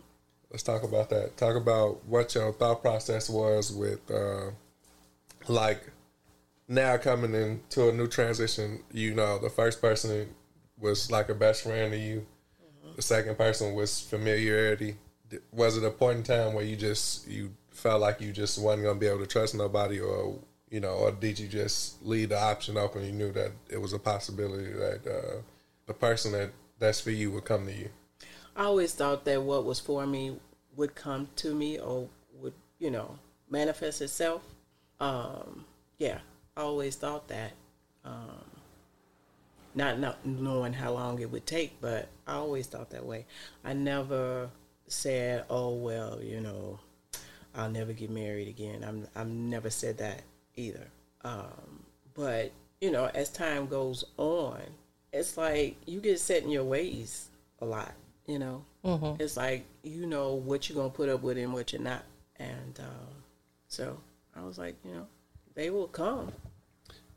Let's 0.50 0.62
talk 0.62 0.82
about 0.82 1.10
that. 1.10 1.36
Talk 1.36 1.56
about 1.56 2.04
what 2.06 2.34
your 2.34 2.52
thought 2.52 2.80
process 2.80 3.28
was 3.28 3.70
with, 3.70 4.10
uh, 4.10 4.50
like, 5.46 5.90
now 6.68 6.96
coming 6.96 7.34
into 7.34 7.90
a 7.90 7.92
new 7.92 8.06
transition. 8.06 8.82
You 8.90 9.14
know, 9.14 9.38
the 9.38 9.50
first 9.50 9.82
person 9.82 10.28
was 10.78 11.10
like 11.10 11.28
a 11.28 11.34
best 11.34 11.64
friend 11.64 11.92
to 11.92 11.98
you. 11.98 12.26
Mm-hmm. 12.62 12.96
The 12.96 13.02
second 13.02 13.36
person 13.36 13.74
was 13.74 14.00
familiarity. 14.00 14.96
Was 15.52 15.76
it 15.76 15.84
a 15.84 15.90
point 15.90 16.18
in 16.18 16.22
time 16.24 16.54
where 16.54 16.64
you 16.64 16.76
just 16.76 17.28
you 17.28 17.52
felt 17.70 18.00
like 18.00 18.20
you 18.20 18.32
just 18.32 18.60
wasn't 18.60 18.84
gonna 18.84 18.98
be 18.98 19.06
able 19.06 19.20
to 19.20 19.26
trust 19.26 19.54
nobody, 19.54 20.00
or 20.00 20.38
you 20.70 20.80
know, 20.80 20.94
or 20.94 21.12
did 21.12 21.38
you 21.38 21.48
just 21.48 22.04
leave 22.04 22.30
the 22.30 22.38
option 22.38 22.76
open? 22.76 23.04
You 23.04 23.12
knew 23.12 23.32
that 23.32 23.52
it 23.70 23.80
was 23.80 23.92
a 23.92 23.98
possibility 23.98 24.72
that 24.72 25.06
uh, 25.06 25.40
the 25.86 25.94
person 25.94 26.32
that 26.32 26.50
that's 26.78 27.00
for 27.00 27.10
you 27.10 27.30
would 27.32 27.44
come 27.44 27.66
to 27.66 27.72
you. 27.74 27.88
I 28.56 28.64
always 28.64 28.92
thought 28.94 29.24
that 29.24 29.42
what 29.42 29.64
was 29.64 29.80
for 29.80 30.06
me 30.06 30.36
would 30.76 30.94
come 30.94 31.28
to 31.36 31.54
me 31.54 31.78
or 31.78 32.08
would, 32.34 32.54
you 32.78 32.90
know, 32.90 33.18
manifest 33.50 34.02
itself. 34.02 34.42
Um, 35.00 35.64
yeah, 35.98 36.18
I 36.56 36.62
always 36.62 36.96
thought 36.96 37.28
that. 37.28 37.52
Um, 38.04 38.44
not 39.74 39.98
not 39.98 40.24
knowing 40.26 40.72
how 40.72 40.92
long 40.92 41.20
it 41.20 41.30
would 41.30 41.46
take, 41.46 41.80
but 41.80 42.08
I 42.26 42.34
always 42.34 42.66
thought 42.66 42.90
that 42.90 43.06
way. 43.06 43.26
I 43.64 43.74
never 43.74 44.50
said, 44.88 45.44
"Oh 45.50 45.74
well, 45.74 46.20
you 46.22 46.40
know, 46.40 46.78
I'll 47.54 47.70
never 47.70 47.92
get 47.92 48.10
married 48.10 48.48
again." 48.48 48.84
I'm 48.84 49.06
I've 49.14 49.28
never 49.28 49.70
said 49.70 49.98
that 49.98 50.22
either. 50.56 50.88
Um, 51.24 51.84
but 52.14 52.52
you 52.80 52.90
know, 52.90 53.06
as 53.14 53.30
time 53.30 53.66
goes 53.66 54.04
on, 54.16 54.60
it's 55.12 55.36
like 55.36 55.76
you 55.86 56.00
get 56.00 56.20
set 56.20 56.42
in 56.42 56.50
your 56.50 56.64
ways 56.64 57.28
a 57.60 57.64
lot. 57.64 57.92
You 58.26 58.38
know, 58.38 58.64
it's 59.18 59.36
like 59.36 59.64
you 59.82 60.06
know 60.06 60.34
what 60.34 60.68
you're 60.68 60.76
gonna 60.76 60.90
put 60.90 61.08
up 61.08 61.22
with 61.22 61.38
and 61.38 61.52
what 61.52 61.72
you're 61.72 61.82
not, 61.82 62.04
and 62.36 62.78
um, 62.80 63.14
so 63.68 63.98
I 64.36 64.42
was 64.42 64.58
like, 64.58 64.76
you 64.84 64.92
know, 64.92 65.06
they 65.54 65.70
will 65.70 65.88
come. 65.88 66.32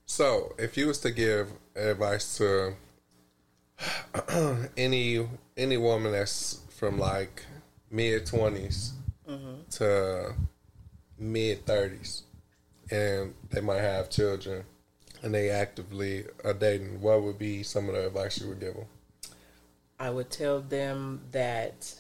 So, 0.06 0.56
if 0.58 0.76
you 0.76 0.88
was 0.88 1.00
to 1.00 1.12
give 1.12 1.50
advice 1.76 2.38
to 2.38 2.74
any 4.78 5.28
any 5.56 5.78
woman 5.78 6.12
that's 6.12 6.62
from 6.70 6.98
like 6.98 7.46
mid 7.92 8.26
20s 8.26 8.92
to 9.72 10.34
mid 11.18 11.66
thirties, 11.66 12.24
and 12.90 13.34
they 13.50 13.62
might 13.62 13.80
have 13.80 14.10
children, 14.10 14.64
and 15.22 15.34
they 15.34 15.50
actively 15.50 16.26
are 16.44 16.54
dating, 16.54 17.02
what 17.02 17.22
would 17.24 17.38
be 17.38 17.64
some 17.64 17.88
of 17.88 17.96
the 17.96 18.08
advice 18.08 18.42
you 18.42 18.50
would 18.50 18.60
give 18.60 18.74
them? 18.74 18.86
I 20.00 20.10
would 20.10 20.30
tell 20.30 20.62
them 20.62 21.22
that 21.32 21.96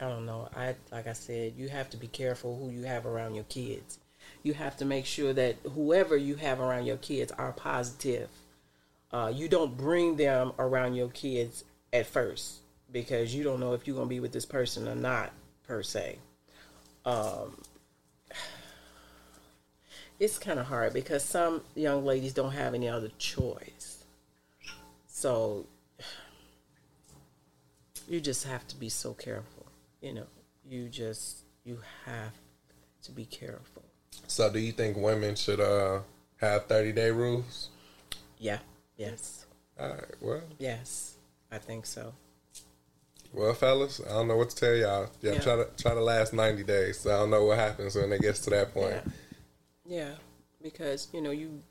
I 0.00 0.08
don't 0.08 0.26
know. 0.26 0.48
I 0.54 0.76
like 0.92 1.06
I 1.06 1.12
said, 1.12 1.54
you 1.56 1.68
have 1.68 1.90
to 1.90 1.96
be 1.96 2.06
careful 2.06 2.56
who 2.58 2.70
you 2.70 2.84
have 2.84 3.06
around 3.06 3.34
your 3.34 3.44
kids. 3.44 3.98
You 4.42 4.54
have 4.54 4.76
to 4.78 4.84
make 4.84 5.06
sure 5.06 5.32
that 5.32 5.56
whoever 5.74 6.16
you 6.16 6.36
have 6.36 6.60
around 6.60 6.86
your 6.86 6.98
kids 6.98 7.32
are 7.32 7.52
positive. 7.52 8.28
Uh, 9.12 9.32
you 9.34 9.48
don't 9.48 9.76
bring 9.76 10.16
them 10.16 10.52
around 10.58 10.94
your 10.94 11.08
kids 11.08 11.64
at 11.92 12.06
first 12.06 12.60
because 12.92 13.34
you 13.34 13.44
don't 13.44 13.60
know 13.60 13.72
if 13.72 13.86
you're 13.86 13.96
gonna 13.96 14.08
be 14.08 14.20
with 14.20 14.32
this 14.32 14.46
person 14.46 14.88
or 14.88 14.94
not 14.94 15.32
per 15.66 15.82
se. 15.82 16.18
Um, 17.04 17.56
it's 20.18 20.38
kind 20.38 20.58
of 20.58 20.66
hard 20.66 20.92
because 20.92 21.22
some 21.22 21.62
young 21.74 22.04
ladies 22.04 22.32
don't 22.32 22.52
have 22.52 22.74
any 22.74 22.88
other 22.88 23.10
choice. 23.18 24.04
So 25.06 25.66
you 28.08 28.20
just 28.20 28.44
have 28.44 28.66
to 28.68 28.76
be 28.76 28.88
so 28.88 29.14
careful. 29.14 29.66
You 30.00 30.14
know, 30.14 30.26
you 30.68 30.88
just 30.88 31.44
you 31.64 31.80
have 32.04 32.32
to 33.02 33.12
be 33.12 33.24
careful. 33.24 33.82
So, 34.28 34.50
do 34.52 34.58
you 34.58 34.72
think 34.72 34.96
women 34.96 35.34
should 35.36 35.60
uh, 35.60 36.00
have 36.38 36.66
30 36.66 36.92
day 36.92 37.10
rules? 37.10 37.68
Yeah. 38.38 38.58
Yes. 38.96 39.46
All 39.78 39.88
right, 39.90 40.14
well, 40.20 40.42
Yes. 40.58 41.16
I 41.50 41.58
think 41.58 41.86
so. 41.86 42.12
Well, 43.32 43.54
fellas, 43.54 44.00
I 44.04 44.10
don't 44.10 44.28
know 44.28 44.36
what 44.36 44.50
to 44.50 44.56
tell 44.56 44.74
y'all. 44.74 45.10
Yeah, 45.20 45.32
Yeah. 45.32 45.40
try 45.40 45.56
to 45.56 45.68
try 45.76 45.94
to 45.94 46.00
last 46.00 46.32
90 46.32 46.64
days. 46.64 47.00
So 47.00 47.10
I 47.14 47.18
don't 47.18 47.30
know 47.30 47.44
what 47.44 47.58
happens 47.58 47.94
when 47.96 48.12
it 48.12 48.20
gets 48.20 48.40
to 48.40 48.50
that 48.50 48.72
point. 48.74 48.94
Yeah. 48.94 49.98
Yeah. 49.98 50.14
Because, 50.62 51.08
you 51.12 51.20
know, 51.20 51.30
you 51.30 51.62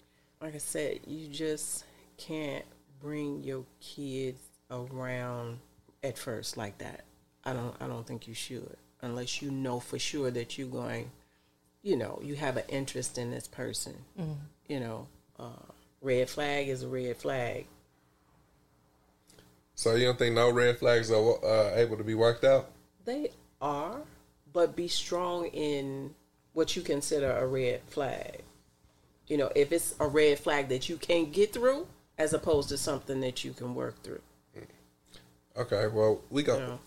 like 0.41 0.55
I 0.55 0.59
said, 0.59 0.99
you 1.07 1.27
just 1.27 1.85
can't 2.17 2.65
bring 3.01 3.43
your 3.43 3.65
kids 3.81 4.41
around 4.71 5.59
at 6.03 6.17
first 6.17 6.57
like 6.57 6.77
that. 6.79 7.03
I 7.43 7.53
don't 7.53 7.75
I 7.79 7.87
don't 7.87 8.05
think 8.05 8.27
you 8.27 8.33
should 8.33 8.77
unless 9.01 9.41
you 9.41 9.51
know 9.51 9.79
for 9.79 9.99
sure 9.99 10.31
that 10.31 10.57
you're 10.57 10.67
going 10.67 11.11
you 11.83 11.95
know, 11.95 12.19
you 12.23 12.33
have 12.33 12.57
an 12.57 12.63
interest 12.67 13.19
in 13.19 13.29
this 13.29 13.47
person. 13.47 13.93
You 14.67 14.79
know, 14.79 15.07
uh, 15.37 15.49
red 16.01 16.27
flag 16.27 16.67
is 16.67 16.81
a 16.81 16.87
red 16.87 17.15
flag. 17.17 17.67
So 19.75 19.95
you 19.95 20.05
don't 20.05 20.17
think 20.17 20.35
no 20.35 20.49
red 20.49 20.77
flags 20.77 21.11
are 21.11 21.45
uh, 21.45 21.75
able 21.75 21.97
to 21.97 22.03
be 22.03 22.15
worked 22.15 22.43
out? 22.43 22.71
They 23.03 23.29
are, 23.61 23.99
but 24.53 24.75
be 24.75 24.87
strong 24.87 25.47
in 25.47 26.15
what 26.53 26.75
you 26.75 26.81
consider 26.81 27.31
a 27.31 27.45
red 27.45 27.81
flag. 27.87 28.41
You 29.27 29.37
know, 29.37 29.51
if 29.55 29.71
it's 29.71 29.95
a 29.99 30.07
red 30.07 30.39
flag 30.39 30.69
that 30.69 30.87
you 30.87 30.97
can't 30.97 31.31
get 31.31 31.51
through, 31.51 31.87
as 32.17 32.33
opposed 32.33 32.69
to 32.69 32.77
something 32.77 33.19
that 33.21 33.43
you 33.43 33.51
can 33.51 33.75
work 33.75 34.01
through. 34.01 34.21
Okay, 35.57 35.87
well 35.87 36.21
we 36.29 36.43
go. 36.43 36.55
You 36.55 36.59
know? 36.61 36.79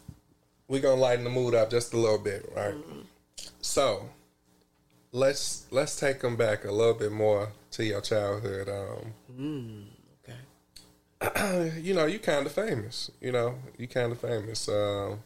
we 0.69 0.81
gonna 0.81 1.01
lighten 1.01 1.25
the 1.25 1.31
mood 1.31 1.55
up 1.55 1.71
just 1.71 1.95
a 1.95 1.97
little 1.97 2.19
bit, 2.19 2.51
right? 2.55 2.75
So 3.61 4.09
let's 5.13 5.67
let's 5.71 5.99
take 5.99 6.21
them 6.21 6.37
back 6.37 6.65
a 6.65 6.73
little 6.73 6.95
bit 6.95 7.13
more 7.13 7.51
to 7.73 7.85
your 7.85 8.01
childhood. 8.01 8.69
Um, 8.69 9.13
Okay. 9.29 9.98
you 11.81 11.95
know, 11.95 12.07
you 12.07 12.19
kind 12.19 12.47
of 12.47 12.53
famous. 12.53 13.11
You 13.21 13.33
know, 13.33 13.55
you 13.77 13.89
kind 13.89 14.13
of 14.13 14.21
famous. 14.21 14.69
Um, 14.69 15.21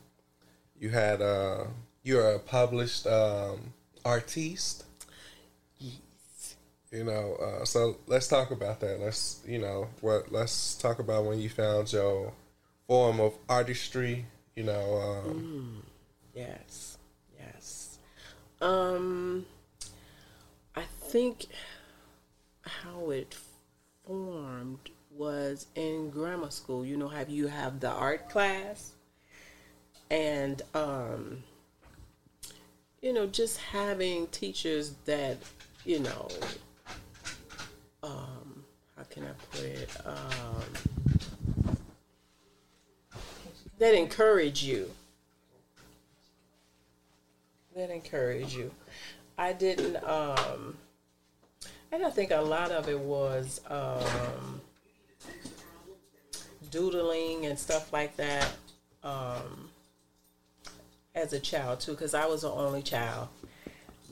you 0.79 0.91
had 0.91 1.21
uh, 1.21 1.65
you're 2.03 2.33
a 2.33 2.39
published 2.39 3.07
um, 3.07 3.73
artiste. 4.05 4.85
You 6.91 7.05
know, 7.05 7.37
uh, 7.37 7.65
so 7.65 7.97
let's 8.07 8.29
talk 8.29 8.51
about 8.51 8.81
that. 8.81 9.01
Let's 9.01 9.41
you 9.47 9.59
know 9.59 9.89
what. 10.01 10.31
Let's 10.31 10.75
talk 10.75 10.99
about 10.99 11.25
when 11.25 11.41
you 11.41 11.49
found 11.49 11.93
your 11.93 12.33
form 12.87 13.19
of 13.21 13.35
artistry. 13.49 14.27
You 14.55 14.65
know, 14.65 15.23
um, 15.25 15.83
Yes. 16.35 16.99
Yes. 17.39 17.99
Um 18.61 19.47
I 20.75 20.83
think 21.03 21.47
how 22.63 23.11
it 23.11 23.37
formed 24.07 24.91
was 25.17 25.67
in 25.75 26.11
grammar 26.11 26.51
school. 26.51 26.85
You 26.85 26.97
know 26.97 27.09
how 27.09 27.25
you 27.29 27.47
have 27.47 27.81
the 27.81 27.91
art 27.91 28.29
class 28.29 28.93
and 30.13 30.61
um 30.75 31.43
you 33.01 33.15
know 33.15 33.27
just 33.27 33.57
having 33.59 34.27
teachers 34.29 34.95
that 35.07 35.39
you 35.87 35.99
know 36.01 36.29
um 38.03 38.63
how 38.97 39.03
can 39.05 39.25
I 39.25 39.33
put 39.51 39.65
it 39.65 39.91
um 40.05 40.63
that 43.79 43.95
encourage 43.95 44.63
you 44.63 44.91
that 47.75 47.89
encourage 47.89 48.55
you. 48.55 48.71
I 49.39 49.55
didn't 49.55 49.97
um 50.05 50.77
and 51.91 52.05
I 52.05 52.11
think 52.11 52.31
a 52.31 52.41
lot 52.41 52.71
of 52.71 52.87
it 52.89 53.01
was 53.01 53.63
um 53.71 54.61
doodling 56.71 57.47
and 57.47 57.59
stuff 57.59 57.93
like 57.93 58.17
that 58.17 58.51
um 59.03 59.69
as 61.15 61.33
a 61.33 61.41
child 61.41 61.81
too 61.81 61.95
cuz 61.95 62.15
I 62.15 62.27
was 62.27 62.43
the 62.43 62.51
only 62.51 62.83
child. 62.83 63.29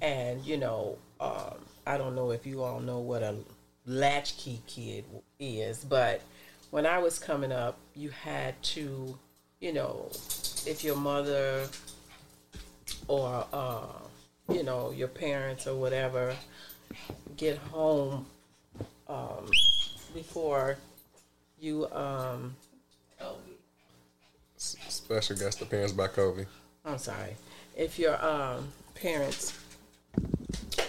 And 0.03 0.45
you 0.45 0.57
know 0.57 0.99
um 1.21 1.59
I 1.87 1.99
don't 1.99 2.15
know 2.15 2.31
if 2.31 2.47
you 2.47 2.63
all 2.63 2.81
know 2.81 2.99
what 2.99 3.23
a 3.23 3.37
latchkey 3.87 4.63
kid 4.67 5.05
is 5.39 5.85
but 5.85 6.21
when 6.71 6.87
I 6.87 6.99
was 6.99 7.19
coming 7.19 7.51
up 7.51 7.79
you 7.95 8.11
had 8.11 8.63
to 8.75 9.19
you 9.61 9.73
know 9.73 10.11
if 10.67 10.85
your 10.85 10.97
mother 10.97 11.67
or 13.09 13.47
uh, 13.53 13.87
you 14.53 14.63
know 14.63 14.91
your 14.91 15.09
parents 15.09 15.67
or 15.67 15.75
whatever 15.77 16.35
get 17.37 17.57
home 17.59 18.27
um, 19.09 19.47
before 20.15 20.77
you 21.61 21.91
um, 21.93 22.55
s- 24.57 24.77
special 24.89 25.37
guest 25.37 25.61
appearance 25.63 25.93
by 25.93 26.07
Kobe. 26.09 26.47
I'm 26.85 26.99
sorry 26.99 27.37
if 27.77 27.99
your 27.99 28.23
um, 28.25 28.69
parents 28.95 29.59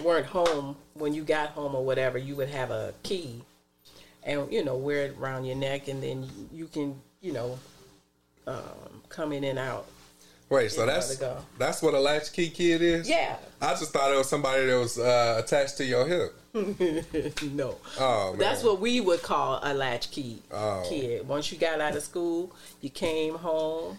weren't 0.04 0.26
home 0.26 0.76
when 0.94 1.14
you 1.14 1.24
got 1.24 1.50
home 1.50 1.76
or 1.76 1.84
whatever 1.86 2.18
you 2.18 2.36
would 2.36 2.50
have 2.50 2.72
a 2.72 2.94
key 3.04 3.42
and 4.24 4.52
you 4.52 4.64
know 4.64 4.76
wear 4.76 5.06
it 5.06 5.18
around 5.20 5.46
your 5.46 5.56
neck 5.56 5.88
and 5.88 6.02
then 6.02 6.28
you 6.52 6.66
can 6.68 7.00
you 7.22 7.32
know 7.34 7.60
um, 8.48 9.02
come 9.10 9.32
in 9.32 9.44
and 9.44 9.60
out 9.60 9.86
Wait, 10.52 10.70
so 10.72 10.86
that's 10.86 11.20
that's 11.58 11.82
what 11.82 11.94
a 11.94 12.00
latchkey 12.00 12.50
kid 12.50 12.82
is? 12.82 13.10
yeah 13.10 13.38
I 13.62 13.70
just 13.72 13.92
thought 13.94 14.12
it 14.12 14.18
was 14.18 14.28
somebody 14.30 14.66
that 14.66 14.78
was 14.78 15.00
uh, 15.00 15.42
attached 15.44 15.78
to 15.78 15.86
your 15.86 16.06
hip. 16.06 16.36
no 17.54 17.78
Oh 18.00 18.32
man. 18.32 18.38
That's 18.40 18.62
what 18.64 18.80
we 18.82 19.00
would 19.00 19.22
call 19.24 19.60
a 19.64 19.74
latchkey 19.74 20.42
Oh. 20.52 20.84
kid. 20.88 21.28
Once 21.28 21.52
you 21.52 21.58
got 21.58 21.80
out 21.80 21.96
of 21.96 22.04
school, 22.04 22.52
you 22.82 22.90
came 22.90 23.36
home, 23.36 23.98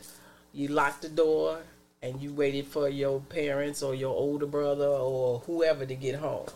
you 0.52 0.68
locked 0.68 1.02
the 1.02 1.08
door, 1.08 1.58
and 2.02 2.20
you 2.20 2.32
waited 2.34 2.66
for 2.66 2.88
your 2.88 3.20
parents 3.20 3.82
or 3.82 3.94
your 3.94 4.14
older 4.14 4.46
brother 4.46 4.86
or 4.88 5.38
whoever 5.46 5.86
to 5.86 5.94
get 5.94 6.16
home. 6.16 6.46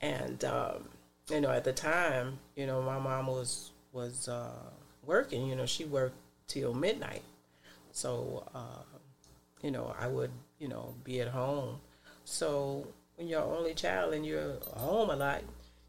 And 0.00 0.42
um, 0.44 0.88
you 1.30 1.40
know, 1.42 1.50
at 1.50 1.64
the 1.64 1.72
time, 1.72 2.38
you 2.56 2.66
know, 2.66 2.80
my 2.82 2.98
mom 2.98 3.26
was 3.26 3.70
was 3.92 4.28
uh, 4.28 4.48
working. 5.04 5.46
You 5.46 5.56
know, 5.56 5.66
she 5.66 5.84
worked 5.84 6.16
till 6.46 6.72
midnight, 6.74 7.22
so 7.92 8.44
uh, 8.54 8.82
you 9.64 9.70
know, 9.70 9.94
I 9.98 10.06
would 10.06 10.30
you 10.58 10.68
know 10.68 10.94
be 11.02 11.20
at 11.22 11.28
home. 11.28 11.80
So 12.26 12.86
when 13.16 13.28
you're 13.28 13.42
only 13.42 13.74
child 13.74 14.12
and 14.12 14.24
you're 14.24 14.58
home 14.76 15.08
a 15.10 15.16
lot, 15.16 15.42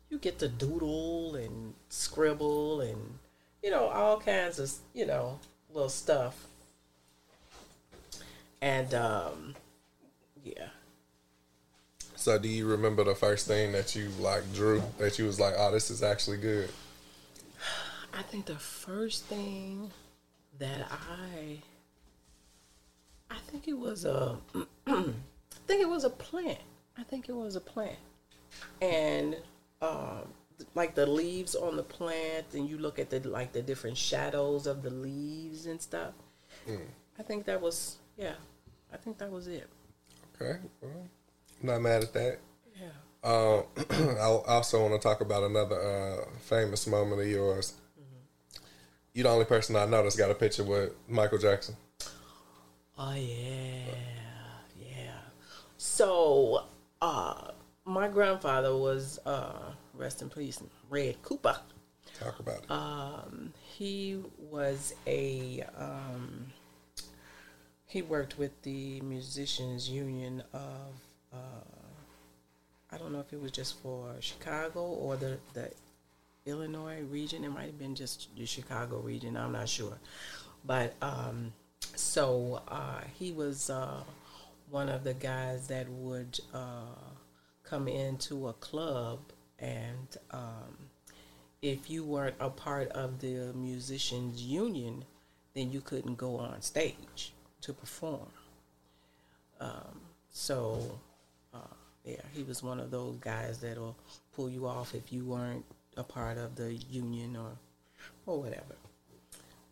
you 0.09 0.17
get 0.17 0.39
to 0.39 0.47
doodle 0.47 1.35
and 1.35 1.73
scribble 1.89 2.81
and 2.81 3.19
you 3.61 3.71
know 3.71 3.87
all 3.87 4.19
kinds 4.19 4.59
of 4.59 4.71
you 4.93 5.05
know 5.05 5.39
little 5.73 5.89
stuff. 5.89 6.47
And 8.61 8.93
um, 8.93 9.55
yeah, 10.43 10.69
So 12.15 12.39
do 12.39 12.47
you 12.47 12.65
remember 12.65 13.03
the 13.03 13.13
first 13.13 13.45
thing 13.45 13.73
that 13.73 13.95
you 13.95 14.09
like 14.19 14.51
drew 14.53 14.81
that 14.97 15.19
you 15.19 15.25
was 15.25 15.39
like, 15.39 15.53
oh, 15.57 15.71
this 15.71 15.91
is 15.91 16.01
actually 16.01 16.37
good? 16.37 16.69
I 18.13 18.21
think 18.21 18.45
the 18.45 18.55
first 18.55 19.25
thing 19.25 19.91
that 20.57 20.87
I 20.89 21.59
I 23.35 23.39
think 23.51 23.67
it 23.67 23.77
was 23.77 24.05
a 24.05 24.37
I 24.87 25.03
think 25.67 25.81
it 25.81 25.89
was 25.89 26.03
a 26.03 26.09
plant. 26.09 26.59
I 26.97 27.03
think 27.03 27.27
it 27.29 27.35
was 27.35 27.55
a 27.55 27.61
plant. 27.61 27.99
And 28.81 29.35
um 29.81 30.33
like 30.73 30.95
the 30.95 31.05
leaves 31.05 31.53
on 31.55 31.75
the 31.75 31.83
plant 31.83 32.45
and 32.53 32.69
you 32.69 32.77
look 32.77 32.97
at 32.97 33.09
the 33.09 33.19
like 33.27 33.51
the 33.51 33.61
different 33.61 33.97
shadows 33.97 34.67
of 34.67 34.83
the 34.83 34.89
leaves 34.89 35.65
and 35.65 35.81
stuff. 35.81 36.13
I 37.19 37.23
think 37.23 37.45
that 37.45 37.61
was 37.61 37.97
yeah. 38.17 38.35
I 38.93 38.97
think 38.97 39.17
that 39.17 39.31
was 39.31 39.47
it. 39.47 39.67
Okay, 40.35 40.59
well, 40.81 41.07
I'm 41.61 41.67
not 41.67 41.81
mad 41.81 42.03
at 42.03 42.13
that. 42.13 42.39
Yeah. 42.79 42.89
Um, 43.23 43.63
I 44.17 44.53
also 44.53 44.81
want 44.81 45.01
to 45.01 45.05
talk 45.05 45.21
about 45.21 45.43
another 45.43 45.81
uh, 45.81 46.25
famous 46.39 46.87
moment 46.87 47.21
of 47.21 47.27
yours. 47.27 47.73
You're 49.13 49.23
the 49.23 49.29
only 49.29 49.45
person 49.45 49.77
I 49.77 49.85
know 49.85 50.03
that's 50.03 50.17
got 50.17 50.29
a 50.29 50.35
picture 50.35 50.65
with 50.65 50.91
Michael 51.07 51.37
Jackson. 51.37 51.77
Oh 52.97 53.13
yeah, 53.13 53.93
yeah. 54.79 55.11
So, 55.77 56.63
uh, 57.01 57.51
my 57.83 58.07
grandfather 58.07 58.75
was 58.75 59.19
uh, 59.25 59.73
rest 59.93 60.21
in 60.21 60.29
peace, 60.29 60.61
Red 60.89 61.21
Cooper. 61.21 61.57
Talk 62.17 62.39
about 62.39 62.63
it. 62.63 62.71
Um, 62.71 63.53
he 63.77 64.23
was 64.49 64.93
a 65.05 65.65
um, 65.77 66.47
he 67.85 68.01
worked 68.01 68.37
with 68.37 68.61
the 68.61 69.01
musicians 69.01 69.89
union 69.89 70.41
of 70.53 70.93
uh, 71.33 71.37
I 72.91 72.97
don't 72.97 73.11
know 73.11 73.19
if 73.19 73.33
it 73.33 73.41
was 73.41 73.51
just 73.51 73.81
for 73.81 74.15
Chicago 74.21 74.81
or 74.83 75.17
the 75.17 75.37
the 75.53 75.69
Illinois 76.45 77.01
region. 77.01 77.43
It 77.43 77.49
might 77.49 77.65
have 77.65 77.79
been 77.79 77.95
just 77.95 78.29
the 78.37 78.45
Chicago 78.45 78.99
region. 78.99 79.35
I'm 79.35 79.51
not 79.51 79.67
sure, 79.67 79.97
but 80.63 80.93
um, 81.01 81.51
so 81.95 82.61
uh, 82.67 83.01
he 83.17 83.31
was 83.31 83.69
uh, 83.69 84.03
one 84.69 84.89
of 84.89 85.03
the 85.03 85.13
guys 85.13 85.67
that 85.67 85.89
would 85.89 86.39
uh, 86.53 87.11
come 87.63 87.87
into 87.87 88.47
a 88.47 88.53
club 88.53 89.19
and. 89.59 90.17
Um, 90.31 90.89
if 91.61 91.89
you 91.89 92.03
weren't 92.03 92.35
a 92.39 92.49
part 92.49 92.89
of 92.89 93.19
the 93.21 93.51
musicians 93.55 94.39
union, 94.43 95.03
then 95.55 95.71
you 95.71 95.81
couldn't 95.81 96.15
go 96.15 96.37
on 96.37 96.61
stage 96.61 97.33
to 97.61 97.73
perform. 97.73 98.27
Um, 99.59 100.01
so, 100.29 100.99
uh, 101.53 101.73
yeah, 102.03 102.21
he 102.33 102.43
was 102.43 102.61
one 102.61 102.79
of 102.79 102.91
those 102.91 103.15
guys 103.17 103.59
that'll 103.59 103.97
pull 104.35 104.47
you 104.47 104.67
off 104.67 104.93
if 104.93 105.11
you 105.11 105.25
weren't 105.25 105.65
a 105.97 106.03
part 106.03 106.37
of 106.37 106.55
the 106.55 106.73
union 106.73 107.35
or 107.35 107.57
or 108.27 108.41
whatever. 108.41 108.75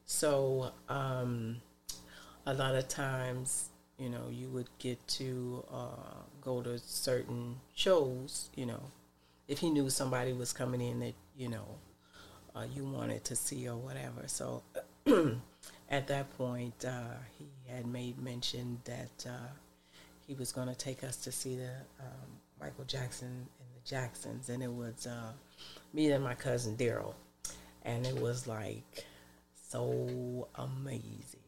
So 0.05 0.71
um, 0.89 1.57
a 2.45 2.53
lot 2.53 2.75
of 2.75 2.87
times, 2.87 3.69
you 3.97 4.09
know, 4.09 4.27
you 4.29 4.49
would 4.49 4.69
get 4.79 5.05
to 5.07 5.63
uh, 5.71 6.21
go 6.41 6.61
to 6.61 6.77
certain 6.79 7.55
shows, 7.75 8.49
you 8.55 8.65
know, 8.65 8.81
if 9.47 9.59
he 9.59 9.69
knew 9.69 9.89
somebody 9.89 10.33
was 10.33 10.53
coming 10.53 10.81
in 10.81 10.99
that, 10.99 11.13
you 11.37 11.49
know, 11.49 11.65
uh, 12.55 12.65
you 12.73 12.85
wanted 12.85 13.23
to 13.25 13.35
see 13.35 13.67
or 13.67 13.77
whatever. 13.77 14.23
So 14.27 14.63
at 15.89 16.07
that 16.07 16.37
point, 16.37 16.85
uh, 16.85 17.15
he 17.37 17.47
had 17.67 17.85
made 17.85 18.21
mention 18.21 18.79
that 18.85 19.25
uh, 19.27 19.51
he 20.27 20.33
was 20.33 20.51
going 20.51 20.67
to 20.67 20.75
take 20.75 21.03
us 21.03 21.17
to 21.17 21.31
see 21.31 21.55
the 21.55 21.71
um, 21.99 22.29
Michael 22.59 22.85
Jackson 22.85 23.27
and 23.27 23.69
the 23.75 23.89
Jacksons, 23.89 24.49
and 24.49 24.63
it 24.63 24.71
was 24.71 25.07
uh, 25.07 25.31
me 25.93 26.11
and 26.11 26.23
my 26.23 26.35
cousin 26.35 26.77
Daryl, 26.77 27.13
and 27.83 28.05
it 28.05 28.19
was 28.19 28.47
like 28.47 28.83
so 29.69 30.47
amazing. 30.55 31.42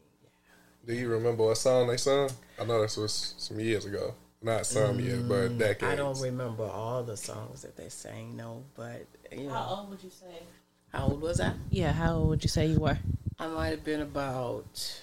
Do 0.85 0.93
you 0.93 1.09
remember 1.09 1.43
what 1.45 1.57
song 1.57 1.87
they 1.87 1.97
sung? 1.97 2.29
I 2.59 2.65
know 2.65 2.81
this 2.81 2.97
was 2.97 3.33
some 3.37 3.59
years 3.59 3.85
ago. 3.85 4.13
Not 4.41 4.65
some 4.67 4.99
years, 4.99 5.23
but 5.23 5.57
decades. 5.57 5.81
Mm, 5.83 5.93
I 5.93 5.95
don't 5.95 6.21
remember 6.21 6.63
all 6.65 7.01
the 7.03 7.17
songs 7.17 7.63
that 7.63 7.75
they 7.75 7.89
sang, 7.89 8.37
no, 8.37 8.63
but 8.75 9.07
you 9.31 9.45
know, 9.47 9.53
How 9.53 9.75
old 9.79 9.89
would 9.89 10.03
you 10.03 10.11
say? 10.11 10.43
how 10.89 11.07
old 11.07 11.21
was 11.21 11.39
I? 11.41 11.53
Yeah, 11.71 11.91
how 11.91 12.15
old 12.17 12.29
would 12.29 12.43
you 12.43 12.49
say 12.49 12.67
you 12.67 12.79
were? 12.79 12.97
I 13.39 13.47
might 13.47 13.69
have 13.69 13.83
been 13.83 14.01
about 14.01 15.01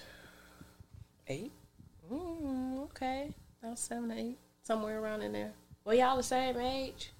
eight, 1.27 1.51
Mm, 2.11 2.83
okay. 2.85 3.31
about 3.61 3.77
seven 3.77 4.11
or 4.11 4.15
eight, 4.15 4.37
somewhere 4.63 5.01
around 5.01 5.21
in 5.23 5.33
there. 5.33 5.51
Well, 5.83 5.95
y'all 5.95 6.15
the 6.17 6.23
same 6.23 6.57
age. 6.57 7.11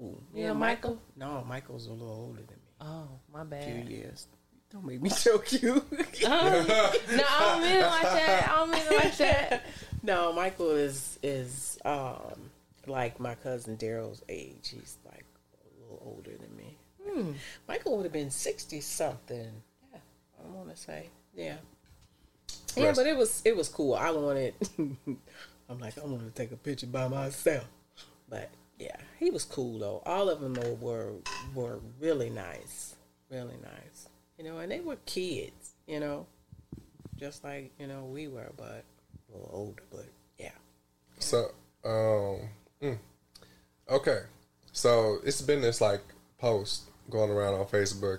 Ooh, 0.00 0.18
You 0.34 0.46
and 0.46 0.58
Michael? 0.58 0.98
No, 1.16 1.44
Michael's 1.46 1.86
a 1.86 1.92
little 1.92 2.08
older 2.08 2.40
than 2.40 2.46
me. 2.56 2.70
Oh, 2.80 3.08
my 3.32 3.42
A 3.42 3.44
bad. 3.44 3.86
few 3.86 3.94
years. 3.96 4.26
Don't 4.72 4.84
make 4.86 5.02
me 5.02 5.10
choke 5.16 5.52
you. 5.52 5.84
no, 5.92 6.02
I 6.30 6.92
don't 7.40 7.62
mean 7.62 7.72
it 7.72 7.86
like 7.86 8.02
that. 8.02 8.48
I 8.50 8.56
don't 8.56 8.70
mean 8.70 8.82
it 8.86 8.96
like 9.04 9.16
that. 9.18 9.62
no, 10.02 10.32
Michael 10.32 10.70
is 10.70 11.18
is 11.22 11.78
um 11.84 12.50
like 12.86 13.20
my 13.20 13.34
cousin 13.34 13.76
Daryl's 13.76 14.22
age. 14.28 14.70
He's 14.74 14.96
like 15.04 15.24
a 15.54 15.82
little 15.82 16.02
older 16.06 16.30
than 16.38 16.56
me. 16.56 16.76
Hmm. 17.06 17.32
Michael 17.68 17.96
would 17.96 18.04
have 18.04 18.12
been 18.12 18.30
sixty 18.30 18.80
something. 18.80 19.50
Yeah, 19.92 19.98
I 20.42 20.48
want 20.56 20.70
to 20.70 20.76
say. 20.76 21.10
Yeah. 21.34 21.56
Yeah, 22.76 22.86
Rest- 22.86 22.96
but 22.98 23.06
it 23.06 23.16
was 23.16 23.42
it 23.44 23.54
was 23.56 23.68
cool. 23.68 23.94
I 23.94 24.10
wanted. 24.10 24.54
I'm 25.68 25.78
like 25.78 25.98
I 25.98 26.04
want 26.06 26.22
to 26.24 26.30
take 26.30 26.52
a 26.52 26.56
picture 26.56 26.86
by 26.86 27.08
myself, 27.08 27.66
but 28.28 28.50
yeah, 28.78 28.96
he 29.18 29.30
was 29.30 29.44
cool 29.44 29.78
though. 29.78 30.02
All 30.06 30.28
of 30.30 30.40
them 30.40 30.54
were, 30.80 31.12
were 31.54 31.80
really 32.00 32.30
nice, 32.30 32.96
really 33.30 33.56
nice. 33.62 34.08
You 34.42 34.50
know, 34.50 34.58
and 34.58 34.72
they 34.72 34.80
were 34.80 34.96
kids. 35.06 35.74
You 35.86 36.00
know, 36.00 36.26
just 37.16 37.44
like 37.44 37.70
you 37.78 37.86
know 37.86 38.06
we 38.06 38.26
were, 38.26 38.50
but 38.56 38.84
a 39.28 39.32
little 39.32 39.50
older. 39.52 39.82
But 39.90 40.06
yeah, 40.36 40.50
So, 41.20 41.52
um, 41.84 42.48
mm. 42.82 42.98
okay. 43.88 44.22
So 44.72 45.18
it's 45.24 45.40
been 45.42 45.60
this 45.60 45.80
like 45.80 46.00
post 46.38 46.90
going 47.08 47.30
around 47.30 47.54
on 47.54 47.66
Facebook 47.66 48.18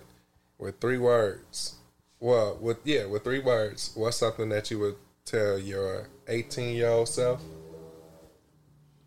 with 0.58 0.80
three 0.80 0.98
words. 0.98 1.76
Well, 2.22 2.58
with 2.62 2.78
yeah, 2.86 3.06
with 3.06 3.26
three 3.26 3.40
words. 3.40 3.92
What's 3.94 4.16
something 4.16 4.48
that 4.48 4.72
you 4.72 4.80
would 4.80 4.96
tell 5.26 5.60
your 5.60 6.08
18 6.30 6.76
year 6.76 6.88
old 6.88 7.10
self? 7.10 7.42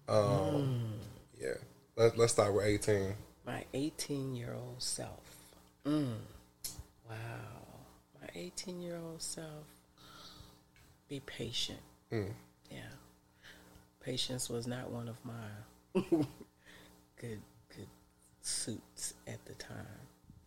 Um, 0.07 0.93
yeah. 1.41 1.55
Let, 1.97 2.19
let's 2.19 2.35
start 2.35 2.53
with 2.53 2.67
18. 2.67 3.15
my 3.47 3.65
18 3.73 4.37
year 4.37 4.55
old 4.55 4.83
self. 4.83 5.21
Mm. 5.87 6.17
Wow, 7.09 7.85
my 8.21 8.29
18 8.35 8.81
year 8.81 8.99
old 8.99 9.23
self. 9.23 9.67
Be 11.09 11.21
patient. 11.21 11.79
Mm. 12.13 12.33
Yeah, 12.71 12.79
patience 14.01 14.49
was 14.51 14.67
not 14.67 14.91
one 14.91 15.09
of 15.09 15.17
my 15.25 16.03
good 17.21 17.41
good 17.69 17.89
suits 18.41 19.15
at 19.27 19.45
the 19.45 19.55
time. 19.55 19.87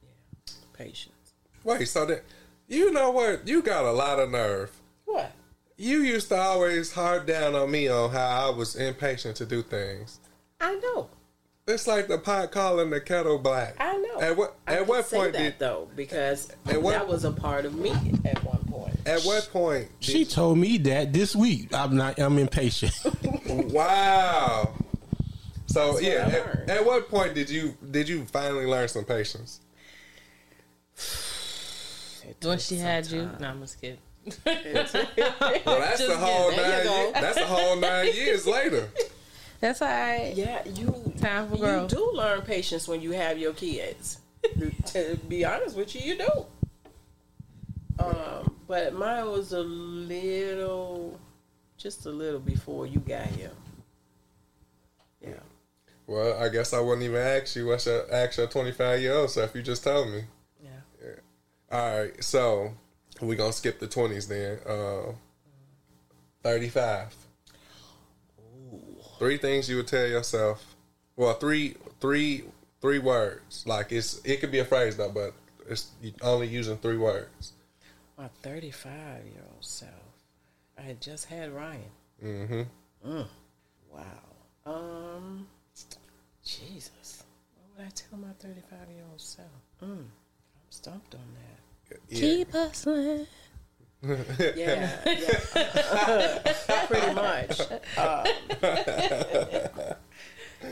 Yeah, 0.03 0.53
patience. 0.73 1.33
Wait, 1.63 1.87
so 1.87 2.05
that 2.05 2.23
you 2.67 2.91
know 2.91 3.11
what? 3.11 3.47
You 3.47 3.61
got 3.61 3.85
a 3.85 3.91
lot 3.91 4.19
of 4.19 4.29
nerve. 4.29 4.71
What? 5.05 5.31
You 5.77 5.99
used 6.01 6.27
to 6.29 6.35
always 6.37 6.91
hard 6.91 7.25
down 7.25 7.55
on 7.55 7.71
me 7.71 7.87
on 7.87 8.11
how 8.11 8.47
I 8.47 8.55
was 8.55 8.75
impatient 8.75 9.37
to 9.37 9.45
do 9.45 9.61
things. 9.61 10.19
I 10.59 10.75
know. 10.75 11.09
It's 11.69 11.85
like 11.87 12.07
the 12.07 12.17
pot 12.17 12.51
calling 12.51 12.89
the 12.89 12.99
kettle 12.99 13.37
black. 13.37 13.75
I 13.79 13.95
know. 13.97 14.19
At 14.21 14.35
what 14.35 14.55
I 14.67 14.73
at 14.73 14.77
can 14.79 14.87
what 14.87 15.05
say 15.05 15.17
point 15.17 15.33
that 15.33 15.39
did 15.39 15.59
though 15.59 15.87
because 15.95 16.51
At 16.65 16.81
what- 16.81 16.93
that 16.93 17.07
was 17.07 17.23
a 17.25 17.31
part 17.31 17.65
of 17.65 17.75
me 17.75 17.91
at 18.25 18.43
one 18.43 18.57
point. 18.69 18.97
at 19.05 19.21
what 19.23 19.47
point 19.51 19.87
did, 19.99 20.09
She 20.09 20.25
told 20.25 20.57
me 20.57 20.77
that 20.79 21.13
this 21.13 21.35
week. 21.35 21.71
I'm 21.73 21.95
not. 21.95 22.17
I'm 22.19 22.37
impatient. 22.39 22.93
Wow. 23.71 24.73
So 25.67 25.91
That's 25.93 26.01
yeah, 26.03 26.25
what 26.25 26.35
I 26.35 26.39
at, 26.63 26.69
at 26.69 26.85
what 26.85 27.09
point 27.09 27.35
did 27.35 27.49
you 27.49 27.77
did 27.91 28.09
you 28.09 28.25
finally 28.25 28.65
learn 28.65 28.87
some 28.87 29.05
patience? 29.05 29.59
It 32.27 32.37
When 32.43 32.57
she 32.57 32.75
some 32.77 32.85
had 32.85 33.05
you. 33.11 33.21
time. 33.25 33.37
No, 33.39 33.47
I'm 33.49 33.61
just 33.61 33.79
kidding. 33.79 33.99
Well, 34.45 35.79
that's 35.79 36.01
the 36.01 36.07
Just 36.07 36.19
whole 36.19 36.51
nine. 36.51 36.57
you 36.59 36.83
go. 36.83 37.01
Years, 37.01 37.13
that's 37.13 37.37
the 37.37 37.45
whole 37.45 37.75
nine 37.75 38.13
years 38.13 38.45
later. 38.47 38.89
That's 39.59 39.81
all 39.81 39.87
right. 39.89 40.33
Yeah, 40.35 40.61
you 40.67 41.13
Time 41.19 41.49
for 41.49 41.57
you 41.57 41.87
do 41.87 42.11
learn 42.13 42.41
patience 42.41 42.87
when 42.87 43.01
you 43.01 43.11
have 43.11 43.37
your 43.37 43.53
kids. 43.53 44.19
to 44.87 45.19
be 45.27 45.43
honest 45.43 45.75
with 45.75 45.93
you, 45.95 46.01
you 46.01 46.17
do. 46.17 46.45
Um, 47.99 48.55
but 48.67 48.93
mine 48.93 49.25
was 49.25 49.51
a 49.51 49.59
little, 49.59 51.19
just 51.77 52.05
a 52.05 52.09
little 52.09 52.39
before 52.39 52.85
you 52.87 52.99
got 52.99 53.25
here. 53.27 53.51
Yeah. 55.21 55.33
Well, 56.07 56.41
I 56.41 56.47
guess 56.47 56.73
I 56.73 56.79
wouldn't 56.79 57.03
even 57.03 57.17
ask 57.17 57.55
you 57.57 57.67
what's 57.67 57.85
your 57.85 58.11
ask 58.13 58.37
your 58.37 58.47
twenty 58.47 58.71
five 58.71 59.01
year 59.01 59.13
old 59.13 59.29
self. 59.29 59.53
You 59.53 59.61
just 59.61 59.83
told 59.83 60.09
me. 60.09 60.23
Yeah. 60.63 61.09
All 61.71 61.99
right, 61.99 62.23
so 62.23 62.73
we 63.21 63.35
gonna 63.35 63.51
skip 63.51 63.79
the 63.79 63.87
twenties 63.87 64.27
then. 64.27 64.59
Uh, 64.65 65.11
Thirty 66.41 66.69
five. 66.69 67.13
Three 69.19 69.37
things 69.37 69.69
you 69.69 69.75
would 69.75 69.87
tell 69.87 70.07
yourself. 70.07 70.75
Well, 71.15 71.33
three, 71.33 71.75
three, 71.99 72.45
three 72.81 72.99
words. 72.99 73.65
Like 73.67 73.91
it's 73.91 74.21
it 74.23 74.39
could 74.39 74.51
be 74.51 74.59
a 74.59 74.65
phrase 74.65 74.95
though, 74.95 75.11
but 75.11 75.33
it's 75.69 75.91
only 76.21 76.47
using 76.47 76.77
three 76.77 76.97
words. 76.97 77.53
My 78.17 78.29
35 78.41 78.91
year 79.25 79.43
old 79.51 79.63
self. 79.63 79.91
I 80.77 80.81
had 80.81 81.01
just 81.01 81.25
had 81.25 81.51
Ryan. 81.51 81.81
Mm-hmm. 82.23 83.09
Mm. 83.09 83.27
Wow. 83.93 84.03
Um. 84.65 85.47
Jesus. 86.43 87.23
What 87.55 87.77
would 87.77 87.87
I 87.87 87.89
tell 87.89 88.17
my 88.17 88.33
35 88.39 88.79
year 88.89 89.03
old 89.11 89.21
self? 89.21 89.47
Mm. 89.83 89.97
I'm 89.97 90.07
stumped 90.69 91.15
on 91.15 91.21
that. 91.35 91.99
Yeah. 92.09 92.19
Keep 92.19 92.51
hustling. 92.53 93.27
Yeah, 94.01 94.97
yeah. 95.05 96.53
pretty 96.87 97.13
much. 97.13 97.59
Um, 97.97 98.25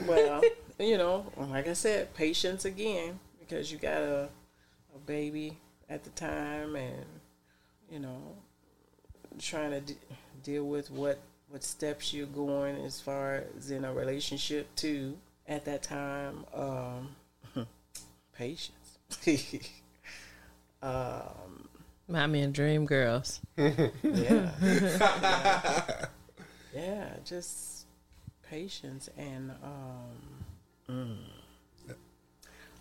well, 0.07 0.41
you 0.79 0.97
know, 0.97 1.25
like 1.37 1.67
I 1.67 1.73
said, 1.73 2.13
patience 2.13 2.65
again 2.65 3.19
because 3.39 3.71
you 3.71 3.77
got 3.77 4.01
a, 4.01 4.29
a 4.95 4.99
baby 5.05 5.57
at 5.89 6.03
the 6.03 6.09
time, 6.11 6.75
and 6.75 7.05
you 7.91 7.99
know, 7.99 8.35
trying 9.39 9.71
to 9.71 9.81
d- 9.81 9.97
deal 10.43 10.65
with 10.65 10.89
what 10.91 11.19
what 11.49 11.63
steps 11.63 12.13
you're 12.13 12.27
going 12.27 12.75
as 12.83 12.99
far 12.99 13.43
as 13.57 13.71
in 13.71 13.85
a 13.85 13.93
relationship 13.93 14.73
too. 14.75 15.17
At 15.49 15.63
that 15.65 15.81
time, 15.81 16.45
um, 16.53 17.09
patience. 18.33 18.97
um, 20.81 21.46
Remind 22.07 22.31
me 22.31 22.43
of 22.43 22.53
Dream 22.53 22.85
Girls. 22.85 23.41
yeah. 23.57 24.51
yeah, 26.73 27.09
just 27.25 27.85
patience 28.49 29.09
and 29.17 29.51
um 29.63 30.35
mm. 30.89 31.17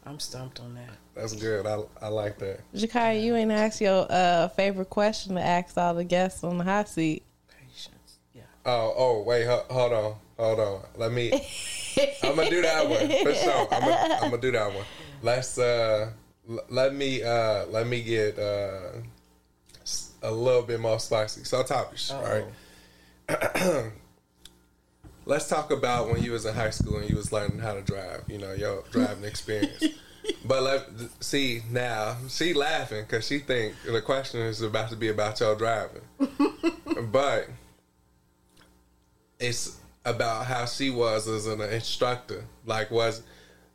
I'm 0.05 0.21
stumped 0.21 0.61
on 0.61 0.75
that. 0.75 0.91
That's 1.17 1.35
good. 1.35 1.67
I 1.67 1.81
I 2.01 2.07
like 2.09 2.39
that. 2.39 2.61
Jakai, 2.73 3.21
you 3.25 3.35
ain't 3.35 3.51
asked 3.51 3.81
your 3.81 4.07
uh, 4.09 4.47
favorite 4.49 4.89
question 4.91 5.35
to 5.35 5.41
ask 5.43 5.77
all 5.77 5.95
the 5.95 6.05
guests 6.05 6.45
on 6.45 6.59
the 6.59 6.65
hot 6.65 6.89
seat. 6.89 7.25
Patience. 7.49 8.19
Yeah. 8.33 8.43
Oh, 8.65 8.95
oh, 8.97 9.23
wait, 9.23 9.47
ho- 9.47 9.65
hold 9.69 9.93
on, 9.93 10.15
hold 10.39 10.61
on. 10.61 10.83
Let 10.97 11.11
me. 11.11 11.33
I'm 12.23 12.37
gonna 12.37 12.49
do 12.49 12.63
that 12.63 12.89
one 12.89 13.09
for 13.25 13.35
sure. 13.35 13.67
I'm 13.73 13.81
gonna, 13.81 14.15
I'm 14.23 14.31
gonna 14.31 14.39
do 14.43 14.53
that 14.53 14.73
one. 14.73 14.85
Let's 15.23 15.59
uh, 15.59 16.11
l- 16.49 16.65
let 16.69 16.95
me 16.95 17.25
uh, 17.25 17.67
let 17.67 17.89
me 17.89 18.01
get 18.03 18.39
uh, 18.39 18.93
s- 18.99 19.03
a 20.23 20.31
little 20.31 20.63
bit 20.63 20.81
more 20.81 20.99
spicy. 20.99 21.45
So 21.45 21.63
topics, 21.63 22.11
all 22.11 22.23
right. 22.23 22.45
Let's 25.27 25.49
talk 25.49 25.73
about 25.73 26.09
when 26.09 26.23
you 26.23 26.33
was 26.33 26.47
in 26.47 26.55
high 26.55 26.71
school 26.71 26.99
and 26.99 27.11
you 27.11 27.17
was 27.17 27.33
learning 27.33 27.59
how 27.59 27.75
to 27.75 27.83
drive. 27.83 28.23
You 28.29 28.39
know, 28.39 28.53
your 28.53 28.85
driving 28.91 29.25
experience. 29.25 29.83
But 30.45 30.63
let, 30.63 30.89
see 31.21 31.63
now, 31.71 32.17
she 32.29 32.53
laughing 32.53 33.05
because 33.05 33.27
she 33.27 33.39
think 33.39 33.75
the 33.85 34.03
question 34.03 34.41
is 34.41 34.61
about 34.61 34.91
to 34.91 34.97
be 34.97 35.09
about 35.09 35.39
your 35.41 35.55
driving, 35.55 36.03
but 37.13 37.49
it's 39.39 39.79
about 40.05 40.47
how 40.47 40.67
she 40.67 40.91
was 40.91 41.29
as 41.29 41.47
an 41.47 41.61
instructor. 41.61 42.45
Like, 42.65 42.91
was 42.91 43.23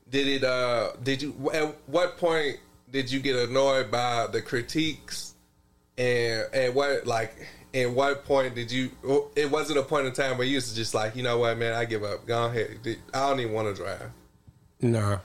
did 0.09 0.27
it? 0.27 0.43
uh 0.43 0.91
Did 1.03 1.21
you? 1.21 1.51
At 1.53 1.75
what 1.87 2.17
point 2.17 2.57
did 2.91 3.11
you 3.11 3.19
get 3.19 3.35
annoyed 3.35 3.91
by 3.91 4.27
the 4.27 4.41
critiques? 4.41 5.30
And 5.97 6.45
and 6.53 6.75
what 6.75 7.05
like? 7.05 7.35
At 7.73 7.89
what 7.89 8.25
point 8.25 8.53
did 8.53 8.69
you? 8.69 8.91
It 9.35 9.49
wasn't 9.49 9.79
a 9.79 9.83
point 9.83 10.05
in 10.05 10.11
time 10.11 10.37
where 10.37 10.45
you 10.45 10.55
was 10.55 10.73
just 10.75 10.93
like, 10.93 11.15
you 11.15 11.23
know 11.23 11.37
what, 11.37 11.57
man, 11.57 11.73
I 11.73 11.85
give 11.85 12.03
up. 12.03 12.25
Go 12.25 12.45
ahead. 12.45 12.79
I 13.13 13.29
don't 13.29 13.39
even 13.39 13.53
want 13.53 13.73
to 13.73 13.81
drive. 13.81 14.11
Nah. 14.81 15.19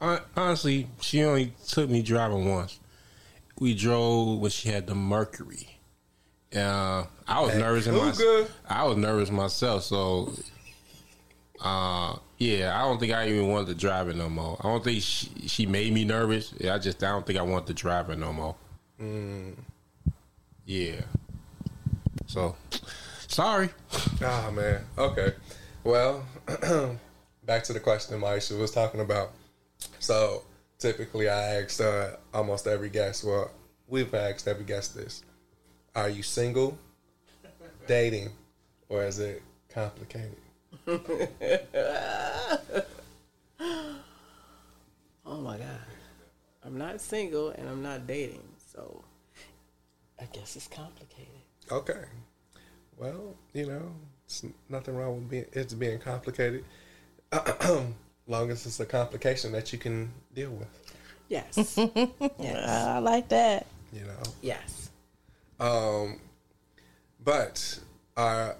Hon- 0.00 0.20
Honestly, 0.36 0.86
she 1.00 1.24
only 1.24 1.52
took 1.66 1.90
me 1.90 2.00
driving 2.02 2.48
once. 2.48 2.78
We 3.58 3.74
drove 3.74 4.38
when 4.38 4.52
she 4.52 4.68
had 4.68 4.86
the 4.86 4.94
Mercury. 4.94 5.78
Uh, 6.54 7.06
I 7.26 7.40
was 7.40 7.50
At 7.50 7.58
nervous 7.58 7.86
in 7.88 7.96
myself. 7.96 8.60
I 8.68 8.84
was 8.84 8.96
nervous 8.96 9.30
myself, 9.30 9.82
so 9.82 10.32
uh, 11.60 12.16
yeah, 12.38 12.78
I 12.78 12.82
don't 12.82 13.00
think 13.00 13.12
I 13.12 13.28
even 13.28 13.48
wanted 13.48 13.68
to 13.68 13.74
drive 13.74 14.08
it 14.08 14.16
no 14.16 14.28
more. 14.28 14.56
I 14.60 14.68
don't 14.68 14.84
think 14.84 15.02
she, 15.02 15.28
she 15.48 15.66
made 15.66 15.92
me 15.92 16.04
nervous. 16.04 16.54
I 16.68 16.78
just 16.78 17.02
I 17.02 17.08
don't 17.08 17.26
think 17.26 17.38
I 17.38 17.42
want 17.42 17.66
to 17.66 17.74
drive 17.74 18.10
it 18.10 18.18
no 18.18 18.32
more. 18.32 18.54
Yeah. 20.66 21.02
So 22.26 22.56
sorry. 23.26 23.70
Ah 24.22 24.50
man. 24.52 24.84
Okay. 24.96 25.34
Well, 25.82 26.24
back 27.44 27.64
to 27.64 27.72
the 27.72 27.80
question 27.80 28.20
Maisha 28.20 28.58
was 28.58 28.70
talking 28.70 29.00
about. 29.00 29.32
So 29.98 30.42
typically, 30.78 31.28
I 31.28 31.60
asked 31.60 31.80
uh, 31.80 32.16
almost 32.32 32.66
every 32.66 32.88
guest. 32.88 33.24
Well, 33.24 33.50
we've 33.88 34.14
asked 34.14 34.48
every 34.48 34.64
guest 34.64 34.94
this: 34.94 35.22
Are 35.94 36.08
you 36.08 36.22
single, 36.22 36.78
dating, 37.86 38.30
or 38.88 39.04
is 39.04 39.18
it 39.18 39.42
complicated? 39.68 40.36
Oh 45.26 45.40
my 45.40 45.56
God. 45.56 45.66
I'm 46.64 46.78
not 46.78 47.00
single 47.00 47.50
and 47.50 47.68
I'm 47.68 47.82
not 47.82 48.06
dating, 48.06 48.42
so 48.72 49.04
I 50.20 50.24
guess 50.32 50.56
it's 50.56 50.68
complicated. 50.68 51.28
Okay. 51.70 52.04
Well, 52.96 53.34
you 53.52 53.66
know, 53.66 53.92
it's 54.26 54.44
nothing 54.68 54.96
wrong 54.96 55.16
with 55.16 55.30
being 55.30 55.46
it's 55.52 55.74
being 55.74 55.98
complicated. 55.98 56.64
Long 58.26 58.50
as 58.50 58.64
it's 58.64 58.80
a 58.80 58.86
complication 58.86 59.52
that 59.52 59.72
you 59.72 59.78
can 59.78 60.10
deal 60.34 60.50
with, 60.50 60.68
Yes. 61.28 61.76
yes. 62.38 62.68
I 62.68 62.98
like 62.98 63.28
that. 63.28 63.66
you 63.92 64.00
know. 64.04 64.22
Yes. 64.40 64.90
Um, 65.60 66.20
but 67.22 67.78
uh, 68.16 68.52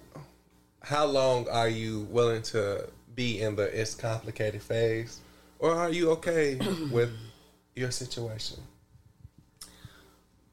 how 0.83 1.07
long 1.07 1.49
are 1.49 1.69
you 1.69 2.07
willing 2.11 2.43
to 2.43 2.87
be 3.15 3.41
in 3.41 3.57
the 3.57 3.65
it's 3.81 3.95
complicated 3.95 4.61
phase, 4.63 5.21
or 5.61 5.73
are 5.73 5.91
you 5.91 6.11
okay 6.13 6.59
with 6.91 7.11
your 7.75 7.91
situation? 7.91 8.59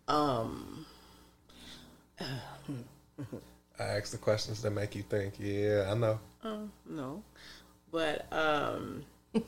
Um. 0.08 0.71
I 3.80 3.84
ask 3.84 4.12
the 4.12 4.18
questions 4.18 4.62
that 4.62 4.72
make 4.72 4.96
you 4.96 5.04
think. 5.04 5.36
Yeah, 5.40 5.90
I 5.90 5.94
know. 5.96 6.20
uh, 6.44 6.58
no. 6.88 7.24
But 7.92 8.32
um. 8.32 9.04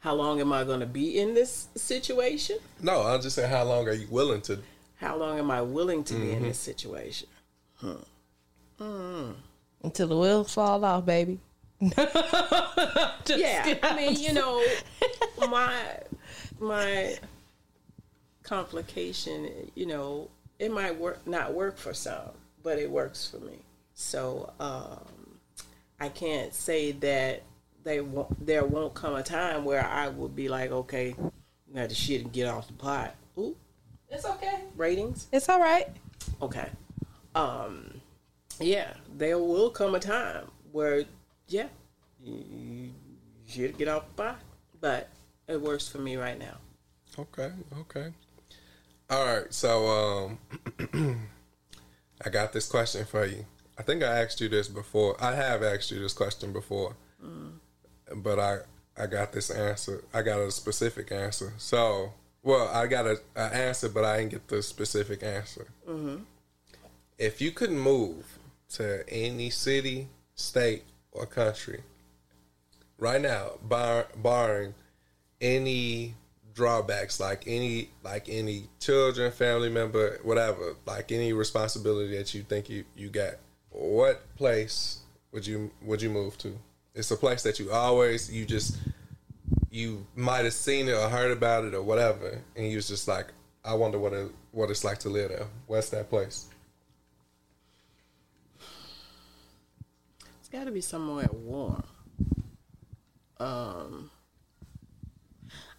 How 0.00 0.14
long 0.14 0.40
am 0.40 0.52
I 0.52 0.62
going 0.64 0.80
to 0.80 0.86
be 0.86 1.18
in 1.18 1.34
this 1.34 1.68
situation? 1.74 2.58
No, 2.80 3.02
I'm 3.02 3.20
just 3.20 3.34
saying, 3.34 3.50
how 3.50 3.64
long 3.64 3.88
are 3.88 3.92
you 3.92 4.06
willing 4.08 4.40
to? 4.42 4.60
How 4.94 5.16
long 5.16 5.40
am 5.40 5.50
I 5.50 5.60
willing 5.60 6.04
to 6.04 6.14
be 6.14 6.30
in 6.30 6.44
this 6.44 6.58
situation? 6.58 7.28
Until 9.82 10.06
the 10.06 10.16
wheels 10.16 10.54
fall 10.54 10.84
off, 10.84 11.04
baby. 11.04 11.40
Just 11.80 11.98
yeah, 13.28 13.62
kidding. 13.62 13.84
I 13.84 13.94
mean, 13.94 14.16
you 14.18 14.32
know, 14.32 14.64
my 15.48 15.72
my 16.58 17.16
complication, 18.48 19.70
you 19.74 19.86
know, 19.86 20.28
it 20.58 20.72
might 20.72 20.98
work 20.98 21.26
not 21.26 21.54
work 21.54 21.76
for 21.78 21.94
some, 21.94 22.30
but 22.62 22.78
it 22.78 22.90
works 22.90 23.28
for 23.28 23.38
me. 23.38 23.58
So 23.94 24.52
um, 24.58 25.38
I 26.00 26.08
can't 26.08 26.52
say 26.54 26.92
that 26.92 27.42
they 27.84 28.00
won't. 28.00 28.44
There 28.44 28.64
won't 28.64 28.94
come 28.94 29.14
a 29.14 29.22
time 29.22 29.64
where 29.64 29.84
I 29.86 30.08
will 30.08 30.28
be 30.28 30.48
like, 30.48 30.70
okay, 30.72 31.14
you 31.18 31.74
got 31.74 31.88
to 31.90 31.94
shit 31.94 32.22
and 32.22 32.32
get 32.32 32.48
off 32.48 32.66
the 32.66 32.72
pot. 32.72 33.14
Ooh, 33.38 33.56
It's 34.10 34.24
okay. 34.24 34.60
ratings. 34.76 35.28
It's 35.32 35.48
all 35.48 35.60
right. 35.60 35.86
Okay. 36.42 36.68
Um, 37.34 38.00
yeah, 38.58 38.94
there 39.16 39.38
will 39.38 39.70
come 39.70 39.94
a 39.94 40.00
time 40.00 40.46
where, 40.72 41.04
yeah, 41.46 41.68
you, 42.20 42.44
you 42.50 42.90
should 43.46 43.78
get 43.78 43.86
off 43.86 44.04
the 44.08 44.22
pot, 44.22 44.40
but 44.80 45.08
it 45.46 45.60
works 45.60 45.86
for 45.86 45.98
me 45.98 46.16
right 46.16 46.38
now. 46.38 46.56
Okay, 47.18 47.50
okay. 47.80 48.12
All 49.10 49.24
right, 49.24 49.52
so 49.52 50.36
um, 50.92 51.28
I 52.24 52.28
got 52.28 52.52
this 52.52 52.68
question 52.68 53.06
for 53.06 53.24
you. 53.24 53.46
I 53.78 53.82
think 53.82 54.02
I 54.02 54.22
asked 54.22 54.40
you 54.40 54.48
this 54.48 54.68
before. 54.68 55.16
I 55.22 55.34
have 55.34 55.62
asked 55.62 55.90
you 55.90 55.98
this 55.98 56.12
question 56.12 56.52
before, 56.52 56.94
but 58.16 58.38
I 58.38 58.58
I 59.00 59.06
got 59.06 59.32
this 59.32 59.50
answer. 59.50 60.04
I 60.12 60.22
got 60.22 60.40
a 60.40 60.50
specific 60.50 61.12
answer. 61.12 61.52
So, 61.56 62.12
well, 62.42 62.68
I 62.68 62.86
got 62.86 63.06
a, 63.06 63.20
a 63.36 63.54
answer, 63.54 63.88
but 63.88 64.04
I 64.04 64.18
didn't 64.18 64.32
get 64.32 64.48
the 64.48 64.62
specific 64.62 65.22
answer. 65.22 65.68
If 67.16 67.40
you 67.40 67.52
could 67.52 67.70
move 67.70 68.38
to 68.70 69.04
any 69.08 69.50
city, 69.50 70.08
state, 70.34 70.82
or 71.12 71.24
country 71.26 71.82
right 72.98 73.20
now, 73.20 73.52
bar, 73.62 74.08
barring 74.16 74.74
any 75.40 76.14
drawbacks 76.58 77.20
like 77.20 77.44
any 77.46 77.88
like 78.02 78.28
any 78.28 78.64
children 78.80 79.30
family 79.30 79.68
member 79.68 80.18
whatever 80.24 80.74
like 80.86 81.12
any 81.12 81.32
responsibility 81.32 82.16
that 82.16 82.34
you 82.34 82.42
think 82.42 82.68
you 82.68 82.84
you 82.96 83.08
got 83.08 83.34
what 83.70 84.34
place 84.34 84.98
would 85.30 85.46
you 85.46 85.70
would 85.82 86.02
you 86.02 86.10
move 86.10 86.36
to? 86.38 86.58
It's 86.96 87.12
a 87.12 87.16
place 87.16 87.44
that 87.44 87.60
you 87.60 87.70
always 87.70 88.28
you 88.28 88.44
just 88.44 88.76
you 89.70 90.04
might 90.16 90.44
have 90.44 90.52
seen 90.52 90.88
it 90.88 90.94
or 90.94 91.08
heard 91.08 91.30
about 91.30 91.64
it 91.64 91.74
or 91.74 91.82
whatever 91.82 92.42
and 92.56 92.66
you 92.66 92.76
was 92.76 92.88
just 92.88 93.06
like 93.06 93.26
i 93.64 93.74
wonder 93.74 93.98
what 93.98 94.12
it 94.12 94.30
what 94.50 94.68
it's 94.68 94.82
like 94.82 94.98
to 94.98 95.08
live 95.08 95.28
there. 95.28 95.46
What's 95.68 95.90
that 95.90 96.10
place? 96.10 96.48
It's 100.40 100.48
got 100.50 100.64
to 100.64 100.72
be 100.72 100.80
somewhere 100.80 101.28
warm. 101.30 101.84
Um, 103.38 104.10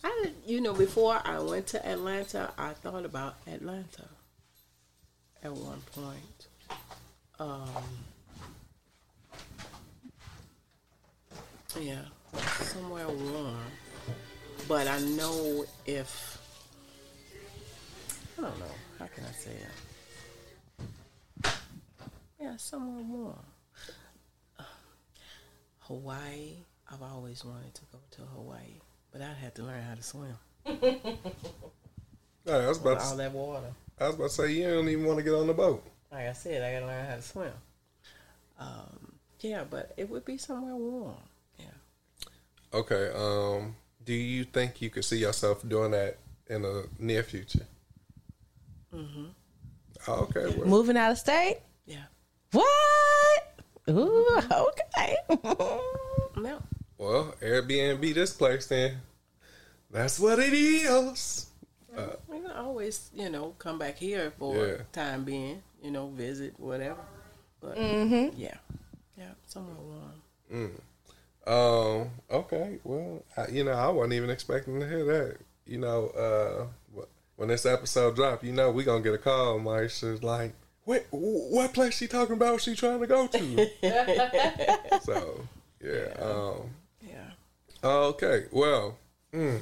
I, 0.04 0.32
you 0.46 0.62
know, 0.62 0.74
before 0.74 1.20
I 1.26 1.40
went 1.40 1.68
to 1.68 1.86
Atlanta, 1.88 2.52
I 2.58 2.74
thought 2.74 3.06
about 3.06 3.36
Atlanta 3.48 4.08
at 5.44 5.52
one 5.52 5.82
point. 5.94 6.48
Um, 7.40 7.70
yeah, 11.80 12.06
somewhere 12.62 13.08
warm. 13.08 13.58
But 14.68 14.88
I 14.88 15.00
know 15.00 15.66
if 15.86 16.38
I 18.38 18.42
don't 18.42 18.60
know 18.60 18.66
how 19.00 19.06
can 19.08 19.24
I 19.26 19.32
say 19.32 19.52
it. 21.44 21.52
Yeah, 22.40 22.56
somewhere 22.58 23.04
warm. 23.04 23.40
Hawaii. 25.80 26.58
I've 26.92 27.02
always 27.04 27.46
wanted 27.46 27.74
to 27.76 27.82
go 27.92 28.00
to 28.12 28.22
Hawaii, 28.22 28.80
but 29.12 29.22
I'd 29.22 29.38
have 29.38 29.54
to 29.56 29.64
learn 29.64 29.82
how 29.82 29.96
to 29.96 30.04
swim. 30.04 30.36
All 30.66 30.74
right, 32.56 32.64
I 32.64 32.68
was 32.68 32.80
about 32.80 32.96
With 32.96 33.04
all 33.04 33.12
to, 33.12 33.18
that 33.18 33.32
water. 33.32 33.68
I 34.00 34.08
was 34.08 34.16
about 34.16 34.30
to 34.30 34.34
say 34.34 34.52
you 34.54 34.64
don't 34.70 34.90
even 34.90 35.06
want 35.06 35.18
to 35.18 35.24
get 35.24 35.34
on 35.34 35.48
the 35.48 35.54
boat 35.54 35.84
Like 36.12 36.28
I 36.28 36.34
said, 36.34 36.64
I 36.64 36.74
gotta 36.74 36.86
learn 36.86 37.06
how 37.06 37.16
to 37.16 37.22
swim. 37.22 37.52
Um, 38.60 39.14
yeah, 39.42 39.64
but 39.70 39.94
it 39.98 40.10
would 40.10 40.26
be 40.26 40.38
somewhere 40.38 40.76
warm. 40.76 41.16
Yeah. 41.60 41.66
okay 42.74 43.12
um 43.16 43.76
do 44.06 44.14
you 44.14 44.44
think 44.46 44.82
you 44.82 44.90
could 44.90 45.06
see 45.06 45.18
yourself 45.18 45.68
doing 45.68 45.92
that 45.92 46.18
in 46.48 46.62
the 46.64 46.88
near 46.98 47.24
future 47.24 47.68
mm-hmm 48.94 49.26
okay 50.08 50.48
well, 50.58 50.68
Moving 50.68 50.98
out 50.98 51.12
of 51.12 51.18
state? 51.18 51.58
Yeah. 51.86 52.06
What? 52.52 53.60
Ooh, 53.90 54.40
okay. 54.52 55.16
No. 56.38 56.62
Well, 57.00 57.34
Airbnb 57.42 58.14
this 58.14 58.34
place 58.34 58.68
then. 58.68 58.98
That's 59.90 60.20
what 60.20 60.38
it 60.38 60.54
is. 60.54 61.48
We 62.28 62.40
can 62.42 62.52
always, 62.52 63.10
you 63.16 63.30
know, 63.30 63.56
come 63.58 63.80
back 63.80 63.98
here 63.98 64.32
for 64.38 64.68
Yeah. 64.68 64.76
time 64.92 65.24
being, 65.24 65.64
you 65.82 65.92
know, 65.92 66.10
visit, 66.10 66.60
whatever. 66.60 67.00
But 67.62 67.78
yeah. 67.78 68.58
Yeah, 69.18 69.32
somewhere 69.48 69.76
warm. 69.78 70.82
Um. 71.48 72.10
Okay. 72.30 72.80
Well, 72.84 73.24
I, 73.36 73.48
you 73.48 73.64
know, 73.64 73.72
I 73.72 73.88
wasn't 73.90 74.14
even 74.14 74.30
expecting 74.30 74.80
to 74.82 74.88
hear 74.88 75.04
that. 75.06 75.38
You 75.66 75.78
know, 75.80 76.08
uh, 76.10 77.04
when 77.38 77.48
this 77.48 77.66
episode 77.66 78.16
drop, 78.16 78.44
you 78.44 78.52
know, 78.52 78.72
we 78.72 78.84
gonna 78.84 79.02
get 79.02 79.14
a 79.14 79.18
call. 79.18 79.60
Marsha's 79.60 80.22
like, 80.22 80.54
"What? 80.84 81.06
What 81.12 81.74
place 81.74 81.96
she 81.98 82.08
talking 82.08 82.36
about? 82.36 82.62
She 82.62 82.76
trying 82.76 83.00
to 83.00 83.08
go 83.08 83.28
to?" 83.28 83.70
so, 85.02 85.48
yeah. 85.82 86.14
Um. 86.22 86.70
Okay. 87.84 88.46
Well. 88.52 88.98
Mm, 89.34 89.62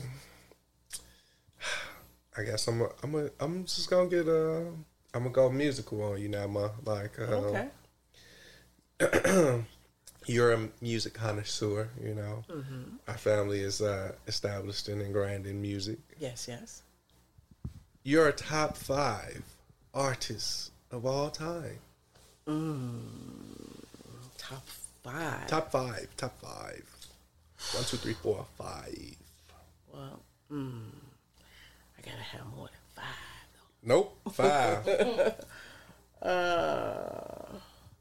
I 2.38 2.44
guess 2.44 2.68
I'm. 2.68 2.82
A, 2.82 2.90
I'm. 3.04 3.16
A, 3.16 3.30
I'm 3.40 3.66
just 3.66 3.90
gonna 3.90 4.10
get 4.10 4.28
a. 4.28 4.66
I'm 5.14 5.24
gonna 5.24 5.30
go 5.30 5.50
musical 5.50 6.02
on 6.04 6.22
you 6.22 6.30
now, 6.30 6.48
ma. 6.48 6.70
Like. 6.86 7.20
Um, 7.20 7.34
Okay. 7.34 7.68
you're 10.26 10.54
a 10.54 10.70
music 10.82 11.14
connoisseur, 11.14 11.90
you 12.04 12.16
know. 12.16 12.44
Our 13.08 13.18
family 13.18 13.60
is 13.62 13.82
uh, 13.82 14.14
established 14.28 14.88
and 14.88 15.02
ingrained 15.02 15.46
in 15.46 15.62
music. 15.62 16.00
Yes, 16.20 16.48
yes. 16.48 16.82
You're 18.04 18.28
a 18.30 18.34
top 18.34 18.76
five 18.76 19.44
artist 19.94 20.72
of 20.92 21.06
all 21.06 21.30
time. 21.30 21.78
Top 24.38 24.66
five. 25.04 25.48
Top 25.48 25.72
five, 25.72 26.08
top 26.18 26.40
five. 26.42 26.84
One, 27.74 27.84
two, 27.86 27.98
three, 27.98 28.14
four, 28.14 28.46
five. 28.58 29.16
Well, 29.94 30.22
mm, 30.52 30.82
I 31.98 32.02
gotta 32.02 32.22
have 32.24 32.46
more 32.56 32.68
than 32.68 32.76
five. 32.96 33.06
Nope, 33.84 34.18
five. 34.32 34.88
uh, 36.22 37.58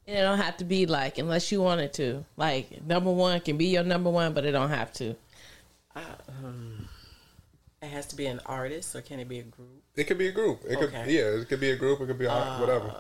It 0.06 0.20
don't 0.20 0.38
have 0.38 0.56
to 0.58 0.64
be 0.64 0.86
like 0.86 1.18
unless 1.18 1.50
you 1.50 1.62
want 1.62 1.80
it 1.80 1.92
to. 1.94 2.24
Like 2.36 2.84
number 2.84 3.10
one 3.10 3.40
can 3.40 3.56
be 3.56 3.66
your 3.66 3.82
number 3.84 4.10
one, 4.10 4.32
but 4.34 4.44
it 4.44 4.52
don't 4.52 4.70
have 4.70 4.92
to. 4.94 5.16
It 7.82 7.88
has 7.88 8.06
to 8.06 8.16
be 8.16 8.26
an 8.26 8.40
artist, 8.46 8.94
or 8.96 9.00
can 9.00 9.20
it 9.20 9.28
be 9.28 9.38
a 9.38 9.42
group? 9.44 9.82
it 9.96 10.04
could 10.04 10.18
be 10.18 10.28
a 10.28 10.32
group. 10.32 10.62
It 10.68 10.78
could, 10.78 10.92
yeah, 10.92 11.22
it 11.40 11.48
could 11.48 11.60
be 11.60 11.70
a 11.70 11.76
group. 11.76 12.00
It 12.00 12.06
could 12.06 12.18
be 12.18 12.26
a, 12.26 12.56
whatever. 12.58 12.92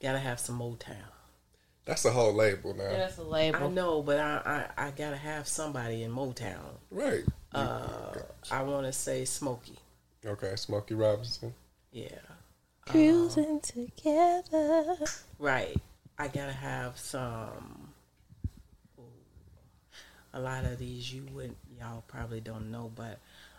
Gotta 0.00 0.18
have 0.18 0.40
some 0.40 0.58
Motown. 0.58 0.96
That's 1.84 2.02
the 2.04 2.10
whole 2.12 2.32
label 2.32 2.74
now, 2.74 2.88
That's 2.90 3.18
a 3.18 3.22
label. 3.24 3.58
I 3.64 3.68
know, 3.68 4.02
but 4.02 4.18
I, 4.20 4.68
I 4.76 4.86
I 4.86 4.90
gotta 4.92 5.16
have 5.16 5.48
somebody 5.48 6.02
in 6.04 6.12
Motown. 6.12 6.78
right? 6.90 7.24
Uh, 7.52 8.14
I 8.50 8.62
want 8.62 8.86
to 8.86 8.92
say 8.92 9.24
Smokey. 9.24 9.76
Okay, 10.24 10.54
Smokey 10.56 10.94
Robinson. 10.94 11.52
Yeah. 11.90 12.08
Cruising 12.86 13.60
together. 13.60 14.96
Right. 15.38 15.76
I 16.18 16.28
gotta 16.28 16.52
have 16.52 16.98
some. 16.98 17.88
ooh, 18.98 19.02
A 20.34 20.40
lot 20.40 20.64
of 20.64 20.78
these 20.78 21.12
you 21.12 21.26
would 21.32 21.54
y'all 21.78 22.04
probably 22.06 22.40
don't 22.40 22.70
know, 22.70 22.90
but 22.94 23.18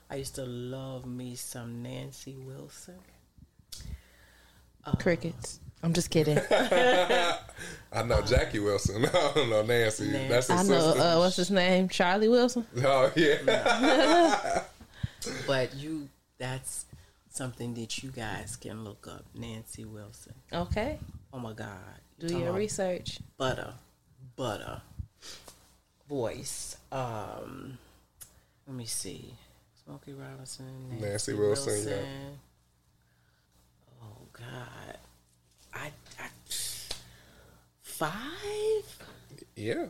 I 0.10 0.16
used 0.16 0.36
to 0.36 0.46
love 0.46 1.06
me 1.06 1.36
some 1.36 1.84
Nancy 1.84 2.36
Wilson. 2.38 2.96
Crickets. 5.00 5.60
I'm 5.84 5.94
just 5.94 6.10
kidding. 6.10 6.40
I 7.92 8.02
know 8.06 8.22
Jackie 8.22 8.60
Wilson. 8.60 9.06
I 9.14 9.32
don't 9.36 9.50
know 9.50 9.62
Nancy. 9.64 10.08
Nancy. 10.08 10.28
That's 10.30 10.48
his 10.48 10.60
I 10.60 10.64
know. 10.64 10.80
sister. 10.80 11.02
Uh, 11.02 11.20
what's 11.20 11.36
his 11.36 11.52
name? 11.52 11.90
Charlie 11.90 12.30
Wilson. 12.30 12.66
oh 12.84 13.12
yeah. 13.16 14.64
But 15.46 15.76
you, 15.76 16.10
that's 16.38 16.86
something 17.30 17.74
that 17.76 18.02
you 18.02 18.10
guys 18.12 18.56
can 18.56 18.84
look 18.84 19.08
up. 19.08 19.26
Nancy 19.36 19.86
Wilson. 19.86 20.34
Okay. 20.52 20.98
Oh 21.32 21.40
my 21.40 21.54
God. 21.54 21.68
Do 22.20 22.28
Talking 22.30 22.44
your 22.46 22.54
research. 22.54 23.20
butter, 23.38 23.74
butter, 24.36 24.82
voice. 26.08 26.78
Um, 26.92 27.78
let 28.68 28.76
me 28.78 28.86
see. 28.86 29.34
Smokey 29.86 30.14
Robinson, 30.14 30.90
Nancy, 30.92 31.06
Nancy 31.06 31.34
Wilson, 31.34 31.90
yeah. 31.90 31.96
Oh 34.02 34.28
God, 34.32 34.98
I, 35.74 35.92
I 36.20 36.28
five. 37.82 38.98
yeah. 39.56 39.86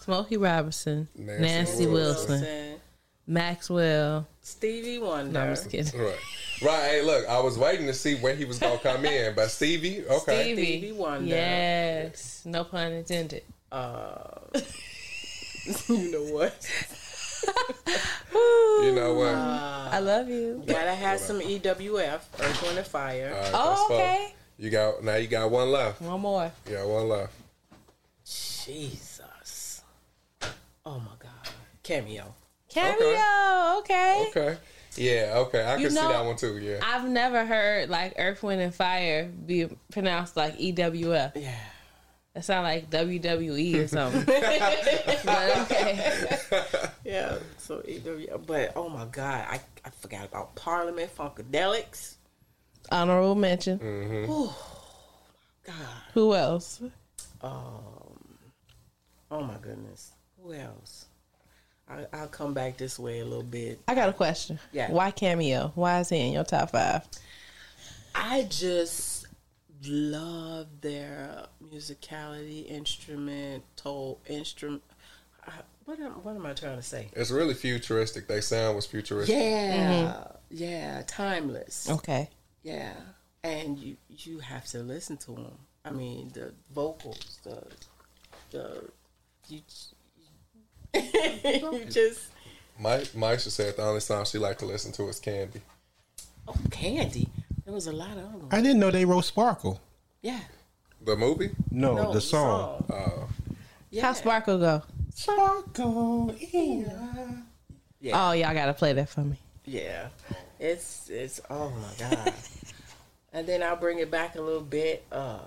Smokey 0.00 0.36
Robinson. 0.36 1.08
Nancy 1.16 1.42
Nancy, 1.42 1.86
Wilson. 1.86 2.30
Wilson. 2.40 2.80
Maxwell. 3.26 4.26
Stevie 4.40 4.98
Wonder. 5.00 5.32
No, 5.32 5.40
I'm 5.40 5.50
just 5.56 5.68
kidding. 5.70 6.00
Right. 6.00 6.16
Right. 6.62 6.82
Hey, 6.90 7.02
look, 7.02 7.26
I 7.28 7.40
was 7.40 7.58
waiting 7.58 7.86
to 7.86 7.92
see 7.92 8.14
where 8.16 8.34
he 8.36 8.44
was 8.44 8.58
gonna 8.60 8.78
come 8.78 9.04
in, 9.04 9.34
but 9.34 9.50
Stevie, 9.50 10.04
okay. 10.08 10.42
Stevie. 10.44 10.62
Stevie 10.78 10.92
Wonder. 10.92 11.26
Yes. 11.26 12.42
No 12.44 12.62
pun 12.64 12.92
intended. 12.92 13.42
Uh, 13.72 14.28
you 15.88 16.12
know 16.12 16.22
what? 16.32 16.70
You 18.82 18.92
know 18.94 19.14
what? 19.14 19.34
I 19.34 19.98
love 19.98 20.28
you. 20.28 20.62
Gotta 20.66 20.94
have 20.94 21.18
some 21.18 21.40
EWF, 21.40 22.20
Earth, 22.40 22.62
Wind, 22.62 22.78
and 22.78 22.86
Fire. 22.86 23.32
All 23.34 23.40
right, 23.42 23.50
Oh, 23.54 23.68
that's 23.70 23.88
fine. 23.88 23.96
okay. 23.98 24.34
You 24.58 24.70
got 24.70 25.02
now. 25.04 25.16
You 25.16 25.28
got 25.28 25.50
one 25.50 25.70
left. 25.70 26.00
One 26.00 26.20
more. 26.20 26.50
You 26.68 26.76
got 26.76 26.88
one 26.88 27.08
left. 27.08 27.32
Jesus. 28.24 29.82
Oh 30.84 30.98
my 30.98 31.12
God. 31.18 31.48
Cameo. 31.82 32.34
Cameo. 32.68 33.78
Okay. 33.78 34.26
Okay. 34.30 34.56
Yeah. 34.96 35.34
Okay. 35.36 35.62
I 35.62 35.76
You 35.76 35.86
can 35.88 35.96
see 35.96 36.00
that 36.00 36.24
one 36.24 36.36
too. 36.36 36.58
Yeah. 36.58 36.80
I've 36.82 37.08
never 37.08 37.44
heard 37.44 37.88
like 37.90 38.14
Earth, 38.18 38.42
Wind, 38.42 38.60
and 38.60 38.74
Fire 38.74 39.24
be 39.46 39.68
pronounced 39.92 40.36
like 40.36 40.58
EWF. 40.58 41.32
Yeah. 41.36 41.54
That 42.34 42.44
sound 42.44 42.64
like 42.64 42.90
WWE 42.90 43.84
or 43.84 43.88
something. 43.88 44.24
but 44.26 45.56
okay. 45.62 46.30
Yeah. 47.04 47.36
So 47.58 47.78
EWF. 47.78 48.46
But 48.46 48.72
oh 48.76 48.88
my 48.88 49.06
God, 49.06 49.46
I, 49.48 49.60
I 49.84 49.90
forgot 49.90 50.24
about 50.26 50.54
Parliament 50.54 51.10
Funkadelics. 51.16 52.15
Honorable 52.90 53.34
mention. 53.34 53.78
God. 55.64 55.74
Who 56.14 56.34
else? 56.34 56.80
Um. 57.42 57.82
Oh 59.30 59.42
my 59.42 59.56
goodness. 59.60 60.12
Who 60.42 60.52
else? 60.52 61.06
I, 61.88 62.06
I'll 62.12 62.28
come 62.28 62.54
back 62.54 62.76
this 62.76 62.98
way 62.98 63.20
a 63.20 63.24
little 63.24 63.42
bit. 63.42 63.80
I 63.86 63.94
got 63.94 64.08
a 64.08 64.12
question. 64.12 64.58
Yeah. 64.72 64.90
Why 64.90 65.10
Cameo? 65.10 65.72
Why 65.74 66.00
is 66.00 66.08
he 66.08 66.18
in 66.18 66.32
your 66.32 66.44
top 66.44 66.70
five? 66.70 67.02
I 68.14 68.46
just 68.48 69.26
love 69.84 70.66
their 70.80 71.46
musicality, 71.62 72.68
instrumental, 72.68 74.20
instrument. 74.26 74.82
What 75.84 76.00
am, 76.00 76.10
what 76.24 76.34
am 76.34 76.44
I 76.44 76.52
trying 76.52 76.76
to 76.76 76.82
say? 76.82 77.10
It's 77.12 77.30
really 77.30 77.54
futuristic. 77.54 78.26
They 78.26 78.40
sound 78.40 78.74
was 78.74 78.86
futuristic. 78.86 79.36
Yeah, 79.36 80.24
yeah, 80.50 81.02
timeless. 81.06 81.88
Okay. 81.88 82.28
Yeah, 82.66 82.94
and 83.44 83.78
you 83.78 83.96
you 84.08 84.40
have 84.40 84.66
to 84.72 84.78
listen 84.80 85.16
to 85.18 85.30
them. 85.30 85.56
I 85.84 85.90
mean, 85.90 86.32
the 86.34 86.52
vocals, 86.74 87.38
the 87.44 87.62
the 88.50 88.90
you 89.48 89.60
you 90.92 91.84
just 91.84 92.32
Mike, 92.80 93.04
Maisha 93.14 93.50
said 93.50 93.76
the 93.76 93.82
only 93.84 94.00
song 94.00 94.24
she 94.24 94.38
liked 94.38 94.58
to 94.58 94.66
listen 94.66 94.90
to 94.92 95.08
is 95.08 95.20
Candy. 95.20 95.60
oh 96.48 96.56
Candy. 96.72 97.28
There 97.64 97.72
was 97.72 97.86
a 97.86 97.92
lot 97.92 98.16
of 98.18 98.32
them. 98.32 98.48
I 98.50 98.60
didn't 98.60 98.80
know 98.80 98.90
they 98.90 99.04
wrote 99.04 99.24
Sparkle. 99.24 99.80
Yeah. 100.22 100.40
The 101.04 101.14
movie? 101.16 101.50
No, 101.70 101.94
No, 101.94 102.12
the 102.12 102.20
song. 102.20 102.84
Oh, 102.90 103.28
Yeah. 103.90 104.02
How 104.06 104.12
Sparkle 104.12 104.58
go? 104.58 104.82
Sparkle. 105.14 106.34
Yeah. 106.40 107.28
Yeah. 108.00 108.28
Oh, 108.28 108.32
y'all 108.32 108.54
gotta 108.54 108.74
play 108.74 108.92
that 108.92 109.08
for 109.08 109.20
me. 109.20 109.38
Yeah, 109.66 110.08
it's 110.60 111.10
it's 111.10 111.40
oh 111.50 111.70
my 111.70 112.08
god. 112.08 112.32
and 113.32 113.46
then 113.46 113.64
I'll 113.64 113.76
bring 113.76 113.98
it 113.98 114.10
back 114.12 114.36
a 114.36 114.40
little 114.40 114.60
bit. 114.62 115.04
Uh, 115.10 115.40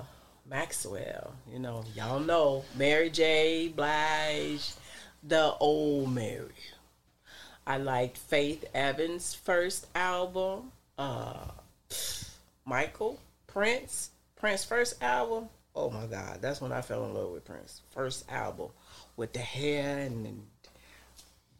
Maxwell, 0.48 1.34
you 1.50 1.60
know, 1.60 1.86
y'all 1.96 2.20
know 2.20 2.66
Mary 2.76 3.10
J. 3.10 3.70
Blige, 3.70 4.74
the 5.24 5.54
old 5.60 6.14
Mary. 6.14 6.50
I 7.66 7.78
liked 7.78 8.18
Faith 8.18 8.66
Evans' 8.74 9.34
first 9.34 9.88
album. 9.96 10.74
Uh, 10.98 11.52
Michael 12.66 13.20
Prince, 13.48 14.10
Prince 14.36 14.66
first 14.66 15.02
album. 15.02 15.48
Oh 15.76 15.90
my 15.90 16.08
god, 16.08 16.40
that's 16.42 16.60
when 16.60 16.74
I 16.74 16.82
fell 16.82 17.06
in 17.06 17.14
love 17.14 17.32
with 17.32 17.46
Prince. 17.46 17.82
First 17.92 18.30
album 18.30 18.70
with 19.16 19.32
the 19.32 19.40
hair 19.40 20.00
and, 20.00 20.26
and 20.26 20.44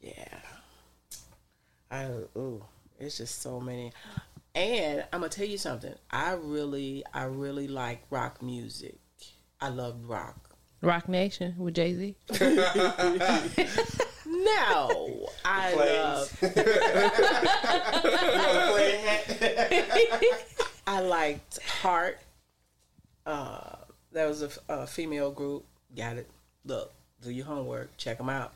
yeah. 0.02 0.40
I 1.92 2.06
ooh, 2.38 2.64
it's 3.00 3.18
just 3.18 3.42
so 3.42 3.60
many. 3.60 3.92
And 4.56 5.06
I'm 5.14 5.22
gonna 5.22 5.30
tell 5.30 5.46
you 5.46 5.58
something. 5.58 5.94
I 6.12 6.34
really, 6.34 7.04
I 7.14 7.24
really 7.24 7.68
like 7.68 8.04
rock 8.10 8.42
music. 8.42 8.98
I 9.62 9.70
love 9.70 10.06
rock. 10.06 10.38
Roc 10.82 11.10
Nation 11.10 11.56
with 11.58 11.76
Jay 11.76 11.94
Z. 11.94 12.16
No, 14.30 15.28
I 15.44 15.74
love. 15.74 16.38
I 20.88 21.02
liked 21.02 21.60
Heart. 21.64 22.20
Uh, 23.26 23.76
that 24.12 24.28
was 24.28 24.44
a, 24.44 24.50
a 24.70 24.86
female 24.86 25.32
group. 25.32 25.66
Got 25.96 26.18
it. 26.18 26.30
Look, 26.64 26.94
do 27.22 27.32
your 27.32 27.46
homework. 27.46 27.98
Check 27.98 28.20
them 28.20 28.30
out. 28.30 28.54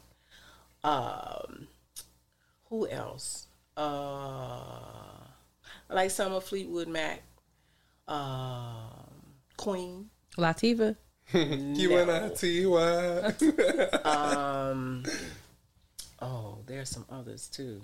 Um, 0.83 1.67
who 2.73 2.87
else? 2.87 3.45
Uh, 3.77 4.71
like 5.91 6.09
some 6.09 6.33
of 6.33 6.43
Fleetwood 6.43 6.87
Mac. 6.87 7.21
Um, 8.07 9.11
Queen. 9.57 10.09
Latifah. 10.37 10.95
You 11.33 11.97
and 11.97 12.09
I 12.11 12.29
T 12.29 12.65
Y. 12.65 13.33
Um, 14.03 15.03
oh, 16.19 16.57
there's 16.65 16.89
some 16.89 17.05
others 17.11 17.47
too. 17.47 17.79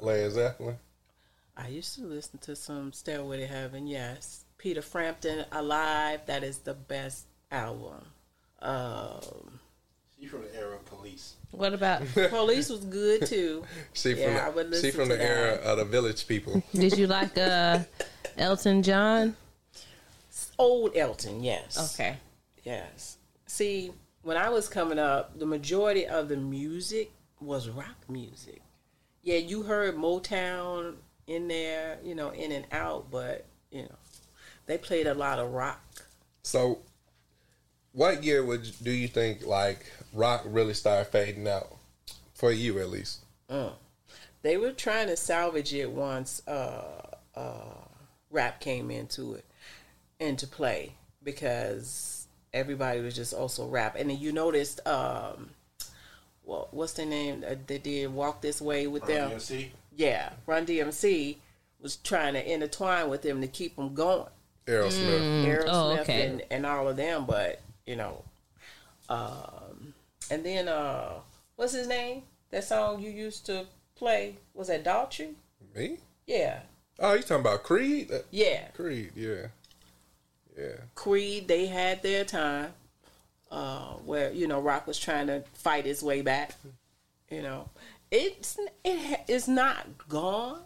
Led 0.00 0.32
Zeppelin. 0.32 0.76
I 1.56 1.68
used 1.68 1.94
to 1.94 2.04
listen 2.04 2.40
to 2.40 2.56
some 2.56 2.92
Stairway 2.92 3.38
to 3.38 3.46
Heaven. 3.46 3.86
Yes, 3.86 4.44
Peter 4.58 4.82
Frampton, 4.82 5.44
Alive. 5.52 6.20
That 6.26 6.42
is 6.42 6.58
the 6.58 6.74
best 6.74 7.26
album. 7.52 8.04
Um, 8.60 9.60
You 10.18 10.28
from 10.28 10.42
the 10.42 10.54
era 10.56 10.74
of 10.74 10.84
police. 10.86 11.34
What 11.52 11.72
about? 11.74 12.02
Police 12.30 12.68
was 12.70 12.80
good 12.84 13.24
too. 13.26 13.64
She 13.92 14.14
from 14.14 14.22
Yeah, 14.22 14.46
I 14.46 14.50
the, 14.50 14.56
would 14.56 14.74
she 14.74 14.90
from 14.90 15.08
to 15.08 15.16
the 15.16 15.22
era 15.22 15.52
that. 15.52 15.62
of 15.62 15.78
the 15.78 15.84
Village 15.84 16.26
People. 16.26 16.62
Did 16.74 16.98
you 16.98 17.06
like 17.06 17.38
uh, 17.38 17.80
Elton 18.36 18.82
John? 18.82 19.36
Old 20.58 20.96
Elton, 20.96 21.42
yes. 21.42 21.94
Okay. 21.94 22.16
Yes. 22.64 23.16
See, 23.46 23.92
when 24.22 24.36
I 24.36 24.48
was 24.48 24.68
coming 24.68 24.98
up, 24.98 25.38
the 25.38 25.46
majority 25.46 26.06
of 26.06 26.28
the 26.28 26.36
music 26.36 27.12
was 27.40 27.68
rock 27.68 27.96
music. 28.08 28.60
Yeah, 29.22 29.36
you 29.36 29.62
heard 29.62 29.94
Motown 29.96 30.94
in 31.28 31.46
there, 31.48 31.98
you 32.02 32.14
know, 32.14 32.30
in 32.30 32.50
and 32.52 32.66
out, 32.72 33.10
but 33.10 33.46
you 33.70 33.82
know, 33.82 33.96
they 34.66 34.78
played 34.78 35.06
a 35.06 35.14
lot 35.14 35.38
of 35.38 35.52
rock. 35.52 35.80
So, 36.42 36.80
what 37.92 38.24
year 38.24 38.44
would 38.44 38.68
do 38.82 38.90
you 38.90 39.06
think 39.08 39.46
like 39.46 39.86
rock 40.12 40.42
really 40.46 40.74
started 40.74 41.10
fading 41.10 41.46
out 41.48 41.68
for 42.34 42.50
you 42.52 42.78
at 42.78 42.88
least? 42.90 43.20
They 44.42 44.56
were 44.56 44.72
trying 44.72 45.08
to 45.08 45.16
salvage 45.16 45.74
it 45.74 45.90
once 45.90 46.42
uh, 46.46 47.02
uh, 47.34 47.74
rap 48.30 48.60
came 48.60 48.90
into 48.90 49.34
it, 49.34 49.44
into 50.20 50.46
play, 50.46 50.92
because 51.22 52.26
everybody 52.52 53.00
was 53.00 53.16
just 53.16 53.34
also 53.34 53.66
rap. 53.66 53.96
And 53.98 54.08
then 54.10 54.18
you 54.18 54.32
noticed, 54.32 54.86
um, 54.86 55.50
well, 56.44 56.68
what's 56.70 56.92
their 56.92 57.06
name? 57.06 57.44
Uh, 57.46 57.56
they 57.66 57.78
did 57.78 58.12
Walk 58.14 58.40
This 58.40 58.60
Way 58.62 58.86
with 58.86 59.06
them. 59.06 59.32
DMC? 59.32 59.70
yeah, 59.96 60.30
Run 60.46 60.64
DMC 60.64 61.36
was 61.80 61.96
trying 61.96 62.34
to 62.34 62.52
intertwine 62.52 63.08
with 63.10 63.22
them 63.22 63.40
to 63.40 63.48
keep 63.48 63.76
them 63.76 63.94
going. 63.94 64.28
Aerosmith. 64.66 65.44
Aerosmith 65.46 65.64
Oh, 65.68 65.96
okay. 66.00 66.26
and, 66.26 66.42
and 66.50 66.64
all 66.66 66.86
of 66.88 66.96
them, 66.96 67.24
but 67.26 67.60
you 67.86 67.96
know, 67.96 68.22
um, 69.08 69.57
and 70.30 70.44
then 70.44 70.68
uh, 70.68 71.14
what's 71.56 71.72
his 71.72 71.86
name? 71.88 72.22
That 72.50 72.64
song 72.64 73.00
you 73.00 73.10
used 73.10 73.46
to 73.46 73.66
play 73.96 74.36
was 74.54 74.68
that 74.68 74.84
Daltrey? 74.84 75.34
Me? 75.74 75.98
Yeah, 76.26 76.60
Oh, 77.00 77.14
you 77.14 77.22
talking 77.22 77.36
about 77.42 77.62
Creed? 77.62 78.10
Yeah. 78.30 78.68
Creed, 78.74 79.12
yeah, 79.14 79.46
yeah. 80.58 80.74
Creed, 80.94 81.46
they 81.46 81.66
had 81.66 82.02
their 82.02 82.24
time 82.24 82.72
uh, 83.50 83.92
where 84.04 84.32
you 84.32 84.46
know 84.46 84.60
rock 84.60 84.86
was 84.86 84.98
trying 84.98 85.28
to 85.28 85.42
fight 85.54 85.86
its 85.86 86.02
way 86.02 86.22
back. 86.22 86.54
You 87.30 87.42
know, 87.42 87.68
it's 88.10 88.58
it 88.84 88.98
ha- 88.98 89.24
it's 89.28 89.46
not 89.48 89.86
gone, 90.08 90.60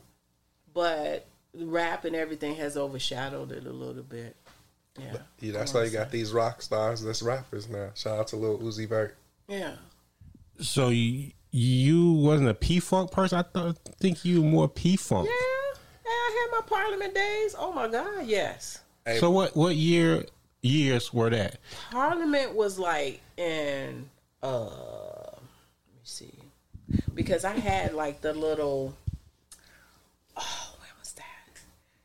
but 0.72 1.26
rap 1.54 2.04
and 2.04 2.16
everything 2.16 2.54
has 2.56 2.76
overshadowed 2.76 3.52
it 3.52 3.66
a 3.66 3.72
little 3.72 4.02
bit. 4.02 4.36
Yeah, 4.98 5.16
Yeah, 5.40 5.52
that's 5.52 5.72
why 5.74 5.84
you 5.84 5.90
got 5.90 6.10
these 6.10 6.32
rock 6.32 6.60
stars 6.62 7.02
that's 7.02 7.22
rappers 7.22 7.68
now. 7.68 7.90
Shout 7.94 8.18
out 8.18 8.28
to 8.28 8.36
Lil 8.36 8.58
Uzi 8.58 8.86
Vert. 8.88 9.16
Yeah. 9.52 9.72
So 10.60 10.88
you, 10.88 11.32
you 11.50 12.12
wasn't 12.12 12.48
a 12.48 12.54
P 12.54 12.80
Funk 12.80 13.10
person? 13.10 13.38
I 13.38 13.42
thought 13.42 13.78
think 14.00 14.24
you 14.24 14.42
were 14.42 14.48
more 14.48 14.68
P 14.68 14.96
Funk. 14.96 15.28
Yeah, 15.28 15.78
I 16.06 16.48
had 16.50 16.60
my 16.60 16.66
Parliament 16.66 17.14
days. 17.14 17.54
Oh 17.58 17.72
my 17.72 17.88
God, 17.88 18.24
yes. 18.24 18.80
Hey, 19.04 19.18
So 19.18 19.30
what 19.30 19.54
what 19.56 19.76
year 19.76 20.24
years 20.62 21.12
were 21.12 21.30
that? 21.30 21.58
Parliament 21.90 22.54
was 22.54 22.78
like 22.78 23.20
in 23.36 24.08
uh 24.42 24.64
let 24.64 25.42
me 25.42 26.00
see. 26.02 26.32
Because 27.14 27.44
I 27.44 27.52
had 27.52 27.94
like 27.94 28.20
the 28.22 28.32
little 28.32 28.96
oh 30.36 30.74
when 30.78 30.88
was 30.98 31.12
that? 31.12 31.60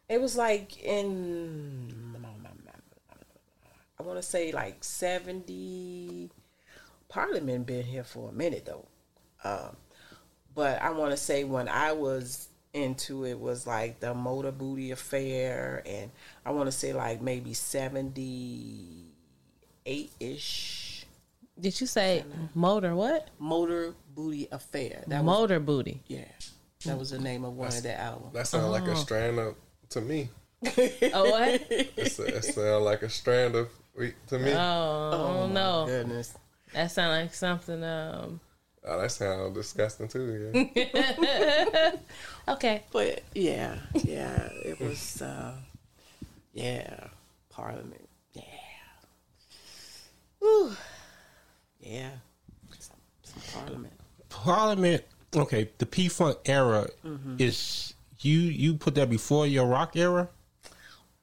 It 0.10 0.20
was 0.20 0.36
like 0.36 0.84
in 0.84 1.94
I 4.00 4.04
wanna 4.04 4.22
say 4.22 4.52
like 4.52 4.84
seventy 4.84 6.30
Parliament 7.18 7.66
been 7.66 7.84
here 7.84 8.04
for 8.04 8.30
a 8.30 8.32
minute 8.32 8.66
though. 8.66 8.86
Um 9.44 9.76
but 10.54 10.82
I 10.82 10.92
wanna 10.92 11.18
say 11.18 11.44
when 11.44 11.68
I 11.68 11.92
was 11.94 12.48
into 12.74 13.26
it 13.26 13.40
was 13.40 13.66
like 13.66 14.00
the 14.00 14.14
motor 14.14 14.52
booty 14.52 14.92
affair 14.92 15.82
and 15.86 16.12
I 16.46 16.52
wanna 16.52 16.72
say 16.72 16.94
like 16.94 17.22
maybe 17.22 17.54
seventy 17.54 19.06
eight 19.86 20.12
ish 20.20 21.06
Did 21.60 21.80
you 21.80 21.88
say 21.88 22.24
motor 22.54 22.96
what? 22.96 23.30
motor 23.40 23.94
booty 24.14 24.48
affair. 24.52 25.04
That 25.08 25.24
was 25.24 25.40
Motor 25.40 25.60
booty. 25.60 26.02
yeah. 26.08 26.26
That 26.86 26.98
was 27.00 27.10
the 27.10 27.20
name 27.20 27.44
of 27.44 27.54
one 27.56 27.70
of 27.70 27.82
the 27.84 28.00
albums. 28.00 28.34
that 28.34 28.48
sounds 28.48 28.70
like 28.78 28.84
a 28.88 28.96
strand 28.96 29.40
of 29.40 29.56
to 29.90 30.02
me. 30.02 30.30
Oh 31.14 31.32
what? 31.32 31.62
It's 31.70 32.20
it 32.20 32.44
sounds 32.44 32.84
like 32.84 33.02
a 33.02 33.10
strand 33.10 33.56
of 33.56 33.70
to 34.28 34.38
me. 34.40 34.54
Oh, 34.54 34.58
Oh 34.60 35.48
no. 35.48 35.86
Goodness. 35.88 36.36
That 36.78 36.92
sounds 36.92 37.24
like 37.24 37.34
something. 37.34 37.84
Um. 37.84 38.40
Oh, 38.86 39.02
that 39.02 39.12
sounds 39.12 39.56
disgusting 39.56 40.08
too. 40.08 40.70
Yeah. 40.76 41.92
Okay. 42.48 42.84
But 42.92 43.24
yeah, 43.34 43.78
yeah, 43.96 44.48
it 44.64 44.80
was 44.80 45.24
uh 45.24 45.54
yeah, 46.54 47.08
Parliament. 47.50 48.08
Yeah. 48.34 48.44
Whew. 50.38 50.72
Yeah. 51.80 52.12
Some, 52.78 52.98
some 53.24 53.62
Parliament. 53.62 53.94
Parliament. 54.30 55.04
Okay, 55.36 55.72
the 55.80 55.88
P 55.88 56.10
Funk 56.10 56.38
era 56.46 56.88
is 57.40 57.96
you 58.20 58.38
you 58.38 58.76
put 58.76 58.94
that 58.96 59.10
before 59.10 59.48
your 59.48 59.66
rock 59.66 59.96
era. 59.96 60.30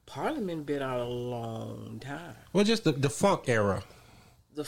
Parliament 0.05 0.65
been 0.65 0.81
out 0.81 0.99
a 0.99 1.05
long 1.05 2.01
time. 2.01 2.35
Well, 2.51 2.65
just 2.65 2.83
the, 2.83 2.91
the 2.91 3.09
funk 3.09 3.47
era. 3.47 3.83
The 4.55 4.67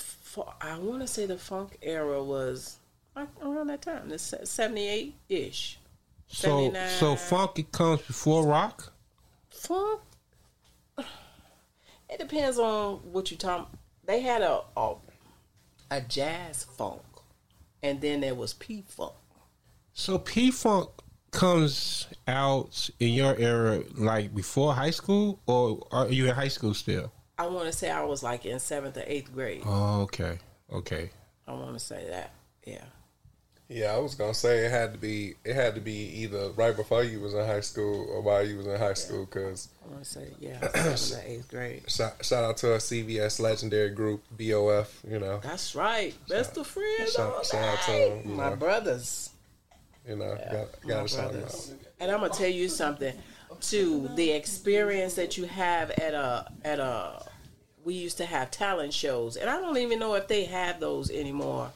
I 0.60 0.78
want 0.80 1.02
to 1.02 1.08
say 1.08 1.26
the 1.26 1.38
funk 1.38 1.78
era 1.82 2.22
was 2.22 2.78
around 3.42 3.68
that 3.68 3.82
time, 3.82 4.10
the 4.10 4.20
seventy 4.20 4.88
eight 4.88 5.16
ish. 5.30 5.80
So 6.28 6.74
so 7.00 7.16
funk 7.16 7.58
it 7.60 7.72
comes 7.72 8.02
before 8.02 8.46
rock. 8.46 8.92
Funk. 9.50 10.02
It 12.10 12.20
depends 12.20 12.60
on 12.60 12.98
what 13.12 13.32
you 13.32 13.38
talk. 13.38 13.72
They 14.06 14.20
had 14.22 14.42
a, 14.42 14.62
a 14.76 14.96
a 15.90 16.02
jazz 16.02 16.66
funk, 16.66 17.02
and 17.82 18.02
then 18.02 18.22
there 18.22 18.36
was 18.36 18.54
P 18.54 18.84
funk. 18.88 19.14
So 19.94 20.20
P 20.20 20.52
Funk 20.52 20.90
comes 21.32 22.08
out 22.28 22.90
in 23.00 23.10
your 23.10 23.38
era 23.38 23.84
like 23.96 24.36
before 24.36 24.74
high 24.74 24.92
school, 24.92 25.40
or 25.46 25.88
are 25.92 26.08
you 26.10 26.28
in 26.28 26.36
high 26.36 26.48
school 26.50 26.74
still? 26.74 27.12
I 27.38 27.48
want 27.48 27.68
to 27.68 27.72
say 27.72 27.90
I 27.92 28.04
was 28.04 28.24
like 28.24 28.46
in 28.46 28.60
seventh 28.60 28.98
or 28.98 29.04
eighth 29.06 29.34
grade. 29.34 29.62
Oh, 29.66 30.02
okay, 30.02 30.40
okay. 30.72 31.10
I 31.48 31.54
want 31.54 31.74
to 31.74 31.80
say 31.80 32.06
that. 32.10 32.32
Yeah. 32.66 32.84
Yeah, 33.70 33.94
I 33.94 33.98
was 33.98 34.16
gonna 34.16 34.34
say 34.34 34.60
it 34.66 34.72
had 34.72 34.94
to 34.94 34.98
be 34.98 35.36
it 35.44 35.54
had 35.54 35.76
to 35.76 35.82
be 35.82 35.92
either 35.92 36.52
right 36.52 36.74
before 36.74 37.04
you 37.04 37.20
was 37.20 37.34
in 37.34 37.46
high 37.46 37.60
school 37.60 38.08
or 38.10 38.22
while 38.22 38.46
you 38.48 38.56
was 38.56 38.66
in 38.66 38.80
high 38.80 38.94
school. 38.94 39.26
Cause 39.26 39.68
I 39.86 39.90
want 39.92 40.04
to 40.06 40.10
say 40.10 40.28
yeah, 40.40 40.62
seventh 40.96 41.26
or 41.26 41.30
eighth 41.30 41.50
grade. 41.50 41.84
shout, 41.92 42.24
shout 42.24 42.46
out 42.46 42.56
to 42.58 42.72
our 42.72 42.78
CVS 42.78 43.42
legendary 43.42 43.90
group 43.90 44.24
BOF. 44.38 45.02
You 45.06 45.20
know, 45.20 45.42
That's 45.44 45.76
right. 45.76 46.14
Best 46.30 46.56
of 46.56 46.66
friends 46.66 47.12
shout- 47.12 47.34
all 47.34 47.44
shout 47.44 47.62
out 47.62 47.80
to 47.88 47.92
them, 48.24 48.38
My 48.38 48.50
know. 48.52 48.56
brothers. 48.56 49.32
you 50.08 50.16
know, 50.16 50.38
got 50.50 50.68
My 50.86 50.90
got 50.90 51.02
to 51.02 51.08
shout 51.10 51.34
them 51.34 51.44
out. 51.44 51.70
And 52.00 52.10
I'm 52.12 52.22
gonna 52.22 52.34
tell 52.34 52.48
you 52.48 52.70
something. 52.70 53.14
To 53.62 54.08
the 54.16 54.32
experience 54.32 55.16
that 55.16 55.38
you 55.38 55.46
have 55.46 55.90
at 55.92 56.14
a 56.14 56.52
at 56.64 56.80
a, 56.80 57.26
we 57.84 57.96
used 57.96 58.18
to 58.18 58.26
have 58.26 58.52
talent 58.52 58.94
shows, 58.94 59.36
and 59.36 59.50
I 59.50 59.60
don't 59.60 59.78
even 59.78 60.00
know 60.00 60.14
if 60.14 60.28
they 60.28 60.46
have 60.46 60.80
those 60.80 61.10
anymore 61.10 61.72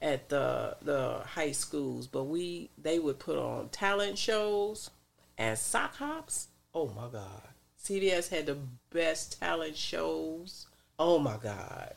at 0.00 0.28
the 0.28 0.76
the 0.82 1.20
high 1.26 1.52
schools. 1.52 2.06
But 2.06 2.24
we 2.24 2.70
they 2.78 2.98
would 2.98 3.18
put 3.18 3.36
on 3.36 3.68
talent 3.68 4.18
shows 4.18 4.90
and 5.36 5.56
sock 5.58 5.96
hops. 5.96 6.48
Oh 6.74 6.88
my 6.88 7.08
god, 7.12 7.42
CVS 7.82 8.30
had 8.30 8.46
the 8.46 8.58
best 8.90 9.38
talent 9.38 9.76
shows. 9.76 10.66
Oh 10.98 11.18
my 11.18 11.36
god, 11.36 11.94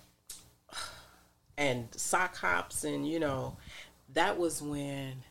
and 1.57 1.87
sock 1.95 2.35
hops, 2.35 2.83
and 2.83 3.07
you 3.07 3.19
know, 3.19 3.57
that 4.13 4.37
was 4.37 4.61
when 4.61 5.23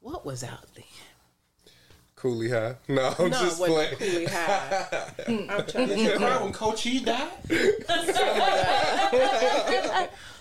what 0.00 0.24
was 0.24 0.44
out 0.44 0.66
then. 0.74 0.84
Cooley 2.22 2.50
High. 2.50 2.76
No, 2.88 3.12
I'm 3.18 3.30
No, 3.30 3.36
just 3.36 3.60
it 3.60 3.68
wasn't 3.68 3.98
playing. 3.98 4.12
Cooley 4.12 4.26
High. 4.26 4.86
I'm 5.50 5.66
trying 5.66 5.88
to 5.88 5.98
You 5.98 6.16
cry 6.16 6.40
when 6.40 6.52
Coach 6.52 6.86
E 6.86 7.04
died? 7.04 7.28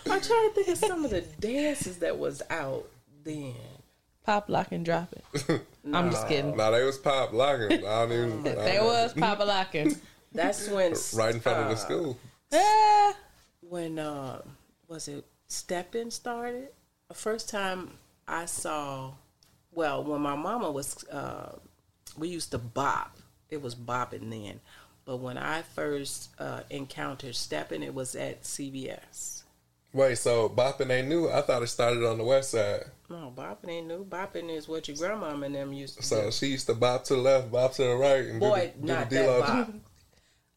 I'm 0.05 0.21
trying 0.21 0.21
to 0.21 0.51
think 0.53 0.67
of 0.67 0.77
some 0.77 1.03
of 1.03 1.09
the 1.09 1.21
dances 1.39 1.97
that 1.97 2.19
was 2.19 2.43
out 2.51 2.87
then. 3.23 3.55
Pop, 4.23 4.47
lock, 4.47 4.71
and 4.71 4.85
drop 4.85 5.11
it. 5.13 5.61
I'm 5.91 6.11
just 6.11 6.27
kidding. 6.27 6.55
No, 6.55 6.71
they 6.71 6.83
was 6.83 6.99
pop 6.99 7.33
locking. 7.33 7.71
I 7.83 8.05
don't 8.05 8.11
even. 8.11 8.47
I 8.59 8.75
don't 8.75 8.85
was 8.85 9.13
Pop 9.13 9.39
locking. 9.39 9.95
That's 10.31 10.69
when 10.69 10.93
right 11.15 11.33
in 11.33 11.41
front 11.41 11.59
of 11.61 11.67
the 11.69 11.73
uh, 11.73 11.75
school. 11.75 12.19
Ah, 12.53 13.15
when 13.61 13.97
uh, 13.97 14.41
was 14.87 15.07
it 15.07 15.25
stepping 15.47 16.11
started 16.11 16.69
the 17.09 17.13
first 17.13 17.49
time 17.49 17.91
i 18.25 18.45
saw 18.45 19.11
well 19.71 20.01
when 20.01 20.21
my 20.21 20.33
mama 20.35 20.71
was 20.71 21.03
uh, 21.09 21.51
we 22.17 22.27
used 22.27 22.51
to 22.51 22.57
bop 22.57 23.17
it 23.49 23.61
was 23.61 23.75
bopping 23.75 24.29
then 24.29 24.59
but 25.05 25.17
when 25.17 25.37
i 25.37 25.61
first 25.61 26.29
uh, 26.39 26.61
encountered 26.69 27.35
stepping 27.35 27.83
it 27.83 27.93
was 27.93 28.15
at 28.15 28.43
CVS 28.43 29.43
Wait, 29.93 30.17
so 30.17 30.47
bopping 30.47 30.89
ain't 30.89 31.09
new? 31.09 31.27
I 31.29 31.41
thought 31.41 31.63
it 31.63 31.67
started 31.67 32.05
on 32.05 32.17
the 32.17 32.23
west 32.23 32.51
side. 32.51 32.85
no 33.09 33.33
bopping 33.35 33.69
ain't 33.69 33.87
new 33.87 34.05
bopping 34.05 34.49
is 34.49 34.65
what 34.67 34.87
your 34.87 34.95
grandmama 34.95 35.47
and 35.47 35.55
them 35.55 35.73
used 35.73 35.97
to 35.97 36.03
So 36.03 36.25
do 36.25 36.31
she 36.31 36.45
used 36.47 36.67
to 36.67 36.73
bop 36.75 37.03
to 37.05 37.15
the 37.15 37.19
left, 37.19 37.51
bop 37.51 37.73
to 37.73 37.83
the 37.83 37.95
right, 37.95 38.25
and 38.25 38.39
boy 38.39 38.71
do 38.73 38.81
the, 38.81 38.87
do 38.87 38.93
not 38.93 39.09
the 39.09 39.15
that 39.17 39.39
bop 39.45 39.69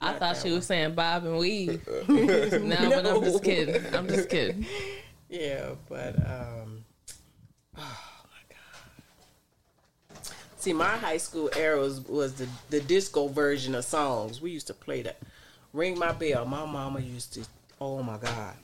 I 0.01 0.11
Not 0.11 0.21
thought 0.21 0.35
that 0.35 0.43
she 0.43 0.53
was 0.53 0.67
saying 0.67 0.95
Bob 0.95 1.25
and 1.25 1.39
Weave. 1.39 1.89
Uh, 1.89 2.59
no, 2.59 2.77
but 2.91 3.07
I'm 3.07 3.25
just 3.25 3.43
kidding. 3.43 3.95
I'm 3.95 4.07
just 4.07 4.29
kidding. 4.29 4.67
Yeah, 5.31 5.71
but 5.89 6.17
um, 6.19 6.85
oh 7.77 7.99
my 8.31 8.43
god. 8.51 10.21
See, 10.65 10.73
my 10.73 10.97
high 10.97 11.19
school 11.19 11.51
era 11.55 11.79
was, 11.79 12.01
was 12.09 12.33
the 12.37 12.49
the 12.71 12.81
disco 12.81 13.29
version 13.29 13.75
of 13.75 13.85
songs. 13.85 14.41
We 14.41 14.51
used 14.51 14.69
to 14.69 14.73
play 14.73 15.03
that. 15.03 15.19
Ring 15.75 15.99
my 15.99 16.13
bell. 16.13 16.47
My 16.47 16.65
mama 16.65 17.01
used 17.01 17.35
to. 17.35 17.45
Oh 17.83 18.03
my 18.03 18.17
god. 18.17 18.55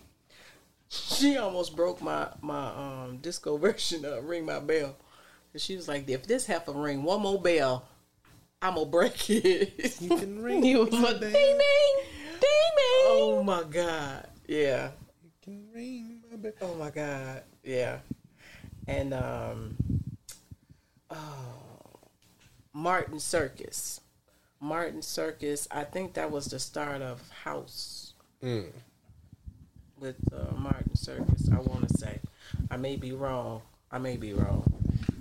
She 0.88 1.36
almost 1.36 1.76
broke 1.76 2.00
my 2.00 2.28
my 2.40 2.68
um 2.68 3.18
disco 3.18 3.56
version 3.66 4.06
of 4.06 4.24
Ring 4.24 4.46
My 4.46 4.60
Bell. 4.60 4.96
And 5.52 5.60
she 5.60 5.76
was 5.76 5.88
like, 5.88 6.08
"If 6.08 6.26
this 6.26 6.46
heifer 6.46 6.72
ring 6.72 7.02
one 7.02 7.20
more 7.20 7.38
bell, 7.38 7.86
I'm 8.62 8.76
gonna 8.76 8.86
break 8.86 9.28
it." 9.28 10.00
You 10.00 10.08
can 10.08 10.42
ring. 10.42 10.64
You 10.64 10.86
was 10.86 10.94
like, 10.94 11.20
ding, 11.20 11.32
ding, 11.32 11.34
ding, 11.34 12.40
ding. 12.40 13.04
oh 13.08 13.42
my 13.44 13.62
god. 13.64 14.26
Yeah. 14.48 14.92
You 15.22 15.30
can 15.42 15.68
ring 15.74 16.22
my 16.30 16.38
bell. 16.38 16.52
Oh 16.62 16.74
my 16.76 16.88
god, 16.88 17.42
yeah. 17.62 17.98
And 18.86 19.12
um 19.12 19.76
oh 21.10 21.69
Martin 22.72 23.18
Circus. 23.18 24.00
Martin 24.60 25.02
Circus, 25.02 25.66
I 25.70 25.84
think 25.84 26.14
that 26.14 26.30
was 26.30 26.46
the 26.46 26.58
start 26.58 27.02
of 27.02 27.20
House 27.44 28.14
Mm. 28.42 28.70
with 29.98 30.16
uh, 30.32 30.54
Martin 30.56 30.94
Circus, 30.96 31.48
I 31.52 31.56
want 31.58 31.86
to 31.88 31.98
say. 31.98 32.20
I 32.70 32.76
may 32.78 32.96
be 32.96 33.12
wrong. 33.12 33.60
I 33.92 33.98
may 33.98 34.16
be 34.16 34.32
wrong. 34.32 34.64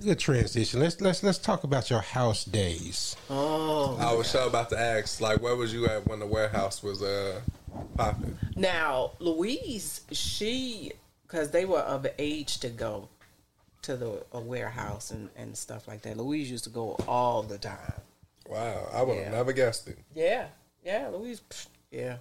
Good 0.02 0.20
transition. 0.20 0.80
Let's 0.80 1.02
let's 1.02 1.22
let's 1.24 1.38
talk 1.38 1.64
about 1.66 1.90
your 1.90 2.00
house 2.00 2.46
days. 2.46 3.18
Oh. 3.30 3.98
I 4.00 4.14
was 4.14 4.30
sure 4.32 4.48
about 4.48 4.70
to 4.70 4.80
ask, 4.80 5.20
like, 5.20 5.42
where 5.42 5.56
was 5.56 5.74
you 5.74 5.86
at 5.88 6.08
when 6.08 6.20
the 6.20 6.26
warehouse 6.26 6.82
was 6.82 7.02
uh 7.02 7.42
popping? 7.98 8.38
Now, 8.56 9.12
Louise, 9.20 10.02
she, 10.12 10.94
because 11.28 11.52
they 11.52 11.66
were 11.66 11.80
of 11.80 12.08
age 12.18 12.60
to 12.60 12.70
go 12.70 13.10
to 13.84 13.96
the 13.96 14.26
a 14.32 14.40
warehouse 14.40 15.12
and, 15.12 15.30
and 15.36 15.56
stuff 15.56 15.88
like 15.88 16.02
that. 16.04 16.18
Louise 16.18 16.50
used 16.52 16.64
to 16.66 16.70
go 16.70 16.96
all 17.08 17.44
the 17.44 17.58
time. 17.58 18.02
Wow, 18.48 18.90
I 18.94 19.04
would 19.04 19.18
have 19.18 19.32
never 19.32 19.54
guessed 19.54 19.88
it. 19.88 20.00
Yeah, 20.16 20.48
yeah, 20.84 21.08
Louise. 21.10 21.42
pfft, 21.50 21.68
Yeah, 21.92 22.18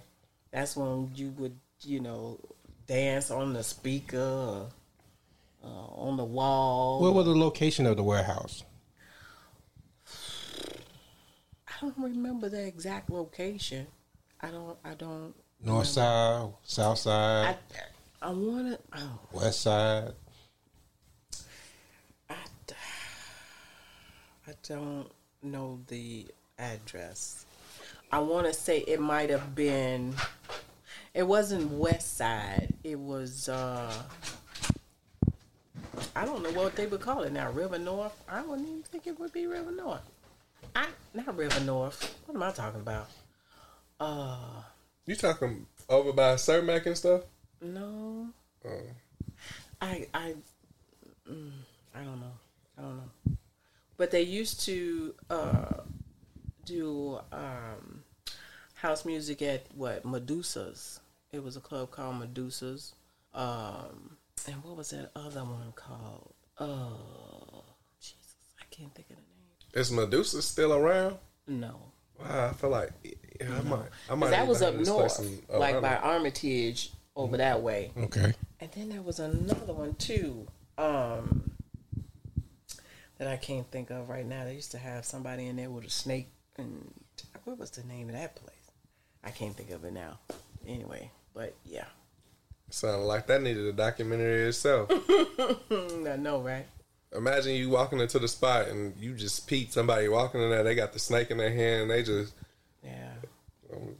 that's 0.51 0.75
when 0.77 1.11
you 1.15 1.29
would, 1.37 1.55
you 1.81 1.99
know, 1.99 2.39
dance 2.87 3.31
on 3.31 3.53
the 3.53 3.63
speaker, 3.63 4.17
or, 4.19 4.69
uh, 5.63 5.67
on 5.67 6.17
the 6.17 6.23
wall. 6.25 7.01
What 7.01 7.13
was 7.15 7.25
the 7.25 7.35
location 7.35 7.85
of 7.85 7.97
the 7.97 8.03
warehouse? 8.03 8.63
I 11.67 11.71
don't 11.81 11.97
remember 11.97 12.49
the 12.49 12.65
exact 12.65 13.09
location. 13.09 13.87
I 14.41 14.51
don't. 14.51 14.77
I 14.83 14.93
don't. 14.93 15.33
North 15.63 15.87
side, 15.87 16.49
south 16.63 16.99
I. 17.07 17.53
side, 17.53 17.57
I 18.21 18.29
want 18.29 18.67
to. 18.67 18.79
Oh, 18.97 19.19
west 19.33 19.61
side. 19.61 20.13
I. 22.29 22.35
d- 22.67 22.75
I 24.49 24.53
don't 24.67 25.07
know 25.43 25.79
the 25.89 26.25
address. 26.57 27.45
I 28.11 28.17
want 28.17 28.47
to 28.47 28.53
say 28.53 28.79
it 28.79 28.99
might 28.99 29.29
have 29.29 29.53
been. 29.53 30.15
It 31.13 31.21
wasn't 31.21 31.71
West 31.71 32.17
Side. 32.17 32.73
It 32.83 32.97
was. 32.99 33.47
uh 33.47 33.93
I 36.15 36.25
don't 36.25 36.41
know 36.41 36.51
what 36.51 36.75
they 36.75 36.87
would 36.87 36.99
call 37.01 37.21
it 37.23 37.31
now. 37.31 37.51
River 37.51 37.77
North. 37.77 38.19
I 38.27 38.41
wouldn't 38.41 38.67
even 38.67 38.81
think 38.81 39.05
it 39.05 39.19
would 39.19 39.31
be 39.31 39.45
River 39.45 39.71
North. 39.71 40.01
I 40.75 40.87
not 41.13 41.37
River 41.37 41.59
North. 41.59 42.17
What 42.25 42.33
am 42.35 42.41
I 42.41 42.51
talking 42.51 42.81
about? 42.81 43.07
Uh 43.99 44.63
You 45.05 45.15
talking 45.15 45.67
over 45.89 46.11
by 46.11 46.35
Cermak 46.35 46.87
and 46.87 46.97
stuff? 46.97 47.21
no. 47.61 48.29
Oh. 48.65 48.81
I 49.79 50.07
I 50.11 50.33
mm, 51.29 51.51
I 51.93 51.99
don't 51.99 52.19
know. 52.19 52.33
I 52.79 52.81
don't 52.81 52.97
know. 52.97 53.37
But 53.99 54.11
they 54.11 54.21
used 54.21 54.61
to 54.61 55.13
uh, 55.29 55.73
do 56.65 57.19
um, 57.33 58.03
house 58.75 59.03
music 59.03 59.41
at 59.41 59.65
what 59.75 60.05
Medusa's. 60.05 61.01
It 61.33 61.43
was 61.43 61.57
a 61.57 61.59
club 61.59 61.91
called 61.91 62.17
Medusa's. 62.17 62.93
Um, 63.33 64.15
and 64.47 64.63
what 64.63 64.77
was 64.77 64.91
that 64.91 65.11
other 65.17 65.41
one 65.43 65.73
called? 65.75 66.33
Oh, 66.59 67.65
Jesus, 67.99 68.35
I 68.61 68.63
can't 68.71 68.95
think 68.95 69.09
of 69.09 69.17
the 69.17 69.21
name. 69.21 69.81
Is 69.83 69.91
Medusa 69.91 70.41
still 70.41 70.73
around? 70.73 71.17
No, 71.45 71.75
Wow, 72.19 72.49
I 72.49 72.53
feel 72.53 72.69
like 72.69 72.91
yeah, 73.03 73.47
I 73.57 73.61
might. 73.63 73.79
I 74.09 74.15
might. 74.15 74.27
'Cause 74.27 74.31
that 74.31 74.47
was 74.47 74.61
up 74.61 74.75
north, 74.75 75.15
place 75.17 75.19
in 75.19 75.59
like 75.59 75.81
by 75.81 75.95
Armitage 75.97 76.91
over 77.17 77.35
that 77.37 77.61
way. 77.61 77.91
Okay. 77.97 78.33
And 78.61 78.71
then 78.71 78.89
there 78.89 79.01
was 79.01 79.19
another 79.19 79.73
one 79.73 79.95
too, 79.95 80.47
um, 80.77 81.51
that 83.19 83.27
I 83.27 83.37
can't 83.37 83.69
think 83.69 83.91
of 83.91 84.09
right 84.09 84.25
now. 84.25 84.43
They 84.45 84.55
used 84.55 84.71
to 84.71 84.77
have 84.79 85.05
somebody 85.05 85.45
in 85.47 85.55
there 85.57 85.69
with 85.69 85.85
a 85.85 85.89
snake, 85.89 86.29
and 86.57 86.91
what 87.43 87.59
was 87.59 87.69
the 87.71 87.83
name 87.83 88.09
of 88.09 88.15
that 88.15 88.35
place? 88.35 88.55
I 89.23 89.29
can't 89.29 89.55
think 89.55 89.69
of 89.71 89.83
it 89.85 89.93
now. 89.93 90.17
Anyway, 90.67 91.11
but 91.33 91.53
yeah, 91.65 91.85
Sounded 92.71 93.05
like 93.05 93.25
that 93.27 93.41
needed 93.41 93.65
a 93.65 93.73
documentary 93.73 94.47
itself. 94.47 94.89
I 95.71 96.15
know, 96.17 96.39
right? 96.41 96.65
Imagine 97.15 97.55
you 97.55 97.69
walking 97.71 97.99
into 97.99 98.19
the 98.19 98.27
spot 98.27 98.67
and 98.67 98.95
you 98.97 99.15
just 99.15 99.47
peep 99.47 99.71
somebody 99.71 100.07
walking 100.07 100.41
in 100.43 100.51
there. 100.51 100.63
They 100.63 100.75
got 100.75 100.93
the 100.93 100.99
snake 100.99 101.31
in 101.31 101.37
their 101.37 101.51
hand. 101.51 101.89
They 101.89 102.03
just 102.03 102.33
Yeah, 102.83 103.09
um, 103.73 103.95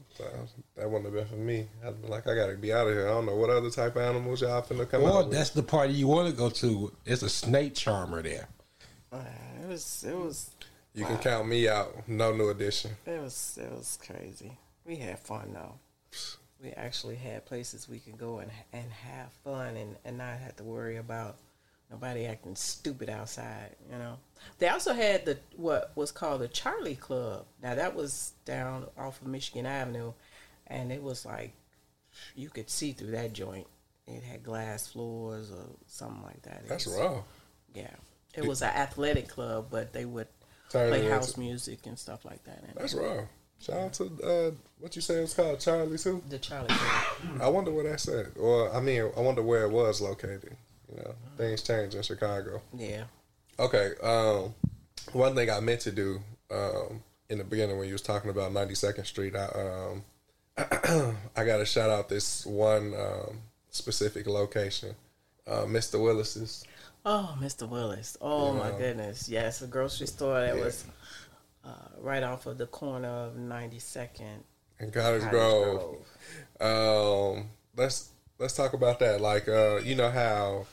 that 0.76 0.88
wouldn't 0.88 1.06
have 1.06 1.14
been 1.16 1.26
for 1.26 1.44
me. 1.44 1.68
I'd 1.84 2.00
be 2.00 2.08
like, 2.08 2.28
I 2.28 2.36
gotta 2.36 2.54
be 2.56 2.72
out 2.72 2.86
of 2.88 2.94
here. 2.94 3.08
I 3.08 3.10
don't 3.12 3.26
know 3.26 3.36
what 3.36 3.50
other 3.50 3.72
type 3.72 3.96
of 3.96 4.04
animals 4.04 4.42
y'all 4.42 4.62
finna 4.62 4.88
come 4.88 5.02
Or 5.04 5.10
out. 5.22 5.28
with. 5.30 5.34
that's 5.38 5.50
the 5.50 5.64
party 5.64 5.94
you 5.94 6.06
want 6.08 6.30
to 6.30 6.36
go 6.36 6.50
to. 6.52 6.92
It's 7.08 7.24
a 7.24 7.30
snake 7.30 7.74
charmer 7.74 8.22
there. 8.22 8.48
Uh, 9.12 9.18
it 9.64 9.68
was, 9.68 10.06
it 10.08 10.16
was, 10.16 10.52
You 10.94 11.06
can 11.06 11.18
count 11.18 11.48
me 11.48 11.68
out. 11.68 12.08
No 12.08 12.34
new 12.36 12.50
addition. 12.50 12.92
it 13.06 13.22
was, 13.22 13.58
it 13.62 13.72
was 13.72 13.98
crazy. 14.06 14.58
We 14.86 14.96
had 14.98 15.20
fun 15.20 15.52
though. 15.54 15.76
We 16.62 16.72
actually 16.72 17.16
had 17.16 17.46
places 17.46 17.88
we 17.88 18.00
could 18.00 18.18
go 18.18 18.40
and 18.40 18.52
and 18.74 18.92
have 18.92 19.32
fun 19.46 19.78
and 19.78 19.96
and 20.04 20.18
not 20.18 20.40
have 20.40 20.56
to 20.58 20.64
worry 20.64 20.98
about 20.98 21.38
nobody 21.90 22.26
acting 22.26 22.56
stupid 22.56 23.10
outside. 23.10 23.76
You 23.92 23.98
know. 23.98 24.18
They 24.58 24.68
also 24.68 24.94
had 24.94 25.26
the 25.26 25.38
what 25.56 25.92
was 25.96 26.12
called 26.12 26.42
the 26.42 26.48
Charlie 26.50 26.96
Club. 26.96 27.46
Now 27.64 27.76
that 27.76 27.96
was 27.96 28.34
down 28.46 28.88
off 28.98 29.22
of 29.22 29.28
Michigan 29.28 29.66
Avenue, 29.66 30.12
and 30.68 30.92
it 30.92 31.02
was 31.02 31.26
like 31.26 31.54
you 32.36 32.50
could 32.50 32.70
see 32.70 32.92
through 32.92 33.12
that 33.12 33.32
joint. 33.34 33.68
It 34.08 34.24
had 34.24 34.44
glass 34.44 34.88
floors 34.88 35.52
or 35.52 35.64
something 35.86 36.24
like 36.24 36.42
that. 36.42 36.64
It 36.66 36.70
That's 36.70 36.88
was- 36.88 36.98
raw. 36.98 37.22
Yeah, 37.76 37.92
it 38.36 38.46
was 38.46 38.62
an 38.62 38.70
athletic 38.70 39.28
club, 39.28 39.68
but 39.72 39.94
they 39.94 40.06
would 40.06 40.28
Turn 40.70 40.90
play 40.90 41.08
house 41.08 41.30
into- 41.30 41.40
music 41.40 41.86
and 41.86 41.98
stuff 41.98 42.26
like 42.26 42.44
that. 42.44 42.64
And 42.64 42.74
That's 42.76 42.94
right. 42.94 43.22
Shout 43.62 43.78
out 43.78 43.94
to 43.94 44.04
uh, 44.24 44.52
what 44.80 44.96
you 44.96 45.02
say 45.02 45.16
it's 45.16 45.34
called, 45.34 45.60
Charlie's 45.60 46.04
too. 46.04 46.24
the 46.30 46.40
Charlie 46.40 46.68
Club. 46.70 47.42
I 47.42 47.50
wonder 47.50 47.72
where 47.72 47.84
that's 47.84 48.08
at. 48.08 48.38
Or 48.38 48.74
I 48.74 48.80
mean, 48.80 49.12
I 49.18 49.20
wonder 49.20 49.42
where 49.44 49.64
it 49.64 49.72
was 49.72 50.00
located. 50.00 50.56
You 50.90 51.04
know, 51.04 51.14
things 51.38 51.62
change 51.62 51.94
in 51.94 52.02
Chicago. 52.02 52.62
Yeah. 52.74 53.04
Okay. 53.60 53.92
Um, 54.02 54.56
one 55.12 55.36
thing 55.36 55.50
I 55.50 55.60
meant 55.60 55.82
to 55.82 55.92
do 55.92 56.22
um, 56.50 57.04
in 57.30 57.40
the 57.40 57.44
beginning 57.44 57.78
when 57.78 57.88
you 57.88 57.94
was 57.94 58.02
talking 58.02 58.30
about 58.30 58.54
92nd 58.54 59.06
Street, 59.06 59.36
I 59.36 59.46
um, 59.48 60.04
I 61.36 61.44
got 61.44 61.58
to 61.58 61.66
shout 61.66 61.90
out 61.90 62.08
this 62.08 62.46
one 62.46 62.94
um, 62.96 63.40
specific 63.72 64.26
location, 64.26 64.96
uh, 65.48 65.64
Mr. 65.66 66.02
Willis's. 66.02 66.64
Oh, 67.06 67.38
Mr. 67.42 67.68
Willis. 67.68 68.18
Oh 68.22 68.54
my 68.54 68.72
goodness. 68.78 69.30
Yes, 69.30 69.62
a 69.62 69.68
grocery 69.68 70.08
store 70.08 70.42
that 70.42 70.56
Yeah. 70.58 70.64
was 70.64 70.86
uh, 71.64 71.70
right 72.00 72.24
off 72.24 72.46
of 72.46 72.58
the 72.58 72.68
corner 72.68 73.08
of 73.08 73.36
92nd. 73.36 74.44
and 74.80 74.94
Cottage 74.94 75.22
Cottage 75.24 75.32
Grove. 75.32 76.06
Um, 76.62 77.50
let's 77.76 78.10
let's 78.38 78.54
talk 78.54 78.74
about 78.74 79.00
that. 79.00 79.20
Like, 79.22 79.48
uh, 79.50 79.78
you 79.78 79.96
know 79.96 80.10
how 80.10 80.66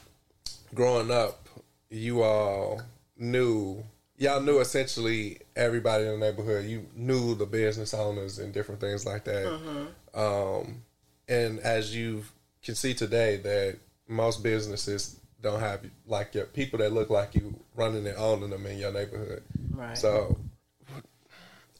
growing 0.74 1.10
up, 1.10 1.48
you 1.90 2.22
all 2.22 2.82
knew 3.16 3.82
y'all 4.18 4.40
knew 4.40 4.60
essentially 4.60 5.38
everybody 5.56 6.04
in 6.06 6.18
the 6.20 6.26
neighborhood. 6.30 6.66
You 6.66 6.86
knew 6.94 7.34
the 7.34 7.46
business 7.46 7.94
owners 7.94 8.38
and 8.38 8.52
different 8.52 8.80
things 8.80 9.04
like 9.04 9.24
that. 9.24 9.88
Um, 10.14 10.82
and 11.28 11.58
as 11.60 11.94
you 11.94 12.24
can 12.62 12.74
see 12.76 12.94
today, 12.94 13.36
that 13.38 13.78
most 14.08 14.42
businesses 14.42 15.18
don't 15.42 15.60
have 15.60 15.84
like 16.06 16.34
your 16.34 16.46
people 16.46 16.78
that 16.78 16.92
look 16.92 17.10
like 17.10 17.34
you 17.34 17.58
running 17.74 18.06
and 18.06 18.16
owning 18.16 18.50
them 18.50 18.66
in 18.66 18.78
your 18.78 18.92
neighborhood. 18.92 19.42
Right. 19.70 19.96
So 19.96 20.38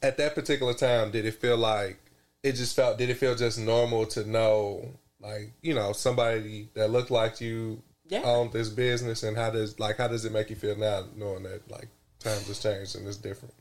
at 0.03 0.17
that 0.19 0.35
particular 0.35 0.75
time, 0.75 1.11
did 1.11 1.25
it 1.25 1.35
feel 1.35 1.57
like 1.57 1.99
it 2.43 2.53
just 2.53 2.77
felt? 2.77 2.99
Did 2.99 3.11
it 3.11 3.17
feel 3.17 3.35
just 3.35 3.59
normal 3.59 4.07
to 4.07 4.29
know, 4.29 4.91
like 5.21 5.53
you 5.63 5.75
know, 5.75 5.93
somebody 5.93 6.69
that 6.75 6.91
looked 6.91 7.11
like 7.11 7.41
you 7.41 7.83
Yeah. 8.09 8.23
owned 8.23 8.53
this 8.53 8.69
business, 8.69 9.23
and 9.23 9.37
how 9.37 9.51
does 9.51 9.81
like 9.81 9.97
how 9.97 10.07
does 10.09 10.25
it 10.25 10.33
make 10.33 10.51
you 10.51 10.57
feel 10.57 10.77
now, 10.77 11.05
knowing 11.17 11.43
that 11.45 11.69
like 11.71 11.89
times 12.21 12.47
has 12.47 12.61
changed 12.61 12.95
and 12.97 13.07
it's 13.09 13.17
different? 13.17 13.55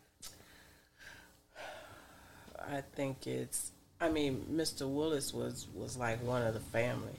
I 2.60 2.82
think 2.96 3.28
it's. 3.28 3.72
I 4.02 4.10
mean, 4.10 4.46
Mr. 4.52 4.88
Willis 4.88 5.34
was 5.34 5.68
was 5.74 5.98
like 5.98 6.22
one 6.24 6.42
of 6.42 6.54
the 6.54 6.60
family, 6.60 7.16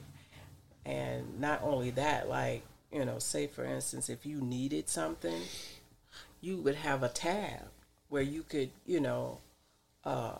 and 0.87 1.39
not 1.39 1.61
only 1.61 1.91
that, 1.91 2.29
like 2.29 2.63
you 2.91 3.03
know, 3.05 3.19
say 3.19 3.47
for 3.47 3.65
instance, 3.65 4.09
if 4.09 4.25
you 4.25 4.39
needed 4.41 4.87
something, 4.89 5.41
you 6.41 6.57
would 6.57 6.75
have 6.75 7.03
a 7.03 7.09
tab 7.09 7.63
where 8.09 8.21
you 8.21 8.43
could, 8.43 8.69
you 8.85 9.01
know, 9.01 9.39
uh, 10.05 10.37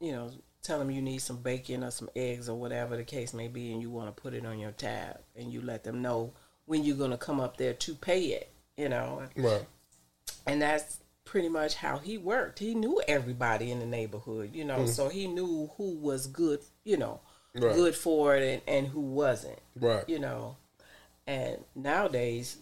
you 0.00 0.10
know, 0.12 0.30
tell 0.62 0.78
them 0.78 0.90
you 0.90 1.02
need 1.02 1.18
some 1.18 1.36
bacon 1.36 1.84
or 1.84 1.90
some 1.90 2.08
eggs 2.16 2.48
or 2.48 2.58
whatever 2.58 2.96
the 2.96 3.04
case 3.04 3.34
may 3.34 3.48
be, 3.48 3.70
and 3.72 3.82
you 3.82 3.90
want 3.90 4.14
to 4.14 4.22
put 4.22 4.32
it 4.32 4.46
on 4.46 4.58
your 4.58 4.70
tab, 4.70 5.18
and 5.36 5.52
you 5.52 5.60
let 5.60 5.84
them 5.84 6.00
know 6.00 6.32
when 6.64 6.82
you're 6.82 6.96
going 6.96 7.10
to 7.10 7.18
come 7.18 7.38
up 7.40 7.58
there 7.58 7.74
to 7.74 7.94
pay 7.94 8.22
it, 8.28 8.48
you 8.78 8.88
know, 8.88 9.22
Right. 9.36 9.66
and 10.46 10.62
that's 10.62 10.96
pretty 11.26 11.50
much 11.50 11.74
how 11.74 11.98
he 11.98 12.16
worked. 12.16 12.58
He 12.58 12.74
knew 12.74 13.02
everybody 13.06 13.70
in 13.70 13.80
the 13.80 13.86
neighborhood, 13.86 14.54
you 14.54 14.64
know, 14.64 14.86
so 14.86 15.10
he 15.10 15.26
knew 15.26 15.70
who 15.76 15.90
was 15.98 16.26
good, 16.26 16.60
you 16.84 16.96
know, 16.96 17.20
Right. 17.54 17.74
good 17.74 17.94
for 17.94 18.36
it 18.36 18.62
and, 18.66 18.76
and 18.78 18.86
who 18.88 19.00
wasn't, 19.00 19.58
Right. 19.80 20.08
you 20.08 20.18
know. 20.18 20.56
And 21.26 21.64
nowadays, 21.74 22.58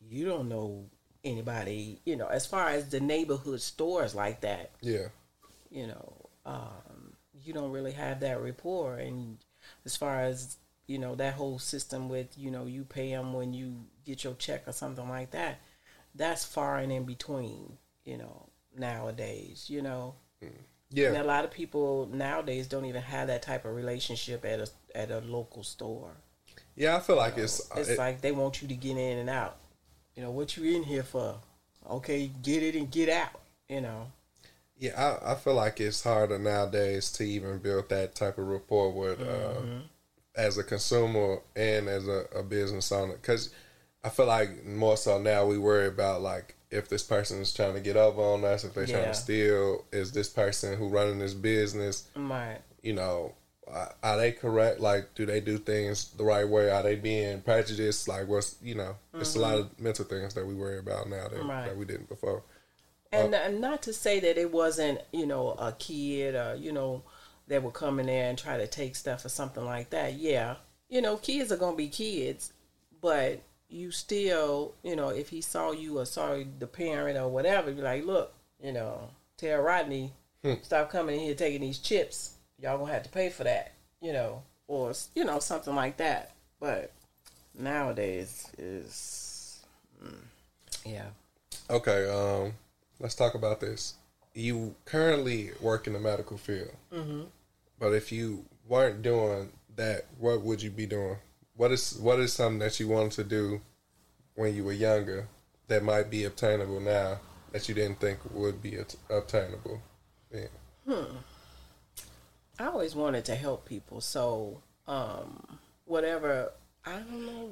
you 0.00 0.24
don't 0.26 0.48
know 0.48 0.86
anybody, 1.24 2.00
you 2.04 2.16
know, 2.16 2.26
as 2.28 2.46
far 2.46 2.68
as 2.68 2.90
the 2.90 3.00
neighborhood 3.00 3.60
stores 3.60 4.14
like 4.14 4.40
that, 4.42 4.70
Yeah. 4.80 5.08
you 5.70 5.86
know, 5.88 6.12
um, 6.46 7.16
you 7.42 7.52
don't 7.52 7.72
really 7.72 7.92
have 7.92 8.20
that 8.20 8.40
rapport. 8.40 8.96
And 8.96 9.38
as 9.84 9.96
far 9.96 10.20
as 10.20 10.56
you 10.86 10.98
know, 10.98 11.14
that 11.16 11.34
whole 11.34 11.58
system 11.58 12.08
with 12.08 12.28
you 12.38 12.50
know 12.50 12.64
you 12.64 12.82
pay 12.82 13.10
them 13.10 13.34
when 13.34 13.52
you 13.52 13.84
get 14.06 14.24
your 14.24 14.32
check 14.34 14.66
or 14.66 14.72
something 14.72 15.08
like 15.08 15.30
that, 15.32 15.60
that's 16.14 16.44
far 16.44 16.78
and 16.78 16.90
in 16.90 17.04
between. 17.04 17.76
You 18.04 18.16
know, 18.16 18.48
nowadays, 18.76 19.66
you 19.68 19.82
know, 19.82 20.14
and 20.40 20.54
Yeah. 20.90 21.08
And 21.08 21.18
a 21.18 21.24
lot 21.24 21.44
of 21.44 21.50
people 21.50 22.08
nowadays 22.12 22.66
don't 22.66 22.84
even 22.86 23.02
have 23.02 23.26
that 23.28 23.42
type 23.42 23.64
of 23.64 23.74
relationship 23.74 24.44
at 24.44 24.60
a 24.60 24.68
at 24.94 25.10
a 25.10 25.18
local 25.20 25.62
store. 25.62 26.12
Yeah. 26.76 26.96
I 26.96 27.00
feel 27.00 27.16
like 27.16 27.36
it's 27.36 27.60
It's 27.76 27.90
it- 27.90 27.98
like 27.98 28.20
they 28.20 28.32
want 28.32 28.62
you 28.62 28.68
to 28.68 28.74
get 28.74 28.96
in 28.96 29.18
and 29.18 29.30
out. 29.30 29.56
You 30.14 30.22
know, 30.22 30.30
what 30.30 30.56
you 30.56 30.76
in 30.76 30.82
here 30.82 31.02
for? 31.04 31.36
Okay, 31.88 32.30
get 32.42 32.62
it 32.62 32.74
and 32.74 32.90
get 32.90 33.08
out. 33.08 33.40
You 33.68 33.80
know. 33.82 34.06
Yeah, 34.78 35.18
I, 35.22 35.32
I 35.32 35.34
feel 35.34 35.54
like 35.54 35.80
it's 35.80 36.02
harder 36.04 36.38
nowadays 36.38 37.10
to 37.12 37.24
even 37.24 37.58
build 37.58 37.88
that 37.88 38.14
type 38.14 38.38
of 38.38 38.46
rapport 38.46 38.92
with 38.92 39.20
uh, 39.20 39.60
as 40.36 40.56
a 40.56 40.62
consumer 40.62 41.40
and 41.56 41.88
as 41.88 42.06
a, 42.06 42.26
a 42.34 42.42
business 42.44 42.92
owner. 42.92 43.14
Because 43.14 43.50
I 44.04 44.08
feel 44.08 44.26
like 44.26 44.64
more 44.64 44.96
so 44.96 45.20
now 45.20 45.46
we 45.46 45.58
worry 45.58 45.88
about 45.88 46.22
like 46.22 46.54
if 46.70 46.88
this 46.88 47.02
person 47.02 47.40
is 47.40 47.52
trying 47.52 47.74
to 47.74 47.80
get 47.80 47.96
over 47.96 48.20
on 48.20 48.44
us, 48.44 48.64
if 48.64 48.74
they're 48.74 48.86
trying 48.86 49.04
to 49.04 49.14
steal, 49.14 49.84
is 49.92 50.12
this 50.12 50.28
person 50.28 50.76
who 50.76 50.88
running 50.88 51.18
this 51.18 51.34
business, 51.34 52.08
Right. 52.14 52.58
you 52.82 52.92
know, 52.92 53.34
are, 53.66 53.94
are 54.02 54.16
they 54.16 54.32
correct? 54.32 54.80
Like, 54.80 55.14
do 55.14 55.26
they 55.26 55.40
do 55.40 55.58
things 55.58 56.10
the 56.10 56.24
right 56.24 56.48
way? 56.48 56.70
Are 56.70 56.82
they 56.82 56.96
being 56.96 57.40
prejudiced? 57.40 58.08
Like, 58.08 58.28
what's 58.28 58.56
you 58.62 58.74
know, 58.74 58.96
it's 59.14 59.34
a 59.34 59.38
mm-hmm. 59.38 59.42
lot 59.42 59.58
of 59.58 59.80
mental 59.80 60.04
things 60.04 60.34
that 60.34 60.46
we 60.46 60.54
worry 60.54 60.78
about 60.78 61.08
now 61.08 61.28
that, 61.28 61.42
Right. 61.42 61.66
that 61.66 61.76
we 61.76 61.84
didn't 61.84 62.08
before. 62.08 62.42
And, 63.10 63.34
uh, 63.34 63.38
and 63.38 63.60
not 63.60 63.82
to 63.82 63.92
say 63.92 64.20
that 64.20 64.36
it 64.36 64.52
wasn't, 64.52 65.00
you 65.12 65.26
know, 65.26 65.52
a 65.52 65.72
kid 65.72 66.34
or, 66.34 66.54
you 66.56 66.72
know, 66.72 67.02
that 67.46 67.62
would 67.62 67.72
come 67.72 67.98
in 67.98 68.06
there 68.06 68.28
and 68.28 68.36
try 68.36 68.58
to 68.58 68.66
take 68.66 68.94
stuff 68.94 69.24
or 69.24 69.30
something 69.30 69.64
like 69.64 69.90
that. 69.90 70.14
Yeah. 70.14 70.56
You 70.90 71.00
know, 71.00 71.16
kids 71.16 71.50
are 71.50 71.56
going 71.56 71.72
to 71.72 71.76
be 71.78 71.88
kids, 71.88 72.52
but 73.00 73.40
you 73.68 73.90
still, 73.90 74.74
you 74.82 74.96
know, 74.96 75.10
if 75.10 75.28
he 75.28 75.40
saw 75.40 75.72
you 75.72 75.98
or 75.98 76.06
saw 76.06 76.38
the 76.58 76.66
parent 76.66 77.18
or 77.18 77.28
whatever, 77.28 77.72
be 77.72 77.82
like, 77.82 78.04
look, 78.04 78.32
you 78.62 78.72
know, 78.72 79.10
tell 79.36 79.60
Rodney, 79.60 80.12
stop 80.62 80.90
coming 80.90 81.16
in 81.16 81.24
here 81.26 81.34
taking 81.34 81.60
these 81.60 81.78
chips. 81.78 82.34
Y'all 82.60 82.84
to 82.84 82.92
have 82.92 83.02
to 83.04 83.08
pay 83.08 83.30
for 83.30 83.44
that, 83.44 83.72
you 84.00 84.12
know, 84.12 84.42
or, 84.66 84.92
you 85.14 85.24
know, 85.24 85.38
something 85.38 85.74
like 85.74 85.98
that. 85.98 86.32
But 86.60 86.92
nowadays 87.54 88.50
is, 88.58 89.60
mm, 90.02 90.14
yeah. 90.84 91.06
Okay, 91.70 92.08
um, 92.08 92.52
let's 92.98 93.14
talk 93.14 93.34
about 93.34 93.60
this. 93.60 93.94
You 94.34 94.74
currently 94.84 95.50
work 95.60 95.86
in 95.86 95.92
the 95.92 96.00
medical 96.00 96.38
field, 96.38 96.72
mm-hmm. 96.92 97.22
but 97.78 97.92
if 97.92 98.10
you 98.10 98.44
weren't 98.66 99.02
doing 99.02 99.50
that, 99.76 100.06
what 100.18 100.42
would 100.42 100.62
you 100.62 100.70
be 100.70 100.86
doing? 100.86 101.16
What 101.58 101.72
is 101.72 101.98
what 101.98 102.20
is 102.20 102.32
something 102.32 102.60
that 102.60 102.78
you 102.78 102.86
wanted 102.86 103.10
to 103.12 103.24
do 103.24 103.60
when 104.36 104.54
you 104.54 104.62
were 104.62 104.72
younger 104.72 105.26
that 105.66 105.82
might 105.82 106.08
be 106.08 106.22
obtainable 106.24 106.78
now 106.78 107.18
that 107.50 107.68
you 107.68 107.74
didn't 107.74 107.98
think 107.98 108.20
would 108.32 108.62
be 108.62 108.78
obtainable? 109.10 109.82
Yeah. 110.32 111.04
I 112.60 112.66
always 112.66 112.94
wanted 112.94 113.24
to 113.24 113.34
help 113.34 113.64
people. 113.64 114.00
So, 114.00 114.62
um, 114.86 115.58
whatever, 115.84 116.52
I 116.86 116.92
don't 116.92 117.26
know. 117.26 117.50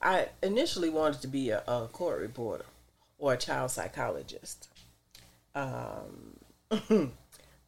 I 0.00 0.28
initially 0.42 0.88
wanted 0.88 1.20
to 1.20 1.28
be 1.28 1.50
a, 1.50 1.62
a 1.68 1.88
court 1.92 2.22
reporter 2.22 2.64
or 3.18 3.34
a 3.34 3.36
child 3.36 3.70
psychologist. 3.70 4.68
Um, 5.54 6.38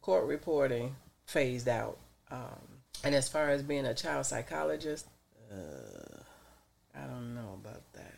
court 0.01 0.25
reporting 0.25 0.95
phased 1.27 1.67
out. 1.67 1.99
Um, 2.31 2.81
and 3.03 3.13
as 3.13 3.29
far 3.29 3.49
as 3.49 3.61
being 3.61 3.85
a 3.85 3.93
child 3.93 4.25
psychologist, 4.25 5.05
uh, 5.51 6.19
I 6.95 7.07
don't 7.07 7.33
know 7.35 7.59
about 7.61 7.81
that. 7.93 8.15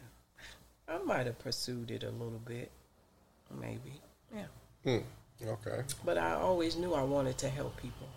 I 0.87 0.97
might 0.99 1.25
have 1.25 1.39
pursued 1.39 1.91
it 1.91 2.03
a 2.03 2.09
little 2.11 2.41
bit, 2.45 2.71
maybe. 3.49 4.01
Yeah. 4.35 4.45
Hmm. 4.83 5.47
Okay. 5.47 5.83
But 6.03 6.17
I 6.17 6.33
always 6.33 6.75
knew 6.75 6.93
I 6.93 7.03
wanted 7.03 7.37
to 7.39 7.49
help 7.49 7.77
people. 7.77 8.07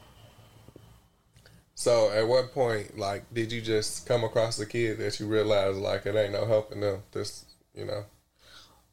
So, 1.77 2.11
at 2.13 2.27
what 2.27 2.53
point, 2.53 2.97
like, 2.99 3.25
did 3.35 3.51
you 3.51 3.61
just 3.61 4.07
come 4.07 4.23
across 4.23 4.59
a 4.61 4.67
kid 4.67 4.99
that 4.99 5.19
you 5.19 5.27
realized 5.27 5.79
like 5.79 6.07
it 6.07 6.15
ain't 6.15 6.33
no 6.33 6.47
helping 6.47 6.81
them? 6.81 7.03
This, 7.13 7.47
you 7.75 7.85
know. 7.85 8.05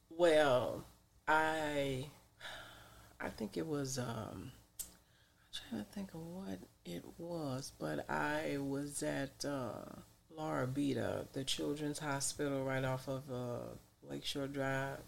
Well, 0.09 0.83
I 1.27 2.07
I 3.19 3.29
think 3.29 3.57
it 3.57 3.67
was 3.67 3.99
um 3.99 4.51
I'm 4.51 5.69
trying 5.69 5.85
to 5.85 5.91
think 5.91 6.13
of 6.13 6.21
what 6.21 6.59
it 6.85 7.03
was, 7.17 7.71
but 7.77 8.09
I 8.09 8.57
was 8.59 9.03
at 9.03 9.45
uh 9.45 10.01
La 10.35 10.51
Rabida, 10.51 11.25
the 11.33 11.43
children's 11.43 11.99
hospital 11.99 12.63
right 12.63 12.83
off 12.83 13.07
of 13.07 13.23
uh 13.31 13.75
Lakeshore 14.09 14.47
Drive. 14.47 14.99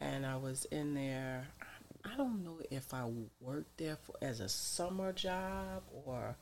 And 0.00 0.24
I 0.24 0.36
was 0.36 0.64
in 0.66 0.94
there 0.94 1.48
I 2.04 2.16
don't 2.16 2.44
know 2.44 2.58
if 2.70 2.94
I 2.94 3.04
worked 3.40 3.78
there 3.78 3.96
for 3.96 4.14
as 4.22 4.40
a 4.40 4.48
summer 4.48 5.12
job 5.12 5.82
or 6.04 6.36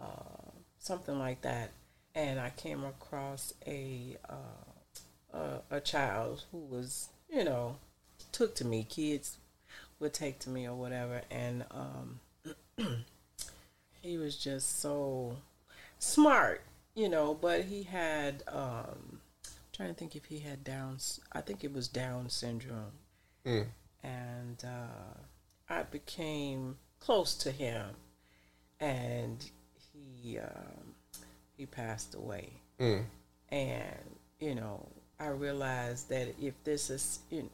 uh, 0.00 0.50
something 0.78 1.18
like 1.18 1.42
that. 1.42 1.70
And 2.14 2.38
I 2.38 2.50
came 2.50 2.84
across 2.84 3.54
a 3.66 4.16
uh, 4.28 5.36
a, 5.36 5.76
a 5.76 5.80
child 5.80 6.44
who 6.52 6.58
was, 6.58 7.08
you 7.30 7.44
know, 7.44 7.76
took 8.32 8.54
to 8.56 8.66
me. 8.66 8.86
Kids 8.88 9.38
would 10.00 10.14
take 10.14 10.38
to 10.40 10.50
me 10.50 10.66
or 10.66 10.74
whatever, 10.74 11.22
and 11.30 11.64
um, 11.70 12.20
he 14.02 14.16
was 14.18 14.36
just 14.36 14.80
so 14.80 15.36
smart, 15.98 16.62
you 16.98 17.08
know. 17.08 17.34
But 17.34 17.64
he 17.64 17.82
had, 17.84 18.42
um, 18.48 19.20
trying 19.72 19.88
to 19.90 19.94
think 19.94 20.16
if 20.16 20.24
he 20.26 20.40
had 20.40 20.64
Down's. 20.64 21.20
I 21.32 21.40
think 21.40 21.64
it 21.64 21.72
was 21.72 21.88
Down 21.88 22.28
syndrome, 22.28 22.92
Mm. 23.46 23.66
and 24.02 24.64
uh, 24.64 25.14
I 25.68 25.82
became 25.84 26.76
close 27.00 27.34
to 27.36 27.50
him, 27.52 27.86
and 28.80 29.44
he 29.92 30.38
um, 30.38 30.94
he 31.56 31.66
passed 31.66 32.14
away 32.14 32.52
Mm. 32.78 33.04
and 33.50 34.16
you 34.38 34.54
know 34.54 34.86
I 35.20 35.28
realized 35.28 36.08
that 36.10 36.28
if 36.40 36.54
this 36.62 36.90
is, 36.90 37.18
you 37.28 37.42
know, 37.42 37.48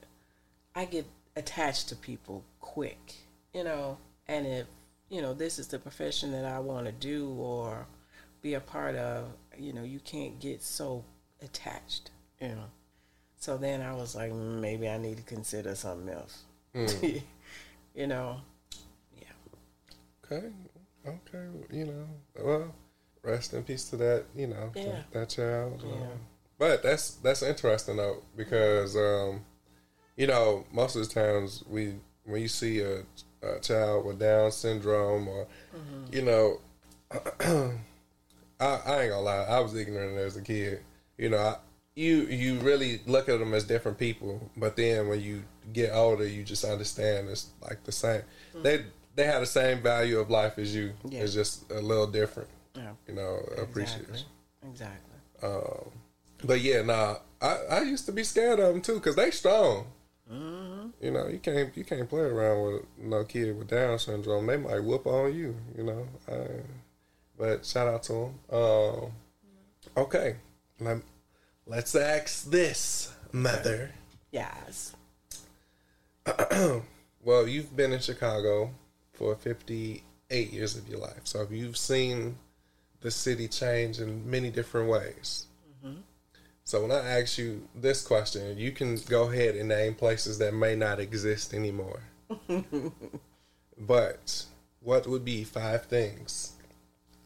I 0.75 0.85
get 0.85 1.07
attached 1.35 1.89
to 1.89 1.97
people 1.97 2.45
quick, 2.61 3.15
you 3.55 3.65
know, 3.65 3.97
and 4.29 4.47
if, 4.47 4.66
you 5.09 5.23
know, 5.23 5.33
this 5.33 5.59
is 5.59 5.69
the 5.69 5.79
profession 5.79 6.31
that 6.33 6.45
I 6.45 6.59
want 6.59 6.85
to 6.85 6.93
do 6.93 7.31
or 7.39 7.87
be 8.45 8.55
a 8.55 8.61
part 8.61 8.95
of, 8.95 9.25
you 9.59 9.73
know, 9.73 9.83
you 9.83 9.99
can't 10.01 10.39
get 10.39 10.62
so 10.62 11.03
attached, 11.43 12.11
you 12.41 12.49
know. 12.49 12.66
So 13.39 13.57
then 13.57 13.81
I 13.81 13.95
was 13.95 14.15
like, 14.15 14.31
"Mm, 14.33 14.61
maybe 14.61 14.87
I 14.87 14.99
need 14.99 15.16
to 15.16 15.23
consider 15.23 15.75
something 15.75 16.15
else. 16.15 16.43
you 17.95 18.07
know, 18.07 18.37
yeah. 19.16 19.33
Okay, 20.25 20.49
okay, 21.07 21.47
you 21.73 21.87
know, 21.87 22.07
well, 22.45 22.75
rest 23.23 23.55
in 23.55 23.62
peace 23.65 23.89
to 23.91 23.97
that, 23.97 24.25
you 24.37 24.49
know, 24.49 24.71
Yeah. 24.75 25.03
that 25.12 25.31
child. 25.31 25.83
Yeah. 25.83 25.95
um, 25.95 26.21
but 26.59 26.83
that's 26.83 27.12
that's 27.16 27.43
interesting 27.43 27.97
though 27.97 28.23
because 28.37 28.95
um, 28.97 29.41
you 30.16 30.27
know 30.27 30.65
most 30.71 30.97
of 30.97 31.07
the 31.09 31.12
times 31.15 31.65
we 31.69 31.95
when 32.25 32.41
you 32.43 32.49
see 32.49 32.81
a, 32.81 33.05
a 33.43 33.59
child 33.61 34.05
with 34.05 34.19
Down 34.19 34.53
syndrome 34.53 35.29
or 35.29 35.47
Mm-hmm. 35.75 36.15
you 36.15 36.23
know, 36.23 36.61
I, 38.65 38.81
I 38.86 39.01
ain't 39.03 39.11
gonna 39.11 39.20
lie, 39.20 39.45
I 39.45 39.61
was 39.61 39.74
ignorant 39.77 40.19
as 40.19 40.36
a 40.36 40.43
kid. 40.43 40.81
You 41.19 41.31
know, 41.31 41.39
I, 41.39 41.57
you 41.95 42.23
you 42.23 42.59
really 42.61 43.01
look 43.07 43.28
at 43.28 43.39
them 43.39 43.55
as 43.55 43.65
different 43.65 43.99
people, 43.99 44.51
but 44.57 44.77
then 44.77 45.09
when 45.09 45.20
you 45.20 45.45
get 45.73 45.93
older, 45.93 46.27
you 46.27 46.43
just 46.43 46.65
understand 46.65 47.28
it's 47.28 47.51
like 47.62 47.85
the 47.85 47.93
same. 47.93 48.23
Hmm. 48.53 48.62
They 48.62 48.85
they 49.15 49.27
have 49.27 49.41
the 49.41 49.47
same 49.47 49.81
value 49.82 50.19
of 50.19 50.31
life 50.31 50.59
as 50.59 50.74
you. 50.74 50.93
Yeah. 51.09 51.20
It's 51.20 51.35
just 51.35 51.70
a 51.70 51.81
little 51.81 52.07
different. 52.09 52.49
Yeah. 52.74 52.93
You 53.07 53.15
know, 53.15 53.39
appreciation. 53.59 54.07
Exactly. 54.69 54.70
Exactly. 54.70 55.49
Um, 55.49 55.91
but 56.43 56.61
yeah, 56.61 56.82
nah, 56.82 57.16
I, 57.41 57.59
I 57.70 57.81
used 57.82 58.07
to 58.07 58.12
be 58.12 58.24
scared 58.24 58.59
of 58.59 58.73
them 58.73 58.82
too 58.82 58.95
because 58.95 59.16
they 59.16 59.31
strong. 59.31 59.86
Mm-hmm. 60.32 60.89
You 61.01 61.11
know, 61.11 61.28
you 61.28 61.39
can't 61.39 61.77
you 61.77 61.85
can't 61.85 62.09
play 62.09 62.23
around 62.23 62.65
with 62.65 62.82
no 62.99 63.24
kid 63.24 63.57
with 63.57 63.69
Down 63.69 63.99
syndrome. 63.99 64.47
They 64.47 64.57
might 64.57 64.82
whoop 64.82 65.07
on 65.07 65.35
you. 65.35 65.55
You 65.77 65.85
know, 65.85 66.09
I, 66.28 66.32
but 67.39 67.65
shout 67.65 67.89
out 67.89 68.02
to 68.05 68.12
them. 68.12 68.59
Um, 68.59 69.12
okay, 69.97 70.36
Let, 70.81 70.98
let's 71.66 71.94
ask 71.94 72.51
this, 72.51 73.15
mother. 73.32 73.90
Yes. 74.31 74.94
Well, 77.24 77.48
you've 77.48 77.74
been 77.74 77.94
in 77.94 78.01
Chicago 78.01 78.70
for 79.15 79.35
58 79.35 80.52
years 80.52 80.77
of 80.77 80.86
your 80.86 80.98
life. 80.98 81.23
So 81.24 81.47
you've 81.51 81.78
seen 81.78 82.36
the 83.01 83.11
city 83.11 83.48
change 83.48 83.98
in 83.98 84.28
many 84.31 84.51
different 84.51 84.90
ways. 84.90 85.47
So 86.66 86.81
when 86.81 86.93
I 86.93 87.20
ask 87.20 87.36
you 87.36 87.69
this 87.74 88.06
question, 88.06 88.56
you 88.56 88.73
can 88.73 88.97
go 89.09 89.31
ahead 89.31 89.55
and 89.55 89.69
name 89.69 89.94
places 89.94 90.39
that 90.39 90.55
may 90.55 90.74
not 90.74 90.98
exist 90.98 91.52
anymore. 91.52 92.01
but 93.78 94.47
what 94.81 95.06
would 95.06 95.27
be 95.27 95.44
five 95.44 95.85
things 95.85 96.53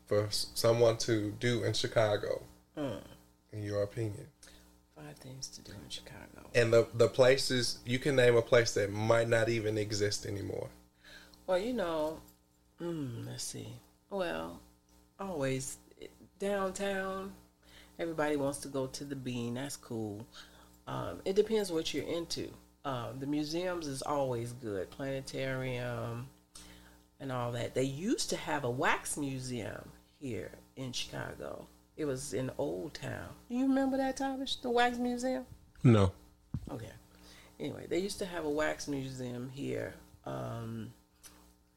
for 0.09 0.27
someone 0.31 0.97
to 0.97 1.31
do 1.39 1.63
in 1.63 1.75
Chicago, 1.75 2.43
in 2.77 3.63
your 3.63 3.83
opinion? 3.83 4.27
Five 4.97 5.17
things 5.19 5.47
to 5.49 5.63
do 5.63 5.73
in 5.73 5.89
Chicago. 5.89 6.49
And 6.55 6.73
the, 6.73 6.89
the 6.95 7.09
places, 7.09 7.79
you 7.85 8.01
can 8.01 8.17
name 8.17 8.35
a 8.35 8.43
place 8.43 8.75
that 8.75 8.91
might 8.91 9.29
not 9.29 9.49
even 9.49 9.79
exist 9.79 10.27
anymore. 10.27 10.69
Well, 11.47 11.59
you 11.59 11.73
know, 11.73 12.21
mm, 12.81 13.27
let's 13.27 13.45
see. 13.45 13.69
Well, 14.11 14.61
always 15.21 15.77
downtown. 16.39 17.33
Everybody 17.99 18.37
wants 18.37 18.59
to 18.61 18.69
go 18.69 18.87
to 18.89 19.05
the 19.05 19.17
Bean. 19.17 19.55
That's 19.55 19.77
cool. 19.77 20.27
Um, 20.87 21.21
it 21.25 21.37
depends 21.37 21.71
what 21.71 21.93
you're 21.93 22.07
into. 22.07 22.49
Um, 22.85 23.19
the 23.19 23.27
museums 23.27 23.87
is 23.87 24.03
always 24.03 24.53
good. 24.53 24.91
Planetarium 24.91 26.29
and 27.21 27.33
all 27.33 27.53
that. 27.53 27.75
They 27.75 27.83
used 27.83 28.31
to 28.31 28.37
have 28.37 28.65
a 28.65 28.71
wax 28.71 29.17
museum 29.17 29.91
here 30.19 30.51
in 30.77 30.93
Chicago. 30.93 31.67
It 31.97 32.05
was 32.05 32.33
in 32.33 32.51
Old 32.59 32.95
Town. 32.95 33.29
Do 33.49 33.57
you 33.57 33.67
remember 33.67 33.97
that, 33.97 34.17
Thomas? 34.17 34.57
The 34.57 34.71
wax 34.71 34.99
museum? 34.99 35.45
No. 35.83 36.13
Okay. 36.71 36.91
Anyway, 37.59 37.87
they 37.89 37.99
used 37.99 38.19
to 38.21 38.27
have 38.27 38.45
a 38.45 38.51
wax 38.51 38.87
museum 38.87 39.51
here. 39.53 39.95
Um, 40.25 40.93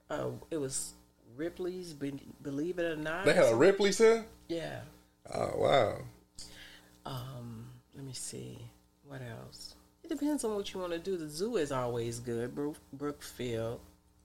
uh, 0.09 0.29
it 0.51 0.57
was 0.57 0.93
Ripley's, 1.35 1.93
believe 1.93 2.77
it 2.77 2.83
or 2.85 2.95
not. 2.95 3.25
They 3.25 3.33
had 3.33 3.51
a 3.51 3.55
Ripley's 3.55 3.97
here? 3.97 4.25
yeah. 4.47 4.81
Oh, 5.33 5.51
wow. 5.55 5.97
Um, 7.05 7.67
let 7.95 8.03
me 8.05 8.13
see. 8.13 8.57
What 9.07 9.21
else? 9.21 9.75
It 10.03 10.09
depends 10.09 10.43
on 10.43 10.55
what 10.55 10.73
you 10.73 10.79
want 10.79 10.91
to 10.93 10.99
do. 10.99 11.15
The 11.15 11.29
zoo 11.29 11.57
is 11.57 11.71
always 11.71 12.19
good. 12.19 12.53
Brook, 12.53 12.75
Brookfield, 12.91 13.79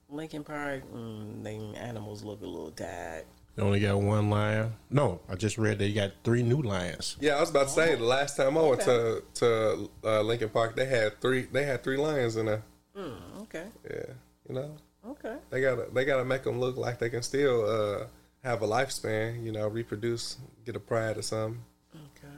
Lincoln 0.09 0.43
Park. 0.43 0.83
Mm, 0.93 1.43
them 1.43 1.75
animals 1.75 2.23
look 2.23 2.41
a 2.41 2.45
little 2.45 2.71
tired. 2.71 3.25
You 3.57 3.63
only 3.63 3.79
got 3.79 3.99
one 3.99 4.29
lion. 4.29 4.73
No, 4.91 5.19
I 5.27 5.33
just 5.35 5.57
read 5.57 5.79
they 5.79 5.91
got 5.91 6.11
three 6.23 6.43
new 6.43 6.61
lions. 6.61 7.17
Yeah, 7.19 7.37
I 7.37 7.39
was 7.41 7.49
about 7.49 7.63
to 7.69 7.73
say 7.73 7.95
the 7.95 8.03
last 8.03 8.37
time 8.37 8.55
I 8.55 8.61
went 8.61 8.81
to 8.81 9.23
to 9.35 9.89
uh, 10.03 10.21
Lincoln 10.21 10.49
Park, 10.49 10.75
they 10.75 10.85
had 10.85 11.19
three. 11.19 11.41
They 11.51 11.63
had 11.63 11.83
three 11.83 11.97
lions 11.97 12.35
in 12.37 12.45
there. 12.45 12.63
Mm, 12.95 13.41
okay. 13.41 13.65
Yeah, 13.89 14.13
you 14.47 14.55
know, 14.55 14.77
Okay. 15.09 15.35
they 15.49 15.61
gotta 15.61 15.87
they 15.91 16.05
gotta 16.05 16.23
make 16.25 16.43
them 16.43 16.59
look 16.59 16.77
like 16.77 16.99
they 16.99 17.09
can 17.09 17.23
still 17.23 17.65
uh, 17.67 18.05
have 18.43 18.61
a 18.61 18.67
lifespan. 18.67 19.43
You 19.43 19.51
know, 19.51 19.67
reproduce, 19.67 20.37
get 20.63 20.75
a 20.75 20.79
pride 20.79 21.17
or 21.17 21.23
something. 21.23 21.59
Okay. 21.95 22.35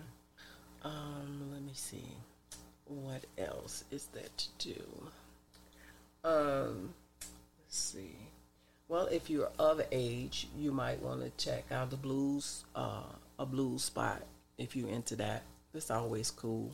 Um, 0.85 1.49
let 1.51 1.61
me 1.63 1.73
see. 1.73 2.15
What 2.85 3.25
else 3.37 3.83
is 3.91 4.07
there 4.13 4.23
to 4.37 4.47
do? 4.57 4.81
Um, 6.23 6.93
let's 7.59 7.77
see. 7.77 8.15
Well, 8.89 9.05
if 9.05 9.29
you're 9.29 9.51
of 9.59 9.81
age, 9.91 10.47
you 10.57 10.71
might 10.71 10.99
want 10.99 11.21
to 11.21 11.29
check 11.43 11.65
out 11.71 11.91
the 11.91 11.95
blues, 11.95 12.65
uh, 12.75 13.03
a 13.37 13.45
blues 13.45 13.83
spot. 13.83 14.23
If 14.57 14.75
you're 14.75 14.89
into 14.89 15.15
that, 15.17 15.43
it's 15.75 15.91
always 15.91 16.31
cool 16.31 16.73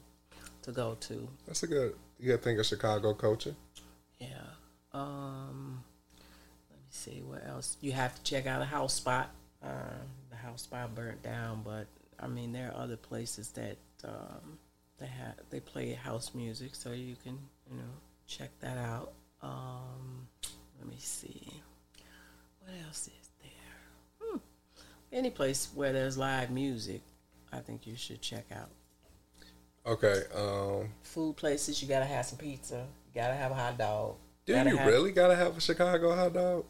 to 0.61 0.71
go 0.71 0.95
to. 1.01 1.27
That's 1.45 1.63
a 1.63 1.67
good 1.67 1.93
good 2.23 2.41
thing 2.41 2.57
of 2.57 2.65
Chicago 2.65 3.13
culture. 3.13 3.53
Yeah. 4.17 4.27
Um, 4.93 5.83
let 6.71 6.79
me 6.79 6.85
see 6.89 7.21
what 7.21 7.45
else. 7.45 7.75
You 7.81 7.91
have 7.91 8.15
to 8.15 8.23
check 8.23 8.47
out 8.47 8.61
a 8.61 8.65
house 8.65 8.93
spot. 8.93 9.29
Uh, 9.61 9.99
the 10.29 10.37
house 10.37 10.61
spot 10.61 10.95
burnt 10.95 11.21
down, 11.21 11.63
but 11.65 11.85
I 12.17 12.27
mean 12.27 12.53
there 12.53 12.71
are 12.71 12.81
other 12.81 12.95
places 12.95 13.49
that 13.49 13.75
um, 14.05 14.57
they 14.99 15.07
have 15.07 15.35
they 15.49 15.59
play 15.59 15.91
house 15.91 16.31
music, 16.33 16.75
so 16.75 16.93
you 16.93 17.17
can 17.21 17.37
you 17.69 17.75
know 17.75 17.93
check 18.25 18.51
that 18.61 18.77
out. 18.77 19.11
Um, 19.41 20.29
let 20.79 20.89
me 20.89 20.97
see. 20.97 21.61
What 22.65 22.73
else 22.85 23.07
is 23.07 23.29
there? 23.41 24.21
Hmm. 24.29 24.37
Any 25.11 25.29
place 25.29 25.69
where 25.73 25.93
there's 25.93 26.17
live 26.17 26.51
music, 26.51 27.01
I 27.53 27.59
think 27.59 27.85
you 27.87 27.95
should 27.95 28.21
check 28.21 28.45
out. 28.51 28.69
Okay. 29.85 30.23
Um, 30.35 30.89
Food 31.03 31.37
places, 31.37 31.81
you 31.81 31.87
gotta 31.87 32.05
have 32.05 32.25
some 32.25 32.37
pizza. 32.39 32.87
You 33.07 33.21
gotta 33.21 33.35
have 33.35 33.51
a 33.51 33.55
hot 33.55 33.77
dog. 33.77 34.15
do 34.45 34.53
gotta 34.53 34.69
you 34.71 34.77
have- 34.77 34.87
really 34.87 35.11
gotta 35.11 35.35
have 35.35 35.57
a 35.57 35.61
Chicago 35.61 36.15
hot 36.15 36.33
dog? 36.33 36.65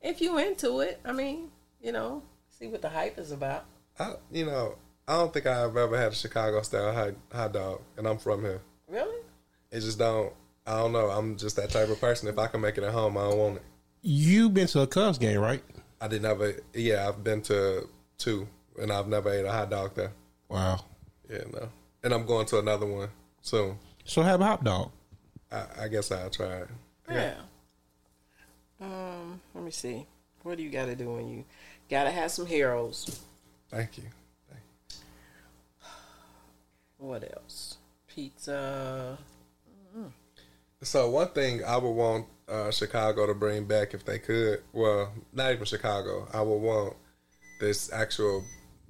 if 0.00 0.20
you 0.20 0.38
into 0.38 0.80
it, 0.80 0.98
I 1.04 1.12
mean, 1.12 1.50
you 1.80 1.92
know, 1.92 2.22
see 2.48 2.66
what 2.68 2.82
the 2.82 2.88
hype 2.88 3.18
is 3.18 3.30
about. 3.32 3.66
I, 3.98 4.14
you 4.30 4.46
know, 4.46 4.76
I 5.06 5.16
don't 5.18 5.32
think 5.32 5.46
I've 5.46 5.76
ever 5.76 5.96
had 5.96 6.12
a 6.12 6.14
Chicago 6.14 6.62
style 6.62 6.92
hot, 6.92 7.14
hot 7.32 7.52
dog, 7.52 7.80
and 7.96 8.06
I'm 8.08 8.18
from 8.18 8.42
here. 8.42 8.60
Really? 8.88 9.22
It 9.70 9.80
just 9.80 9.98
don't. 9.98 10.32
I 10.66 10.78
don't 10.78 10.92
know. 10.92 11.08
I'm 11.10 11.36
just 11.36 11.56
that 11.56 11.70
type 11.70 11.88
of 11.88 12.00
person. 12.00 12.28
If 12.28 12.38
I 12.38 12.46
can 12.46 12.60
make 12.60 12.78
it 12.78 12.84
at 12.84 12.92
home, 12.92 13.16
I 13.16 13.28
don't 13.28 13.38
want 13.38 13.56
it. 13.56 13.62
You 14.02 14.48
been 14.48 14.66
to 14.68 14.80
a 14.80 14.86
Cubs 14.86 15.18
game, 15.18 15.40
right? 15.40 15.62
I 16.00 16.08
did 16.08 16.22
never. 16.22 16.54
Yeah, 16.72 17.08
I've 17.08 17.22
been 17.22 17.42
to 17.42 17.86
two, 18.16 18.48
and 18.80 18.90
I've 18.90 19.08
never 19.08 19.30
ate 19.30 19.44
a 19.44 19.52
hot 19.52 19.70
dog 19.70 19.94
there. 19.94 20.12
Wow. 20.48 20.80
Yeah, 21.28 21.44
no. 21.52 21.68
And 22.02 22.14
I'm 22.14 22.24
going 22.24 22.46
to 22.46 22.58
another 22.58 22.86
one 22.86 23.08
soon. 23.42 23.78
So 24.04 24.22
have 24.22 24.40
a 24.40 24.44
hot 24.44 24.64
dog. 24.64 24.90
I, 25.52 25.64
I 25.82 25.88
guess 25.88 26.10
I'll 26.10 26.30
try 26.30 26.46
it. 26.46 26.68
Yeah. 27.10 27.34
Um, 28.80 29.40
let 29.54 29.64
me 29.64 29.70
see. 29.70 30.06
What 30.42 30.56
do 30.56 30.62
you 30.62 30.70
got 30.70 30.86
to 30.86 30.96
do 30.96 31.12
when 31.12 31.28
you 31.28 31.44
got 31.90 32.04
to 32.04 32.10
have 32.10 32.30
some 32.30 32.46
heroes? 32.46 33.20
Thank 33.68 33.98
you. 33.98 34.04
Thank. 34.48 34.62
What 36.96 37.22
else? 37.36 37.76
Pizza. 38.08 39.18
So 40.82 41.10
one 41.10 41.28
thing 41.28 41.64
I 41.64 41.76
would 41.76 41.90
want 41.90 42.26
uh, 42.48 42.70
Chicago 42.70 43.26
to 43.26 43.34
bring 43.34 43.64
back 43.64 43.94
if 43.94 44.04
they 44.04 44.18
could. 44.18 44.62
Well, 44.72 45.12
not 45.32 45.52
even 45.52 45.64
Chicago. 45.64 46.26
I 46.32 46.40
would 46.42 46.56
want 46.56 46.96
this 47.60 47.92
actual 47.92 48.44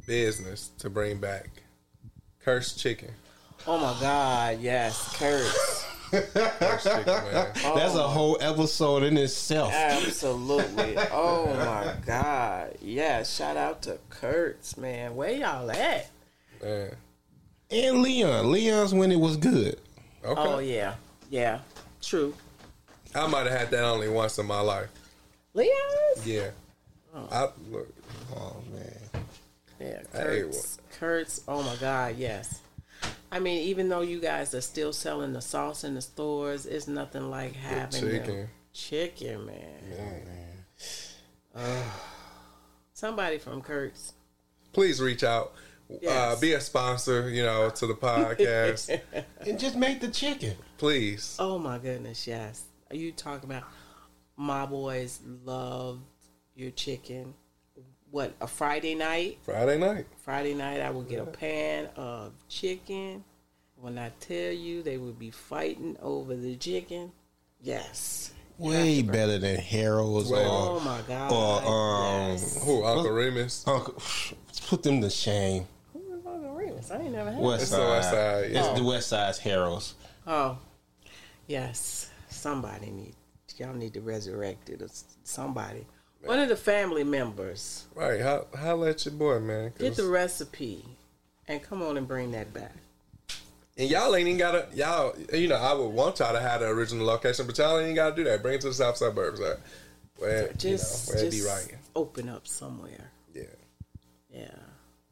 business 0.07 0.71
to 0.79 0.89
bring 0.89 1.19
back 1.19 1.51
Kurt's 2.41 2.75
chicken. 2.75 3.11
Oh 3.67 3.79
my 3.79 4.01
God! 4.01 4.61
Yes, 4.61 5.17
Kurt's. 5.19 5.87
Cursed 6.11 6.87
chicken, 6.87 7.07
man. 7.07 7.53
That's 7.55 7.95
a 7.95 8.09
whole 8.09 8.37
episode 8.41 9.05
in 9.05 9.17
itself. 9.17 9.73
Absolutely. 9.73 10.97
Oh 11.13 11.47
my 11.55 11.95
God! 12.05 12.77
Yeah, 12.81 13.23
shout 13.23 13.57
out 13.57 13.83
to 13.83 13.99
Kurt's, 14.09 14.77
man. 14.77 15.15
Where 15.15 15.31
y'all 15.31 15.71
at? 15.71 16.11
man. 16.63 16.97
And 17.71 18.03
Leon. 18.03 18.51
Leon's 18.51 18.93
when 18.93 19.13
it 19.13 19.21
was 19.21 19.37
good. 19.37 19.79
Okay. 20.25 20.41
Oh 20.41 20.59
yeah, 20.59 20.95
yeah, 21.29 21.61
true. 22.03 22.35
I 23.15 23.27
might 23.27 23.47
have 23.47 23.59
had 23.59 23.71
that 23.71 23.85
only 23.85 24.09
once 24.09 24.39
in 24.39 24.47
my 24.47 24.61
life. 24.61 24.89
Leon's. 25.55 26.25
Yeah. 26.25 26.51
Oh. 27.15 27.29
I 27.31 27.49
look. 27.71 27.89
Oh 28.37 28.57
man. 28.73 29.25
Yeah, 29.81 30.03
Kurtz. 30.13 30.79
Kurt's. 30.99 31.43
Oh 31.49 31.63
my 31.63 31.75
God, 31.77 32.17
yes. 32.17 32.61
I 33.33 33.39
mean, 33.41 33.63
even 33.69 33.89
though 33.89 34.03
you 34.03 34.21
guys 34.21 34.55
are 34.55 34.61
still 34.61 34.93
selling 34.93 35.33
the 35.33 35.41
sauce 35.41 35.85
in 35.85 35.95
the 35.95 36.03
stores, 36.03 36.67
it's 36.67 36.87
nothing 36.89 37.31
like 37.31 37.55
having 37.55 38.01
them- 38.01 38.11
chicken. 38.11 38.49
Chicken, 38.73 39.47
man. 39.47 40.23
Somebody 42.93 43.39
from 43.39 43.63
Kurtz. 43.63 44.13
Please 44.73 45.01
reach 45.01 45.25
out. 45.25 45.53
Uh, 46.09 46.37
be 46.41 46.53
a 46.53 46.61
sponsor, 46.61 47.29
you 47.31 47.43
know, 47.43 47.71
to 47.71 47.87
the 47.87 47.95
podcast. 47.95 49.01
And 49.47 49.59
just 49.59 49.75
make 49.77 50.01
the 50.01 50.09
chicken. 50.09 50.55
Please. 50.77 51.37
Oh 51.39 51.59
my 51.59 51.79
goodness, 51.79 52.27
yes. 52.27 52.65
Are 52.91 52.97
you 52.97 53.11
talking 53.13 53.49
about 53.51 53.65
my 54.37 54.67
boys 54.67 55.21
loved 55.45 56.03
your 56.55 56.71
chicken? 56.73 57.35
What 58.11 58.35
a 58.41 58.47
Friday 58.47 58.95
night? 58.95 59.39
Friday 59.43 59.79
night. 59.79 60.07
Friday 60.19 60.53
night, 60.55 60.81
I 60.81 60.91
would 60.91 61.09
get 61.09 61.21
a 61.21 61.25
pan 61.27 61.89
of 61.97 62.33
chicken. 62.49 63.25
When 63.77 63.99
I 63.99 64.11
tell 64.21 64.53
you 64.53 64.83
they 64.83 64.99
would 64.99 65.19
be 65.19 65.31
fighting 65.31 65.97
over 66.03 66.37
the 66.37 66.55
chicken, 66.57 67.13
yes. 67.63 68.33
Way 68.59 69.01
better 69.01 69.39
than 69.39 69.57
Harold's 69.57 70.31
Way 70.31 70.41
or, 70.41 70.47
Oh 70.77 70.81
my 70.81 71.01
God. 71.09 71.33
or 71.33 71.65
um 71.65 72.31
yes. 72.33 72.63
Who? 72.63 72.85
Uncle 72.85 73.13
Remus. 73.13 73.65
Uncle 73.67 73.95
put 74.69 74.83
them 74.83 75.01
to 75.01 75.09
shame. 75.09 75.67
Who 76.89 76.89
was 76.89 76.91
Uncle 76.91 76.91
Remus? 76.91 76.91
I 76.91 77.05
ain't 77.05 77.13
never 77.13 77.31
had 77.33 77.43
West 77.43 77.63
It's 77.63 77.71
the 77.71 77.79
West 77.79 78.11
Side. 78.11 78.15
Side, 78.15 78.45
It's 78.45 78.55
yeah. 78.69 78.75
the 78.75 78.85
West 78.85 79.09
Side's 79.09 79.39
Harold's. 79.39 79.95
Oh, 80.27 80.59
yes. 81.47 82.11
Somebody 82.29 82.91
need 82.91 83.15
y'all 83.59 83.75
need 83.75 83.93
to 83.95 84.01
resurrect 84.01 84.71
it. 84.71 84.81
Or 84.81 84.87
s- 84.87 85.05
somebody, 85.25 85.85
one 86.25 86.39
of 86.39 86.49
the 86.49 86.57
family 86.57 87.05
members, 87.05 87.85
Right. 87.95 88.21
How 88.21 88.47
how 88.57 88.83
at 88.85 89.05
your 89.05 89.13
boy, 89.15 89.39
man? 89.41 89.71
'cause- 89.73 89.81
get 89.81 89.97
the 89.97 90.07
recipe 90.09 90.85
and 91.47 91.63
come 91.63 91.83
on 91.83 91.97
and 91.99 92.09
bring 92.09 92.31
that 92.33 92.55
back. 92.55 92.73
and 93.77 93.89
y'all 93.91 94.15
ain't 94.17 94.29
even 94.29 94.39
gotta 94.39 94.67
y'all. 94.75 95.15
You 95.33 95.49
know, 95.49 95.57
I 95.57 95.73
would 95.75 95.89
want 95.89 96.19
y'all 96.21 96.33
to 96.33 96.41
have 96.41 96.61
the 96.61 96.69
original 96.69 97.05
location, 97.07 97.47
but 97.47 97.57
y'all 97.59 97.77
ain't 97.79 97.85
even 97.85 97.95
gotta 97.97 98.17
do 98.17 98.25
that. 98.25 98.41
Bring 98.43 98.55
it 98.55 98.61
to 98.63 98.69
the 98.69 98.75
south 98.75 98.97
suburbs. 98.97 99.41
Uh, 99.41 99.57
where 100.17 100.53
Just, 100.55 101.09
you 101.09 101.15
know 101.15 101.19
where 101.19 101.27
it 101.27 101.31
just 101.31 101.45
be 101.45 101.51
right. 101.51 101.79
open 101.97 102.29
up 102.31 102.47
somewhere. 102.47 103.11
Yeah. 103.35 103.43
Yeah, 104.31 104.49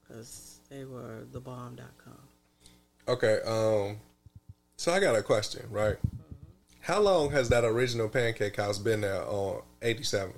because 0.06 0.47
they 0.70 0.84
were 0.84 1.24
the 1.32 1.40
bomb.com. 1.40 2.18
Okay. 3.06 3.40
Um. 3.46 3.98
So 4.76 4.92
I 4.92 5.00
got 5.00 5.16
a 5.16 5.22
question, 5.22 5.66
right? 5.70 5.96
How 6.80 7.00
long 7.00 7.30
has 7.32 7.48
that 7.48 7.64
original 7.64 8.08
pancake 8.08 8.56
house 8.56 8.78
been 8.78 9.00
there 9.00 9.22
on 9.24 9.62
87th? 9.82 10.32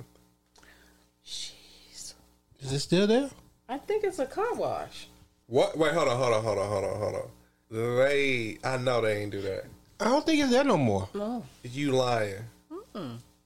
Jeez. 1.25 2.15
Is 2.61 2.73
it 2.73 2.81
still 2.81 3.07
there? 3.07 3.31
I 3.69 3.79
think 3.79 4.05
it's 4.05 4.19
a 4.19 4.27
car 4.27 4.55
wash. 4.55 5.09
What? 5.47 5.77
Wait, 5.77 5.93
hold 5.93 6.09
on, 6.09 6.17
hold 6.17 6.33
on, 6.33 6.43
hold 6.43 6.59
on, 6.59 6.69
hold 6.69 6.85
on, 6.85 7.01
hold 7.01 7.15
on. 7.15 7.31
They, 7.71 8.59
I 8.65 8.79
know 8.79 9.01
they 9.01 9.23
ain't 9.23 9.31
do 9.31 9.41
that. 9.43 9.65
I 10.01 10.05
don't 10.05 10.25
think 10.27 10.41
it's 10.41 10.51
there 10.51 10.65
no 10.65 10.77
more. 10.77 11.09
No. 11.15 11.45
You 11.63 11.93
lying? 11.93 12.45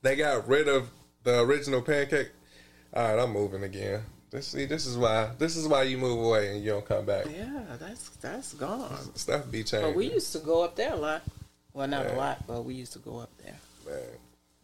They 0.02 0.16
got 0.16 0.48
rid 0.48 0.68
of 0.68 0.88
the 1.24 1.40
original 1.40 1.82
pancake. 1.82 2.30
All 2.94 3.02
right, 3.02 3.22
I'm 3.22 3.32
moving 3.32 3.64
again. 3.64 4.02
This, 4.34 4.48
see, 4.48 4.64
this 4.64 4.84
is 4.84 4.98
why. 4.98 5.30
This 5.38 5.54
is 5.54 5.68
why 5.68 5.84
you 5.84 5.96
move 5.96 6.18
away 6.18 6.56
and 6.56 6.64
you 6.64 6.72
don't 6.72 6.84
come 6.84 7.04
back. 7.04 7.26
Yeah, 7.32 7.76
that's 7.78 8.08
that's 8.20 8.52
gone. 8.54 9.14
Stuff 9.14 9.48
be 9.48 9.62
changing. 9.62 9.90
But 9.90 9.96
we 9.96 10.10
used 10.10 10.32
to 10.32 10.40
go 10.40 10.64
up 10.64 10.74
there 10.74 10.92
a 10.92 10.96
lot. 10.96 11.22
Well, 11.72 11.86
not 11.86 12.06
a 12.06 12.14
lot, 12.14 12.44
but 12.44 12.64
we 12.64 12.74
used 12.74 12.94
to 12.94 12.98
go 12.98 13.18
up 13.18 13.30
there. 13.44 13.54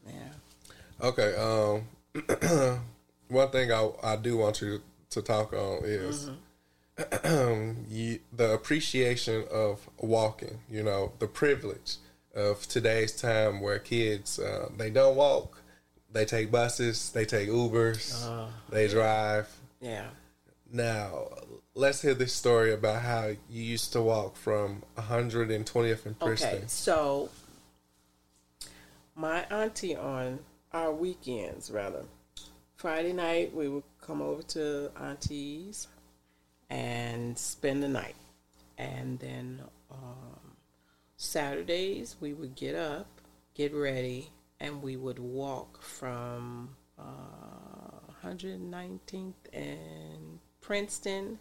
Man. 0.05 0.17
Yeah. 1.01 1.07
Okay. 1.07 1.37
Um, 1.37 2.81
one 3.29 3.51
thing 3.51 3.71
I 3.71 3.91
I 4.03 4.17
do 4.17 4.39
want 4.39 4.61
you 4.61 4.83
to 5.11 5.23
talk 5.23 5.53
on 5.53 5.85
is 5.85 6.31
you, 7.89 8.19
the 8.33 8.53
appreciation 8.53 9.45
of 9.53 9.89
walking. 9.99 10.59
You 10.69 10.83
know, 10.83 11.13
the 11.21 11.29
privilege 11.29 11.99
of 12.35 12.67
today's 12.67 13.13
time 13.13 13.61
where 13.61 13.79
kids 13.79 14.41
uh, 14.41 14.69
they 14.77 14.91
don't 14.91 15.15
walk, 15.15 15.63
they 16.11 16.25
take 16.25 16.51
buses, 16.51 17.13
they 17.13 17.25
take 17.25 17.49
Ubers, 17.49 18.49
they 18.69 18.89
drive. 18.89 19.49
Yeah. 19.81 20.09
Now, 20.73 21.29
let's 21.75 22.03
hear 22.03 22.15
this 22.15 22.33
story 22.33 22.73
about 22.73 23.03
how 23.03 23.33
you 23.49 23.63
used 23.63 23.93
to 23.95 24.03
walk 24.03 24.37
from 24.37 24.85
120th 24.97 26.07
and 26.07 26.19
Princeton. 26.19 26.49
Okay, 26.49 26.65
so 26.69 27.29
my 29.17 29.45
auntie 29.51 29.97
on 29.97 30.39
our 30.73 30.93
weekends, 30.93 31.71
rather, 31.71 32.05
Friday 32.77 33.13
night 33.13 33.55
we 33.55 33.69
would 33.69 33.83
come 34.01 34.23
over 34.23 34.43
to 34.43 34.91
auntie's 34.97 35.89
and 36.71 37.37
spend 37.37 37.83
the 37.83 37.89
night, 37.89 38.15
and 38.79 39.19
then 39.19 39.61
um, 39.91 40.57
Saturdays 41.17 42.17
we 42.21 42.33
would 42.33 42.55
get 42.55 42.77
up, 42.77 43.21
get 43.55 43.75
ready, 43.75 44.31
and 44.61 44.83
we 44.83 44.97
would 44.97 45.19
walk 45.19 45.83
from 45.83 46.77
uh, 46.97 47.40
119th 48.25 49.35
and 49.53 50.39
Princeton 50.61 51.39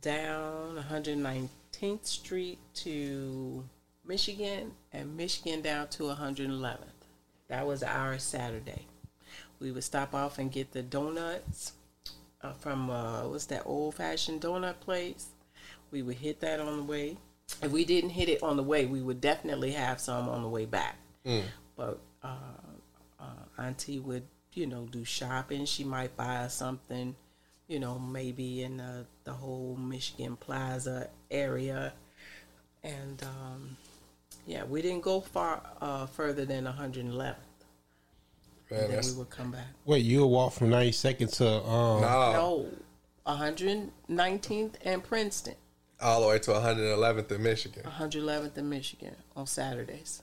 down 0.00 0.84
119th 0.90 2.04
Street 2.06 2.58
to 2.74 3.64
Michigan 4.06 4.72
and 4.92 5.16
Michigan 5.16 5.60
down 5.60 5.88
to 5.88 6.04
111th. 6.04 6.78
That 7.48 7.66
was 7.66 7.82
our 7.82 8.18
Saturday. 8.18 8.86
We 9.60 9.72
would 9.72 9.84
stop 9.84 10.14
off 10.14 10.38
and 10.38 10.52
get 10.52 10.72
the 10.72 10.82
donuts 10.82 11.72
uh, 12.42 12.52
from 12.52 12.90
uh, 12.90 13.22
what's 13.28 13.46
that 13.46 13.62
old 13.64 13.94
fashioned 13.96 14.40
donut 14.40 14.80
place. 14.80 15.26
We 15.90 16.02
would 16.02 16.16
hit 16.16 16.40
that 16.40 16.60
on 16.60 16.76
the 16.76 16.82
way. 16.84 17.16
If 17.62 17.72
we 17.72 17.84
didn't 17.84 18.10
hit 18.10 18.28
it 18.28 18.42
on 18.42 18.56
the 18.56 18.62
way, 18.62 18.86
we 18.86 19.00
would 19.00 19.20
definitely 19.20 19.72
have 19.72 20.00
some 20.00 20.28
on 20.28 20.42
the 20.42 20.48
way 20.48 20.66
back. 20.66 20.96
But 21.76 21.98
uh, 22.22 22.36
uh, 23.18 23.62
Auntie 23.62 23.98
would, 23.98 24.22
you 24.54 24.66
know, 24.66 24.86
do 24.90 25.04
shopping. 25.04 25.64
She 25.64 25.84
might 25.84 26.16
buy 26.16 26.48
something, 26.48 27.14
you 27.66 27.80
know, 27.80 27.98
maybe 27.98 28.62
in 28.62 28.78
the, 28.78 29.06
the 29.24 29.32
whole 29.32 29.76
Michigan 29.76 30.36
Plaza 30.36 31.08
area. 31.30 31.92
And 32.82 33.22
um, 33.22 33.76
yeah, 34.46 34.64
we 34.64 34.82
didn't 34.82 35.02
go 35.02 35.20
far 35.20 35.62
uh, 35.80 36.06
further 36.06 36.44
than 36.44 36.64
111th. 36.64 37.36
Man, 38.70 38.80
And 38.84 38.92
then 38.92 39.02
we 39.04 39.12
would 39.12 39.30
come 39.30 39.50
back. 39.50 39.66
Wait, 39.84 40.04
you'll 40.04 40.30
walk 40.30 40.52
from 40.52 40.68
92nd 40.70 41.36
to 41.36 41.48
um 41.66 42.02
nah, 42.02 42.32
No, 42.32 42.66
119th 43.26 44.74
and 44.84 45.02
Princeton, 45.02 45.54
all 46.00 46.20
the 46.22 46.28
way 46.28 46.38
to 46.38 46.50
111th 46.50 47.32
in 47.32 47.42
Michigan. 47.42 47.82
111th 47.84 48.58
in 48.58 48.68
Michigan 48.68 49.16
on 49.36 49.46
Saturdays. 49.46 50.22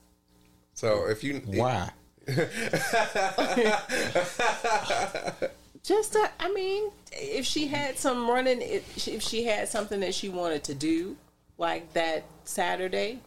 So 0.74 1.08
if 1.10 1.24
you 1.24 1.42
why? 1.46 1.92
Just 5.84 6.14
to, 6.14 6.32
I 6.40 6.52
mean, 6.52 6.90
if 7.12 7.46
she 7.46 7.68
had 7.68 8.00
some 8.00 8.28
running, 8.28 8.60
if 8.62 9.08
if 9.08 9.22
she 9.22 9.44
had 9.44 9.70
something 9.70 10.00
that 10.00 10.16
she 10.16 10.30
wanted 10.30 10.64
to 10.64 10.74
do, 10.74 11.16
like 11.58 11.94
that 11.94 12.24
Saturday, 12.44 13.20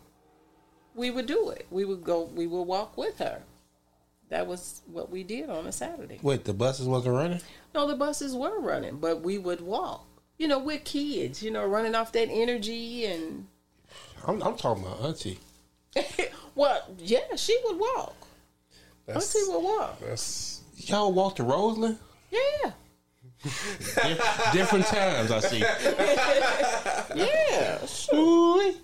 we 0.94 1.10
would 1.10 1.26
do 1.26 1.50
it. 1.50 1.66
We 1.70 1.84
would 1.84 2.02
go, 2.02 2.24
we 2.24 2.46
would 2.46 2.62
walk 2.62 2.96
with 2.96 3.18
her. 3.18 3.42
That 4.28 4.46
was 4.46 4.82
what 4.86 5.10
we 5.10 5.22
did 5.22 5.48
on 5.48 5.66
a 5.66 5.72
Saturday. 5.72 6.18
Wait, 6.20 6.44
the 6.44 6.52
buses 6.52 6.86
wasn't 6.86 7.14
running? 7.14 7.40
No, 7.74 7.86
the 7.86 7.96
buses 7.96 8.34
were 8.34 8.60
running, 8.60 8.98
but 8.98 9.22
we 9.22 9.38
would 9.38 9.60
walk. 9.60 10.04
You 10.36 10.48
know, 10.48 10.58
we're 10.58 10.78
kids, 10.78 11.42
you 11.42 11.50
know, 11.50 11.66
running 11.66 11.94
off 11.94 12.12
that 12.12 12.28
energy 12.28 13.06
and, 13.06 13.46
I'm, 14.26 14.42
I'm 14.42 14.56
talking 14.56 14.84
about 14.84 15.00
auntie. 15.00 15.38
well, 16.54 16.82
yeah, 16.98 17.36
she 17.36 17.58
would 17.64 17.78
walk. 17.78 18.14
That's, 19.14 19.35
Auntie 19.35 19.51
would 19.51 19.62
walk. 19.64 20.01
that's 20.01 20.62
Y'all 20.76 21.12
walk 21.12 21.36
to 21.36 21.43
Roseland? 21.43 21.98
Yeah. 22.30 22.72
Di- 23.97 24.52
different 24.52 24.86
times, 24.86 25.30
I 25.30 25.40
see. 25.40 25.64
Yeah. 27.14 27.78
Ooh-wee. 28.14 28.76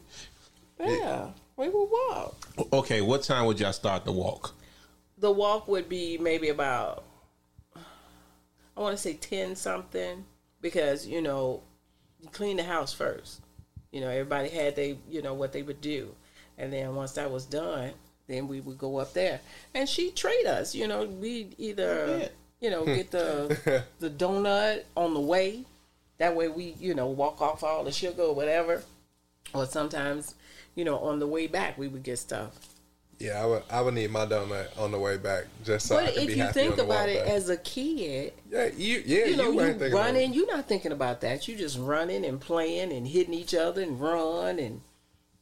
Yeah. 0.81 1.29
We 1.57 1.69
would 1.69 1.89
walk. 1.91 2.35
Okay, 2.73 3.01
what 3.01 3.23
time 3.23 3.47
would 3.47 3.61
y'all 3.61 3.73
start 3.73 4.05
the 4.05 4.13
walk? 4.13 4.55
the 5.19 5.31
walk 5.31 5.69
would 5.69 5.89
be 5.89 6.19
maybe 6.19 6.49
about 6.49 7.05
I 7.77 8.81
want 8.81 8.97
to 8.97 9.01
say 9.03 9.15
10 9.15 9.55
something 9.57 10.25
because 10.61 11.07
you 11.07 11.23
know 11.23 11.63
you 12.21 12.29
clean 12.31 12.57
the 12.57 12.65
house 12.65 12.93
first 12.93 13.41
you 13.93 14.01
know 14.01 14.09
everybody 14.09 14.49
had 14.49 14.75
they 14.77 14.99
you 15.09 15.23
know 15.23 15.33
what 15.35 15.53
they 15.53 15.63
would 15.63 15.81
do 15.81 16.15
and 16.59 16.73
then 16.73 16.95
once 16.95 17.13
that 17.13 17.31
was 17.31 17.47
done 17.47 17.93
then 18.27 18.49
we 18.49 18.61
would 18.61 18.79
go 18.79 18.99
up 18.99 19.13
there 19.13 19.41
and 19.75 19.89
she 19.89 20.11
trade 20.11 20.47
us 20.47 20.75
you 20.75 20.89
know 20.89 21.05
we 21.05 21.49
either 21.59 22.23
oh, 22.25 22.29
you 22.61 22.71
know 22.71 22.85
get 22.85 23.11
the 23.11 23.85
the 24.01 24.11
donut 24.11 24.83
on 24.97 25.15
the 25.15 25.21
way 25.21 25.65
that 26.19 26.35
way 26.35 26.49
we 26.49 26.75
you 26.81 26.95
know 26.95 27.07
walk 27.07 27.41
off 27.43 27.63
all 27.63 27.85
the 27.85 27.93
sugar 27.93 28.23
or 28.23 28.35
whatever 28.35 28.83
or 29.55 29.67
sometimes, 29.67 30.35
you 30.75 30.85
know, 30.85 30.99
on 30.99 31.19
the 31.19 31.27
way 31.27 31.47
back 31.47 31.79
we 31.79 31.89
would 31.89 32.03
get 32.03 32.19
stuff. 32.19 32.59
Yeah, 33.21 33.41
I 33.41 33.47
would. 33.47 33.63
I 33.71 33.81
would 33.81 33.95
need 33.95 34.11
my 34.11 34.27
donut 34.27 34.77
on 34.77 34.91
the 34.91 34.99
way 34.99 35.17
back 35.17 35.45
just 35.65 35.87
so 35.87 35.97
I 35.97 36.07
but 36.07 36.15
could 36.15 36.23
if 36.25 36.29
be 36.29 36.35
you 36.35 36.43
happy 36.43 36.53
think 36.53 36.79
about 36.79 37.09
it 37.09 37.25
back. 37.25 37.33
as 37.33 37.49
a 37.49 37.57
kid, 37.57 38.33
yeah, 38.51 38.69
you 38.77 39.03
yeah 39.07 39.27
you 39.27 39.37
know, 39.37 39.53
you, 39.53 39.61
you, 39.61 39.67
ain't 39.67 39.95
running, 39.95 40.35
you're 40.35 40.49
not 40.49 40.67
thinking 40.67 40.91
about 40.91 41.21
that. 41.21 41.47
You 41.47 41.57
just 41.57 41.79
running 41.79 42.25
and 42.25 42.41
playing 42.41 42.93
and 42.93 43.07
hitting 43.07 43.33
each 43.33 43.55
other 43.55 43.83
and 43.83 44.01
run 44.01 44.59
and, 44.59 44.81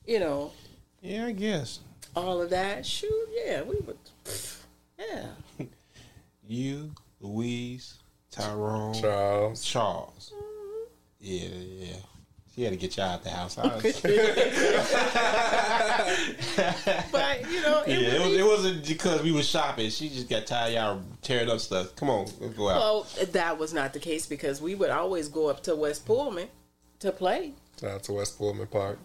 you 0.06 0.20
know, 0.20 0.52
Yeah, 1.00 1.26
I 1.26 1.32
guess. 1.32 1.80
All 2.14 2.40
of 2.42 2.50
that. 2.50 2.84
Shoot, 2.86 3.28
yeah, 3.44 3.62
we 3.62 3.76
would, 3.86 3.98
yeah. 4.98 5.26
You, 6.46 6.90
Louise, 7.20 7.98
Tyrone, 8.30 8.94
Charles. 8.94 9.64
Charles. 9.64 10.32
Mm-hmm. 10.34 10.84
Yeah, 11.20 11.48
yeah. 11.86 11.96
She 12.54 12.62
had 12.64 12.72
to 12.72 12.76
get 12.76 12.96
y'all 12.98 13.06
out 13.06 13.24
the 13.24 13.30
house. 13.30 13.56
I 13.56 13.74
was- 13.74 13.82
But 17.12 17.50
you 17.50 17.62
know, 17.62 17.82
yeah, 17.86 17.94
it 17.94 18.02
it, 18.02 18.20
was, 18.20 18.36
it, 18.36 18.44
was, 18.44 18.64
not 18.74 18.84
because 18.86 19.22
we 19.22 19.32
were 19.32 19.42
shopping. 19.42 19.88
She 19.88 20.10
just 20.10 20.28
got 20.28 20.46
tired 20.46 20.68
of 20.68 20.74
y'all 20.74 21.00
tearing 21.22 21.48
up 21.48 21.60
stuff. 21.60 21.96
Come 21.96 22.10
on, 22.10 22.26
let's 22.40 22.52
go 22.54 22.68
out. 22.68 22.76
Well, 22.78 23.06
that 23.32 23.56
was 23.58 23.72
not 23.72 23.94
the 23.94 23.98
case 23.98 24.26
because 24.26 24.60
we 24.60 24.74
would 24.74 24.90
always 24.90 25.28
go 25.28 25.48
up 25.48 25.62
to 25.62 25.74
West 25.74 26.04
Pullman 26.04 26.48
to 26.98 27.10
play. 27.12 27.54
Shout 27.80 27.90
out 27.90 28.02
to 28.04 28.12
West 28.12 28.36
Pullman 28.36 28.66
Park. 28.66 28.98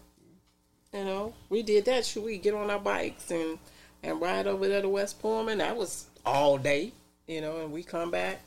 You 0.93 1.03
know, 1.03 1.33
we 1.49 1.63
did 1.63 1.85
that. 1.85 2.05
Should 2.05 2.23
we 2.23 2.37
get 2.37 2.53
on 2.53 2.69
our 2.69 2.79
bikes 2.79 3.29
and 3.31 3.59
and 4.03 4.21
ride 4.21 4.47
over 4.47 4.67
there 4.67 4.81
to 4.81 4.89
West 4.89 5.19
Pullman? 5.19 5.57
That 5.57 5.75
was 5.75 6.07
all 6.25 6.57
day. 6.57 6.93
You 7.27 7.41
know, 7.41 7.57
and 7.57 7.71
we 7.71 7.83
come 7.83 8.09
back. 8.09 8.41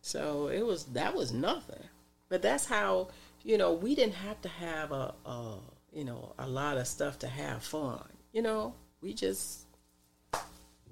So 0.00 0.48
it 0.48 0.64
was 0.64 0.84
that 0.86 1.14
was 1.14 1.32
nothing. 1.32 1.82
But 2.28 2.42
that's 2.42 2.64
how 2.64 3.08
you 3.44 3.58
know 3.58 3.72
we 3.72 3.94
didn't 3.94 4.14
have 4.14 4.40
to 4.42 4.48
have 4.48 4.90
a, 4.90 5.14
a 5.26 5.58
you 5.92 6.04
know 6.04 6.32
a 6.38 6.48
lot 6.48 6.78
of 6.78 6.86
stuff 6.86 7.18
to 7.20 7.28
have 7.28 7.62
fun. 7.62 8.02
You 8.32 8.42
know, 8.42 8.74
we 9.02 9.12
just 9.12 9.66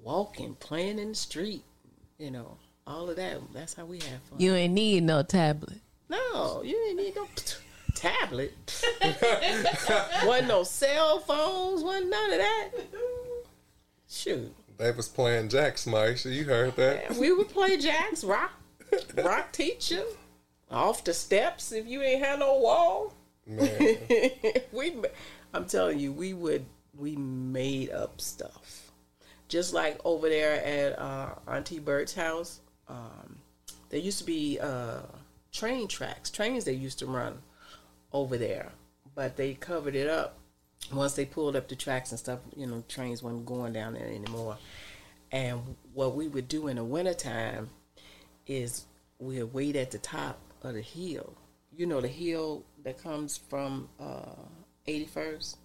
walking, 0.01 0.55
playing 0.55 0.99
in 0.99 1.09
the 1.09 1.15
street. 1.15 1.63
You 2.19 2.31
know, 2.31 2.57
all 2.85 3.09
of 3.09 3.15
that. 3.15 3.39
That's 3.53 3.73
how 3.73 3.85
we 3.85 3.97
have 3.97 4.21
fun. 4.29 4.39
You 4.39 4.53
ain't 4.53 4.73
need 4.73 5.03
no 5.03 5.23
tablet. 5.23 5.79
No, 6.09 6.61
you 6.63 6.73
didn't 6.73 6.97
need 6.97 7.15
no 7.15 7.27
tablet. 8.01 8.83
wasn't 10.25 10.47
no 10.47 10.63
cell 10.63 11.19
phones, 11.19 11.83
wasn't 11.83 12.09
none 12.09 12.33
of 12.33 12.39
that. 12.39 12.69
Shoot. 14.09 14.53
They 14.77 14.91
was 14.91 15.07
playing 15.07 15.49
Jack 15.49 15.77
Smash. 15.77 16.25
You 16.25 16.45
heard 16.45 16.75
that? 16.77 17.15
We 17.15 17.31
would 17.31 17.49
play 17.49 17.77
jacks, 17.77 18.23
rock 18.23 18.51
rock 19.15 19.51
teacher, 19.51 20.03
off 20.69 21.03
the 21.03 21.13
steps 21.13 21.71
if 21.71 21.85
you 21.85 22.01
ain't 22.01 22.23
had 22.23 22.39
no 22.39 22.57
wall. 22.57 23.13
Man, 23.45 23.97
we 24.71 24.95
I'm 25.53 25.65
telling 25.65 25.99
you, 25.99 26.11
we 26.11 26.33
would 26.33 26.65
we 26.97 27.15
made 27.15 27.91
up 27.91 28.19
stuff. 28.19 28.91
Just 29.47 29.73
like 29.73 29.99
over 30.03 30.29
there 30.29 30.63
at 30.65 30.97
uh, 30.97 31.35
Auntie 31.47 31.79
Bert's 31.79 32.15
house, 32.15 32.61
um, 32.87 33.37
there 33.89 33.99
used 33.99 34.19
to 34.19 34.23
be 34.23 34.57
uh, 34.59 35.01
train 35.51 35.87
tracks, 35.87 36.31
trains 36.31 36.65
they 36.65 36.73
used 36.73 36.99
to 36.99 37.05
run 37.05 37.37
over 38.13 38.37
there, 38.37 38.71
but 39.15 39.37
they 39.37 39.53
covered 39.53 39.95
it 39.95 40.09
up. 40.09 40.37
Once 40.91 41.13
they 41.13 41.25
pulled 41.25 41.55
up 41.55 41.67
the 41.67 41.75
tracks 41.75 42.11
and 42.11 42.19
stuff, 42.19 42.39
you 42.55 42.65
know, 42.65 42.83
trains 42.87 43.21
weren't 43.21 43.45
going 43.45 43.73
down 43.73 43.93
there 43.93 44.07
anymore. 44.07 44.57
And 45.31 45.75
what 45.93 46.15
we 46.15 46.27
would 46.27 46.47
do 46.47 46.67
in 46.67 46.75
the 46.75 46.83
wintertime 46.83 47.69
is 48.47 48.85
we'd 49.19 49.43
wait 49.43 49.75
at 49.75 49.91
the 49.91 49.99
top 49.99 50.39
of 50.63 50.73
the 50.73 50.81
hill. 50.81 51.33
You 51.75 51.85
know, 51.85 52.01
the 52.01 52.07
hill 52.07 52.65
that 52.83 53.01
comes 53.01 53.37
from 53.37 53.87
uh, 53.99 54.35
81st? 54.87 55.55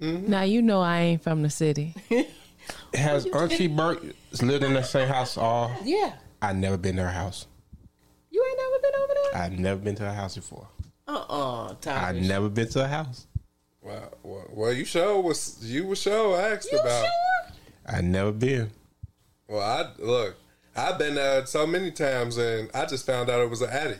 Now 0.00 0.42
you 0.42 0.62
know 0.62 0.80
I 0.80 1.00
ain't 1.00 1.22
from 1.22 1.42
the 1.42 1.50
city. 1.50 1.94
Has 2.94 3.26
Auntie 3.26 3.66
Burke 3.66 4.02
lived 4.42 4.64
in 4.64 4.72
the 4.72 4.82
same 4.82 5.08
house 5.08 5.36
all? 5.36 5.70
Yeah. 5.84 6.14
I 6.40 6.52
never 6.54 6.78
been 6.78 6.96
to 6.96 7.02
her 7.02 7.10
house. 7.10 7.46
You 8.30 8.44
ain't 8.48 8.58
never 8.58 8.82
been 8.82 9.00
over 9.02 9.14
there? 9.14 9.42
I've 9.42 9.58
never 9.58 9.80
been 9.80 9.94
to 9.96 10.04
her 10.04 10.14
house 10.14 10.36
before. 10.36 10.68
Uh-uh, 11.14 11.70
I 11.70 11.74
Tyler. 11.80 12.20
never 12.20 12.48
been 12.48 12.68
to 12.70 12.82
her 12.82 12.88
house. 12.88 13.26
wow, 13.82 14.10
well, 14.22 14.46
well, 14.50 14.72
you 14.72 14.84
sure 14.84 15.20
was 15.20 15.58
you 15.62 15.86
were 15.86 15.96
sure 15.96 16.40
asked 16.40 16.70
You 16.70 16.78
about. 16.78 17.02
sure? 17.04 17.54
I 17.86 18.00
never 18.00 18.32
been. 18.32 18.70
Well, 19.48 19.60
I 19.62 19.90
look. 20.02 20.36
I've 20.76 20.98
been 20.98 21.16
there 21.16 21.44
so 21.46 21.66
many 21.66 21.90
times, 21.90 22.38
and 22.38 22.70
I 22.72 22.86
just 22.86 23.04
found 23.04 23.28
out 23.28 23.40
it 23.40 23.50
was 23.50 23.60
an 23.62 23.70
attic. 23.70 23.98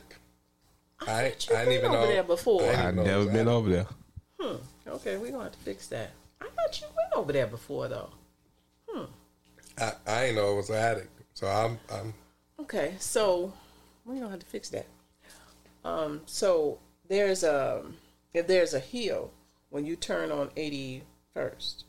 I, 1.01 1.31
thought 1.31 1.49
you 1.51 1.57
I 1.57 1.65
didn't 1.65 1.65
been 1.65 1.73
even 1.79 1.91
over 1.91 2.01
know 2.01 2.07
there 2.07 2.23
before. 2.23 2.63
I 2.63 2.89
I've 2.89 2.95
never 2.95 3.25
been 3.27 3.35
attic. 3.37 3.49
over 3.49 3.69
there. 3.71 3.87
Hmm. 4.39 4.57
Okay, 4.87 5.17
we're 5.17 5.31
going 5.33 5.39
to 5.39 5.43
have 5.45 5.53
to 5.53 5.59
fix 5.59 5.89
that. 5.89 6.11
I 6.41 6.45
thought 6.47 6.81
you 6.81 6.87
went 6.97 7.13
over 7.17 7.33
there 7.33 7.47
before, 7.49 7.89
though. 7.89 8.11
Hmm. 8.89 9.05
I, 9.79 9.93
I 10.07 10.25
ain't 10.27 10.37
know 10.37 10.53
it 10.53 10.57
was 10.57 10.71
an 10.71 10.77
attic, 10.77 11.09
so 11.35 11.49
I'm 11.49 11.79
I'm 11.93 12.15
Okay, 12.61 12.95
so 13.01 13.53
we're 14.05 14.15
going 14.15 14.25
to 14.27 14.31
have 14.31 14.41
to 14.41 14.47
fix 14.47 14.69
that. 14.71 14.87
Um, 15.85 16.21
so 16.27 16.79
there's 17.11 17.43
a, 17.43 17.83
if 18.33 18.47
there's 18.47 18.73
a 18.73 18.79
hill 18.81 19.33
when 19.69 19.85
you 19.85 19.97
turn 19.97 20.33
on 20.33 20.49
81st. 20.51 21.85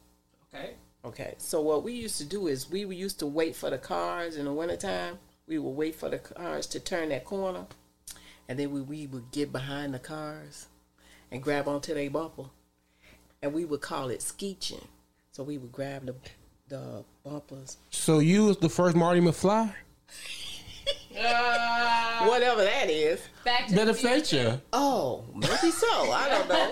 Okay. 0.54 0.72
Okay, 1.04 1.34
so 1.38 1.62
what 1.62 1.84
we 1.84 1.94
used 1.94 2.18
to 2.18 2.26
do 2.26 2.48
is 2.48 2.70
we 2.70 2.84
used 2.86 3.20
to 3.20 3.26
wait 3.26 3.56
for 3.56 3.70
the 3.70 3.78
cars 3.78 4.36
in 4.36 4.46
the 4.46 4.54
wintertime. 4.54 5.18
We 5.48 5.58
would 5.58 5.72
wait 5.72 5.96
for 5.96 6.10
the 6.10 6.20
cars 6.20 6.68
to 6.68 6.80
turn 6.80 7.10
that 7.10 7.26
corner, 7.26 7.66
and 8.48 8.60
then 8.60 8.72
we, 8.72 8.82
we 8.82 9.08
would 9.08 9.32
get 9.32 9.52
behind 9.52 9.94
the 9.94 10.00
cars 10.00 10.68
and 11.32 11.42
grab 11.42 11.68
onto 11.68 11.94
their 11.94 12.10
bumper, 12.10 12.46
and 13.42 13.54
we 13.54 13.66
would 13.66 13.82
call 13.82 14.10
it 14.10 14.22
skeeching. 14.22 14.88
So 15.32 15.44
we 15.44 15.58
would 15.58 15.72
grab 15.72 16.06
the 16.06 16.16
the 16.68 17.04
bumpers, 17.26 17.78
So 17.90 18.20
you 18.20 18.46
was 18.46 18.58
the 18.58 18.70
first 18.70 18.96
Marty 18.96 19.20
McFly? 19.20 19.74
Uh, 21.18 22.26
whatever 22.26 22.64
that 22.64 22.90
is. 22.90 23.22
Back 23.44 23.68
to 23.68 23.86
the 23.86 23.94
Future. 23.94 24.62
Oh, 24.74 25.24
maybe 25.34 25.72
so. 25.72 25.88
I 26.12 26.30
don't 26.30 26.50
know. 26.50 26.72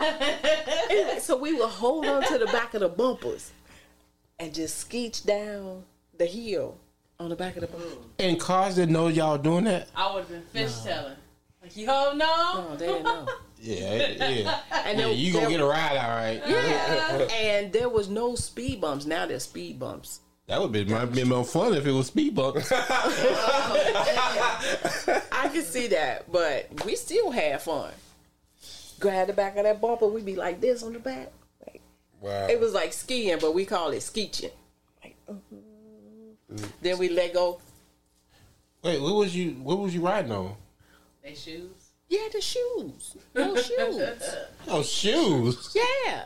anyway, 0.89 1.19
so 1.19 1.37
we 1.37 1.53
would 1.53 1.69
hold 1.69 2.05
on 2.05 2.23
to 2.23 2.37
the 2.37 2.45
back 2.47 2.73
of 2.73 2.81
the 2.81 2.89
bumpers 2.89 3.51
and 4.39 4.53
just 4.53 4.89
skeech 4.89 5.25
down 5.25 5.83
the 6.17 6.25
hill 6.25 6.77
on 7.19 7.29
the 7.29 7.35
back 7.35 7.55
of 7.55 7.61
the 7.61 7.67
bumper. 7.67 7.85
Mm. 7.85 8.03
And 8.19 8.39
cars 8.39 8.75
didn't 8.75 8.93
know 8.93 9.07
y'all 9.07 9.37
doing 9.37 9.65
that? 9.65 9.89
I 9.95 10.13
would 10.13 10.21
have 10.21 10.29
been 10.29 10.43
fish 10.53 10.81
telling. 10.83 11.15
Like, 11.61 11.75
yo, 11.75 12.13
no. 12.13 12.25
Oh, 12.29 12.75
they 12.77 12.87
didn't 12.87 13.03
know. 13.03 13.27
Yeah, 13.61 13.93
yeah. 13.93 14.59
And 14.71 14.97
yeah 14.97 15.05
there- 15.05 15.11
you 15.11 15.33
gonna 15.33 15.47
there- 15.47 15.57
get 15.57 15.59
a 15.59 15.65
ride, 15.65 15.97
all 15.97 16.15
right. 16.15 16.41
Yeah. 16.47 17.27
and 17.33 17.73
there 17.73 17.89
was 17.89 18.07
no 18.07 18.35
speed 18.35 18.79
bumps. 18.79 19.05
Now 19.05 19.25
there's 19.25 19.43
speed 19.43 19.77
bumps. 19.77 20.21
That 20.49 20.59
would 20.59 20.71
be 20.71 20.83
might 20.83 21.05
be 21.13 21.23
more 21.23 21.45
fun 21.45 21.75
if 21.75 21.85
it 21.85 21.91
was 21.91 22.07
speed 22.07 22.33
bumps. 22.33 22.71
I 22.75 22.81
can 25.53 25.63
see 25.63 25.85
that, 25.89 26.31
but 26.31 26.83
we 26.85 26.95
still 26.95 27.29
had 27.29 27.61
fun. 27.61 27.91
Grab 28.99 29.27
the 29.27 29.33
back 29.33 29.57
of 29.57 29.63
that 29.63 29.79
bumper, 29.79 30.07
we'd 30.07 30.25
be 30.25 30.35
like 30.35 30.59
this 30.59 30.81
on 30.81 30.93
the 30.93 30.99
back. 30.99 31.31
Like, 31.67 31.81
wow. 32.19 32.47
It 32.47 32.59
was 32.59 32.73
like 32.73 32.93
skiing, 32.93 33.37
but 33.39 33.53
we 33.53 33.63
call 33.63 33.91
it 33.91 34.01
skeeching. 34.01 34.49
Like, 35.03 35.15
mhm. 35.29 36.65
Then 36.81 36.97
we 36.97 37.09
let 37.09 37.35
go. 37.35 37.61
Wait, 38.81 38.99
what 38.99 39.13
was 39.13 39.35
you 39.35 39.51
what 39.51 39.77
was 39.77 39.93
you 39.93 40.01
riding 40.01 40.31
on? 40.31 40.55
They 41.23 41.35
shoes. 41.35 41.91
Yeah, 42.07 42.27
the 42.33 42.41
shoes. 42.41 43.17
No 43.35 43.55
shoes. 43.61 44.35
Oh 44.67 44.81
shoes. 44.81 45.75
Yeah. 45.75 46.25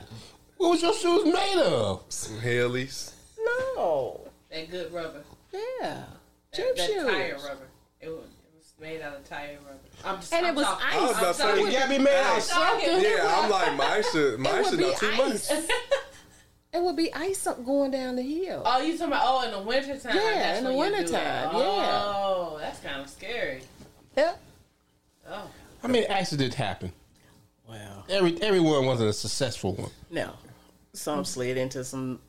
What 0.55 0.69
was 0.69 0.81
your 0.81 0.93
shoes 0.93 1.25
made 1.25 1.57
of? 1.61 2.03
Some 2.07 2.39
Heelys. 2.39 3.11
No. 3.45 4.21
That 4.51 4.69
good 4.71 4.91
rubber. 4.93 5.23
Yeah. 5.51 5.59
That, 5.81 6.07
Gym 6.53 6.65
that 6.75 6.85
shoes. 6.87 7.03
tire 7.03 7.33
rubber. 7.35 7.67
It 8.01 8.09
was, 8.09 8.17
it 8.25 8.53
was 8.55 8.73
made 8.79 9.01
out 9.01 9.15
of 9.17 9.27
tire 9.27 9.57
rubber. 9.65 9.79
I'm 10.05 10.19
just, 10.19 10.33
And 10.33 10.45
I'm 10.45 10.53
it 10.53 10.57
was 10.57 10.65
talking- 10.65 10.85
ice. 10.87 10.95
I 10.95 11.01
was 11.01 11.17
about 11.17 11.27
to 11.27 11.33
say, 11.41 11.51
I'm 11.51 11.57
You 11.59 11.71
gotta 11.71 11.89
be 11.89 11.97
made 11.99 12.15
out 12.21 12.37
of 12.37 12.43
something. 12.43 13.01
Yeah, 13.01 13.39
I'm 13.41 13.49
like 13.49 13.75
my 13.77 14.01
should 14.01 14.39
my 14.39 14.61
would 14.61 14.69
should 14.69 14.79
be 14.79 14.85
know 14.85 14.93
too 14.95 15.11
much. 15.15 15.31
ice. 15.31 15.51
It 16.75 16.81
would 16.81 16.95
be 16.95 17.13
ice 17.13 17.45
up 17.45 17.63
going 17.63 17.91
down 17.91 18.15
the 18.15 18.23
hill. 18.23 18.63
Oh, 18.65 18.81
you 18.81 18.93
talking 18.93 19.05
about 19.13 19.21
oh 19.25 19.45
in 19.45 19.51
the 19.51 19.59
wintertime? 19.61 20.15
Yeah, 20.15 20.33
that's 20.33 20.57
in 20.57 20.63
the 20.65 20.73
when 20.73 20.91
you 20.91 20.97
wintertime, 20.97 21.21
yeah. 21.21 21.51
Oh, 21.53 22.57
that's 22.59 22.79
kind 22.79 22.99
of 22.99 23.07
scary. 23.07 23.61
Yeah. 24.17 24.33
Oh, 25.29 25.47
I 25.83 25.87
mean 25.87 26.05
accidents 26.09 26.55
happen. 26.55 26.91
Wow. 27.69 28.05
Every 28.09 28.41
everyone 28.41 28.87
wasn't 28.87 29.11
a 29.11 29.13
successful 29.13 29.75
one. 29.75 29.91
no. 30.09 30.33
Some 30.93 31.23
slid 31.25 31.57
into 31.57 31.83
some. 31.83 32.19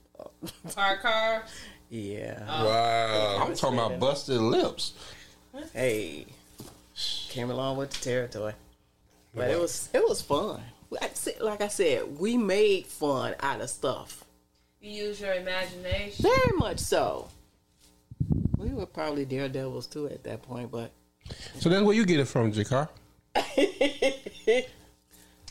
Park 0.75 1.03
car. 1.03 1.45
Yeah. 1.91 2.45
Oh. 2.49 2.65
Wow. 2.67 3.45
I'm 3.47 3.55
talking 3.55 3.79
about 3.79 3.99
busted 3.99 4.41
lips. 4.41 4.95
Hey, 5.73 6.27
came 7.29 7.51
along 7.51 7.77
with 7.77 7.91
the 7.91 8.01
territory, 8.05 8.55
but 9.35 9.51
it 9.51 9.59
was 9.61 9.89
it 9.93 10.03
was 10.07 10.21
fun. 10.23 10.61
Like, 10.91 11.03
I 11.05 11.11
said- 11.15 11.41
like 11.41 11.61
I 11.61 11.69
said, 11.69 12.19
we 12.19 12.37
made 12.37 12.87
fun 12.87 13.35
out 13.41 13.61
of 13.61 13.71
stuff. 13.71 14.25
You 14.81 14.91
use 15.07 15.21
your 15.21 15.35
imagination. 15.35 16.23
Very 16.25 16.57
much 16.59 16.79
so. 16.79 17.29
We 18.59 18.69
were 18.71 18.87
probably 18.87 19.25
daredevils 19.25 19.87
too 19.87 20.07
at 20.09 20.23
that 20.25 20.43
point, 20.43 20.71
but 20.71 20.91
So 21.59 21.69
that's 21.69 21.83
where 21.83 21.95
you 21.95 22.05
get 22.05 22.21
it 22.21 22.27
from, 22.29 22.53
Jakar. 22.53 22.89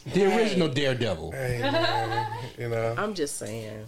The 0.05 0.25
original 0.35 0.67
Daredevil. 0.67 1.31
Hey, 1.31 1.59
man, 1.61 2.27
you 2.57 2.67
know, 2.69 2.93
I'm 2.97 3.13
just 3.13 3.37
saying, 3.37 3.85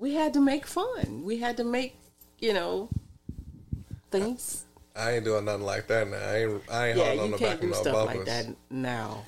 we 0.00 0.14
had 0.14 0.32
to 0.34 0.40
make 0.40 0.66
fun. 0.66 1.22
We 1.24 1.38
had 1.38 1.56
to 1.58 1.64
make, 1.64 1.94
you 2.38 2.52
know, 2.54 2.88
things. 4.10 4.64
I 4.96 5.12
ain't 5.12 5.24
doing 5.24 5.44
nothing 5.44 5.62
like 5.64 5.86
that 5.88 6.08
now. 6.08 6.16
I 6.16 6.36
ain't, 6.38 6.62
I 6.70 6.88
ain't 6.88 6.98
Yeah, 6.98 7.04
holding 7.04 7.20
on 7.24 7.30
the 7.32 7.38
back 7.38 7.54
of 7.56 7.60
do 7.60 7.66
no 7.68 7.72
stuff 7.74 7.92
bumpers. 7.92 8.16
like 8.16 8.26
that 8.26 8.46
now. 8.70 9.24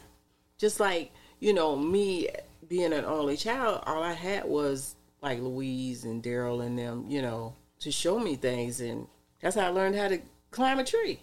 Just 0.58 0.80
like 0.80 1.12
you 1.38 1.52
know, 1.52 1.76
me 1.76 2.28
being 2.68 2.92
an 2.92 3.04
only 3.04 3.36
child, 3.36 3.82
all 3.86 4.02
I 4.02 4.12
had 4.12 4.44
was 4.44 4.96
like 5.20 5.40
Louise 5.40 6.04
and 6.04 6.22
Daryl 6.22 6.64
and 6.64 6.78
them, 6.78 7.04
you 7.08 7.20
know, 7.20 7.54
to 7.80 7.90
show 7.92 8.18
me 8.18 8.36
things, 8.36 8.80
and 8.80 9.06
that's 9.40 9.56
how 9.56 9.66
I 9.66 9.68
learned 9.68 9.96
how 9.96 10.08
to 10.08 10.20
climb 10.50 10.78
a 10.78 10.84
tree. 10.84 11.20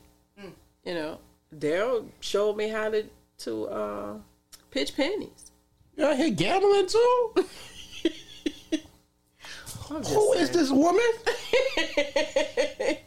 You 0.86 0.94
know, 0.94 1.20
Daryl 1.56 2.06
showed 2.22 2.56
me 2.56 2.70
how 2.70 2.90
to 2.90 3.04
to 3.40 3.66
uh, 3.68 4.14
pitch 4.72 4.96
pennies. 4.96 5.52
You 5.98 6.06
out 6.06 6.18
here 6.18 6.30
gambling 6.30 6.88
too? 6.88 7.34
I'm 9.92 10.02
just 10.04 10.14
Who 10.14 10.34
is 10.34 10.50
this 10.52 10.70
woman? 10.72 11.02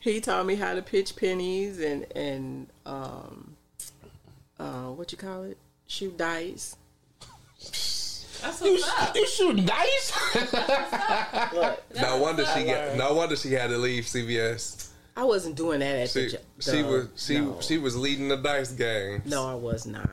he 0.00 0.20
taught 0.20 0.46
me 0.46 0.54
how 0.54 0.74
to 0.74 0.82
pitch 0.82 1.16
pennies 1.16 1.80
and 1.80 2.06
and 2.14 2.66
um 2.86 3.56
uh 4.58 4.84
what 4.90 5.10
you 5.12 5.18
call 5.18 5.42
it 5.44 5.58
shoot 5.86 6.16
dice 6.16 6.76
That's 8.40 8.60
You, 8.62 8.72
what's 8.74 9.16
you 9.16 9.26
shooting 9.26 9.64
dice? 9.66 10.12
No 12.00 12.18
wonder 12.18 12.44
she 12.46 12.64
got. 12.64 12.96
No 12.96 13.14
wonder 13.14 13.34
she 13.36 13.52
had 13.52 13.70
to 13.70 13.78
leave 13.78 14.04
CVS. 14.04 14.90
i 15.16 15.24
wasn't 15.24 15.56
doing 15.56 15.80
that 15.80 15.96
at 15.96 16.10
She, 16.10 16.24
the, 16.26 16.30
jo- 16.30 16.38
she 16.60 16.82
was 16.82 17.08
she 17.16 17.38
no. 17.40 17.60
she 17.60 17.78
was 17.78 17.96
leading 17.96 18.28
the 18.28 18.36
dice 18.36 18.70
game. 18.72 19.22
no 19.26 19.46
i 19.48 19.54
was 19.54 19.86
not 19.86 20.08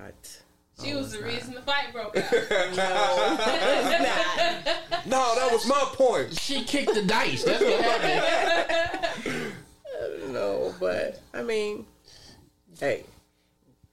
She 0.81 0.93
oh, 0.93 0.97
was 0.97 1.11
the 1.13 1.23
reason 1.23 1.53
the 1.53 1.61
fight 1.61 1.93
broke 1.93 2.17
out. 2.17 2.23
No, 5.07 5.35
that 5.35 5.49
was 5.51 5.65
my 5.67 5.83
point. 5.93 6.37
she 6.39 6.63
kicked 6.63 6.93
the 6.93 7.03
dice. 7.03 7.43
That's 7.43 7.63
what 7.63 7.81
happened. 7.81 9.53
no 10.31 10.73
but 10.79 11.21
i 11.33 11.41
mean 11.41 11.85
hey 12.79 13.03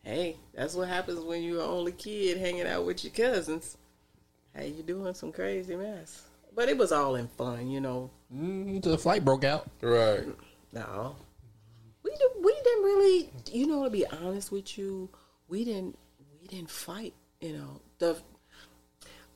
hey 0.03 0.37
that's 0.55 0.75
what 0.75 0.89
happens 0.89 1.21
when 1.21 1.43
you're 1.43 1.63
an 1.63 1.69
only 1.69 1.93
kid 1.93 2.39
hanging 2.39 2.67
out 2.67 2.85
with 2.85 3.05
your 3.05 3.13
cousins 3.13 3.77
hey 4.55 4.69
you 4.69 4.83
doing 4.83 5.15
some 5.15 5.31
crazy 5.31 5.77
mess 5.77 6.23
but 6.55 6.69
it 6.69 6.77
was 6.77 6.91
all 6.91 7.15
in 7.15 7.29
fun 7.29 7.71
you 7.71 7.81
know 7.81 8.11
Until 8.31 8.93
the 8.93 8.99
fight 8.99 9.25
broke 9.25 9.45
out. 9.45 9.69
Right. 9.83 10.25
No, 10.73 11.17
we 12.03 12.11
did, 12.11 12.31
we 12.43 12.55
didn't 12.65 12.85
really. 12.85 13.29
You 13.51 13.67
know, 13.67 13.85
to 13.85 13.91
be 13.91 14.07
honest 14.07 14.51
with 14.51 14.79
you, 14.79 15.11
we 15.49 15.65
didn't 15.65 15.95
we 15.95 15.99
didn't 16.53 16.71
fight. 16.71 17.15
You 17.41 17.55
know 17.55 17.81
the. 17.99 18.17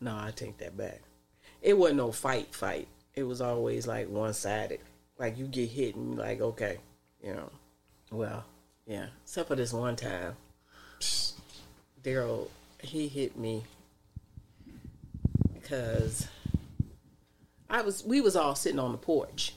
No, 0.01 0.13
I 0.15 0.31
take 0.35 0.59
that 0.59 0.77
back. 0.77 1.01
It 1.63 1.77
wasn't 1.77 1.97
no 1.97 2.13
fight 2.13 2.55
fight. 2.55 2.89
It 3.15 3.23
was 3.23 3.41
always 3.41 3.87
like 3.87 4.09
one 4.09 4.35
sided. 4.35 4.81
Like 5.19 5.39
you 5.39 5.47
get 5.47 5.71
hit 5.71 5.97
and 5.97 6.19
like 6.19 6.41
okay, 6.41 6.79
you 7.23 7.33
know. 7.33 7.51
Well, 8.11 8.45
yeah. 8.87 9.07
Except 9.25 9.49
for 9.49 9.57
this 9.57 9.73
one 9.73 9.97
time, 9.97 10.37
Daryl 12.03 12.49
he 12.83 13.09
hit 13.09 13.37
me 13.37 13.65
because 15.55 16.29
I 17.71 17.81
was 17.81 18.05
we 18.05 18.21
was 18.21 18.37
all 18.37 18.55
sitting 18.55 18.79
on 18.79 18.93
the 18.93 18.99
porch 18.99 19.55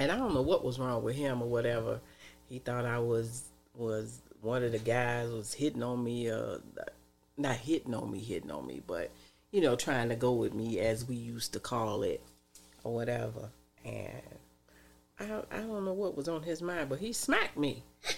and 0.00 0.10
I 0.10 0.16
don't 0.16 0.34
know 0.34 0.42
what 0.42 0.64
was 0.64 0.78
wrong 0.78 1.02
with 1.02 1.14
him 1.14 1.42
or 1.42 1.48
whatever. 1.48 2.00
He 2.48 2.58
thought 2.58 2.86
I 2.86 2.98
was 2.98 3.44
was 3.74 4.20
one 4.46 4.62
of 4.62 4.72
the 4.72 4.78
guys 4.78 5.28
was 5.28 5.52
hitting 5.52 5.82
on 5.82 6.02
me, 6.02 6.30
uh, 6.30 6.58
not 7.36 7.56
hitting 7.56 7.94
on 7.94 8.10
me, 8.10 8.20
hitting 8.20 8.50
on 8.50 8.66
me, 8.66 8.80
but 8.86 9.10
you 9.50 9.60
know, 9.60 9.74
trying 9.74 10.08
to 10.08 10.16
go 10.16 10.32
with 10.32 10.54
me 10.54 10.78
as 10.78 11.06
we 11.06 11.16
used 11.16 11.52
to 11.52 11.60
call 11.60 12.02
it, 12.02 12.22
or 12.84 12.94
whatever. 12.94 13.50
And 13.84 14.22
I 15.18 15.24
I 15.50 15.58
don't 15.58 15.84
know 15.84 15.92
what 15.92 16.16
was 16.16 16.28
on 16.28 16.42
his 16.42 16.62
mind, 16.62 16.88
but 16.88 17.00
he 17.00 17.12
smacked 17.12 17.58
me. 17.58 17.82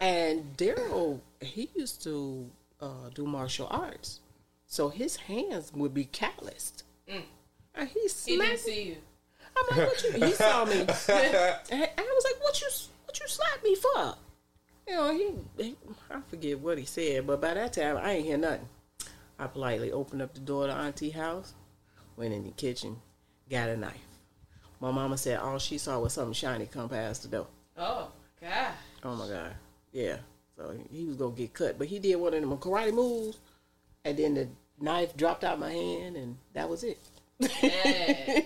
and 0.00 0.56
Daryl, 0.56 1.20
he 1.40 1.70
used 1.76 2.02
to 2.02 2.50
uh, 2.80 3.10
do 3.14 3.26
martial 3.26 3.68
arts, 3.70 4.20
so 4.66 4.88
his 4.88 5.16
hands 5.16 5.72
would 5.72 5.94
be 5.94 6.04
calloused. 6.04 6.82
And 7.76 7.88
he 7.88 8.08
He 8.26 8.36
didn't 8.36 8.58
see 8.58 8.82
you. 8.82 8.96
I'm 9.56 9.76
like, 9.76 9.88
what 9.88 10.02
you? 10.02 10.26
He 10.26 10.32
saw 10.32 10.64
me, 10.64 10.80
and 10.80 10.88
I 10.88 11.90
was 11.98 12.24
like, 12.24 12.42
what 12.42 12.60
you, 12.60 12.68
you 13.20 13.28
slapped 13.28 13.64
me 13.64 13.74
for? 13.74 14.14
You 14.88 14.94
know, 14.96 15.12
he, 15.12 15.62
he, 15.62 15.76
I 16.10 16.20
forget 16.28 16.58
what 16.58 16.78
he 16.78 16.84
said, 16.84 17.26
but 17.26 17.40
by 17.40 17.54
that 17.54 17.72
time, 17.72 17.96
I 17.98 18.12
ain't 18.12 18.26
hear 18.26 18.38
nothing. 18.38 18.68
I 19.38 19.46
politely 19.46 19.92
opened 19.92 20.22
up 20.22 20.34
the 20.34 20.40
door 20.40 20.66
to 20.66 20.72
Auntie 20.72 21.10
house, 21.10 21.54
went 22.16 22.34
in 22.34 22.44
the 22.44 22.50
kitchen, 22.50 22.96
got 23.48 23.68
a 23.68 23.76
knife. 23.76 23.94
My 24.80 24.90
mama 24.90 25.16
said 25.18 25.38
all 25.38 25.58
she 25.58 25.78
saw 25.78 25.98
was 26.00 26.12
something 26.14 26.32
shiny 26.32 26.66
come 26.66 26.88
past 26.88 27.22
the 27.22 27.28
door. 27.28 27.46
Oh 27.76 28.10
God. 28.40 28.72
Oh 29.04 29.14
my 29.14 29.28
god, 29.28 29.54
yeah. 29.92 30.16
So 30.56 30.74
he 30.90 31.04
was 31.04 31.16
gonna 31.16 31.34
get 31.34 31.52
cut, 31.54 31.78
but 31.78 31.86
he 31.86 31.98
did 31.98 32.16
one 32.16 32.34
of 32.34 32.40
them 32.40 32.56
karate 32.58 32.92
moves, 32.92 33.38
and 34.04 34.16
then 34.18 34.34
the 34.34 34.48
knife 34.80 35.16
dropped 35.16 35.44
out 35.44 35.58
my 35.58 35.70
hand, 35.70 36.16
and 36.16 36.36
that 36.54 36.68
was 36.68 36.82
it. 36.84 36.98
Yeah. 37.38 37.48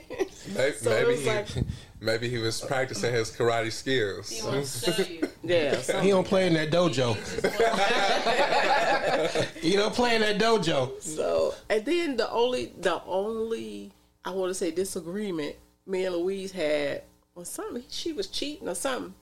Maybe, 0.55 0.77
So 0.77 0.91
it 0.91 1.07
was 1.07 1.21
he 1.21 1.27
like- 1.27 1.49
maybe 2.05 2.29
he 2.29 2.39
was 2.39 2.61
practicing 2.61 3.13
his 3.13 3.31
karate 3.31 3.73
skills. 3.73 4.31
He 4.31 4.43
wants 4.43 4.81
to 4.83 4.93
show 4.93 5.03
you. 5.03 5.29
Yeah, 5.47 6.01
He 6.01 6.09
don't 6.09 6.27
play 6.27 6.47
in 6.47 6.55
that 6.55 6.71
dojo. 6.71 7.17
he 9.61 9.77
don't 9.77 9.95
play 9.95 10.15
in 10.15 10.23
that 10.23 10.39
dojo. 10.39 11.03
So 11.03 11.55
and 11.69 11.85
then 11.85 12.17
the 12.17 12.31
only 12.31 12.73
the 12.81 13.03
only 13.05 13.93
I 14.25 14.31
want 14.31 14.49
to 14.49 14.55
say 14.55 14.71
disagreement 14.71 15.57
me 15.87 16.07
and 16.07 16.17
Louise 16.17 16.53
had 16.53 17.03
was 17.35 17.49
something 17.49 17.83
she 17.91 18.13
was 18.13 18.29
cheating 18.29 18.69
or 18.69 18.75
something, 18.75 19.15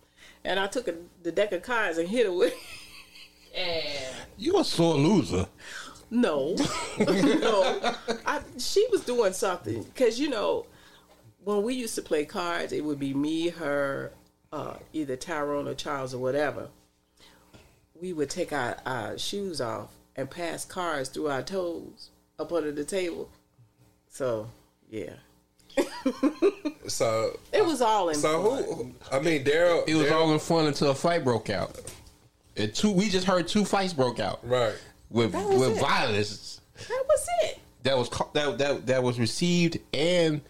and 0.44 0.60
I 0.60 0.66
took 0.66 0.88
a, 0.88 0.94
the 1.22 1.32
deck 1.32 1.52
of 1.52 1.62
cards 1.62 1.98
and 1.98 2.08
hit 2.08 2.26
her 2.26 2.32
with. 2.32 2.54
Yeah. 3.54 4.12
You 4.38 4.58
a 4.58 4.64
sore 4.64 4.94
loser. 4.94 5.46
No, 6.10 6.54
no, 6.98 7.94
I, 8.26 8.40
she 8.58 8.86
was 8.90 9.02
doing 9.02 9.32
something 9.32 9.82
because 9.82 10.20
you 10.20 10.28
know 10.28 10.66
when 11.44 11.62
we 11.62 11.74
used 11.74 11.94
to 11.96 12.02
play 12.02 12.24
cards, 12.24 12.72
it 12.72 12.84
would 12.84 12.98
be 12.98 13.14
me, 13.14 13.48
her, 13.48 14.12
uh, 14.52 14.74
either 14.92 15.16
Tyrone 15.16 15.68
or 15.68 15.74
Charles 15.74 16.14
or 16.14 16.18
whatever. 16.18 16.68
We 18.00 18.12
would 18.12 18.30
take 18.30 18.52
our, 18.52 18.76
our 18.84 19.16
shoes 19.18 19.60
off 19.60 19.90
and 20.16 20.28
pass 20.30 20.64
cards 20.64 21.08
through 21.08 21.28
our 21.28 21.42
toes 21.42 22.10
up 22.38 22.52
under 22.52 22.72
the 22.72 22.84
table. 22.84 23.30
So 24.08 24.48
yeah, 24.90 25.14
So 26.88 27.38
it 27.52 27.64
was 27.64 27.80
all 27.80 28.08
in 28.08 28.16
so 28.16 28.42
fun. 28.56 28.64
who? 28.64 28.94
I 29.10 29.20
mean, 29.20 29.44
Daryl. 29.44 29.88
It 29.88 29.94
was 29.94 30.06
Daryl- 30.08 30.12
all 30.12 30.32
in 30.32 30.38
fun 30.40 30.66
until 30.66 30.90
a 30.90 30.94
fight 30.94 31.24
broke 31.24 31.48
out. 31.48 31.80
And 32.56 32.74
two, 32.74 32.90
we 32.90 33.08
just 33.08 33.26
heard 33.26 33.48
two 33.48 33.64
fights 33.64 33.92
broke 33.94 34.20
out 34.20 34.40
right. 34.42 34.74
with 35.10 35.32
with 35.34 35.76
it. 35.76 35.80
violence 35.80 36.60
That 36.88 37.04
was 37.08 37.26
it. 37.44 37.58
that 37.84 37.96
was 37.96 38.10
that 38.34 38.58
that 38.58 38.86
that 38.86 39.02
was 39.02 39.18
received 39.18 39.78
and 39.94 40.42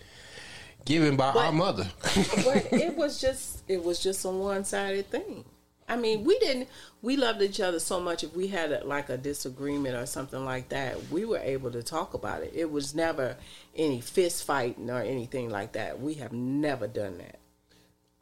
given 0.85 1.17
by 1.17 1.31
our 1.31 1.53
mother. 1.53 1.89
but 2.03 2.69
it 2.73 2.97
was 2.97 3.21
just 3.21 3.63
it 3.69 3.83
was 3.83 4.03
just 4.03 4.25
a 4.25 4.31
one 4.31 4.65
sided 4.65 5.11
thing. 5.11 5.45
I 5.89 5.97
mean, 5.97 6.25
we 6.25 6.39
didn't 6.39 6.69
we 7.03 7.17
loved 7.17 7.43
each 7.43 7.61
other 7.61 7.81
so 7.81 8.01
much. 8.01 8.25
If 8.25 8.35
we 8.35 8.47
had 8.47 8.73
a, 8.73 8.85
like 8.85 9.09
a 9.09 9.17
disagreement 9.17 9.97
or 9.97 10.07
something 10.07 10.45
like 10.45 10.69
that, 10.71 11.11
we 11.11 11.25
were 11.25 11.39
able 11.39 11.71
to 11.73 11.83
talk 11.83 12.15
about 12.15 12.43
it. 12.43 12.53
It 12.55 12.71
was 12.71 12.95
never 12.95 13.37
any 13.77 14.01
fist 14.01 14.45
fighting 14.45 14.91
or 14.91 15.01
anything 15.01 15.51
like 15.51 15.73
that. 15.73 16.01
We 16.01 16.15
have 16.15 16.33
never 16.33 16.87
done 16.87 17.19
that. 17.19 17.39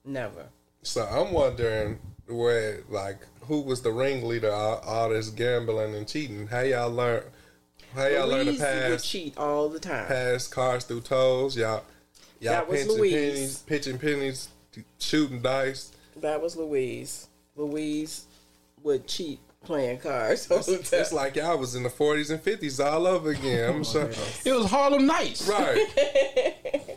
Never. 0.04 0.46
So 0.82 1.04
I'm 1.04 1.32
wondering 1.32 1.98
where, 2.26 2.80
like, 2.88 3.18
who 3.42 3.60
was 3.60 3.82
the 3.82 3.90
ringleader 3.90 4.48
of 4.48 4.54
all, 4.54 4.78
all 4.78 5.08
this 5.10 5.28
gambling 5.28 5.94
and 5.94 6.08
cheating? 6.08 6.46
How 6.46 6.60
y'all 6.60 6.90
learn? 6.90 7.22
How 7.94 8.06
y'all 8.06 8.28
learn 8.28 8.46
to 8.46 8.52
Louise 8.52 8.60
would 8.60 8.66
pass 8.66 9.04
cheat 9.04 9.36
all 9.36 9.68
the 9.68 9.80
time. 9.80 10.06
pass 10.06 10.46
cards 10.46 10.84
through 10.84 11.02
toes? 11.02 11.56
Y'all, 11.56 11.84
y'all 12.40 12.52
That 12.52 12.68
was 12.68 12.86
Louise. 12.88 13.14
pennies, 13.14 13.58
pitching 13.58 13.98
pennies, 13.98 14.48
shooting 14.98 15.40
dice. 15.42 15.92
That 16.16 16.42
was 16.42 16.56
Louise. 16.56 17.28
Louise 17.56 18.24
would 18.82 19.06
cheat 19.06 19.38
playing 19.64 19.98
cards 19.98 20.50
all 20.50 20.58
the 20.58 20.78
time. 20.78 21.00
It's 21.00 21.12
like 21.12 21.36
y'all 21.36 21.58
was 21.58 21.74
in 21.74 21.82
the 21.82 21.88
40s 21.90 22.30
and 22.30 22.42
50s 22.42 22.84
all 22.84 23.06
over 23.06 23.30
again. 23.30 23.70
I'm 23.70 23.80
oh, 23.80 23.84
sure. 23.84 24.10
It 24.44 24.52
was 24.52 24.70
Harlem 24.70 25.06
Nights. 25.06 25.46
Right, 25.48 26.96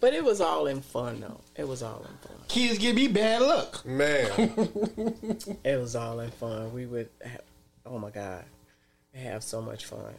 But 0.00 0.12
it 0.12 0.22
was 0.22 0.40
all 0.40 0.66
in 0.66 0.82
fun 0.82 1.20
though. 1.20 1.40
It 1.56 1.66
was 1.66 1.82
all 1.82 2.00
in 2.00 2.28
fun. 2.28 2.36
Kids 2.48 2.78
give 2.78 2.94
me 2.94 3.08
bad 3.08 3.42
luck. 3.42 3.84
man. 3.86 4.30
It 5.64 5.80
was 5.80 5.96
all 5.96 6.20
in 6.20 6.30
fun. 6.30 6.72
We 6.74 6.84
would, 6.86 7.08
have, 7.24 7.40
oh 7.86 7.98
my 7.98 8.10
god, 8.10 8.44
have 9.14 9.42
so 9.42 9.62
much 9.62 9.86
fun. 9.86 10.14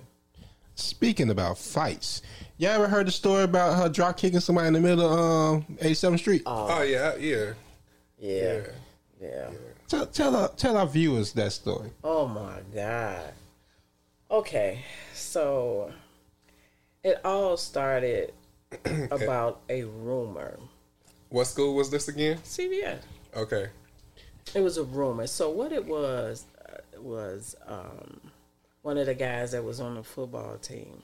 Speaking 0.75 1.29
about 1.29 1.57
fights, 1.57 2.21
y'all 2.57 2.71
ever 2.71 2.87
heard 2.87 3.07
the 3.07 3.11
story 3.11 3.43
about 3.43 3.77
her 3.77 3.87
drop 3.89 4.17
kicking 4.17 4.41
somebody 4.41 4.67
in 4.67 4.73
the 4.73 4.81
middle 4.81 5.05
of 5.05 5.55
um, 5.55 5.77
87th 5.81 6.19
Street? 6.19 6.43
Oh 6.45 6.81
yeah, 6.81 7.15
yeah, 7.15 7.53
Yeah, 8.19 8.61
yeah. 9.21 9.21
yeah. 9.21 9.49
Tell 9.87 10.05
tell 10.07 10.35
our, 10.35 10.49
tell 10.49 10.75
our 10.77 10.87
viewers 10.87 11.31
that 11.33 11.53
story. 11.53 11.91
Oh 12.03 12.27
my 12.27 12.59
God. 12.73 13.31
Okay, 14.29 14.83
so 15.13 15.93
it 17.03 17.21
all 17.23 17.55
started 17.55 18.33
about 19.11 19.61
a 19.69 19.83
rumor. 19.83 20.59
What 21.29 21.45
school 21.45 21.75
was 21.75 21.89
this 21.89 22.07
again? 22.09 22.37
CVS. 22.39 22.99
Okay. 23.35 23.67
It 24.53 24.59
was 24.61 24.77
a 24.77 24.83
rumor. 24.83 25.27
So 25.27 25.49
what 25.49 25.71
it 25.71 25.85
was 25.85 26.45
uh, 26.67 26.77
was 26.99 27.55
um, 27.67 28.19
one 28.85 28.99
of 28.99 29.07
the 29.07 29.15
guys 29.15 29.53
that 29.53 29.63
was 29.63 29.79
on 29.79 29.95
the 29.95 30.03
football 30.03 30.57
team. 30.57 31.01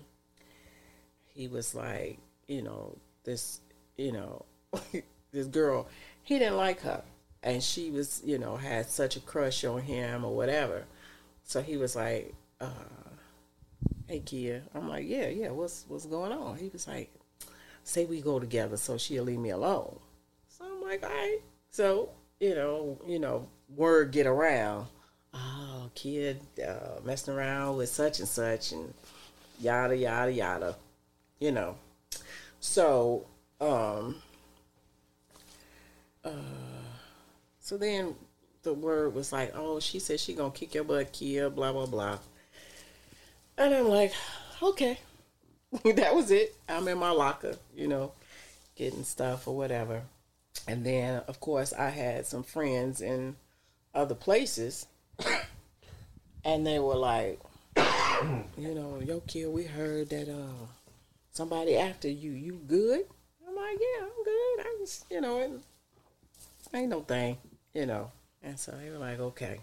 He 1.33 1.47
was 1.47 1.73
like, 1.73 2.19
you 2.47 2.61
know, 2.61 2.95
this, 3.23 3.59
you 3.97 4.11
know, 4.11 4.45
this 5.31 5.47
girl. 5.47 5.87
He 6.21 6.37
didn't 6.37 6.57
like 6.57 6.81
her, 6.81 7.01
and 7.41 7.63
she 7.63 7.89
was, 7.89 8.21
you 8.23 8.37
know, 8.37 8.55
had 8.55 8.87
such 8.87 9.15
a 9.15 9.19
crush 9.19 9.63
on 9.63 9.81
him 9.81 10.23
or 10.23 10.35
whatever. 10.35 10.83
So 11.43 11.63
he 11.63 11.77
was 11.77 11.95
like, 11.95 12.35
uh, 12.59 12.69
"Hey, 14.05 14.19
Keya." 14.19 14.61
I'm 14.75 14.87
like, 14.87 15.07
"Yeah, 15.07 15.29
yeah. 15.29 15.49
What's 15.49 15.85
what's 15.87 16.05
going 16.05 16.31
on?" 16.31 16.57
He 16.57 16.69
was 16.69 16.87
like, 16.87 17.11
"Say 17.83 18.05
we 18.05 18.21
go 18.21 18.39
together, 18.39 18.77
so 18.77 18.99
she'll 18.99 19.23
leave 19.23 19.39
me 19.39 19.49
alone." 19.49 19.97
So 20.49 20.65
I'm 20.65 20.83
like, 20.83 21.01
"All 21.01 21.09
right." 21.09 21.39
So 21.71 22.09
you 22.39 22.53
know, 22.53 22.99
you 23.07 23.17
know, 23.17 23.47
word 23.75 24.11
get 24.11 24.27
around. 24.27 24.85
Oh, 25.81 25.89
kid, 25.95 26.39
uh, 26.65 26.99
messing 27.03 27.33
around 27.33 27.77
with 27.77 27.89
such 27.89 28.19
and 28.19 28.27
such, 28.27 28.71
and 28.71 28.93
yada 29.59 29.97
yada 29.97 30.31
yada. 30.31 30.75
You 31.39 31.51
know. 31.51 31.75
So, 32.59 33.25
um, 33.59 34.17
uh, 36.23 36.29
so 37.59 37.77
then 37.77 38.13
the 38.61 38.73
word 38.73 39.15
was 39.15 39.31
like, 39.31 39.53
oh, 39.55 39.79
she 39.79 39.97
said 39.97 40.19
she 40.19 40.33
gonna 40.33 40.51
kick 40.51 40.75
your 40.75 40.83
butt, 40.83 41.11
Keya, 41.13 41.53
blah 41.53 41.71
blah 41.71 41.87
blah. 41.87 42.19
And 43.57 43.73
I'm 43.73 43.87
like, 43.87 44.13
okay, 44.61 44.99
that 45.83 46.13
was 46.13 46.29
it. 46.29 46.55
I'm 46.69 46.87
in 46.87 46.99
my 46.99 47.11
locker, 47.11 47.55
you 47.75 47.87
know, 47.87 48.11
getting 48.75 49.03
stuff 49.03 49.47
or 49.47 49.57
whatever. 49.57 50.03
And 50.67 50.85
then, 50.85 51.23
of 51.27 51.39
course, 51.39 51.73
I 51.73 51.89
had 51.89 52.27
some 52.27 52.43
friends 52.43 53.01
in 53.01 53.35
other 53.95 54.15
places, 54.15 54.85
and 56.43 56.65
they 56.65 56.80
were 56.80 56.95
like, 56.95 57.39
you 57.77 58.76
know, 58.76 58.99
yo, 59.03 59.19
kid, 59.22 59.47
we 59.47 59.63
heard 59.63 60.09
that 60.09 60.30
uh 60.30 60.65
somebody 61.31 61.77
after 61.77 62.09
you. 62.09 62.31
You 62.31 62.59
good? 62.68 63.01
I'm 63.47 63.55
like, 63.55 63.77
yeah, 63.80 64.03
I'm 64.03 64.23
good. 64.23 64.59
I 64.59 64.77
was, 64.80 65.05
you 65.09 65.22
know, 65.22 65.39
it 65.39 65.51
ain't 66.73 66.89
no 66.89 67.01
thing, 67.01 67.38
you 67.73 67.85
know. 67.85 68.11
And 68.43 68.59
so 68.59 68.72
they 68.72 68.89
were 68.89 68.97
like, 68.97 69.19
okay. 69.19 69.59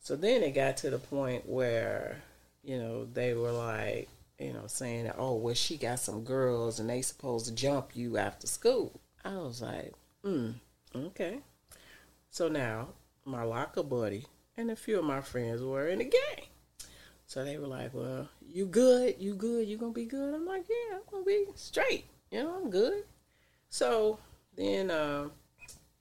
So 0.00 0.16
then 0.16 0.42
it 0.42 0.52
got 0.52 0.78
to 0.78 0.90
the 0.90 0.98
point 0.98 1.48
where, 1.48 2.22
you 2.64 2.78
know, 2.78 3.04
they 3.04 3.34
were 3.34 3.52
like, 3.52 4.08
you 4.38 4.54
know, 4.54 4.66
saying 4.66 5.04
that, 5.04 5.16
oh, 5.18 5.34
well, 5.34 5.54
she 5.54 5.76
got 5.76 6.00
some 6.00 6.24
girls 6.24 6.80
and 6.80 6.88
they 6.88 7.02
supposed 7.02 7.46
to 7.46 7.54
jump 7.54 7.94
you 7.94 8.16
after 8.16 8.46
school. 8.46 8.98
I 9.22 9.36
was 9.36 9.60
like, 9.60 9.92
mm, 10.24 10.54
okay. 10.96 11.40
So 12.30 12.48
now 12.48 12.88
my 13.26 13.42
locker 13.42 13.82
buddy 13.82 14.24
and 14.60 14.70
a 14.70 14.76
few 14.76 14.98
of 14.98 15.04
my 15.04 15.20
friends 15.20 15.62
were 15.62 15.88
in 15.88 15.98
the 15.98 16.04
game. 16.04 16.46
So 17.26 17.44
they 17.44 17.58
were 17.58 17.66
like, 17.66 17.94
well, 17.94 18.28
you 18.46 18.66
good? 18.66 19.16
You 19.18 19.34
good? 19.34 19.66
You 19.66 19.76
gonna 19.76 19.92
be 19.92 20.04
good? 20.04 20.34
I'm 20.34 20.46
like, 20.46 20.64
yeah, 20.68 20.96
I'm 20.96 21.02
gonna 21.10 21.24
be 21.24 21.46
straight. 21.54 22.04
You 22.30 22.42
know, 22.42 22.54
I'm 22.54 22.70
good. 22.70 23.04
So 23.70 24.18
then 24.56 24.90
um, 24.90 25.32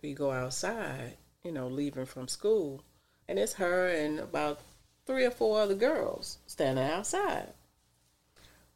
we 0.02 0.14
go 0.14 0.31
outside, 0.31 1.18
you 1.44 1.52
know, 1.52 1.68
leaving 1.68 2.06
from 2.06 2.27
school, 2.27 2.84
and 3.27 3.40
it's 3.40 3.53
her 3.53 3.90
and 3.90 4.19
about 4.19 4.60
three 5.06 5.26
or 5.26 5.31
four 5.31 5.61
other 5.61 5.76
girls 5.76 6.40
standing 6.48 6.84
outside. 6.86 7.53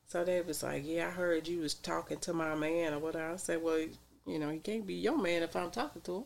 So 0.07 0.23
they 0.23 0.41
was 0.41 0.61
like, 0.61 0.83
yeah, 0.85 1.07
I 1.07 1.11
heard 1.11 1.47
you 1.47 1.59
was 1.61 1.73
talking 1.73 2.19
to 2.19 2.33
my 2.33 2.53
man 2.55 2.93
or 2.93 2.99
whatever. 2.99 3.33
I 3.33 3.37
said, 3.37 3.63
well, 3.63 3.83
you 4.27 4.39
know, 4.39 4.49
he 4.49 4.59
can't 4.59 4.85
be 4.85 4.93
your 4.93 5.17
man 5.17 5.43
if 5.43 5.55
I'm 5.55 5.71
talking 5.71 6.03
to 6.03 6.17
him. 6.17 6.23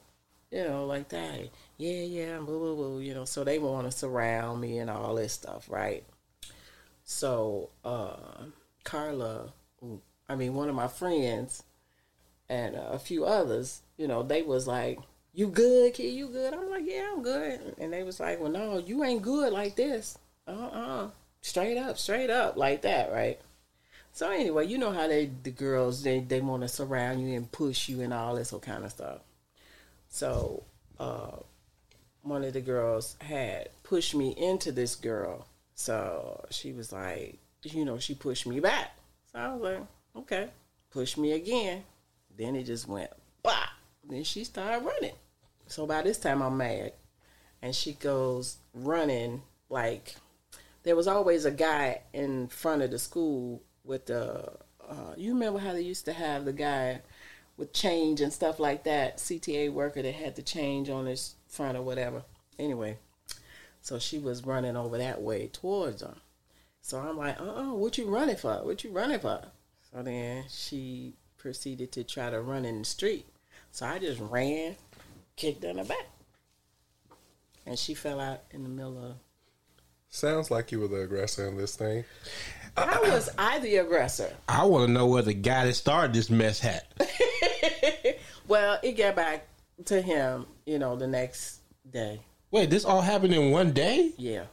You 0.51 0.63
know, 0.63 0.85
like 0.85 1.09
that. 1.09 1.49
Yeah, 1.77 2.03
yeah, 2.03 2.37
boo, 2.37 2.59
boo, 2.59 2.75
boo. 2.75 2.99
You 3.01 3.13
know, 3.13 3.25
so 3.25 3.43
they 3.43 3.59
want 3.59 3.89
to 3.89 3.97
surround 3.97 4.61
me 4.61 4.77
and 4.79 4.89
all 4.89 5.15
this 5.15 5.33
stuff, 5.33 5.69
right? 5.69 6.03
So, 7.03 7.69
uh, 7.83 8.45
Carla, 8.83 9.51
I 10.29 10.35
mean, 10.35 10.55
one 10.55 10.69
of 10.69 10.75
my 10.75 10.87
friends 10.87 11.63
and 12.49 12.75
a 12.75 12.99
few 12.99 13.25
others, 13.25 13.81
you 13.97 14.07
know, 14.07 14.23
they 14.23 14.41
was 14.41 14.67
like, 14.67 14.99
"You 15.33 15.47
good, 15.47 15.93
kid? 15.93 16.13
You 16.13 16.27
good?" 16.27 16.53
I'm 16.53 16.69
like, 16.69 16.85
"Yeah, 16.85 17.11
I'm 17.11 17.23
good." 17.23 17.75
And 17.77 17.91
they 17.91 18.03
was 18.03 18.19
like, 18.19 18.39
"Well, 18.39 18.51
no, 18.51 18.77
you 18.77 19.03
ain't 19.03 19.21
good 19.21 19.51
like 19.53 19.75
this. 19.75 20.17
Uh, 20.47 20.51
uh 20.51 21.09
straight 21.41 21.77
up, 21.77 21.97
straight 21.97 22.29
up, 22.29 22.55
like 22.57 22.81
that, 22.83 23.11
right?" 23.11 23.39
So 24.13 24.31
anyway, 24.31 24.67
you 24.67 24.77
know 24.77 24.91
how 24.91 25.07
they 25.07 25.29
the 25.43 25.51
girls 25.51 26.03
they 26.03 26.19
they 26.21 26.41
want 26.41 26.63
to 26.63 26.67
surround 26.67 27.21
you 27.21 27.35
and 27.35 27.51
push 27.51 27.89
you 27.89 28.01
and 28.01 28.13
all 28.13 28.35
this 28.35 28.49
whole 28.51 28.59
kind 28.59 28.83
of 28.83 28.91
stuff. 28.91 29.19
So, 30.09 30.63
uh, 30.99 31.37
one 32.21 32.43
of 32.43 32.53
the 32.53 32.61
girls 32.61 33.15
had 33.19 33.69
pushed 33.83 34.13
me 34.13 34.35
into 34.37 34.71
this 34.71 34.95
girl. 34.95 35.47
So 35.75 36.45
she 36.49 36.73
was 36.73 36.91
like, 36.91 37.39
you 37.63 37.85
know, 37.85 37.99
she 37.99 38.15
pushed 38.15 38.45
me 38.45 38.59
back. 38.59 38.97
So 39.31 39.39
I 39.39 39.53
was 39.53 39.61
like, 39.61 39.83
okay, 40.15 40.49
push 40.91 41.17
me 41.17 41.31
again. 41.33 41.83
Then 42.37 42.55
it 42.55 42.63
just 42.63 42.87
went, 42.87 43.09
bah. 43.43 43.67
Then 44.07 44.23
she 44.23 44.43
started 44.43 44.85
running. 44.85 45.15
So 45.67 45.85
by 45.85 46.01
this 46.01 46.17
time 46.17 46.41
I'm 46.41 46.57
mad. 46.57 46.93
And 47.61 47.75
she 47.75 47.93
goes 47.93 48.57
running 48.73 49.41
like 49.69 50.15
there 50.83 50.95
was 50.95 51.07
always 51.07 51.45
a 51.45 51.51
guy 51.51 52.01
in 52.13 52.47
front 52.47 52.81
of 52.81 52.91
the 52.91 52.99
school 52.99 53.61
with 53.83 54.05
the 54.05 54.51
uh, 54.87 55.13
you 55.17 55.33
remember 55.33 55.59
how 55.59 55.73
they 55.73 55.81
used 55.81 56.05
to 56.05 56.13
have 56.13 56.45
the 56.45 56.53
guy 56.53 57.01
with 57.57 57.73
change 57.73 58.21
and 58.21 58.31
stuff 58.31 58.59
like 58.59 58.83
that 58.83 59.17
cta 59.17 59.71
worker 59.71 60.01
that 60.01 60.13
had 60.13 60.35
the 60.35 60.41
change 60.41 60.89
on 60.89 61.05
his 61.05 61.35
front 61.47 61.77
or 61.77 61.81
whatever. 61.81 62.23
Anyway 62.59 62.97
so 63.87 63.97
she 63.97 64.19
was 64.19 64.45
running 64.45 64.75
over 64.75 64.97
that 64.97 65.21
way 65.21 65.47
towards 65.47 66.01
her 66.01 66.13
so 66.81 66.99
i'm 66.99 67.17
like 67.17 67.39
uh-uh 67.39 67.73
what 67.73 67.97
you 67.97 68.05
running 68.05 68.35
for? 68.35 68.55
What 68.65 68.83
you 68.83 68.91
running 68.91 69.19
for? 69.19 69.41
So 69.91 70.03
then 70.03 70.43
she 70.49 71.13
proceeded 71.37 71.93
to 71.93 72.03
try 72.03 72.29
to 72.29 72.41
run 72.41 72.65
in 72.65 72.79
the 72.79 72.85
street. 72.85 73.25
So 73.71 73.85
i 73.85 73.97
just 73.97 74.19
ran 74.19 74.75
kicked 75.37 75.63
her 75.63 75.69
in 75.69 75.77
the 75.77 75.85
back. 75.85 76.05
And 77.65 77.79
she 77.79 77.93
fell 77.93 78.19
out 78.19 78.41
in 78.51 78.63
the 78.63 78.69
middle 78.69 78.97
of 78.97 79.15
Sounds 80.09 80.51
like 80.51 80.71
you 80.71 80.81
were 80.81 80.87
the 80.87 81.01
aggressor 81.01 81.47
in 81.47 81.57
this 81.57 81.75
thing. 81.77 82.03
how 82.75 83.01
was 83.03 83.29
i 83.37 83.59
the 83.59 83.77
aggressor. 83.77 84.33
I 84.49 84.65
want 84.65 84.87
to 84.87 84.91
know 84.91 85.07
where 85.07 85.21
the 85.21 85.33
guy 85.33 85.65
that 85.65 85.75
started 85.75 86.13
this 86.13 86.29
mess 86.29 86.59
hat. 86.59 86.91
Well, 88.47 88.79
it 88.81 88.93
got 88.93 89.15
back 89.15 89.47
to 89.85 90.01
him, 90.01 90.45
you 90.65 90.79
know, 90.79 90.95
the 90.95 91.07
next 91.07 91.59
day. 91.91 92.21
Wait, 92.51 92.69
this 92.69 92.85
all 92.85 93.01
happened 93.01 93.33
in 93.33 93.51
one 93.51 93.71
day? 93.71 94.11
Yeah. 94.17 94.45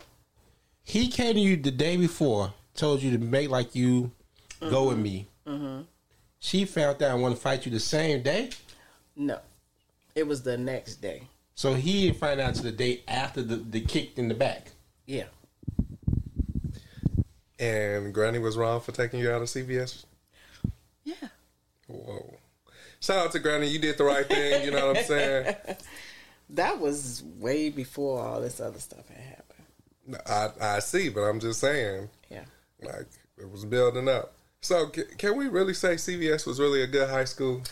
He 0.82 1.08
came 1.08 1.34
to 1.34 1.40
you 1.40 1.56
the 1.56 1.70
day 1.70 1.96
before, 1.96 2.52
told 2.74 3.02
you 3.02 3.12
to 3.12 3.18
make 3.18 3.48
like 3.48 3.74
you 3.74 4.10
go 4.60 4.88
with 4.88 4.98
me. 4.98 5.28
Mm-hmm. 5.46 5.82
She 6.40 6.64
found 6.64 7.02
out 7.02 7.12
and 7.12 7.22
wanted 7.22 7.36
to 7.36 7.40
fight 7.40 7.64
you 7.64 7.72
the 7.72 7.80
same 7.80 8.22
day. 8.22 8.50
No. 9.16 9.38
It 10.14 10.26
was 10.26 10.42
the 10.42 10.58
next 10.58 10.96
day. 10.96 11.22
So 11.54 11.74
he 11.74 12.06
didn't 12.06 12.18
find 12.18 12.40
out 12.40 12.54
to 12.56 12.62
the 12.62 12.72
day 12.72 13.02
after 13.06 13.42
the, 13.42 13.56
the 13.56 13.80
kick 13.80 14.18
in 14.18 14.28
the 14.28 14.34
back. 14.34 14.72
Yeah. 15.06 15.24
And 17.58 18.12
Granny 18.12 18.40
was 18.40 18.56
wrong 18.56 18.80
for 18.80 18.92
taking 18.92 19.20
you 19.20 19.30
out 19.30 19.40
of 19.40 19.48
CVS. 19.48 20.04
Yeah. 21.04 21.28
Whoa. 21.86 22.36
Shout 23.04 23.26
out 23.26 23.32
to 23.32 23.38
Granny. 23.38 23.68
You 23.68 23.78
did 23.78 23.98
the 23.98 24.04
right 24.04 24.26
thing. 24.26 24.64
You 24.64 24.70
know 24.70 24.88
what 24.88 24.98
I'm 24.98 25.04
saying? 25.04 25.54
That 26.50 26.78
was 26.78 27.22
way 27.38 27.70
before 27.70 28.20
all 28.20 28.38
this 28.40 28.60
other 28.60 28.78
stuff 28.78 29.08
had 29.08 29.16
happened. 29.16 30.22
I, 30.60 30.76
I 30.76 30.78
see, 30.80 31.08
but 31.08 31.22
I'm 31.22 31.40
just 31.40 31.58
saying, 31.58 32.10
Yeah. 32.30 32.44
like, 32.82 33.06
it 33.38 33.50
was 33.50 33.64
building 33.64 34.10
up. 34.10 34.34
So, 34.60 34.88
can, 34.88 35.04
can 35.16 35.36
we 35.38 35.48
really 35.48 35.72
say 35.72 35.94
CVS 35.94 36.46
was 36.46 36.60
really 36.60 36.82
a 36.82 36.86
good 36.86 37.08
high 37.08 37.24
school? 37.24 37.62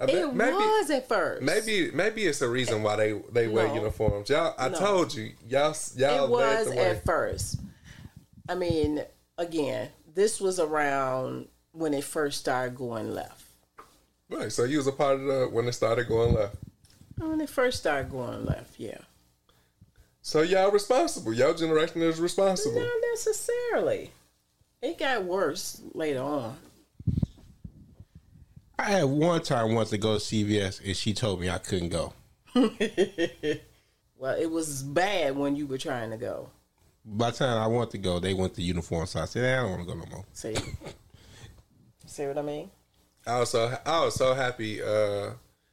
I 0.00 0.04
It 0.06 0.28
was 0.34 0.90
at 0.90 1.06
first. 1.08 1.42
Maybe 1.42 1.90
maybe 1.92 2.26
it's 2.26 2.42
a 2.42 2.48
reason 2.48 2.82
why 2.82 2.96
they 2.96 3.12
they 3.32 3.46
wear 3.46 3.72
uniforms. 3.72 4.28
Y'all, 4.28 4.54
I 4.58 4.68
No. 4.68 4.78
told 4.78 5.14
you, 5.14 5.32
y'all 5.48 5.74
y'all 5.96 6.24
it 6.24 6.30
was 6.30 6.66
at 6.66 7.04
first. 7.04 7.60
I 8.48 8.56
mean, 8.56 9.02
again, 9.38 9.88
this 10.14 10.40
was 10.40 10.58
around 10.58 11.46
when 11.72 11.94
it 11.94 12.04
first 12.04 12.40
started 12.40 12.74
going 12.74 13.14
left. 13.14 13.35
Right, 14.28 14.50
so 14.50 14.64
you 14.64 14.78
was 14.78 14.86
a 14.86 14.92
part 14.92 15.20
of 15.20 15.24
the 15.24 15.48
when 15.50 15.66
it 15.68 15.72
started 15.72 16.08
going 16.08 16.34
left. 16.34 16.56
Uh, 17.20 17.28
when 17.28 17.40
it 17.40 17.48
first 17.48 17.78
started 17.78 18.10
going 18.10 18.44
left, 18.44 18.78
yeah. 18.78 18.98
So 20.22 20.42
y'all 20.42 20.70
responsible. 20.70 21.32
Y'all 21.32 21.54
generation 21.54 22.02
is 22.02 22.20
responsible. 22.20 22.80
Not 22.80 22.90
necessarily. 23.12 24.10
It 24.82 24.98
got 24.98 25.24
worse 25.24 25.80
later 25.94 26.20
on. 26.20 26.56
I 28.78 28.90
had 28.90 29.04
one 29.04 29.42
time 29.42 29.74
once 29.74 29.90
to 29.90 29.98
go 29.98 30.18
to 30.18 30.20
CVS 30.20 30.84
and 30.84 30.96
she 30.96 31.14
told 31.14 31.40
me 31.40 31.48
I 31.48 31.58
couldn't 31.58 31.90
go. 31.90 32.12
Well, 34.18 34.34
it 34.36 34.50
was 34.50 34.82
bad 34.82 35.36
when 35.36 35.56
you 35.56 35.66
were 35.66 35.78
trying 35.78 36.10
to 36.10 36.16
go. 36.16 36.48
By 37.04 37.30
the 37.30 37.36
time 37.36 37.58
I 37.58 37.66
wanted 37.66 37.90
to 37.92 37.98
go, 37.98 38.18
they 38.18 38.34
went 38.34 38.54
to 38.54 38.62
uniform, 38.62 39.06
so 39.06 39.20
I 39.20 39.26
said, 39.26 39.58
"I 39.58 39.62
don't 39.62 39.70
want 39.70 39.82
to 39.82 39.94
go 39.94 40.00
no 40.00 40.06
more." 40.10 40.24
See, 40.32 40.56
see 42.06 42.26
what 42.26 42.38
I 42.38 42.42
mean? 42.42 42.70
I 43.26 43.40
was 43.40 43.50
so 43.50 43.76
I 43.84 44.04
was 44.04 44.14
so 44.14 44.34
happy. 44.34 44.82
Uh, 44.82 45.30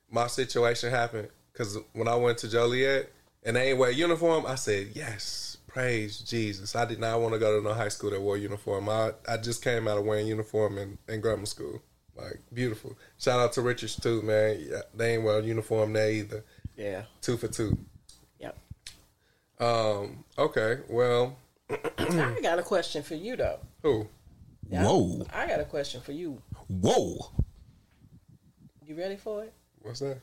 my 0.09 0.27
situation 0.27 0.89
happened 0.89 1.29
because 1.51 1.77
when 1.93 2.07
I 2.07 2.15
went 2.15 2.39
to 2.39 2.49
Joliet 2.49 3.11
and 3.43 3.55
they 3.55 3.69
ain't 3.69 3.79
wear 3.79 3.91
uniform, 3.91 4.45
I 4.47 4.55
said 4.55 4.89
yes, 4.93 5.57
praise 5.67 6.19
Jesus. 6.19 6.75
I 6.75 6.85
did 6.85 6.99
not 6.99 7.21
want 7.21 7.33
to 7.33 7.39
go 7.39 7.57
to 7.57 7.63
no 7.63 7.73
high 7.73 7.89
school 7.89 8.09
that 8.09 8.21
wore 8.21 8.37
uniform. 8.37 8.89
I 8.89 9.11
I 9.27 9.37
just 9.37 9.63
came 9.63 9.87
out 9.87 9.97
of 9.97 10.05
wearing 10.05 10.27
uniform 10.27 10.77
in, 10.77 10.97
in 11.07 11.21
grammar 11.21 11.45
school. 11.45 11.81
Like 12.15 12.39
beautiful. 12.53 12.97
Shout 13.19 13.39
out 13.39 13.53
to 13.53 13.61
Richards 13.61 13.99
too, 13.99 14.21
man. 14.21 14.57
Yeah, 14.59 14.81
they 14.95 15.15
ain't 15.15 15.23
wear 15.23 15.39
uniform 15.41 15.93
there 15.93 16.11
either. 16.11 16.43
Yeah. 16.75 17.03
Two 17.21 17.37
for 17.37 17.47
two. 17.47 17.77
Yep. 18.39 18.57
Um. 19.59 20.23
Okay. 20.37 20.79
Well. 20.89 21.37
I 21.97 22.39
got 22.41 22.59
a 22.59 22.63
question 22.63 23.01
for 23.03 23.15
you 23.15 23.35
though. 23.35 23.59
Who? 23.81 24.07
Whoa, 24.69 25.25
I 25.33 25.47
got 25.47 25.59
a 25.59 25.65
question 25.65 26.01
for 26.01 26.13
you. 26.13 26.41
Whoa! 26.67 27.31
You 28.85 28.95
ready 28.95 29.15
for 29.15 29.43
it? 29.43 29.53
What's 29.81 29.99
that? 29.99 30.19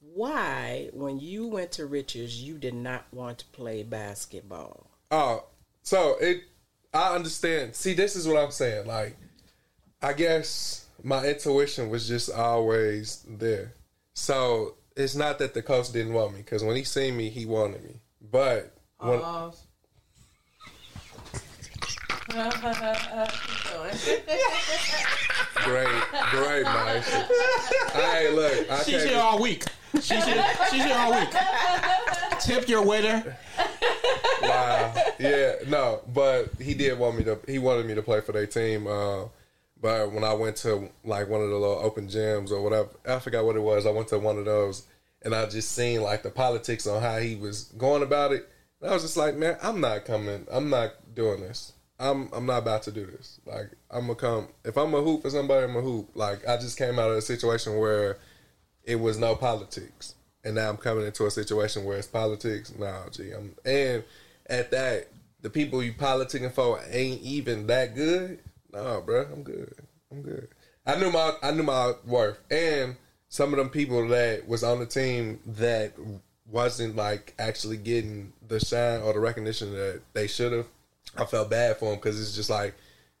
Why, 0.00 0.90
when 0.92 1.20
you 1.20 1.46
went 1.46 1.72
to 1.72 1.86
Richards, 1.86 2.42
you 2.42 2.58
did 2.58 2.74
not 2.74 3.04
want 3.12 3.38
to 3.38 3.44
play 3.46 3.82
basketball? 3.82 4.90
Oh, 5.10 5.44
so 5.82 6.16
it. 6.20 6.42
I 6.94 7.14
understand. 7.14 7.76
See, 7.76 7.94
this 7.94 8.16
is 8.16 8.26
what 8.26 8.38
I'm 8.38 8.50
saying. 8.50 8.86
Like, 8.86 9.16
I 10.00 10.12
guess 10.14 10.86
my 11.02 11.24
intuition 11.24 11.90
was 11.90 12.08
just 12.08 12.30
always 12.30 13.24
there. 13.28 13.74
So 14.14 14.74
it's 14.96 15.14
not 15.14 15.38
that 15.38 15.54
the 15.54 15.62
coach 15.62 15.92
didn't 15.92 16.14
want 16.14 16.32
me 16.32 16.38
because 16.40 16.64
when 16.64 16.76
he 16.76 16.84
seen 16.84 17.16
me, 17.16 17.30
he 17.30 17.46
wanted 17.46 17.84
me. 17.84 18.00
But 18.20 18.74
when 18.98 19.20
great, 25.54 25.88
great, 26.30 26.64
Mike. 26.64 27.04
Hey, 27.92 28.30
look, 28.30 28.70
I 28.70 28.82
She's 28.84 29.04
here 29.04 29.18
all 29.18 29.40
week. 29.40 29.64
She's 29.94 30.24
here. 30.24 30.44
She's 30.70 30.84
here 30.84 30.96
all 30.96 31.18
week. 31.18 31.30
Tip 32.40 32.68
your 32.68 32.84
waiter. 32.84 33.36
Wow. 34.42 34.94
Yeah, 35.18 35.54
no, 35.68 36.02
but 36.12 36.50
he 36.60 36.74
did 36.74 36.98
want 36.98 37.16
me 37.18 37.24
to. 37.24 37.38
He 37.46 37.58
wanted 37.58 37.86
me 37.86 37.94
to 37.94 38.02
play 38.02 38.20
for 38.20 38.32
their 38.32 38.46
team. 38.46 38.86
Uh, 38.86 39.24
but 39.80 40.12
when 40.12 40.24
I 40.24 40.34
went 40.34 40.56
to 40.58 40.90
like 41.04 41.28
one 41.28 41.40
of 41.40 41.48
the 41.48 41.56
little 41.56 41.78
open 41.78 42.08
gyms 42.08 42.50
or 42.50 42.60
whatever, 42.60 42.90
I 43.06 43.18
forgot 43.20 43.44
what 43.44 43.56
it 43.56 43.62
was. 43.62 43.86
I 43.86 43.90
went 43.90 44.08
to 44.08 44.18
one 44.18 44.38
of 44.38 44.44
those, 44.44 44.86
and 45.22 45.34
I 45.34 45.46
just 45.46 45.72
seen 45.72 46.02
like 46.02 46.22
the 46.22 46.30
politics 46.30 46.86
on 46.86 47.00
how 47.00 47.18
he 47.18 47.36
was 47.36 47.64
going 47.78 48.02
about 48.02 48.32
it. 48.32 48.48
And 48.80 48.90
I 48.90 48.94
was 48.94 49.02
just 49.02 49.16
like, 49.16 49.34
man, 49.36 49.56
I'm 49.62 49.80
not 49.80 50.04
coming. 50.04 50.46
I'm 50.50 50.70
not 50.70 51.14
doing 51.14 51.40
this. 51.40 51.72
I'm 51.98 52.28
I'm 52.32 52.46
not 52.46 52.58
about 52.58 52.82
to 52.84 52.92
do 52.92 53.06
this. 53.06 53.40
Like 53.44 53.70
I'm 53.90 54.02
gonna 54.02 54.14
come. 54.14 54.48
If 54.64 54.76
I'm 54.76 54.94
a 54.94 55.02
hoop 55.02 55.22
for 55.22 55.30
somebody, 55.30 55.64
I'm 55.64 55.76
a 55.76 55.80
hoop. 55.80 56.10
Like 56.14 56.46
I 56.46 56.56
just 56.56 56.78
came 56.78 56.98
out 56.98 57.10
of 57.10 57.16
a 57.16 57.22
situation 57.22 57.78
where 57.78 58.18
it 58.84 58.96
was 58.96 59.18
no 59.18 59.34
politics, 59.34 60.14
and 60.44 60.54
now 60.54 60.70
I'm 60.70 60.76
coming 60.76 61.06
into 61.06 61.26
a 61.26 61.30
situation 61.30 61.84
where 61.84 61.98
it's 61.98 62.06
politics. 62.06 62.72
Nah, 62.78 63.08
gee, 63.10 63.32
I'm 63.32 63.54
and 63.64 64.04
at 64.46 64.70
that, 64.70 65.08
the 65.42 65.50
people 65.50 65.82
you 65.82 65.92
politicking 65.92 66.52
for 66.52 66.80
ain't 66.90 67.20
even 67.22 67.66
that 67.66 67.94
good. 67.94 68.40
Nah, 68.72 69.00
bro, 69.00 69.26
I'm 69.32 69.42
good. 69.42 69.74
I'm 70.10 70.22
good. 70.22 70.48
I 70.86 70.96
knew 70.96 71.10
my 71.10 71.32
I 71.42 71.50
knew 71.50 71.64
my 71.64 71.92
worth, 72.06 72.38
and 72.50 72.96
some 73.28 73.52
of 73.52 73.58
them 73.58 73.70
people 73.70 74.08
that 74.08 74.48
was 74.48 74.62
on 74.62 74.78
the 74.78 74.86
team 74.86 75.40
that 75.46 75.92
wasn't 76.46 76.96
like 76.96 77.34
actually 77.38 77.76
getting 77.76 78.32
the 78.46 78.58
shine 78.58 79.02
or 79.02 79.12
the 79.12 79.20
recognition 79.20 79.72
that 79.72 80.00
they 80.14 80.26
should 80.26 80.52
have. 80.52 80.66
I 81.18 81.24
felt 81.24 81.50
bad 81.50 81.76
for 81.76 81.92
him 81.92 81.96
because 81.96 82.20
it's 82.20 82.34
just 82.34 82.50
like 82.50 82.74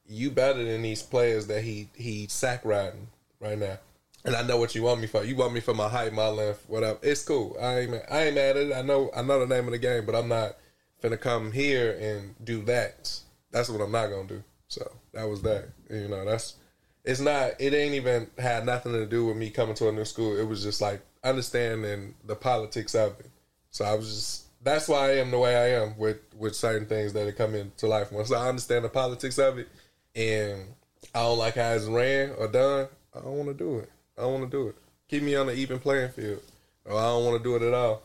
you 0.06 0.30
better 0.30 0.64
than 0.64 0.82
these 0.82 1.02
players 1.02 1.46
that 1.48 1.62
he 1.62 1.88
he 1.94 2.26
sack 2.28 2.64
riding 2.64 3.08
right 3.40 3.58
now. 3.58 3.78
And 4.24 4.34
I 4.34 4.42
know 4.42 4.58
what 4.58 4.74
you 4.74 4.82
want 4.82 5.00
me 5.00 5.06
for. 5.06 5.24
You 5.24 5.36
want 5.36 5.52
me 5.52 5.60
for 5.60 5.74
my 5.74 5.88
height, 5.88 6.12
my 6.12 6.28
length, 6.28 6.64
whatever. 6.66 6.98
It's 7.02 7.24
cool. 7.24 7.56
I 7.60 7.80
ain't 7.80 7.94
I 8.10 8.24
ain't 8.24 8.34
mad 8.34 8.56
at 8.56 8.68
it. 8.68 8.74
I 8.74 8.82
know 8.82 9.10
I 9.14 9.22
know 9.22 9.44
the 9.44 9.54
name 9.54 9.66
of 9.66 9.72
the 9.72 9.78
game, 9.78 10.06
but 10.06 10.14
I'm 10.14 10.28
not 10.28 10.56
finna 11.02 11.20
come 11.20 11.52
here 11.52 11.96
and 12.00 12.34
do 12.44 12.62
that. 12.62 13.20
That's 13.50 13.68
what 13.68 13.80
I'm 13.80 13.92
not 13.92 14.08
gonna 14.08 14.28
do. 14.28 14.42
So 14.68 14.90
that 15.12 15.28
was 15.28 15.42
that. 15.42 15.68
You 15.90 16.08
know, 16.08 16.24
that's 16.24 16.56
it's 17.04 17.20
not 17.20 17.52
it 17.58 17.74
ain't 17.74 17.94
even 17.94 18.28
had 18.38 18.66
nothing 18.66 18.92
to 18.92 19.06
do 19.06 19.26
with 19.26 19.36
me 19.36 19.50
coming 19.50 19.74
to 19.76 19.88
a 19.88 19.92
new 19.92 20.04
school. 20.04 20.36
It 20.38 20.46
was 20.46 20.62
just 20.62 20.80
like 20.80 21.00
understanding 21.24 22.14
the 22.24 22.36
politics 22.36 22.94
of 22.94 23.18
it. 23.20 23.30
So 23.70 23.84
I 23.84 23.94
was 23.94 24.08
just 24.14 24.47
that's 24.62 24.88
why 24.88 25.10
I 25.10 25.16
am 25.18 25.30
the 25.30 25.38
way 25.38 25.56
I 25.56 25.82
am 25.82 25.96
with 25.96 26.18
with 26.36 26.54
certain 26.54 26.86
things 26.86 27.12
that 27.12 27.26
have 27.26 27.36
come 27.36 27.54
into 27.54 27.86
life. 27.86 28.12
Once 28.12 28.32
I 28.32 28.48
understand 28.48 28.84
the 28.84 28.88
politics 28.88 29.38
of 29.38 29.58
it 29.58 29.68
and 30.14 30.64
I 31.14 31.22
don't 31.22 31.38
like 31.38 31.54
how 31.54 31.72
it's 31.72 31.84
ran 31.84 32.32
or 32.38 32.48
done, 32.48 32.88
I 33.14 33.20
don't 33.20 33.36
want 33.36 33.48
to 33.48 33.54
do 33.54 33.78
it. 33.78 33.90
I 34.16 34.22
don't 34.22 34.40
want 34.40 34.50
to 34.50 34.56
do 34.56 34.68
it. 34.68 34.76
Keep 35.08 35.22
me 35.22 35.36
on 35.36 35.48
an 35.48 35.56
even 35.56 35.78
playing 35.78 36.10
field, 36.10 36.42
or 36.84 36.98
I 36.98 37.04
don't 37.04 37.24
want 37.24 37.38
to 37.38 37.42
do 37.42 37.56
it 37.56 37.66
at 37.66 37.74
all. 37.74 38.02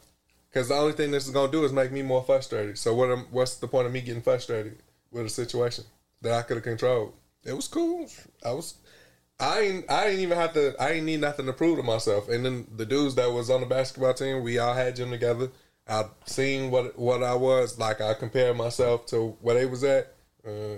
Because 0.49 0.69
the 0.69 0.75
only 0.75 0.93
thing 0.93 1.09
this 1.09 1.25
is 1.25 1.33
gonna 1.33 1.51
do 1.51 1.65
is 1.65 1.73
make 1.73 1.91
me 1.91 2.03
more 2.03 2.23
frustrated. 2.23 2.77
So 2.77 2.93
what? 2.93 3.11
Am, 3.11 3.25
what's 3.31 3.55
the 3.55 3.67
point 3.67 3.87
of 3.87 3.91
me 3.91 4.01
getting 4.01 4.21
frustrated 4.21 4.77
with 5.11 5.25
a 5.25 5.29
situation 5.29 5.85
that 6.21 6.33
I 6.33 6.43
could 6.43 6.57
have 6.57 6.63
controlled? 6.63 7.13
It 7.43 7.53
was 7.53 7.67
cool. 7.67 8.07
I 8.45 8.51
was. 8.51 8.75
I 9.39 9.59
ain't. 9.61 9.91
I 9.91 10.09
ain't 10.09 10.19
even 10.19 10.37
have 10.37 10.53
to. 10.53 10.75
I 10.79 10.91
ain't 10.91 11.05
need 11.05 11.21
nothing 11.21 11.47
to 11.47 11.53
prove 11.53 11.77
to 11.77 11.83
myself. 11.83 12.29
And 12.29 12.45
then 12.45 12.67
the 12.75 12.85
dudes 12.85 13.15
that 13.15 13.31
was 13.31 13.49
on 13.49 13.61
the 13.61 13.65
basketball 13.65 14.13
team, 14.13 14.43
we 14.43 14.59
all 14.59 14.75
had 14.75 14.95
gym 14.95 15.09
together. 15.09 15.49
I 15.87 16.05
seen 16.25 16.71
what 16.71 16.97
what 16.97 17.23
I 17.23 17.35
was 17.35 17.77
like. 17.77 18.01
I 18.01 18.13
compared 18.13 18.57
myself 18.57 19.05
to 19.07 19.37
where 19.41 19.55
they 19.55 19.65
was 19.65 19.83
at. 19.83 20.13
Uh, 20.45 20.77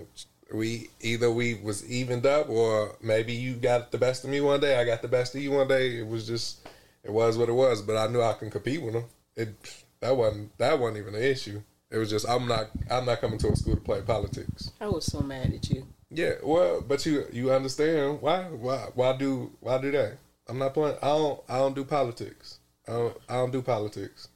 we 0.53 0.89
either 1.01 1.31
we 1.31 1.55
was 1.55 1.89
evened 1.89 2.25
up, 2.25 2.49
or 2.49 2.95
maybe 3.01 3.33
you 3.33 3.55
got 3.55 3.91
the 3.91 3.97
best 3.97 4.23
of 4.23 4.29
me 4.29 4.41
one 4.41 4.59
day. 4.59 4.79
I 4.79 4.85
got 4.85 5.01
the 5.01 5.07
best 5.07 5.35
of 5.35 5.41
you 5.41 5.51
one 5.51 5.67
day. 5.67 5.99
It 5.99 6.07
was 6.07 6.25
just. 6.27 6.67
It 7.03 7.13
was 7.13 7.37
what 7.37 7.49
it 7.49 7.53
was. 7.53 7.83
But 7.83 7.97
I 7.97 8.07
knew 8.07 8.19
I 8.19 8.33
can 8.33 8.49
compete 8.49 8.81
with 8.81 8.93
them 8.93 9.03
it 9.35 9.83
that 9.99 10.15
wasn't 10.15 10.57
that 10.57 10.79
wasn't 10.79 10.97
even 10.99 11.15
an 11.15 11.23
issue. 11.23 11.61
It 11.91 11.97
was 11.97 12.09
just 12.09 12.27
I'm 12.27 12.47
not 12.47 12.69
I'm 12.89 13.05
not 13.05 13.21
coming 13.21 13.37
to 13.39 13.49
a 13.49 13.55
school 13.55 13.75
to 13.75 13.81
play 13.81 14.01
politics. 14.01 14.71
I 14.81 14.87
was 14.87 15.05
so 15.05 15.21
mad 15.21 15.53
at 15.53 15.69
you. 15.69 15.85
Yeah, 16.09 16.33
well, 16.43 16.81
but 16.81 17.05
you 17.05 17.25
you 17.31 17.51
understand 17.51 18.21
why 18.21 18.43
why 18.43 18.87
why 18.93 19.17
do 19.17 19.51
why 19.59 19.77
do 19.79 19.91
that? 19.91 20.17
I'm 20.47 20.59
not 20.59 20.73
playing. 20.73 20.97
I 21.01 21.07
don't 21.07 21.41
I 21.49 21.57
don't 21.57 21.75
do 21.75 21.83
politics. 21.83 22.59
I 22.87 22.91
don't 22.91 23.17
I 23.29 23.33
don't 23.33 23.51
do 23.51 23.61
politics. 23.61 24.29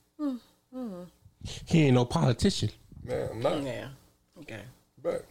He 1.66 1.84
ain't 1.84 1.96
no 1.96 2.06
politician. 2.06 2.70
Man, 3.04 3.30
I'm 3.32 3.40
not. 3.40 3.64
Yeah. 3.64 3.88
Okay. 4.40 4.62
But 5.02 5.26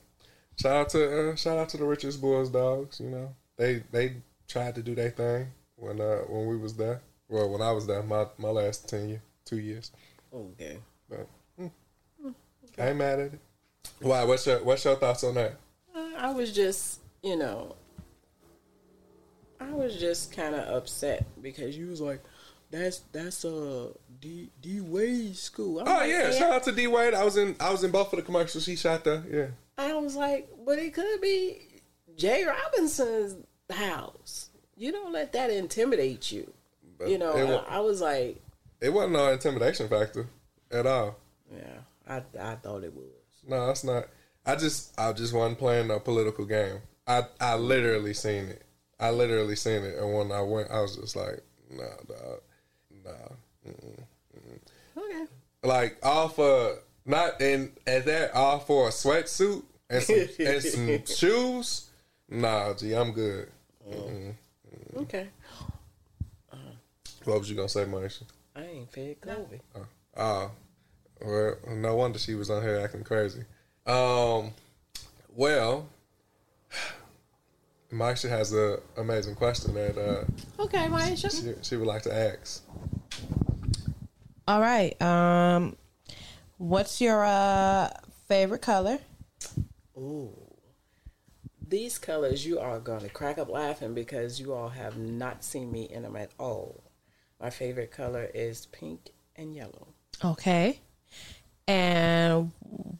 shout 0.56 0.76
out 0.76 0.88
to 0.90 1.30
uh, 1.30 1.36
shout 1.36 1.58
out 1.58 1.68
to 1.70 1.76
the 1.76 1.84
richest 1.84 2.20
boys 2.20 2.48
dogs. 2.48 3.00
You 3.00 3.10
know 3.10 3.34
they 3.56 3.82
they 3.92 4.16
tried 4.46 4.74
to 4.76 4.82
do 4.82 4.94
their 4.94 5.10
thing 5.10 5.48
when 5.76 6.00
uh 6.00 6.20
when 6.28 6.46
we 6.46 6.56
was 6.56 6.74
there. 6.74 7.02
Well, 7.28 7.50
when 7.50 7.60
I 7.60 7.72
was 7.72 7.86
there, 7.86 8.02
my 8.02 8.26
my 8.38 8.48
last 8.48 8.88
ten 8.88 9.08
year 9.08 9.22
two 9.44 9.58
years. 9.58 9.92
Okay. 10.32 10.78
But 11.08 11.28
mm, 11.60 11.70
I 12.78 12.88
ain't 12.88 12.96
mad 12.96 13.20
at 13.20 13.34
it. 13.34 13.40
Why? 14.00 14.24
What's 14.24 14.46
your 14.46 14.62
What's 14.64 14.84
your 14.84 14.96
thoughts 14.96 15.24
on 15.24 15.34
that? 15.34 15.58
Uh, 15.94 16.10
I 16.16 16.30
was 16.30 16.52
just, 16.52 17.00
you 17.22 17.36
know, 17.36 17.76
I 19.60 19.70
was 19.70 19.98
just 19.98 20.32
kind 20.32 20.54
of 20.54 20.68
upset 20.68 21.26
because 21.42 21.76
you 21.76 21.88
was 21.88 22.00
like, 22.00 22.22
"That's 22.70 22.98
that's 23.12 23.44
a 23.44 23.90
D 24.20 24.50
D 24.60 24.80
Wade 24.80 25.36
school." 25.36 25.80
I'm 25.80 25.88
Oh 25.88 25.92
like, 25.92 26.10
yeah, 26.10 26.30
shout 26.32 26.52
out 26.52 26.62
to 26.64 26.72
D 26.72 26.86
Wade. 26.86 27.14
I 27.14 27.24
was 27.24 27.36
in 27.36 27.56
I 27.60 27.70
was 27.70 27.84
in 27.84 27.90
both 27.90 28.12
of 28.12 28.16
the 28.18 28.22
commercials. 28.22 28.66
He 28.66 28.76
shot 28.76 29.04
there. 29.04 29.24
Yeah. 29.30 29.46
I 29.76 29.94
was 29.94 30.16
like, 30.16 30.48
but 30.66 30.78
it 30.78 30.92
could 30.94 31.20
be 31.20 31.58
Jay 32.16 32.44
Robinson's 32.44 33.36
house. 33.70 34.50
You 34.76 34.92
don't 34.92 35.12
let 35.12 35.32
that 35.32 35.50
intimidate 35.50 36.32
you. 36.32 36.52
But 36.98 37.08
You 37.10 37.18
know, 37.18 37.64
I, 37.68 37.76
I 37.76 37.80
was 37.80 38.00
like, 38.00 38.40
it 38.80 38.92
wasn't 38.92 39.12
no 39.12 39.30
intimidation 39.32 39.88
factor 39.88 40.26
at 40.70 40.86
all. 40.86 41.16
yeah, 41.54 41.78
I 42.08 42.22
I 42.40 42.56
thought 42.56 42.82
it 42.84 42.92
was. 42.94 43.04
No, 43.46 43.66
that's 43.66 43.84
not. 43.84 44.08
I 44.44 44.56
just 44.56 44.98
I 44.98 45.12
just 45.12 45.32
wasn't 45.32 45.58
playing 45.58 45.88
no 45.88 46.00
political 46.00 46.44
game. 46.44 46.78
I 47.06 47.24
I 47.40 47.54
literally 47.56 48.14
seen 48.14 48.46
it. 48.46 48.62
I 49.00 49.10
literally 49.10 49.54
seen 49.56 49.84
it, 49.84 49.96
and 49.96 50.12
when 50.12 50.32
I 50.32 50.42
went, 50.42 50.70
I 50.72 50.80
was 50.80 50.96
just 50.96 51.14
like, 51.14 51.40
nah, 51.70 51.84
dog, 52.08 52.40
nah. 53.08 55.02
Okay. 55.02 55.24
Like 55.62 55.98
all 56.02 56.28
for 56.28 56.78
not 57.04 57.40
and 57.40 57.72
at 57.86 58.04
that 58.06 58.34
all 58.34 58.58
for 58.58 58.88
a 58.88 58.90
sweatsuit 58.90 59.62
and 59.90 60.02
some 60.02 60.16
and 60.46 60.62
some 60.62 61.06
shoes. 61.06 61.90
Nah, 62.28 62.74
gee, 62.74 62.92
I'm 62.94 63.12
good. 63.12 63.48
Okay. 64.96 65.28
What 67.24 67.40
was 67.40 67.50
you 67.50 67.56
gonna 67.56 67.68
say, 67.68 67.84
Maisha? 67.84 68.22
I 68.56 68.62
ain't 68.62 68.90
fed 68.90 69.20
Kobe. 69.20 69.60
Oh, 70.16 70.50
well, 71.24 71.56
no 71.68 71.96
wonder 71.96 72.18
she 72.18 72.34
was 72.34 72.50
on 72.50 72.62
here 72.62 72.80
acting 72.82 73.04
crazy. 73.04 73.42
Um, 73.86 74.52
well, 75.34 75.86
Maisha 77.92 78.28
has 78.28 78.52
a 78.52 78.80
amazing 78.96 79.34
question 79.34 79.74
that 79.74 79.96
uh, 79.98 80.62
Okay, 80.62 80.86
Maisha. 80.86 81.30
she, 81.30 81.54
she 81.62 81.76
would 81.76 81.86
like 81.86 82.02
to 82.02 82.14
ask. 82.14 82.62
All 84.48 84.62
right. 84.62 85.00
Um, 85.02 85.76
what's 86.56 87.02
your 87.02 87.22
uh 87.22 87.90
favorite 88.28 88.62
color? 88.62 88.98
Ooh. 89.94 90.30
These 91.68 91.98
colors, 91.98 92.46
you 92.46 92.58
are 92.58 92.80
going 92.80 93.02
to 93.02 93.10
crack 93.10 93.36
up 93.36 93.50
laughing 93.50 93.92
because 93.92 94.40
you 94.40 94.54
all 94.54 94.70
have 94.70 94.96
not 94.96 95.44
seen 95.44 95.70
me 95.70 95.82
in 95.82 96.02
them 96.02 96.16
at 96.16 96.30
all. 96.38 96.82
My 97.38 97.50
favorite 97.50 97.90
color 97.90 98.30
is 98.32 98.64
pink 98.64 99.10
and 99.36 99.54
yellow. 99.54 99.88
Okay. 100.24 100.80
And 101.66 102.52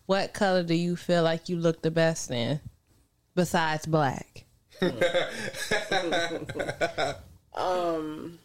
what 0.05 0.35
color 0.35 0.63
do 0.63 0.75
you 0.75 0.97
feel 0.97 1.23
like 1.23 1.49
you 1.49 1.57
look 1.57 1.81
the 1.81 1.91
best 1.91 2.31
in 2.31 2.61
besides 3.35 3.87
black? 3.87 4.45
Um, 7.55 8.39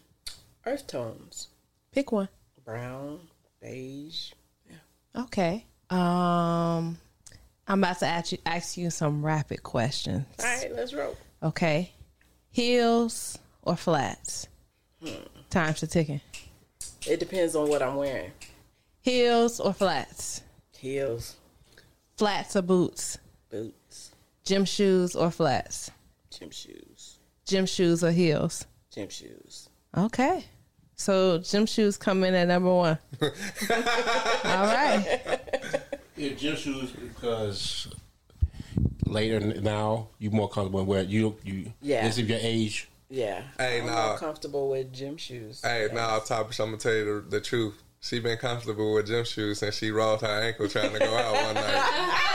earth 0.66 0.88
tones, 0.88 1.46
Pick 1.92 2.10
one. 2.10 2.28
Brown, 2.64 3.20
beige. 3.60 4.32
Okay. 5.16 5.64
Um, 5.90 6.98
I'm 7.68 7.78
about 7.82 7.98
to 8.00 8.06
ask 8.06 8.32
you, 8.32 8.38
ask 8.44 8.76
you 8.76 8.90
some 8.90 9.24
rapid 9.24 9.62
questions. 9.62 10.26
All 10.40 10.44
right, 10.46 10.72
let's 10.74 10.92
roll. 10.92 11.16
Okay. 11.42 11.92
Heels 12.50 13.38
or 13.62 13.76
flats? 13.76 14.48
Time's 15.50 15.82
a 15.82 15.86
ticking. 15.86 16.20
It 17.06 17.20
depends 17.20 17.54
on 17.54 17.68
what 17.68 17.82
I'm 17.82 17.96
wearing. 17.96 18.32
Heels 19.02 19.60
or 19.60 19.72
flats? 19.74 20.40
Heels, 20.78 21.36
Flats 22.16 22.56
or 22.56 22.62
boots? 22.62 23.18
boots, 23.50 24.10
Gym 24.44 24.64
shoes 24.64 25.14
or 25.14 25.30
flats? 25.30 25.90
gym 26.30 26.50
shoes, 26.50 27.18
Gym 27.46 27.66
shoes 27.66 28.02
or 28.04 28.10
heels? 28.10 28.66
gym 28.90 29.08
shoes. 29.08 29.68
Okay. 29.96 30.44
So 30.96 31.38
gym 31.38 31.66
shoes 31.66 31.96
come 31.96 32.24
in 32.24 32.34
at 32.34 32.48
number 32.48 32.72
one. 32.72 32.98
All 33.22 33.30
right. 34.44 35.40
Yeah, 36.16 36.34
gym 36.34 36.56
shoes 36.56 36.90
because 36.92 37.88
later 39.06 39.40
now 39.40 40.08
you're 40.18 40.32
more 40.32 40.48
comfortable 40.48 40.84
where 40.84 41.02
you 41.02 41.36
you 41.44 41.72
Yeah. 41.80 42.06
This 42.06 42.18
is 42.18 42.28
your 42.28 42.38
age. 42.40 42.88
Yeah. 43.10 43.42
Hey, 43.58 43.80
I'm 43.80 43.86
nah. 43.86 44.08
more 44.08 44.18
comfortable 44.18 44.70
with 44.70 44.92
gym 44.92 45.16
shoes. 45.16 45.60
Hey, 45.62 45.88
now, 45.92 46.18
Tavish, 46.18 46.58
I'm 46.58 46.66
gonna 46.66 46.78
tell 46.78 46.94
you 46.94 47.04
the, 47.04 47.36
the 47.36 47.40
truth. 47.40 47.80
She 48.00 48.20
been 48.20 48.38
comfortable 48.38 48.94
with 48.94 49.06
gym 49.06 49.24
shoes 49.24 49.60
since 49.60 49.76
she 49.76 49.90
rolled 49.90 50.20
her 50.22 50.26
ankle 50.26 50.68
trying 50.68 50.92
to 50.92 50.98
go 50.98 51.16
out 51.16 51.32
one 51.32 51.54
night. 51.54 52.20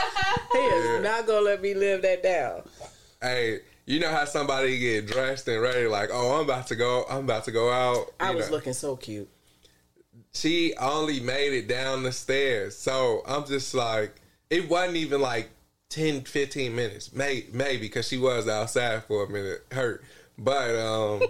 He 0.52 0.58
is 0.58 1.02
not 1.02 1.26
gonna 1.26 1.42
let 1.42 1.62
me 1.62 1.74
live 1.74 2.02
that 2.02 2.22
down. 2.22 2.62
Hey, 3.20 3.60
you 3.90 3.98
know 3.98 4.10
how 4.10 4.24
somebody 4.24 4.78
get 4.78 5.08
dressed 5.08 5.48
and 5.48 5.60
ready, 5.60 5.88
like, 5.88 6.10
oh, 6.12 6.36
I'm 6.36 6.44
about 6.44 6.68
to 6.68 6.76
go, 6.76 7.04
I'm 7.10 7.24
about 7.24 7.44
to 7.46 7.50
go 7.50 7.72
out. 7.72 8.12
I 8.20 8.32
was 8.32 8.46
know. 8.48 8.56
looking 8.56 8.72
so 8.72 8.94
cute. 8.94 9.28
She 10.32 10.74
only 10.76 11.18
made 11.18 11.52
it 11.54 11.66
down 11.66 12.04
the 12.04 12.12
stairs, 12.12 12.78
so 12.78 13.22
I'm 13.26 13.44
just 13.46 13.74
like, 13.74 14.14
it 14.48 14.70
wasn't 14.70 14.96
even 14.96 15.20
like 15.20 15.50
10, 15.88 16.22
15 16.22 16.72
minutes, 16.72 17.12
may, 17.12 17.46
maybe, 17.52 17.82
because 17.82 18.06
she 18.06 18.16
was 18.16 18.46
outside 18.46 19.02
for 19.04 19.24
a 19.24 19.28
minute, 19.28 19.66
hurt. 19.72 20.04
But 20.38 20.76
um, 20.76 21.22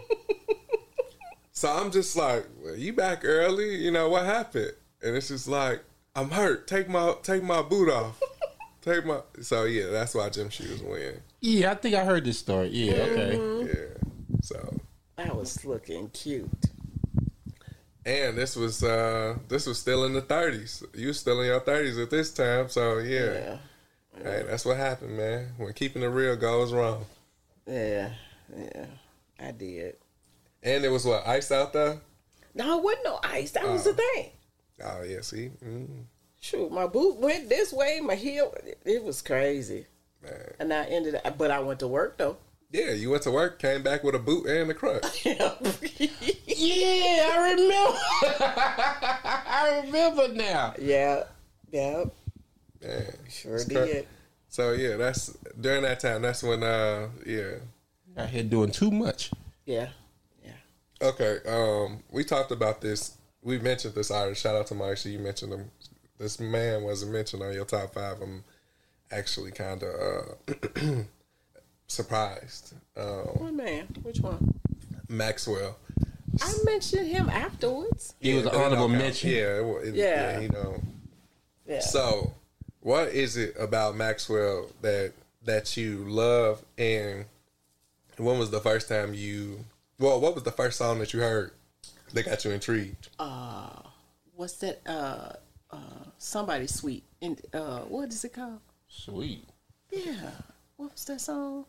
so 1.53 1.73
I'm 1.73 1.91
just 1.91 2.15
like, 2.15 2.47
well, 2.63 2.77
you 2.77 2.93
back 2.93 3.25
early? 3.25 3.77
You 3.77 3.91
know 3.91 4.11
what 4.11 4.27
happened? 4.27 4.73
And 5.03 5.17
it's 5.17 5.29
just 5.29 5.49
like, 5.49 5.83
I'm 6.15 6.29
hurt. 6.29 6.67
Take 6.67 6.91
my 6.91 7.15
take 7.23 7.43
my 7.43 7.63
boot 7.63 7.89
off. 7.89 8.21
Take 8.83 9.07
my. 9.07 9.21
So 9.41 9.65
yeah, 9.65 9.89
that's 9.91 10.15
why 10.15 10.29
gym 10.31 10.49
shoes 10.51 10.83
win. 10.83 11.23
Yeah, 11.41 11.73
I 11.73 11.75
think 11.75 11.95
I 11.95 12.05
heard 12.05 12.25
this 12.25 12.39
story. 12.39 12.69
Yeah, 12.69 12.93
okay. 12.95 13.67
Yeah. 13.67 14.09
So 14.43 14.81
I 15.17 15.33
was 15.33 15.65
looking 15.65 16.09
cute. 16.11 16.51
and 18.05 18.37
this 18.37 18.57
was 18.57 18.83
uh 18.83 19.37
this 19.49 19.67
was 19.67 19.79
still 19.79 20.05
in 20.05 20.13
the 20.13 20.23
30s. 20.23 20.85
You 20.95 21.09
was 21.09 21.21
still 21.21 21.41
in 21.41 21.47
your 21.47 21.61
30s 21.61 22.03
at 22.03 22.11
this 22.11 22.33
time. 22.33 22.69
So 22.69 22.99
yeah. 22.99 23.33
Yeah. 23.33 23.57
Hey, 24.23 24.45
that's 24.47 24.65
what 24.65 24.77
happened, 24.77 25.17
man. 25.17 25.55
When 25.57 25.73
keeping 25.73 26.03
it 26.03 26.07
real 26.07 26.37
goes 26.37 26.73
wrong. 26.73 27.07
Yeah. 27.67 28.11
Yeah. 28.55 28.87
I 29.39 29.53
did. 29.53 29.97
And 30.63 30.85
it 30.85 30.91
was 30.91 31.07
what 31.07 31.27
ice 31.27 31.51
out 31.51 31.73
there. 31.73 32.01
No, 32.55 32.79
it 32.79 32.85
wasn't 32.85 33.05
no 33.05 33.21
ice. 33.23 33.53
That 33.53 33.67
was 33.67 33.85
the 33.85 33.95
thing. 33.95 34.31
Oh 34.83 35.03
yeah, 35.03 35.21
see, 35.21 35.51
mm, 35.65 36.05
Shoot, 36.41 36.73
my 36.73 36.87
boot 36.87 37.17
went 37.19 37.49
this 37.49 37.73
way, 37.73 38.01
my 38.01 38.15
heel. 38.15 38.53
It 38.85 39.05
was 39.05 39.23
crazy. 39.23 39.87
Man. 40.23 40.53
And 40.59 40.73
I 40.73 40.85
ended 40.85 41.21
up, 41.25 41.39
but 41.39 41.51
I 41.51 41.61
went 41.61 41.81
to 41.81 41.89
work 41.89 42.19
though. 42.19 42.37
Yeah, 42.73 42.93
you 42.93 43.11
went 43.11 43.23
to 43.25 43.31
work, 43.33 43.59
came 43.59 43.83
back 43.83 44.05
with 44.05 44.15
a 44.15 44.19
boot 44.19 44.47
and 44.47 44.71
a 44.71 44.75
crutch. 44.75 45.27
Yeah, 46.63 47.31
I 47.33 47.53
remember. 47.53 47.99
I 48.47 49.83
remember 49.85 50.29
now. 50.29 50.75
yeah. 50.79 51.25
Yeah. 51.73 52.05
Man, 52.83 53.07
Sure 53.29 53.55
it's 53.57 53.65
did. 53.65 54.05
cra- 54.05 54.11
So 54.49 54.73
yeah, 54.73 54.97
that's 54.97 55.37
during 55.61 55.83
that 55.83 56.01
time. 56.01 56.23
That's 56.23 56.43
when 56.43 56.63
uh 56.63 57.09
yeah. 57.27 57.53
Out 58.17 58.29
here 58.29 58.43
doing 58.43 58.71
too 58.73 58.91
much. 58.91 59.31
Yeah. 59.65 59.89
Yeah. 60.45 60.53
Okay, 61.01 61.39
um, 61.49 62.03
we 62.11 62.25
talked 62.25 62.51
about 62.53 62.81
this. 62.81 63.17
We 63.43 63.59
mentioned 63.59 63.95
this 63.95 64.11
already. 64.11 64.35
Shout 64.35 64.57
out 64.57 64.67
to 64.69 64.75
Maisha. 64.75 65.11
You 65.11 65.19
mentioned 65.21 65.53
him. 65.53 65.71
This 66.19 66.39
man 66.41 66.83
wasn't 66.83 67.13
mentioned 67.13 67.43
on 67.43 67.55
your 67.55 67.65
top 67.65 67.95
five. 67.95 68.21
I'm 68.21 68.45
actually 69.11 69.51
kind 69.51 69.83
of 69.83 70.37
uh, 70.49 70.81
surprised. 71.87 72.75
Um, 72.97 73.07
What 73.39 73.55
man? 73.55 73.87
Which 74.03 74.21
one? 74.21 74.61
Maxwell. 75.09 75.77
I 76.41 76.53
mentioned 76.65 77.09
him 77.09 77.29
afterwards. 77.29 78.15
It 78.21 78.35
was 78.35 78.47
an 78.47 78.53
honorable 78.55 78.89
don't 78.89 78.99
mention. 78.99 79.31
Yeah, 79.31 79.37
it, 79.61 79.89
it, 79.89 79.95
Yeah. 79.95 80.05
yeah. 80.05 80.41
You 80.41 80.49
know. 80.49 80.83
Yeah. 81.67 81.81
So, 81.81 82.35
what 82.81 83.09
is 83.09 83.37
it 83.37 83.55
about 83.59 83.97
Maxwell 83.97 84.69
that 84.83 85.13
that 85.45 85.77
you 85.77 86.05
love, 86.09 86.63
and 86.79 87.25
when 88.17 88.39
was 88.39 88.51
the 88.51 88.61
first 88.61 88.89
time 88.89 89.13
you? 89.15 89.65
Well, 89.99 90.21
what 90.21 90.35
was 90.35 90.45
the 90.45 90.53
first 90.53 90.79
song 90.79 90.99
that 91.01 91.13
you 91.13 91.21
heard 91.21 91.53
that 92.15 92.25
got 92.25 92.45
you 92.45 92.53
intrigued? 92.53 93.09
What's 94.35 94.55
that? 94.59 94.81
Uh, 94.87 95.33
uh, 95.71 95.77
somebody 96.19 96.67
sweet. 96.67 97.03
And 97.21 97.41
uh, 97.53 97.81
what 97.81 98.09
is 98.09 98.25
it 98.25 98.33
called? 98.33 98.61
Sweet. 98.91 99.45
Yeah. 99.91 100.31
What 100.77 100.93
was 100.93 101.05
that 101.07 101.21
song? 101.21 101.65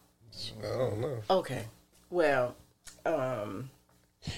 I 0.63 0.77
don't 0.77 0.99
know. 1.01 1.17
Okay. 1.29 1.65
Well, 2.09 2.55
um, 3.05 3.69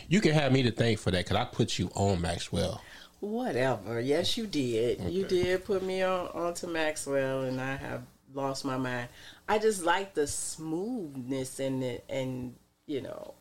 You 0.07 0.21
can 0.21 0.33
have 0.33 0.51
me 0.51 0.63
to 0.63 0.71
thank 0.71 0.99
for 0.99 1.11
that 1.11 1.25
because 1.25 1.37
I 1.37 1.45
put 1.45 1.79
you 1.79 1.89
on 1.95 2.21
Maxwell. 2.21 2.81
whatever. 3.19 3.99
Yes, 4.01 4.37
you 4.37 4.45
did. 4.47 4.99
You 5.01 5.25
did 5.25 5.63
put 5.65 5.81
me 5.83 6.01
on 6.03 6.27
onto 6.27 6.67
Maxwell, 6.67 7.43
and 7.43 7.59
I 7.61 7.75
have 7.77 8.03
lost 8.33 8.65
my 8.65 8.77
mind. 8.77 9.07
I 9.47 9.59
just 9.59 9.83
like 9.83 10.13
the 10.13 10.27
smoothness 10.27 11.59
and 11.59 11.83
it, 11.83 12.03
and 12.09 12.55
you 12.85 13.01
know 13.01 13.33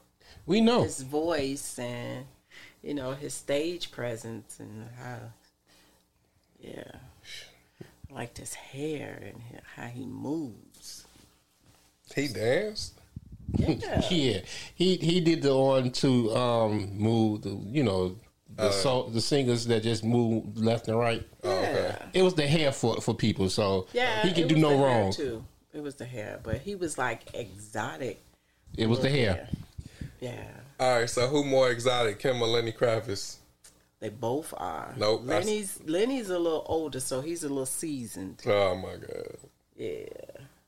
We 0.47 0.61
know. 0.61 0.83
his 0.85 1.03
voice 1.03 1.79
and 1.79 2.27
you 2.83 2.95
know 2.95 3.13
his 3.13 3.35
stage 3.35 3.91
presence 3.91 4.61
and 4.61 4.89
how 4.99 5.19
yeah 6.61 6.83
I 6.95 6.99
liked 8.15 8.39
his 8.39 8.55
hair 8.55 9.19
and 9.25 9.41
how 9.77 9.87
he 9.87 10.05
moves 10.07 11.07
He 12.15 12.29
danced. 12.29 12.95
yeah 13.57 14.01
Yeah, 14.11 14.41
he 14.75 14.97
he 14.97 15.21
did 15.21 15.43
the 15.43 15.53
on 15.53 15.91
to 16.03 16.35
um 16.37 16.97
move 16.99 17.43
the 17.43 17.51
you 17.71 17.83
know 17.83 18.17
the 18.57 18.71
so, 18.71 19.09
the 19.11 19.21
singers 19.21 19.67
that 19.67 19.83
just 19.83 20.05
move 20.05 20.57
left 20.59 20.89
and 20.89 20.99
right. 20.99 21.27
yeah 21.43 21.97
It 22.13 22.23
was 22.23 22.35
the 22.35 22.47
hair 22.47 22.71
for 22.73 23.01
for 23.01 23.15
people, 23.15 23.49
so 23.49 23.87
yeah 23.93 24.23
he 24.27 24.33
could 24.33 24.49
do 24.49 24.57
no 24.57 24.77
wrong. 24.83 25.13
too 25.13 25.45
it 25.73 25.83
was 25.83 25.95
the 25.95 26.05
hair 26.05 26.39
but 26.43 26.59
he 26.59 26.75
was 26.75 26.99
like 26.99 27.21
exotic 27.35 28.21
It 28.77 28.89
was 28.89 29.01
the 29.01 29.09
hair. 29.09 29.49
yeah 30.21 30.45
All 30.79 30.99
right, 31.01 31.09
so 31.11 31.29
who 31.29 31.45
more 31.45 31.71
exotic, 31.71 32.19
Kim 32.19 32.43
or 32.43 32.49
Lenny 32.49 32.73
Kravitz? 32.73 33.37
They 34.03 34.09
both 34.11 34.53
are 34.57 34.93
Nope, 34.99 35.23
that's- 35.27 35.47
Lenny's 35.47 35.81
Lenny's 35.87 36.29
a 36.29 36.39
little 36.39 36.65
older 36.67 36.99
so 37.01 37.21
he's 37.23 37.45
a 37.45 37.49
little 37.49 37.65
seasoned 37.67 38.43
Oh 38.47 38.75
my 38.75 38.97
god. 38.97 39.37
yeah 39.77 39.89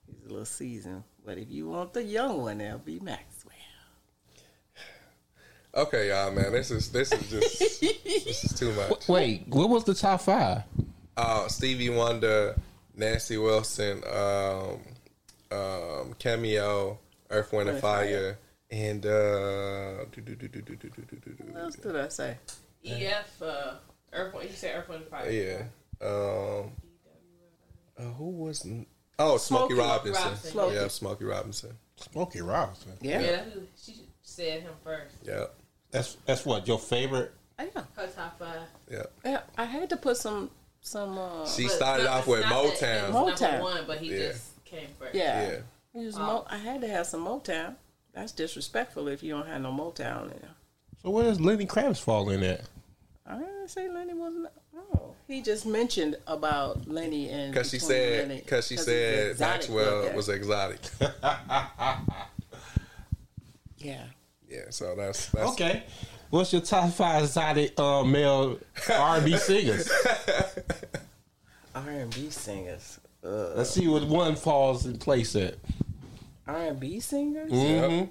he's 0.07 0.25
a 0.27 0.29
little 0.29 0.45
seasoned 0.47 1.03
but 1.27 1.37
if 1.37 1.51
you 1.51 1.69
want 1.69 1.93
the 1.93 2.03
young 2.03 2.41
one 2.41 2.59
that'll 2.59 2.79
be 2.79 3.01
Maxwell 3.01 3.51
Okay, 5.77 6.09
y'all, 6.11 6.31
man, 6.31 6.53
this 6.53 6.71
is 6.71 6.93
this 6.93 7.11
is 7.13 7.29
just 7.29 7.59
this 7.81 8.45
is 8.45 8.53
too 8.57 8.73
much. 8.75 9.09
Wait, 9.09 9.43
what 9.49 9.69
was 9.69 9.83
the 9.83 9.93
top 9.95 10.21
five? 10.21 10.63
Uh, 11.17 11.49
Stevie 11.49 11.91
Wonder, 11.91 12.55
Nancy 12.95 13.37
Wilson, 13.39 14.01
um, 14.09 14.79
um, 15.51 16.15
Cameo, 16.21 17.01
Earth, 17.29 17.53
Wind, 17.53 17.69
and 17.71 17.75
Wind 17.75 17.75
and 17.75 17.81
Fire, 17.81 18.39
and 18.71 19.05
uh, 19.05 20.05
do, 20.13 20.21
do, 20.21 20.37
do, 20.37 20.47
do, 20.47 20.61
do, 20.63 20.77
do, 20.77 20.77
do, 20.77 21.03
do, 21.11 21.17
do, 21.17 21.45
what 21.51 21.63
else 21.65 21.75
did 21.75 21.97
I 21.97 22.07
say 22.07 22.37
EF, 22.85 23.43
uh, 23.43 23.75
Earth, 24.13 24.35
you 24.43 24.49
said 24.51 24.77
Earth, 24.77 24.89
Wind, 24.89 25.05
Fire. 25.11 25.31
yeah. 25.31 25.63
Um, 26.07 26.73
uh, 27.99 28.03
who 28.17 28.31
was? 28.31 28.67
Oh, 29.19 29.37
Smokey, 29.37 29.75
Smokey 29.75 29.75
Robinson. 29.75 30.23
Robinson. 30.23 30.51
Smokey. 30.51 30.75
Yeah, 30.75 30.89
Smokey 30.89 31.25
Robinson. 31.25 31.71
Smokey 31.97 32.41
Robinson. 32.43 32.93
yeah 33.01 33.21
Yeah, 33.21 33.31
that's 33.31 33.53
who, 33.55 33.61
she 33.81 33.95
said 34.23 34.63
him 34.63 34.73
first. 34.83 35.15
Yeah. 35.23 35.45
That's 35.93 36.17
that's 36.27 36.45
what 36.45 36.67
your 36.67 36.79
favorite 36.79 37.33
yeah, 37.59 37.67
Her 37.97 38.07
top 38.09 38.37
five. 38.39 38.63
Yeah. 38.91 39.05
yeah, 39.25 39.41
I 39.57 39.65
had 39.65 39.89
to 39.91 39.97
put 39.97 40.17
some 40.17 40.51
some. 40.81 41.17
Uh, 41.17 41.47
She 41.47 41.69
started 41.69 42.09
off 42.09 42.27
with 42.27 42.41
it's 42.41 42.51
not 42.51 42.65
that 42.65 42.73
it 42.73 42.81
Motown. 42.81 43.13
Motown. 43.13 43.41
Number 43.53 43.63
one, 43.63 43.85
but 43.87 43.99
he 43.99 44.11
Yeah. 44.11 44.29
just 44.33 44.65
came 44.65 44.89
first. 44.99 45.15
yeah, 45.15 45.43
Yeah. 45.43 46.01
It 46.03 46.07
was 46.07 46.17
Mo- 46.19 46.45
I 46.51 46.57
had 46.59 46.81
to 46.81 46.89
have 46.89 47.07
some 47.07 47.25
Motown. 47.25 47.77
That's 48.13 48.33
disrespectful 48.33 49.07
if 49.07 49.23
you 49.23 49.31
don't 49.33 49.47
have 49.47 49.63
no 49.63 49.71
Motown 49.71 50.25
in 50.25 50.29
there. 50.41 50.51
So 51.03 51.11
where 51.11 51.25
does 51.25 51.41
Lenny 51.41 51.67
Kravitz 51.67 52.01
fall 52.01 52.29
in 52.31 52.43
at? 52.43 52.63
I 53.27 53.39
didn't 53.39 53.69
say 53.69 53.89
Lenny 53.89 54.12
wasn't. 54.15 54.49
Oh, 54.77 55.15
he 55.27 55.41
just 55.41 55.65
mentioned 55.65 56.17
about 56.27 56.86
Lenny 56.86 57.31
and 57.31 57.53
Because 57.53 57.70
she 57.70 57.78
between 57.78 57.89
said, 57.91 58.28
Lenny- 58.28 58.41
because 58.41 58.67
she 58.67 58.77
'cause 58.77 58.85
said 58.85 59.41
Maxwell 59.41 59.97
looking. 60.03 60.17
was 60.17 60.28
exotic. 60.28 60.81
Yeah. 63.78 64.05
Yeah, 64.49 64.70
so 64.70 64.94
that's, 64.97 65.27
that's 65.31 65.53
Okay. 65.53 65.83
What's 66.31 66.53
your 66.53 66.62
top 66.62 66.91
five 66.93 67.25
exotic 67.25 67.78
uh, 67.78 68.03
male 68.03 68.59
R&B 68.91 69.36
singers? 69.39 69.91
R 71.75 71.89
and 71.91 72.15
B 72.15 72.31
singers. 72.31 72.99
Uh, 73.25 73.53
Let's 73.57 73.70
see 73.70 73.86
what 73.89 74.05
one 74.05 74.36
falls 74.36 74.86
in 74.86 74.97
place 74.99 75.36
at. 75.36 75.57
R 76.47 76.57
and 76.69 76.81
B 76.81 76.99
singers. 77.01 77.51
Mm-hmm. 77.53 78.07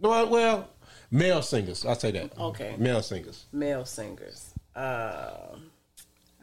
Well, 0.00 0.28
well, 0.28 0.68
male 1.12 1.42
singers. 1.42 1.86
I'll 1.86 1.94
say 1.94 2.10
that. 2.10 2.36
Okay. 2.36 2.74
Male 2.78 3.02
singers. 3.02 3.44
Male 3.52 3.84
singers. 3.84 4.52
Um, 4.74 5.70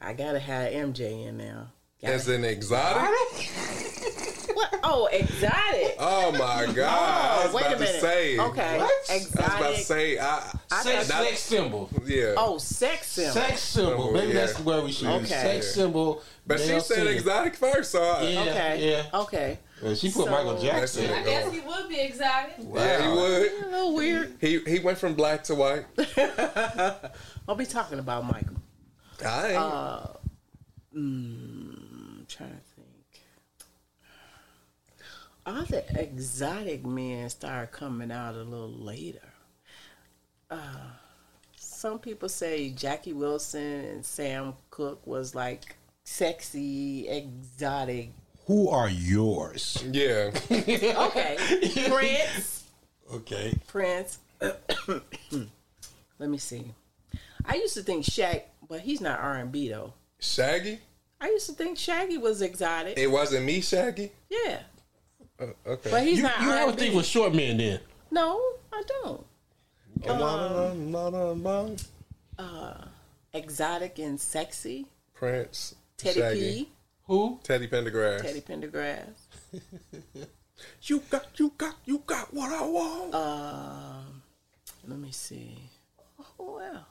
I 0.02 0.14
gotta 0.14 0.40
have 0.40 0.72
MJ 0.72 1.28
in 1.28 1.38
there. 1.38 1.68
Gotta- 2.02 2.14
as 2.14 2.28
an 2.30 2.46
exotic. 2.46 3.02
what? 4.54 4.80
Oh, 4.84 5.08
exotic. 5.12 5.96
Oh 6.00 6.32
my 6.32 6.72
god! 6.74 7.42
I 7.42 7.46
was 7.46 7.54
wait 7.54 7.62
about 7.66 7.74
a 7.74 7.76
to 7.78 7.82
minute. 7.84 8.02
say. 8.02 8.40
Okay, 8.40 8.62
I 8.62 8.78
was 8.78 9.34
about 9.34 9.48
exotic. 9.50 9.76
to 9.78 9.84
say. 9.84 10.18
I, 10.18 10.58
I 10.72 10.82
Sex, 10.82 11.08
thought- 11.10 11.24
sex 11.26 11.40
symbol. 11.42 11.90
yeah. 12.06 12.34
oh, 12.38 12.58
sex 12.58 13.08
symbol. 13.08 13.34
Sex 13.34 13.60
symbol. 13.62 14.04
Oh, 14.10 14.12
Maybe 14.14 14.28
yeah. 14.28 14.34
that's 14.46 14.60
where 14.62 14.82
we 14.82 14.92
should. 14.94 15.08
use. 15.10 15.16
Okay. 15.32 15.42
Sex 15.42 15.74
symbol. 15.74 16.22
but 16.48 16.60
she 16.62 16.70
male 16.70 16.80
said 16.82 16.98
singer. 17.00 17.10
exotic 17.12 17.56
first, 17.56 17.92
so 17.92 18.02
I, 18.02 18.24
Yeah. 18.24 18.42
Okay. 18.42 18.90
Yeah. 18.92 19.20
Okay. 19.22 19.60
Well, 19.84 19.96
she 19.96 20.08
put 20.10 20.26
So- 20.26 20.32
Michael 20.32 20.52
That's 20.54 20.64
Jackson. 20.96 21.04
it. 21.06 21.12
I 21.12 21.24
guess 21.24 21.52
he 21.54 21.60
would 21.60 21.90
be 21.90 22.00
exotic. 22.00 22.54
yeah, 22.74 23.02
he 23.12 23.18
would. 23.18 23.52
A 23.64 23.70
little 23.72 23.94
weird. 23.96 24.36
He 24.40 24.60
he 24.60 24.80
went 24.80 24.98
from 24.98 25.16
black 25.16 25.44
to 25.46 25.56
white. 25.56 25.86
I'll 27.48 27.56
be 27.56 27.66
talking 27.66 28.00
about 28.00 28.24
Michael. 28.26 28.56
I 29.26 29.48
ain't. 29.50 29.58
Uh, 29.58 30.08
mm. 30.96 31.74
Uh, 31.76 31.76
I'm 32.20 32.26
trying 32.28 32.50
to 32.50 32.56
think. 32.56 33.24
All 35.50 35.64
the 35.64 35.84
exotic 36.00 36.86
men 36.86 37.28
started 37.32 37.72
coming 37.72 38.12
out 38.12 38.36
a 38.36 38.44
little 38.44 38.70
later. 38.72 39.34
Uh, 40.48 40.92
some 41.56 41.98
people 41.98 42.30
say 42.30 42.70
Jackie 42.70 43.14
Wilson 43.14 43.62
and 43.86 44.06
Sam 44.06 44.54
Cooke 44.70 45.08
was 45.08 45.34
like 45.34 45.76
sexy, 46.04 47.08
exotic. 47.10 48.12
Who 48.46 48.70
are 48.70 48.90
yours? 48.90 49.84
yeah. 49.92 50.30
Okay, 50.52 51.38
Prince. 51.90 52.66
Okay. 53.12 53.58
Prince. 53.66 54.20
Let 56.20 56.30
me 56.30 56.38
see. 56.38 56.76
I 57.44 57.56
used 57.56 57.74
to 57.74 57.82
think 57.82 58.06
Shaq, 58.06 58.44
but 58.68 58.82
he's 58.82 59.02
not 59.02 59.20
R 59.20 59.38
and 59.38 59.52
B 59.52 59.68
though. 59.70 59.94
Shaggy. 60.20 60.78
I 61.20 61.30
used 61.30 61.48
to 61.48 61.54
think 61.54 61.80
Shaggy 61.80 62.20
was 62.20 62.44
exotic. 62.44 63.00
It 63.00 63.08
wasn't 63.10 63.46
me, 63.46 63.62
Shaggy. 63.62 64.12
Yeah, 64.30 64.60
Uh, 65.40 65.46
okay. 65.66 65.92
but 65.92 66.04
he's 66.04 66.18
You, 66.18 66.24
not 66.24 66.42
you 66.42 66.50
have 66.50 66.60
a 66.68 66.72
R&B. 66.72 66.78
thing 66.78 66.96
with 66.96 67.06
short 67.06 67.34
men 67.34 67.58
then. 67.58 67.80
No, 68.12 68.42
I 68.74 68.84
don't. 69.04 69.26
Exotic 73.34 74.00
and 74.00 74.20
sexy. 74.20 74.88
Prince. 75.14 75.76
Teddy 75.98 76.20
Shaggy. 76.20 76.40
P. 76.40 76.70
Who? 77.08 77.40
Teddy 77.44 77.68
Pendergrass. 77.68 78.22
Teddy 78.22 78.42
Pendergrass. 78.42 79.08
You 80.84 81.02
got, 81.10 81.26
you 81.40 81.54
got, 81.58 81.76
you 81.86 82.04
got 82.06 82.34
what 82.34 82.52
I 82.52 82.66
want. 82.66 83.16
Um, 83.16 84.22
let 84.86 85.00
me 85.00 85.10
see. 85.12 85.58
Who 86.38 86.60
else? 86.60 86.84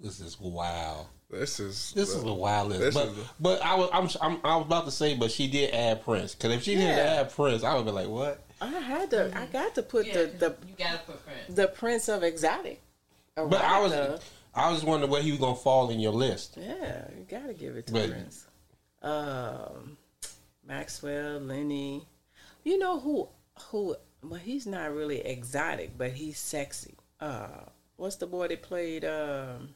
This 0.00 0.18
is 0.18 0.40
wow. 0.40 1.06
This 1.30 1.58
is 1.60 1.92
This 1.94 2.10
is 2.10 2.22
the 2.22 2.32
wildest. 2.32 2.80
This 2.80 2.94
But 2.94 3.14
the- 3.14 3.24
but 3.40 3.62
I 3.62 3.74
was 3.74 3.90
I'm, 3.92 4.08
I'm 4.34 4.40
I 4.44 4.56
was 4.56 4.66
about 4.66 4.84
to 4.84 4.90
say, 4.90 5.16
but 5.16 5.30
she 5.30 5.48
did 5.48 5.74
add 5.74 6.04
Prince. 6.04 6.34
Because 6.34 6.52
if 6.52 6.62
she 6.62 6.74
didn't 6.74 6.98
add 6.98 7.30
Prince, 7.34 7.64
I 7.64 7.74
would 7.74 7.84
be 7.84 7.90
like, 7.92 8.08
what? 8.08 8.40
I 8.60 8.68
had 8.68 9.10
to. 9.10 9.36
I 9.36 9.46
got 9.46 9.74
to 9.74 9.82
put 9.82 10.06
Yeah, 10.06 10.12
the, 10.14 10.26
the 10.38 10.56
you 10.68 10.74
gotta 10.78 10.98
put 10.98 11.24
Prince. 11.24 11.54
the 11.56 11.66
Prince 11.68 12.08
of 12.08 12.22
Exotic. 12.22 12.80
But 13.34 13.54
I 13.60 13.80
was 13.80 13.92
Erotica. 13.92 14.22
I 14.54 14.70
was 14.70 14.84
wondering 14.84 15.10
where 15.10 15.22
he 15.22 15.32
was 15.32 15.40
gonna 15.40 15.56
fall 15.56 15.90
in 15.90 15.98
your 15.98 16.12
list. 16.12 16.56
Yeah, 16.60 17.08
you 17.18 17.26
gotta 17.28 17.52
give 17.54 17.76
it 17.76 17.86
to 17.88 17.92
But- 17.92 18.10
Prince. 18.10 18.46
Um, 19.02 19.98
Maxwell, 20.66 21.40
Lenny. 21.40 22.06
You 22.62 22.78
know 22.78 22.98
who? 23.00 23.28
Who? 23.70 23.96
Well, 24.22 24.40
he's 24.40 24.66
not 24.66 24.94
really 24.94 25.20
exotic, 25.20 25.98
but 25.98 26.12
he's 26.12 26.38
sexy. 26.38 26.94
Uh, 27.20 27.48
what's 27.96 28.16
the 28.16 28.26
boy 28.26 28.48
that 28.48 28.62
played? 28.62 29.04
Um, 29.04 29.74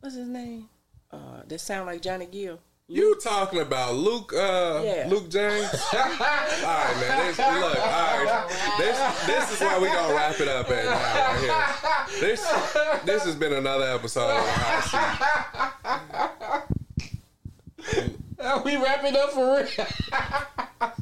what's 0.00 0.14
his 0.14 0.28
name? 0.28 0.68
Uh, 1.12 1.42
that 1.46 1.60
sound 1.60 1.86
like 1.86 2.00
Johnny 2.02 2.26
Gill. 2.26 2.58
You 2.88 3.14
talking 3.22 3.60
about 3.60 3.94
Luke? 3.94 4.32
Uh, 4.34 4.80
Yeah. 4.84 5.06
Luke 5.08 5.28
James. 5.30 5.64
all 5.94 6.00
right, 6.00 6.96
man. 7.00 7.26
This, 7.26 7.38
look, 7.38 7.78
all 7.78 8.24
right. 8.24 8.48
This 8.78 8.98
this 9.26 9.52
is 9.52 9.60
why 9.60 9.78
we 9.78 9.86
gonna 9.88 10.14
wrap 10.14 10.40
it 10.40 10.48
up 10.48 10.68
at 10.70 10.84
now 10.84 10.90
right 10.90 11.38
here. 12.10 12.20
This 12.20 12.40
this 13.04 13.24
has 13.24 13.34
been 13.36 13.52
another 13.54 13.84
episode 13.86 14.30
of 14.30 14.44
the 14.44 14.50
Hot 14.52 16.68
Seat. 17.78 18.16
we 18.64 18.76
wrapping 18.76 19.16
up 19.16 19.30
for 19.30 19.56
real. 19.56 19.66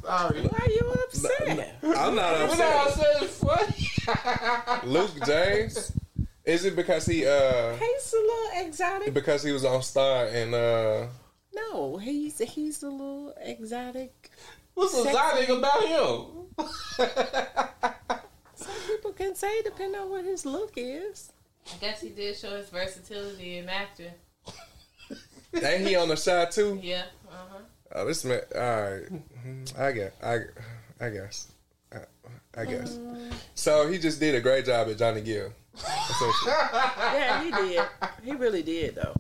Sorry. 0.03 0.43
Why 0.43 0.59
are 0.59 0.71
you 0.71 0.93
upset? 1.05 1.77
I'm 1.83 2.15
not 2.15 2.49
But 2.49 2.59
no, 2.59 2.65
I 2.65 2.67
upset. 2.85 2.95
said 2.95 3.23
it's 3.23 3.39
funny. 4.83 4.93
Luke 4.93 5.11
James. 5.27 5.93
Is 6.51 6.65
it 6.65 6.75
because 6.75 7.07
he 7.07 7.25
uh 7.27 7.75
he's 7.77 8.13
a 8.13 8.17
little 8.17 8.51
exotic. 8.67 9.15
because 9.15 9.43
he 9.45 9.53
was 9.53 9.65
on 9.65 9.83
Star 9.83 10.27
and 10.27 10.53
uh 10.55 11.07
No, 11.55 11.97
he's 11.97 12.39
he's 12.39 12.83
a 12.83 12.89
little 12.91 13.33
exotic. 13.41 14.31
What's 14.75 14.93
Sexy. 14.95 15.09
exotic 15.11 15.49
about 15.49 15.85
him? 15.87 16.21
Some 18.57 18.75
people 18.89 19.13
can 19.13 19.35
say 19.37 19.63
depending 19.63 20.01
on 20.01 20.11
what 20.11 20.25
his 20.25 20.45
look 20.45 20.73
is. 20.77 21.33
I 21.73 21.77
guess 21.81 22.01
he 22.01 22.09
did 22.09 22.37
show 22.37 22.57
his 22.57 22.69
versatility 22.69 23.59
in 23.59 23.69
acting. 23.69 24.13
ain't 25.63 25.87
he 25.87 25.95
on 25.95 26.09
the 26.09 26.17
shot 26.17 26.51
too? 26.51 26.81
Yeah. 26.83 27.05
Uh 27.31 27.35
huh. 27.51 27.59
Oh, 27.95 28.07
this 28.07 28.25
man. 28.25 28.41
All 28.55 28.61
right, 28.61 29.03
I 29.79 29.93
guess. 29.93 30.13
I, 30.23 30.35
I 31.05 31.11
guess. 31.11 31.53
I, 31.93 31.99
I 32.57 32.65
guess. 32.65 32.99
So 33.55 33.89
he 33.89 33.99
just 33.99 34.19
did 34.21 34.35
a 34.35 34.41
great 34.41 34.65
job 34.67 34.89
at 34.89 34.99
Johnny 34.99 35.21
Gill. 35.21 35.53
Essentially. 35.75 36.53
Yeah, 37.15 37.43
he 37.45 37.51
did. 37.51 37.85
He 38.25 38.33
really 38.33 38.63
did 38.63 38.95
though. 38.97 39.15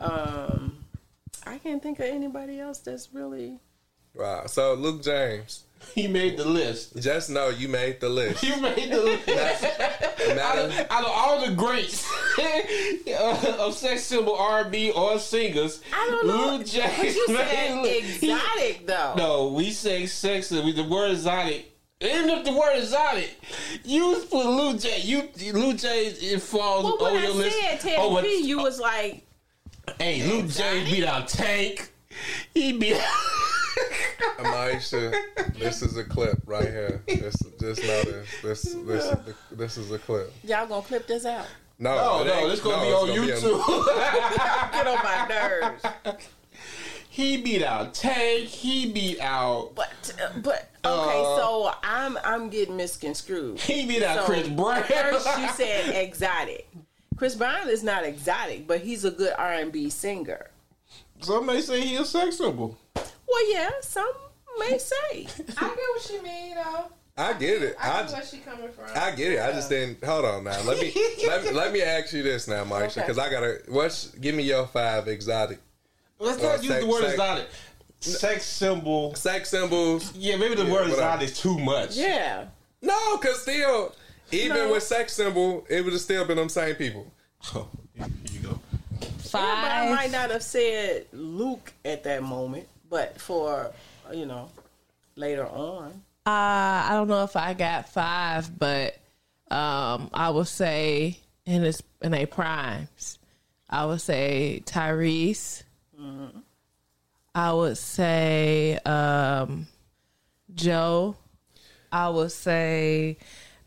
Um, 0.00 0.84
I 1.46 1.58
can't 1.58 1.82
think 1.82 1.98
of 1.98 2.06
anybody 2.06 2.60
else 2.60 2.78
that's 2.78 3.08
really. 3.12 3.58
wow. 4.14 4.46
So 4.46 4.74
Luke 4.74 5.02
James, 5.02 5.64
He 5.94 6.06
made 6.06 6.36
the 6.36 6.44
list. 6.44 6.96
just 7.00 7.30
know 7.30 7.48
you 7.48 7.68
made 7.68 8.00
the 8.00 8.08
list. 8.08 8.42
You 8.44 8.60
made 8.60 8.90
the 8.92 9.00
list. 9.02 9.28
out, 9.28 10.36
Matter, 10.36 10.60
of, 10.60 10.72
out 10.90 11.04
of 11.04 11.10
all 11.10 11.46
the 11.46 11.54
greats 11.54 12.06
of 13.58 13.74
sex 13.74 14.04
symbol 14.04 14.36
R&B 14.36 14.90
or 14.92 15.18
singers, 15.18 15.80
I 15.92 16.06
don't 16.10 16.26
know. 16.26 16.56
Lou 16.56 16.64
James 16.64 16.96
But 16.96 17.14
you 17.14 17.26
made 17.28 17.36
said 17.48 17.70
the 17.76 17.82
list. 17.82 18.20
He- 18.20 18.30
exotic 18.32 18.86
though. 18.86 19.14
No, 19.16 19.48
we 19.48 19.70
say 19.70 20.06
sex. 20.06 20.48
The 20.50 20.86
word 20.88 21.12
exotic. 21.12 21.72
Even 22.00 22.30
if 22.30 22.44
the 22.44 22.52
word 22.52 22.76
exotic, 22.76 23.36
you 23.84 24.24
put 24.30 24.46
Lou 24.46 24.78
J. 24.78 25.00
You 25.00 25.28
Lou 25.52 25.74
J. 25.74 26.06
It 26.06 26.40
falls 26.40 26.84
Well, 26.84 26.96
when 27.12 27.16
over 27.16 27.20
your 27.26 27.34
I 27.34 27.36
list. 27.36 27.58
said 27.60 27.80
Teddy 27.80 27.96
over- 27.96 28.18
oh, 28.20 28.22
P, 28.22 28.40
you 28.42 28.58
was 28.58 28.78
like, 28.78 29.26
hey, 29.98 30.22
Lou 30.24 30.46
J. 30.46 30.84
beat 30.84 31.04
out 31.04 31.26
Tank. 31.28 31.90
He 32.54 32.72
beat. 32.72 32.96
Maisha, 34.38 35.12
this 35.58 35.82
is 35.82 35.96
a 35.96 36.04
clip 36.04 36.38
right 36.46 36.64
here. 36.68 37.02
This, 37.08 37.34
just 37.60 37.82
know 37.82 38.02
this. 38.04 38.28
This, 38.42 38.62
this, 38.62 39.04
is 39.04 39.34
this 39.52 39.76
is 39.76 39.90
a 39.92 39.98
clip. 39.98 40.32
y'all 40.44 40.66
gonna 40.66 40.82
clip 40.82 41.06
this 41.06 41.24
out. 41.26 41.46
No, 41.80 41.90
Oh 41.96 42.22
it 42.22 42.26
no, 42.26 42.48
this 42.48 42.60
gonna 42.60 42.76
no, 42.76 43.06
be 43.06 43.12
on 43.12 43.16
gonna 43.18 43.32
YouTube. 43.32 44.72
Get 44.72 44.86
on 44.86 45.04
my 45.04 45.26
nerves. 45.28 46.26
he 47.18 47.36
beat 47.36 47.64
out 47.64 47.94
Tank. 47.94 48.44
He 48.48 48.92
beat 48.92 49.20
out. 49.20 49.72
But 49.74 49.90
but 50.42 50.70
okay, 50.84 51.20
Uh, 51.24 51.36
so 51.36 51.72
I'm 51.82 52.16
I'm 52.22 52.48
getting 52.48 52.76
misconstrued. 52.76 53.58
He 53.58 53.86
beat 53.86 54.04
out 54.04 54.20
So, 54.20 54.24
Chris 54.26 54.48
Brown. 54.48 54.84
First, 54.84 55.38
you 55.40 55.48
said 55.48 55.94
exotic. 55.96 56.68
Chris 57.16 57.34
Brown 57.34 57.68
is 57.68 57.82
not 57.82 58.04
exotic, 58.04 58.68
but 58.68 58.82
he's 58.82 59.04
a 59.04 59.10
good 59.10 59.34
R 59.36 59.52
and 59.54 59.72
B 59.72 59.90
singer. 59.90 60.50
Some 61.20 61.46
may 61.46 61.60
say 61.60 61.80
he 61.80 61.96
a 61.96 62.04
sex 62.04 62.36
symbol. 62.38 62.78
Well, 62.94 63.52
yeah, 63.52 63.70
some 63.80 64.12
may 64.60 64.78
say. 64.78 64.94
I 65.12 65.20
get 65.20 65.76
what 65.76 66.10
you 66.12 66.22
mean, 66.22 66.54
though. 66.54 66.84
I 67.16 67.32
get 67.32 67.62
it. 67.64 67.74
I, 67.80 68.02
where 68.02 68.24
she 68.24 68.36
coming 68.38 68.68
from. 68.70 68.84
I 68.94 69.10
get 69.10 69.32
it. 69.32 69.40
I 69.40 69.50
just 69.50 69.68
didn't. 69.68 70.04
Hold 70.04 70.24
on 70.24 70.44
now. 70.44 70.62
Let 70.62 70.80
me 70.80 70.94
let 71.26 71.42
me, 71.42 71.50
let 71.50 71.72
me 71.72 71.82
ask 71.82 72.12
you 72.12 72.22
this 72.22 72.46
now, 72.46 72.62
Maisha, 72.62 72.82
Okay. 72.92 73.00
because 73.00 73.18
I 73.18 73.28
gotta. 73.28 73.58
What's 73.66 74.12
give 74.12 74.36
me 74.36 74.44
your 74.44 74.68
five 74.68 75.08
exotic 75.08 75.58
Let's 76.18 76.40
Well, 76.40 76.52
not 76.56 76.62
use 76.64 76.72
sex- 76.72 76.84
the 76.84 76.90
word 76.90 77.00
sex- 77.02 77.12
exotic. 77.12 77.48
Sex 78.00 78.44
symbol. 78.44 79.14
sex 79.14 79.50
symbols? 79.50 80.12
Yeah, 80.14 80.36
maybe 80.36 80.54
the 80.54 80.64
Yeah, 80.64 80.72
word 80.72 80.80
whatever. 80.88 80.94
exotic 81.00 81.28
is 81.30 81.38
too 81.40 81.58
much. 81.58 81.96
Yeah. 81.96 82.46
No, 82.82 83.16
because 83.16 83.42
still, 83.42 83.94
even 84.30 84.56
No. 84.56 84.72
with 84.72 84.82
sex 84.82 85.12
symbol, 85.14 85.64
it 85.68 85.82
would 85.82 85.92
have 85.92 86.02
still 86.02 86.24
been 86.24 86.36
them 86.36 86.48
same 86.48 86.74
people. 86.76 87.10
Oh, 87.54 87.68
here 87.96 88.06
you 88.32 88.40
go. 88.40 88.60
Yeah, 89.00 89.08
but 89.32 89.40
I 89.70 89.90
might 89.94 90.10
not 90.10 90.30
have 90.30 90.42
said 90.42 91.06
Luke 91.12 91.72
at 91.84 92.04
that 92.04 92.22
moment, 92.22 92.66
but 92.88 93.20
for 93.20 93.72
you 94.12 94.26
know 94.26 94.48
later 95.16 95.46
on. 95.46 96.02
Uh, 96.26 96.30
I 96.30 96.88
don't 96.92 97.08
know 97.08 97.24
if 97.24 97.36
I 97.36 97.54
got 97.54 97.88
five, 97.88 98.58
but 98.58 98.94
um, 99.50 100.10
I 100.14 100.30
would 100.30 100.48
say 100.48 101.18
in 101.46 101.64
its 101.64 101.82
in 102.02 102.14
a 102.14 102.26
primes, 102.26 103.18
I 103.68 103.86
would 103.86 104.00
say 104.00 104.62
Tyrese. 104.66 105.62
I 107.34 107.52
would 107.52 107.78
say 107.78 108.78
um, 108.84 109.66
Joe. 110.54 111.16
I 111.90 112.08
would 112.08 112.32
say 112.32 113.16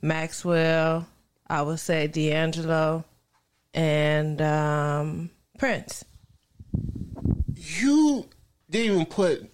Maxwell. 0.02 1.08
I 1.48 1.62
would 1.64 1.80
say 1.80 2.08
D'Angelo, 2.08 3.04
and 3.74 4.42
um, 4.42 5.30
Prince. 5.58 6.06
You 7.54 8.26
didn't 8.70 8.94
even 8.94 9.06
put. 9.06 9.54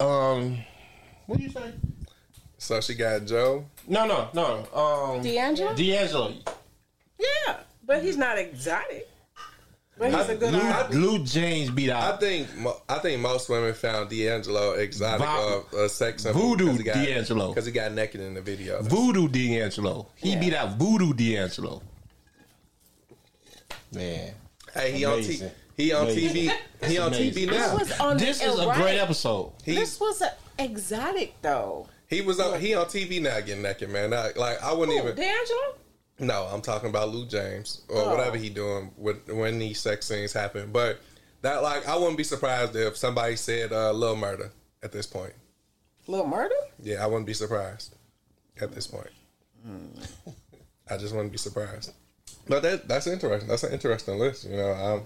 Um, 0.00 0.58
what 1.26 1.38
do 1.38 1.44
you 1.44 1.50
say? 1.50 1.72
So 2.58 2.80
she 2.80 2.94
got 2.94 3.26
Joe. 3.26 3.66
No, 3.86 4.06
no, 4.06 4.28
no. 4.34 4.66
Um, 4.74 5.22
D'Angelo? 5.22 5.74
D'Angelo. 5.74 6.34
Yeah, 7.18 7.58
but 7.84 8.02
he's 8.02 8.16
not 8.16 8.38
exotic. 8.38 9.08
But 10.10 10.18
he's 10.20 10.28
a 10.30 10.34
good 10.34 10.52
Lou, 10.52 10.60
artist. 10.60 10.98
Lou 10.98 11.18
James 11.24 11.70
beat 11.70 11.90
I 11.90 12.16
think 12.16 12.48
I 12.88 12.98
think 12.98 13.20
most 13.20 13.48
women 13.48 13.72
found 13.72 14.10
D'Angelo 14.10 14.72
exotic 14.72 15.24
Va- 15.26 15.62
or 15.72 15.84
a 15.84 15.88
sex 15.88 16.24
symbol. 16.24 16.40
Voodoo 16.40 16.66
'cause 16.70 16.78
he 16.78 16.82
got- 16.84 16.94
D'Angelo. 16.94 17.48
because 17.50 17.66
he 17.66 17.72
got 17.72 17.92
naked 17.92 18.20
in 18.20 18.34
the 18.34 18.40
video. 18.42 18.82
Voodoo 18.82 19.28
D'Angelo. 19.28 20.08
He 20.16 20.30
Yeah. 20.32 20.40
beat 20.40 20.54
out 20.54 20.76
Voodoo 20.76 21.12
D'Angelo. 21.14 21.82
Man, 23.92 24.34
Hey, 24.74 24.92
he 24.92 25.04
on 25.04 25.22
T- 25.22 25.42
he 25.76 25.92
on 25.92 26.02
Amazing. 26.04 26.28
TV. 26.48 26.52
He 26.88 26.98
on 26.98 27.12
TV 27.12 27.44
amazing. 27.44 27.50
now. 27.50 27.76
was 27.78 27.92
on 28.00 28.16
this 28.16 28.38
the 28.38 28.46
is 28.46 28.58
a 28.58 28.66
right. 28.66 28.76
great 28.76 28.98
episode. 28.98 29.52
He 29.64 29.74
This 29.74 30.00
was 30.00 30.20
a 30.22 30.32
exotic 30.58 31.34
though. 31.42 31.86
he 32.08 32.22
was 32.22 32.40
on 32.40 32.58
he 32.60 32.74
on 32.74 32.86
TV 32.86 33.20
now 33.20 33.38
getting 33.40 33.62
naked, 33.62 33.90
man. 33.90 34.10
Not- 34.10 34.36
like 34.36 34.62
I 34.62 34.72
wouldn't 34.72 34.96
Who, 34.98 35.04
even. 35.04 35.16
D'Angelo? 35.16 35.74
No, 36.18 36.44
I'm 36.52 36.60
talking 36.60 36.88
about 36.90 37.08
Lou 37.10 37.26
James 37.26 37.82
or 37.88 38.02
Oh. 38.02 38.10
whatever 38.14 38.36
he 38.36 38.48
doing 38.50 38.92
with, 38.96 39.28
when 39.30 39.58
these 39.58 39.80
sex 39.80 40.06
scenes 40.06 40.32
happen. 40.32 40.70
But 40.72 41.00
that 41.40 41.62
like 41.62 41.88
I 41.88 41.96
wouldn't 41.96 42.16
be 42.18 42.24
surprised 42.24 42.76
if 42.76 42.96
somebody 42.96 43.36
said 43.36 43.72
uh, 43.72 43.92
Lil 43.92 44.16
Murder 44.16 44.50
at 44.82 44.92
this 44.92 45.06
point. 45.06 45.32
Little 46.06 46.26
murder? 46.26 46.54
Yeah, 46.82 47.02
I 47.02 47.06
wouldn't 47.06 47.26
be 47.26 47.32
surprised 47.34 47.94
at 48.60 48.72
this 48.72 48.86
point. 48.86 49.10
I 50.90 50.96
just 50.96 51.14
wouldn't 51.14 51.32
be 51.32 51.38
surprised. 51.38 51.92
But 52.48 52.62
that 52.62 52.88
that's 52.88 53.06
interesting. 53.06 53.48
That's 53.48 53.62
an 53.62 53.72
interesting 53.72 54.18
list. 54.18 54.44
You 54.44 54.56
know, 54.56 54.72
um, 54.72 55.02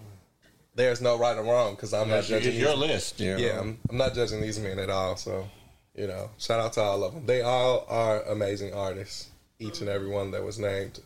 there's 0.74 1.00
no 1.00 1.18
right 1.18 1.36
or 1.36 1.42
wrong 1.44 1.74
because 1.74 1.92
I'm 1.94 2.08
not 2.08 2.24
judging. 2.24 2.52
it's 2.52 2.58
your 2.60 2.70
these- 2.76 2.88
list. 2.88 3.20
You 3.20 3.32
know? 3.32 3.36
Yeah, 3.38 3.60
I'm, 3.60 3.78
I'm 3.90 3.96
not 3.98 4.14
judging 4.14 4.40
these 4.40 4.58
men 4.58 4.78
at 4.78 4.90
all. 4.90 5.16
So, 5.16 5.46
you 5.94 6.06
know, 6.06 6.30
shout 6.38 6.60
out 6.60 6.72
to 6.74 6.80
all 6.80 7.04
of 7.04 7.14
them. 7.14 7.26
They 7.26 7.42
all 7.42 7.84
are 7.88 8.22
amazing 8.24 8.72
artists, 8.74 9.28
each 9.58 9.80
and 9.80 9.88
every 9.88 10.08
one 10.08 10.30
that 10.32 10.44
was 10.44 10.58
named. 10.58 11.00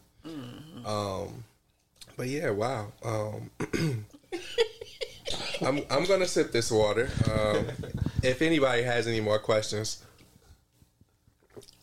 Um, 0.84 1.44
but 2.16 2.28
yeah, 2.28 2.50
wow. 2.50 2.92
Um, 3.04 3.50
I'm 5.62 5.82
I'm 5.90 6.04
gonna 6.06 6.26
sip 6.26 6.52
this 6.52 6.70
water. 6.70 7.10
Um, 7.30 7.66
if 8.22 8.42
anybody 8.42 8.82
has 8.82 9.06
any 9.06 9.20
more 9.20 9.38
questions, 9.38 10.04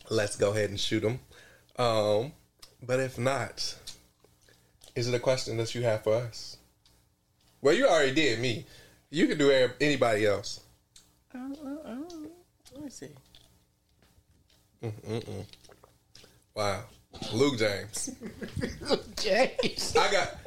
let's 0.09 0.35
go 0.35 0.51
ahead 0.51 0.69
and 0.69 0.79
shoot 0.79 1.01
them. 1.01 1.19
Um, 1.77 2.33
but 2.85 2.99
if 2.99 3.17
not, 3.17 3.75
is 4.95 5.07
it 5.07 5.13
a 5.15 5.19
question 5.19 5.57
that 5.57 5.73
you 5.75 5.83
have 5.83 6.03
for 6.03 6.15
us? 6.15 6.57
Well, 7.61 7.73
you 7.73 7.87
already 7.87 8.13
did 8.13 8.39
me. 8.39 8.65
You 9.09 9.27
can 9.27 9.37
do 9.37 9.51
anybody 9.79 10.25
else. 10.25 10.61
Uh, 11.33 11.49
Let 12.73 12.83
me 12.83 12.89
see. 12.89 13.09
Wow, 16.57 16.85
Luke 17.33 17.59
James. 17.59 18.15
Luke 18.81 19.15
James. 19.15 19.95
I 19.95 20.11
got. 20.11 20.37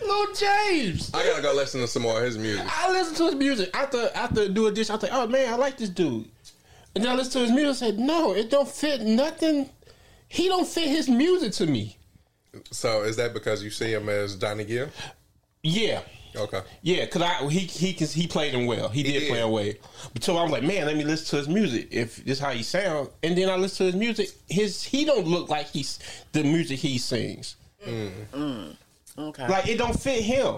Lou 0.00 0.32
James. 0.32 1.12
I 1.12 1.26
gotta 1.26 1.42
go 1.42 1.52
listen 1.54 1.80
to 1.80 1.88
some 1.88 2.02
more 2.02 2.18
of 2.18 2.24
his 2.24 2.38
music. 2.38 2.64
I 2.68 2.88
listen 2.92 3.16
to 3.16 3.24
his 3.24 3.34
music 3.34 3.70
after 3.74 4.08
after 4.14 4.48
do 4.48 4.68
a 4.68 4.72
dish. 4.72 4.90
I 4.90 4.96
think, 4.96 5.12
oh 5.12 5.26
man, 5.26 5.52
I 5.52 5.56
like 5.56 5.76
this 5.76 5.88
dude. 5.88 6.28
And 6.94 7.02
then 7.02 7.10
I 7.10 7.16
listen 7.16 7.32
to 7.32 7.38
his 7.40 7.50
music. 7.50 7.82
I 7.82 7.90
said, 7.90 7.98
no, 7.98 8.32
it 8.32 8.48
don't 8.48 8.68
fit 8.68 9.00
nothing. 9.02 9.68
He 10.28 10.46
don't 10.46 10.68
fit 10.68 10.88
his 10.88 11.08
music 11.08 11.52
to 11.54 11.66
me. 11.66 11.98
So 12.70 13.02
is 13.02 13.16
that 13.16 13.34
because 13.34 13.64
you 13.64 13.70
see 13.70 13.92
him 13.92 14.08
as 14.08 14.36
Johnny 14.36 14.64
Gill? 14.64 14.88
Yeah, 15.64 16.02
Okay. 16.36 16.60
yeah, 16.82 17.06
cause 17.06 17.22
I 17.22 17.48
he 17.48 17.60
he 17.60 17.92
can- 17.94 18.06
he 18.06 18.26
played 18.26 18.52
him 18.54 18.66
well. 18.66 18.88
He, 18.88 19.02
did, 19.02 19.20
did. 19.20 19.28
play 19.30 19.40
him 19.40 19.50
well. 19.50 19.72
But 20.12 20.22
so 20.24 20.36
I 20.36 20.42
was 20.42 20.52
like, 20.52 20.62
man, 20.62 20.86
let 20.86 20.96
me 20.96 21.04
listen 21.04 21.26
to 21.30 21.36
his 21.36 21.48
music. 21.48 21.88
If 21.90 22.24
this 22.24 22.38
how 22.38 22.50
he 22.50 22.62
sounds, 22.62 23.08
and 23.22 23.36
then 23.36 23.48
I 23.48 23.56
listen 23.56 23.86
to 23.86 23.92
his 23.92 23.94
music. 23.96 24.30
His 24.48 24.82
he 24.82 25.04
don't 25.04 25.26
look 25.26 25.48
like 25.48 25.66
he's 25.68 25.98
the 26.32 26.42
music 26.44 26.78
he 26.78 26.98
sings. 26.98 27.56
Okay. 29.18 29.48
Like 29.48 29.66
it 29.68 29.78
don't 29.78 29.98
fit 29.98 30.22
him. 30.22 30.56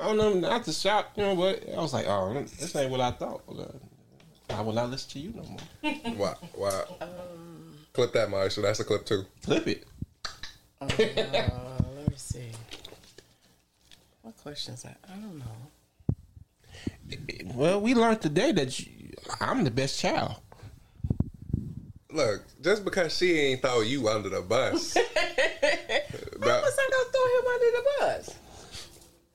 I 0.00 0.06
don't 0.06 0.16
know, 0.16 0.34
not 0.34 0.64
to 0.64 0.72
shout, 0.72 1.06
you 1.16 1.24
know, 1.24 1.34
what? 1.34 1.62
I 1.76 1.80
was 1.80 1.92
like, 1.92 2.06
oh, 2.06 2.32
this 2.60 2.74
ain't 2.76 2.90
what 2.90 3.00
I 3.00 3.10
thought. 3.10 3.42
I 4.50 4.60
will 4.60 4.72
not 4.72 4.90
listen 4.90 5.10
to 5.10 5.18
you 5.18 5.32
no 5.34 5.42
more. 5.42 6.14
Wow. 6.16 6.36
Wow. 6.56 6.84
clip 7.92 8.12
that, 8.12 8.28
Maisha. 8.28 8.62
That's 8.62 8.78
a 8.80 8.84
clip 8.84 9.04
too. 9.04 9.24
Clip 9.44 9.66
it. 9.66 9.84
Uh, 10.80 10.86
let 11.96 12.08
me 12.08 12.14
see. 12.16 12.50
Questions? 14.48 14.86
I, 14.86 14.96
I 15.12 15.16
don't 15.16 15.38
know. 15.38 15.44
Well, 17.54 17.82
we 17.82 17.94
learned 17.94 18.22
today 18.22 18.50
that 18.52 18.80
you, 18.80 18.86
I'm 19.42 19.62
the 19.62 19.70
best 19.70 20.00
child. 20.00 20.36
Look, 22.10 22.44
just 22.62 22.82
because 22.82 23.14
she 23.14 23.38
ain't 23.38 23.60
throw 23.60 23.82
you 23.82 24.08
under 24.08 24.30
the 24.30 24.40
bus. 24.40 24.94
How 24.96 25.02
was 25.02 25.08
I 26.40 26.88
gonna 26.90 27.10
throw 27.12 27.28
him 27.36 27.46
under 27.52 27.70
the 27.76 27.84
bus? 28.00 28.38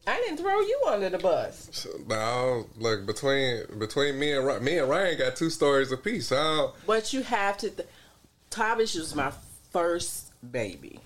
I 0.08 0.16
didn't 0.16 0.38
throw 0.38 0.59
you 0.61 0.82
under 0.88 1.09
the 1.11 1.19
bus. 1.19 1.85
No, 2.08 2.66
look 2.77 3.06
between 3.06 3.66
between 3.77 4.17
me 4.17 4.32
and 4.32 4.48
Ryan, 4.48 4.64
me 4.64 4.80
and 4.80 4.90
Ryan 4.90 5.19
got 5.19 5.35
two 5.35 5.51
stories 5.51 5.92
apiece. 5.92 6.30
So 6.30 6.74
But 6.88 7.14
you 7.14 7.22
have 7.22 7.58
to. 7.59 7.69
Th- 7.69 7.88
Tavish 8.50 8.95
was 8.95 9.14
my 9.14 9.32
first 9.69 10.32
baby. 10.51 11.01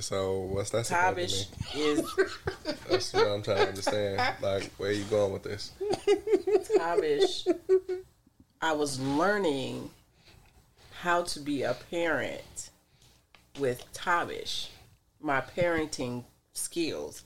So 0.00 0.40
what's 0.40 0.70
that? 0.70 0.86
supposed 0.86 1.04
Tavish 1.04 1.46
to 1.46 1.78
is 1.78 1.98
mean? 2.16 2.26
That's 2.88 3.12
what 3.12 3.26
I'm 3.28 3.42
trying 3.42 3.58
to 3.58 3.68
understand. 3.68 4.36
Like 4.40 4.70
where 4.78 4.92
you 4.92 5.04
going 5.04 5.32
with 5.32 5.42
this? 5.42 5.72
Tavish. 6.76 7.46
I 8.60 8.72
was 8.72 9.00
learning 9.00 9.90
how 11.00 11.22
to 11.24 11.40
be 11.40 11.62
a 11.62 11.76
parent 11.90 12.70
with 13.58 13.84
Tavish, 13.92 14.70
my 15.20 15.40
parenting 15.40 16.24
skills. 16.52 17.24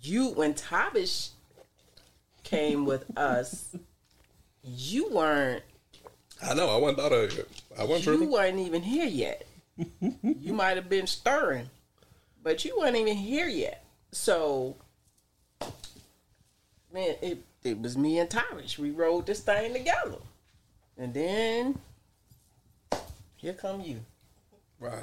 You, 0.00 0.30
when 0.30 0.54
Tavish 0.54 1.30
came 2.42 2.86
with 2.86 3.04
us, 3.18 3.76
you 4.62 5.10
weren't 5.10 5.62
I 6.42 6.54
know 6.54 6.68
I 6.68 6.76
wasn't 6.76 6.98
thought 6.98 7.12
of 7.12 7.38
it. 7.38 7.48
I 7.78 7.84
wasn't 7.84 8.06
you 8.06 8.12
tripping. 8.12 8.30
weren't 8.30 8.58
even 8.58 8.82
here 8.82 9.06
yet. 9.06 9.46
you 10.00 10.52
might 10.52 10.76
have 10.76 10.88
been 10.88 11.06
stirring, 11.06 11.68
but 12.48 12.64
you 12.64 12.78
weren't 12.78 12.96
even 12.96 13.14
here 13.14 13.46
yet. 13.46 13.84
So, 14.10 14.76
man, 16.94 17.14
it 17.20 17.44
it 17.62 17.78
was 17.78 17.98
me 17.98 18.18
and 18.20 18.30
Tyrus. 18.30 18.78
We 18.78 18.90
rode 18.90 19.26
this 19.26 19.40
thing 19.40 19.74
together, 19.74 20.16
and 20.96 21.12
then 21.12 21.78
here 23.36 23.52
come 23.52 23.82
you. 23.82 24.00
Wow. 24.80 25.02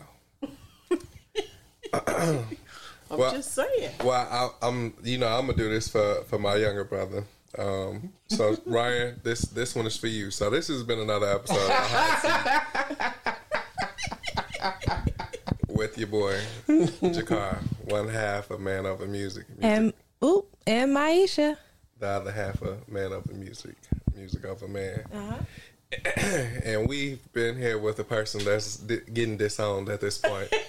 I'm 1.94 3.20
Well- 3.20 3.32
just 3.32 3.54
saying. 3.54 3.92
Well, 4.04 4.28
I, 4.62 4.68
I'm 4.68 4.96
you 5.04 5.20
know 5.20 5.28
I'm 5.28 5.46
gonna 5.46 5.56
do 5.56 5.70
this 5.70 5.88
for 5.88 6.24
for 6.24 6.40
my 6.40 6.56
younger 6.56 6.84
brother. 6.84 7.26
Um, 7.60 8.12
so 8.28 8.58
Ryan, 8.66 9.20
this 9.24 9.42
this 9.44 9.76
one 9.76 9.86
is 9.86 9.96
for 9.96 10.08
you. 10.08 10.32
So 10.32 10.50
this 10.50 10.68
has 10.70 10.82
been 10.82 10.98
another 11.00 11.28
episode 11.28 11.58
of 11.58 11.70
Hot 11.70 12.22
Seat 12.24 13.14
with 15.76 15.98
your 15.98 16.08
boy 16.08 16.40
Jakar, 16.68 17.58
one 17.90 18.08
half 18.08 18.50
of 18.50 18.60
Man 18.60 18.86
Over 18.86 19.06
Music, 19.06 19.45
music 19.50 19.64
And 19.64 19.94
oop, 20.24 20.48
and 20.66 20.95
Maisha. 20.95 21.58
the 22.00 22.08
other 22.08 22.32
half 22.32 22.62
of 22.62 22.88
Man 22.88 23.12
Over 23.12 23.34
Music, 23.34 23.76
music 24.16 24.45
over 24.45 24.68
man. 24.68 25.04
Uh-huh. 25.14 25.36
and 26.64 26.88
we've 26.90 27.22
been 27.34 27.58
here 27.58 27.78
with 27.78 28.00
a 28.00 28.04
person 28.04 28.44
that's 28.44 28.78
di- 28.78 29.02
getting 29.14 29.38
disowned 29.38 29.90
at 29.90 30.02
this 30.02 30.18
point. 30.18 30.50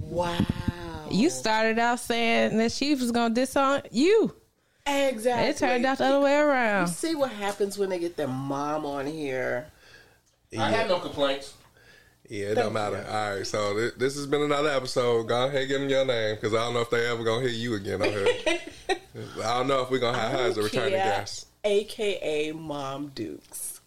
Wow. 0.00 0.38
You 1.10 1.28
started 1.28 1.78
out 1.78 2.00
saying 2.00 2.56
that 2.56 2.72
she 2.72 2.94
was 2.94 3.10
gonna 3.10 3.34
disown 3.34 3.82
you. 3.90 4.34
Exactly. 4.86 5.48
It 5.48 5.56
turned 5.58 5.84
out 5.84 5.98
the 5.98 6.06
other 6.06 6.20
way 6.20 6.36
around. 6.36 6.86
You 6.86 6.92
see 6.94 7.14
what 7.14 7.32
happens 7.32 7.76
when 7.76 7.90
they 7.90 7.98
get 7.98 8.16
their 8.16 8.28
mom 8.28 8.86
on 8.86 9.04
here. 9.06 9.66
I 10.58 10.70
had 10.70 10.88
no 10.88 10.98
complaints. 10.98 11.54
Yeah, 12.28 12.46
it 12.46 12.54
don't 12.56 12.72
matter. 12.72 13.04
All 13.08 13.36
right, 13.36 13.46
so 13.46 13.74
th- 13.74 13.94
this 13.96 14.16
has 14.16 14.26
been 14.26 14.42
another 14.42 14.70
episode. 14.70 15.28
Go 15.28 15.46
ahead, 15.46 15.60
and 15.60 15.68
give 15.68 15.80
them 15.80 15.88
your 15.88 16.04
name 16.04 16.34
because 16.34 16.54
I 16.54 16.58
don't 16.58 16.74
know 16.74 16.80
if 16.80 16.90
they 16.90 17.06
ever 17.06 17.22
gonna 17.22 17.42
hear 17.42 17.50
you 17.50 17.74
again 17.74 18.02
on 18.02 18.08
here. 18.08 18.26
I 19.44 19.58
don't 19.58 19.68
know 19.68 19.82
if 19.82 19.90
we're 19.90 20.00
gonna 20.00 20.18
have 20.18 20.32
her 20.32 20.38
as 20.38 20.58
a 20.58 20.62
returning 20.62 20.94
Keya, 20.94 21.04
guest. 21.04 21.46
AKA 21.64 22.52
Mom 22.52 23.08
Dukes. 23.14 23.80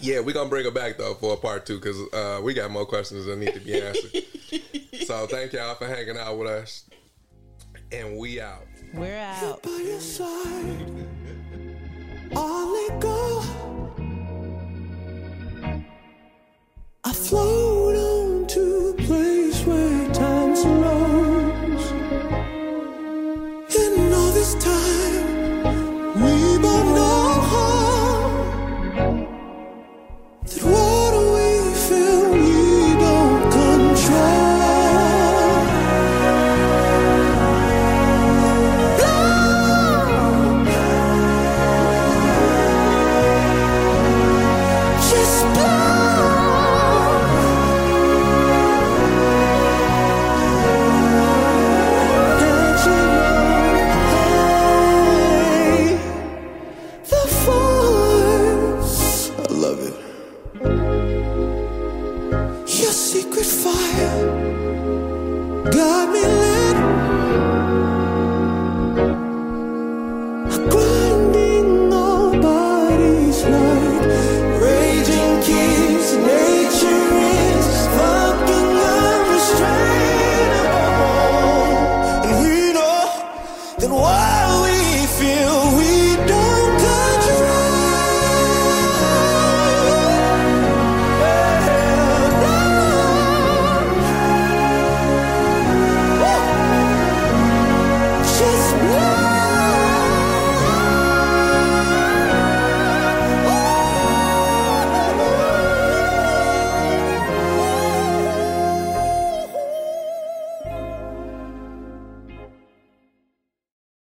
Yeah, 0.00 0.20
we're 0.20 0.34
gonna 0.34 0.50
bring 0.50 0.64
her 0.64 0.70
back 0.70 0.98
though 0.98 1.14
for 1.14 1.34
a 1.34 1.36
part 1.36 1.66
two 1.66 1.78
because 1.78 2.00
uh, 2.12 2.40
we 2.42 2.52
got 2.52 2.70
more 2.70 2.84
questions 2.84 3.26
that 3.26 3.38
need 3.38 3.54
to 3.54 3.60
be 3.60 3.80
answered. 3.80 4.22
so 5.06 5.26
thank 5.26 5.52
y'all 5.52 5.74
for 5.76 5.86
hanging 5.86 6.16
out 6.18 6.36
with 6.36 6.48
us, 6.48 6.84
and 7.92 8.18
we 8.18 8.40
out. 8.40 8.66
We're 8.92 9.16
out. 9.16 9.64
I 17.06 17.12
float 17.12 17.96
on 17.96 18.46
to 18.46 18.88
a 18.88 19.02
place 19.02 19.62
where 19.66 20.12
time 20.14 20.56
slows. 20.56 21.92
All 24.14 24.30
this 24.32 24.54
time, 24.54 24.83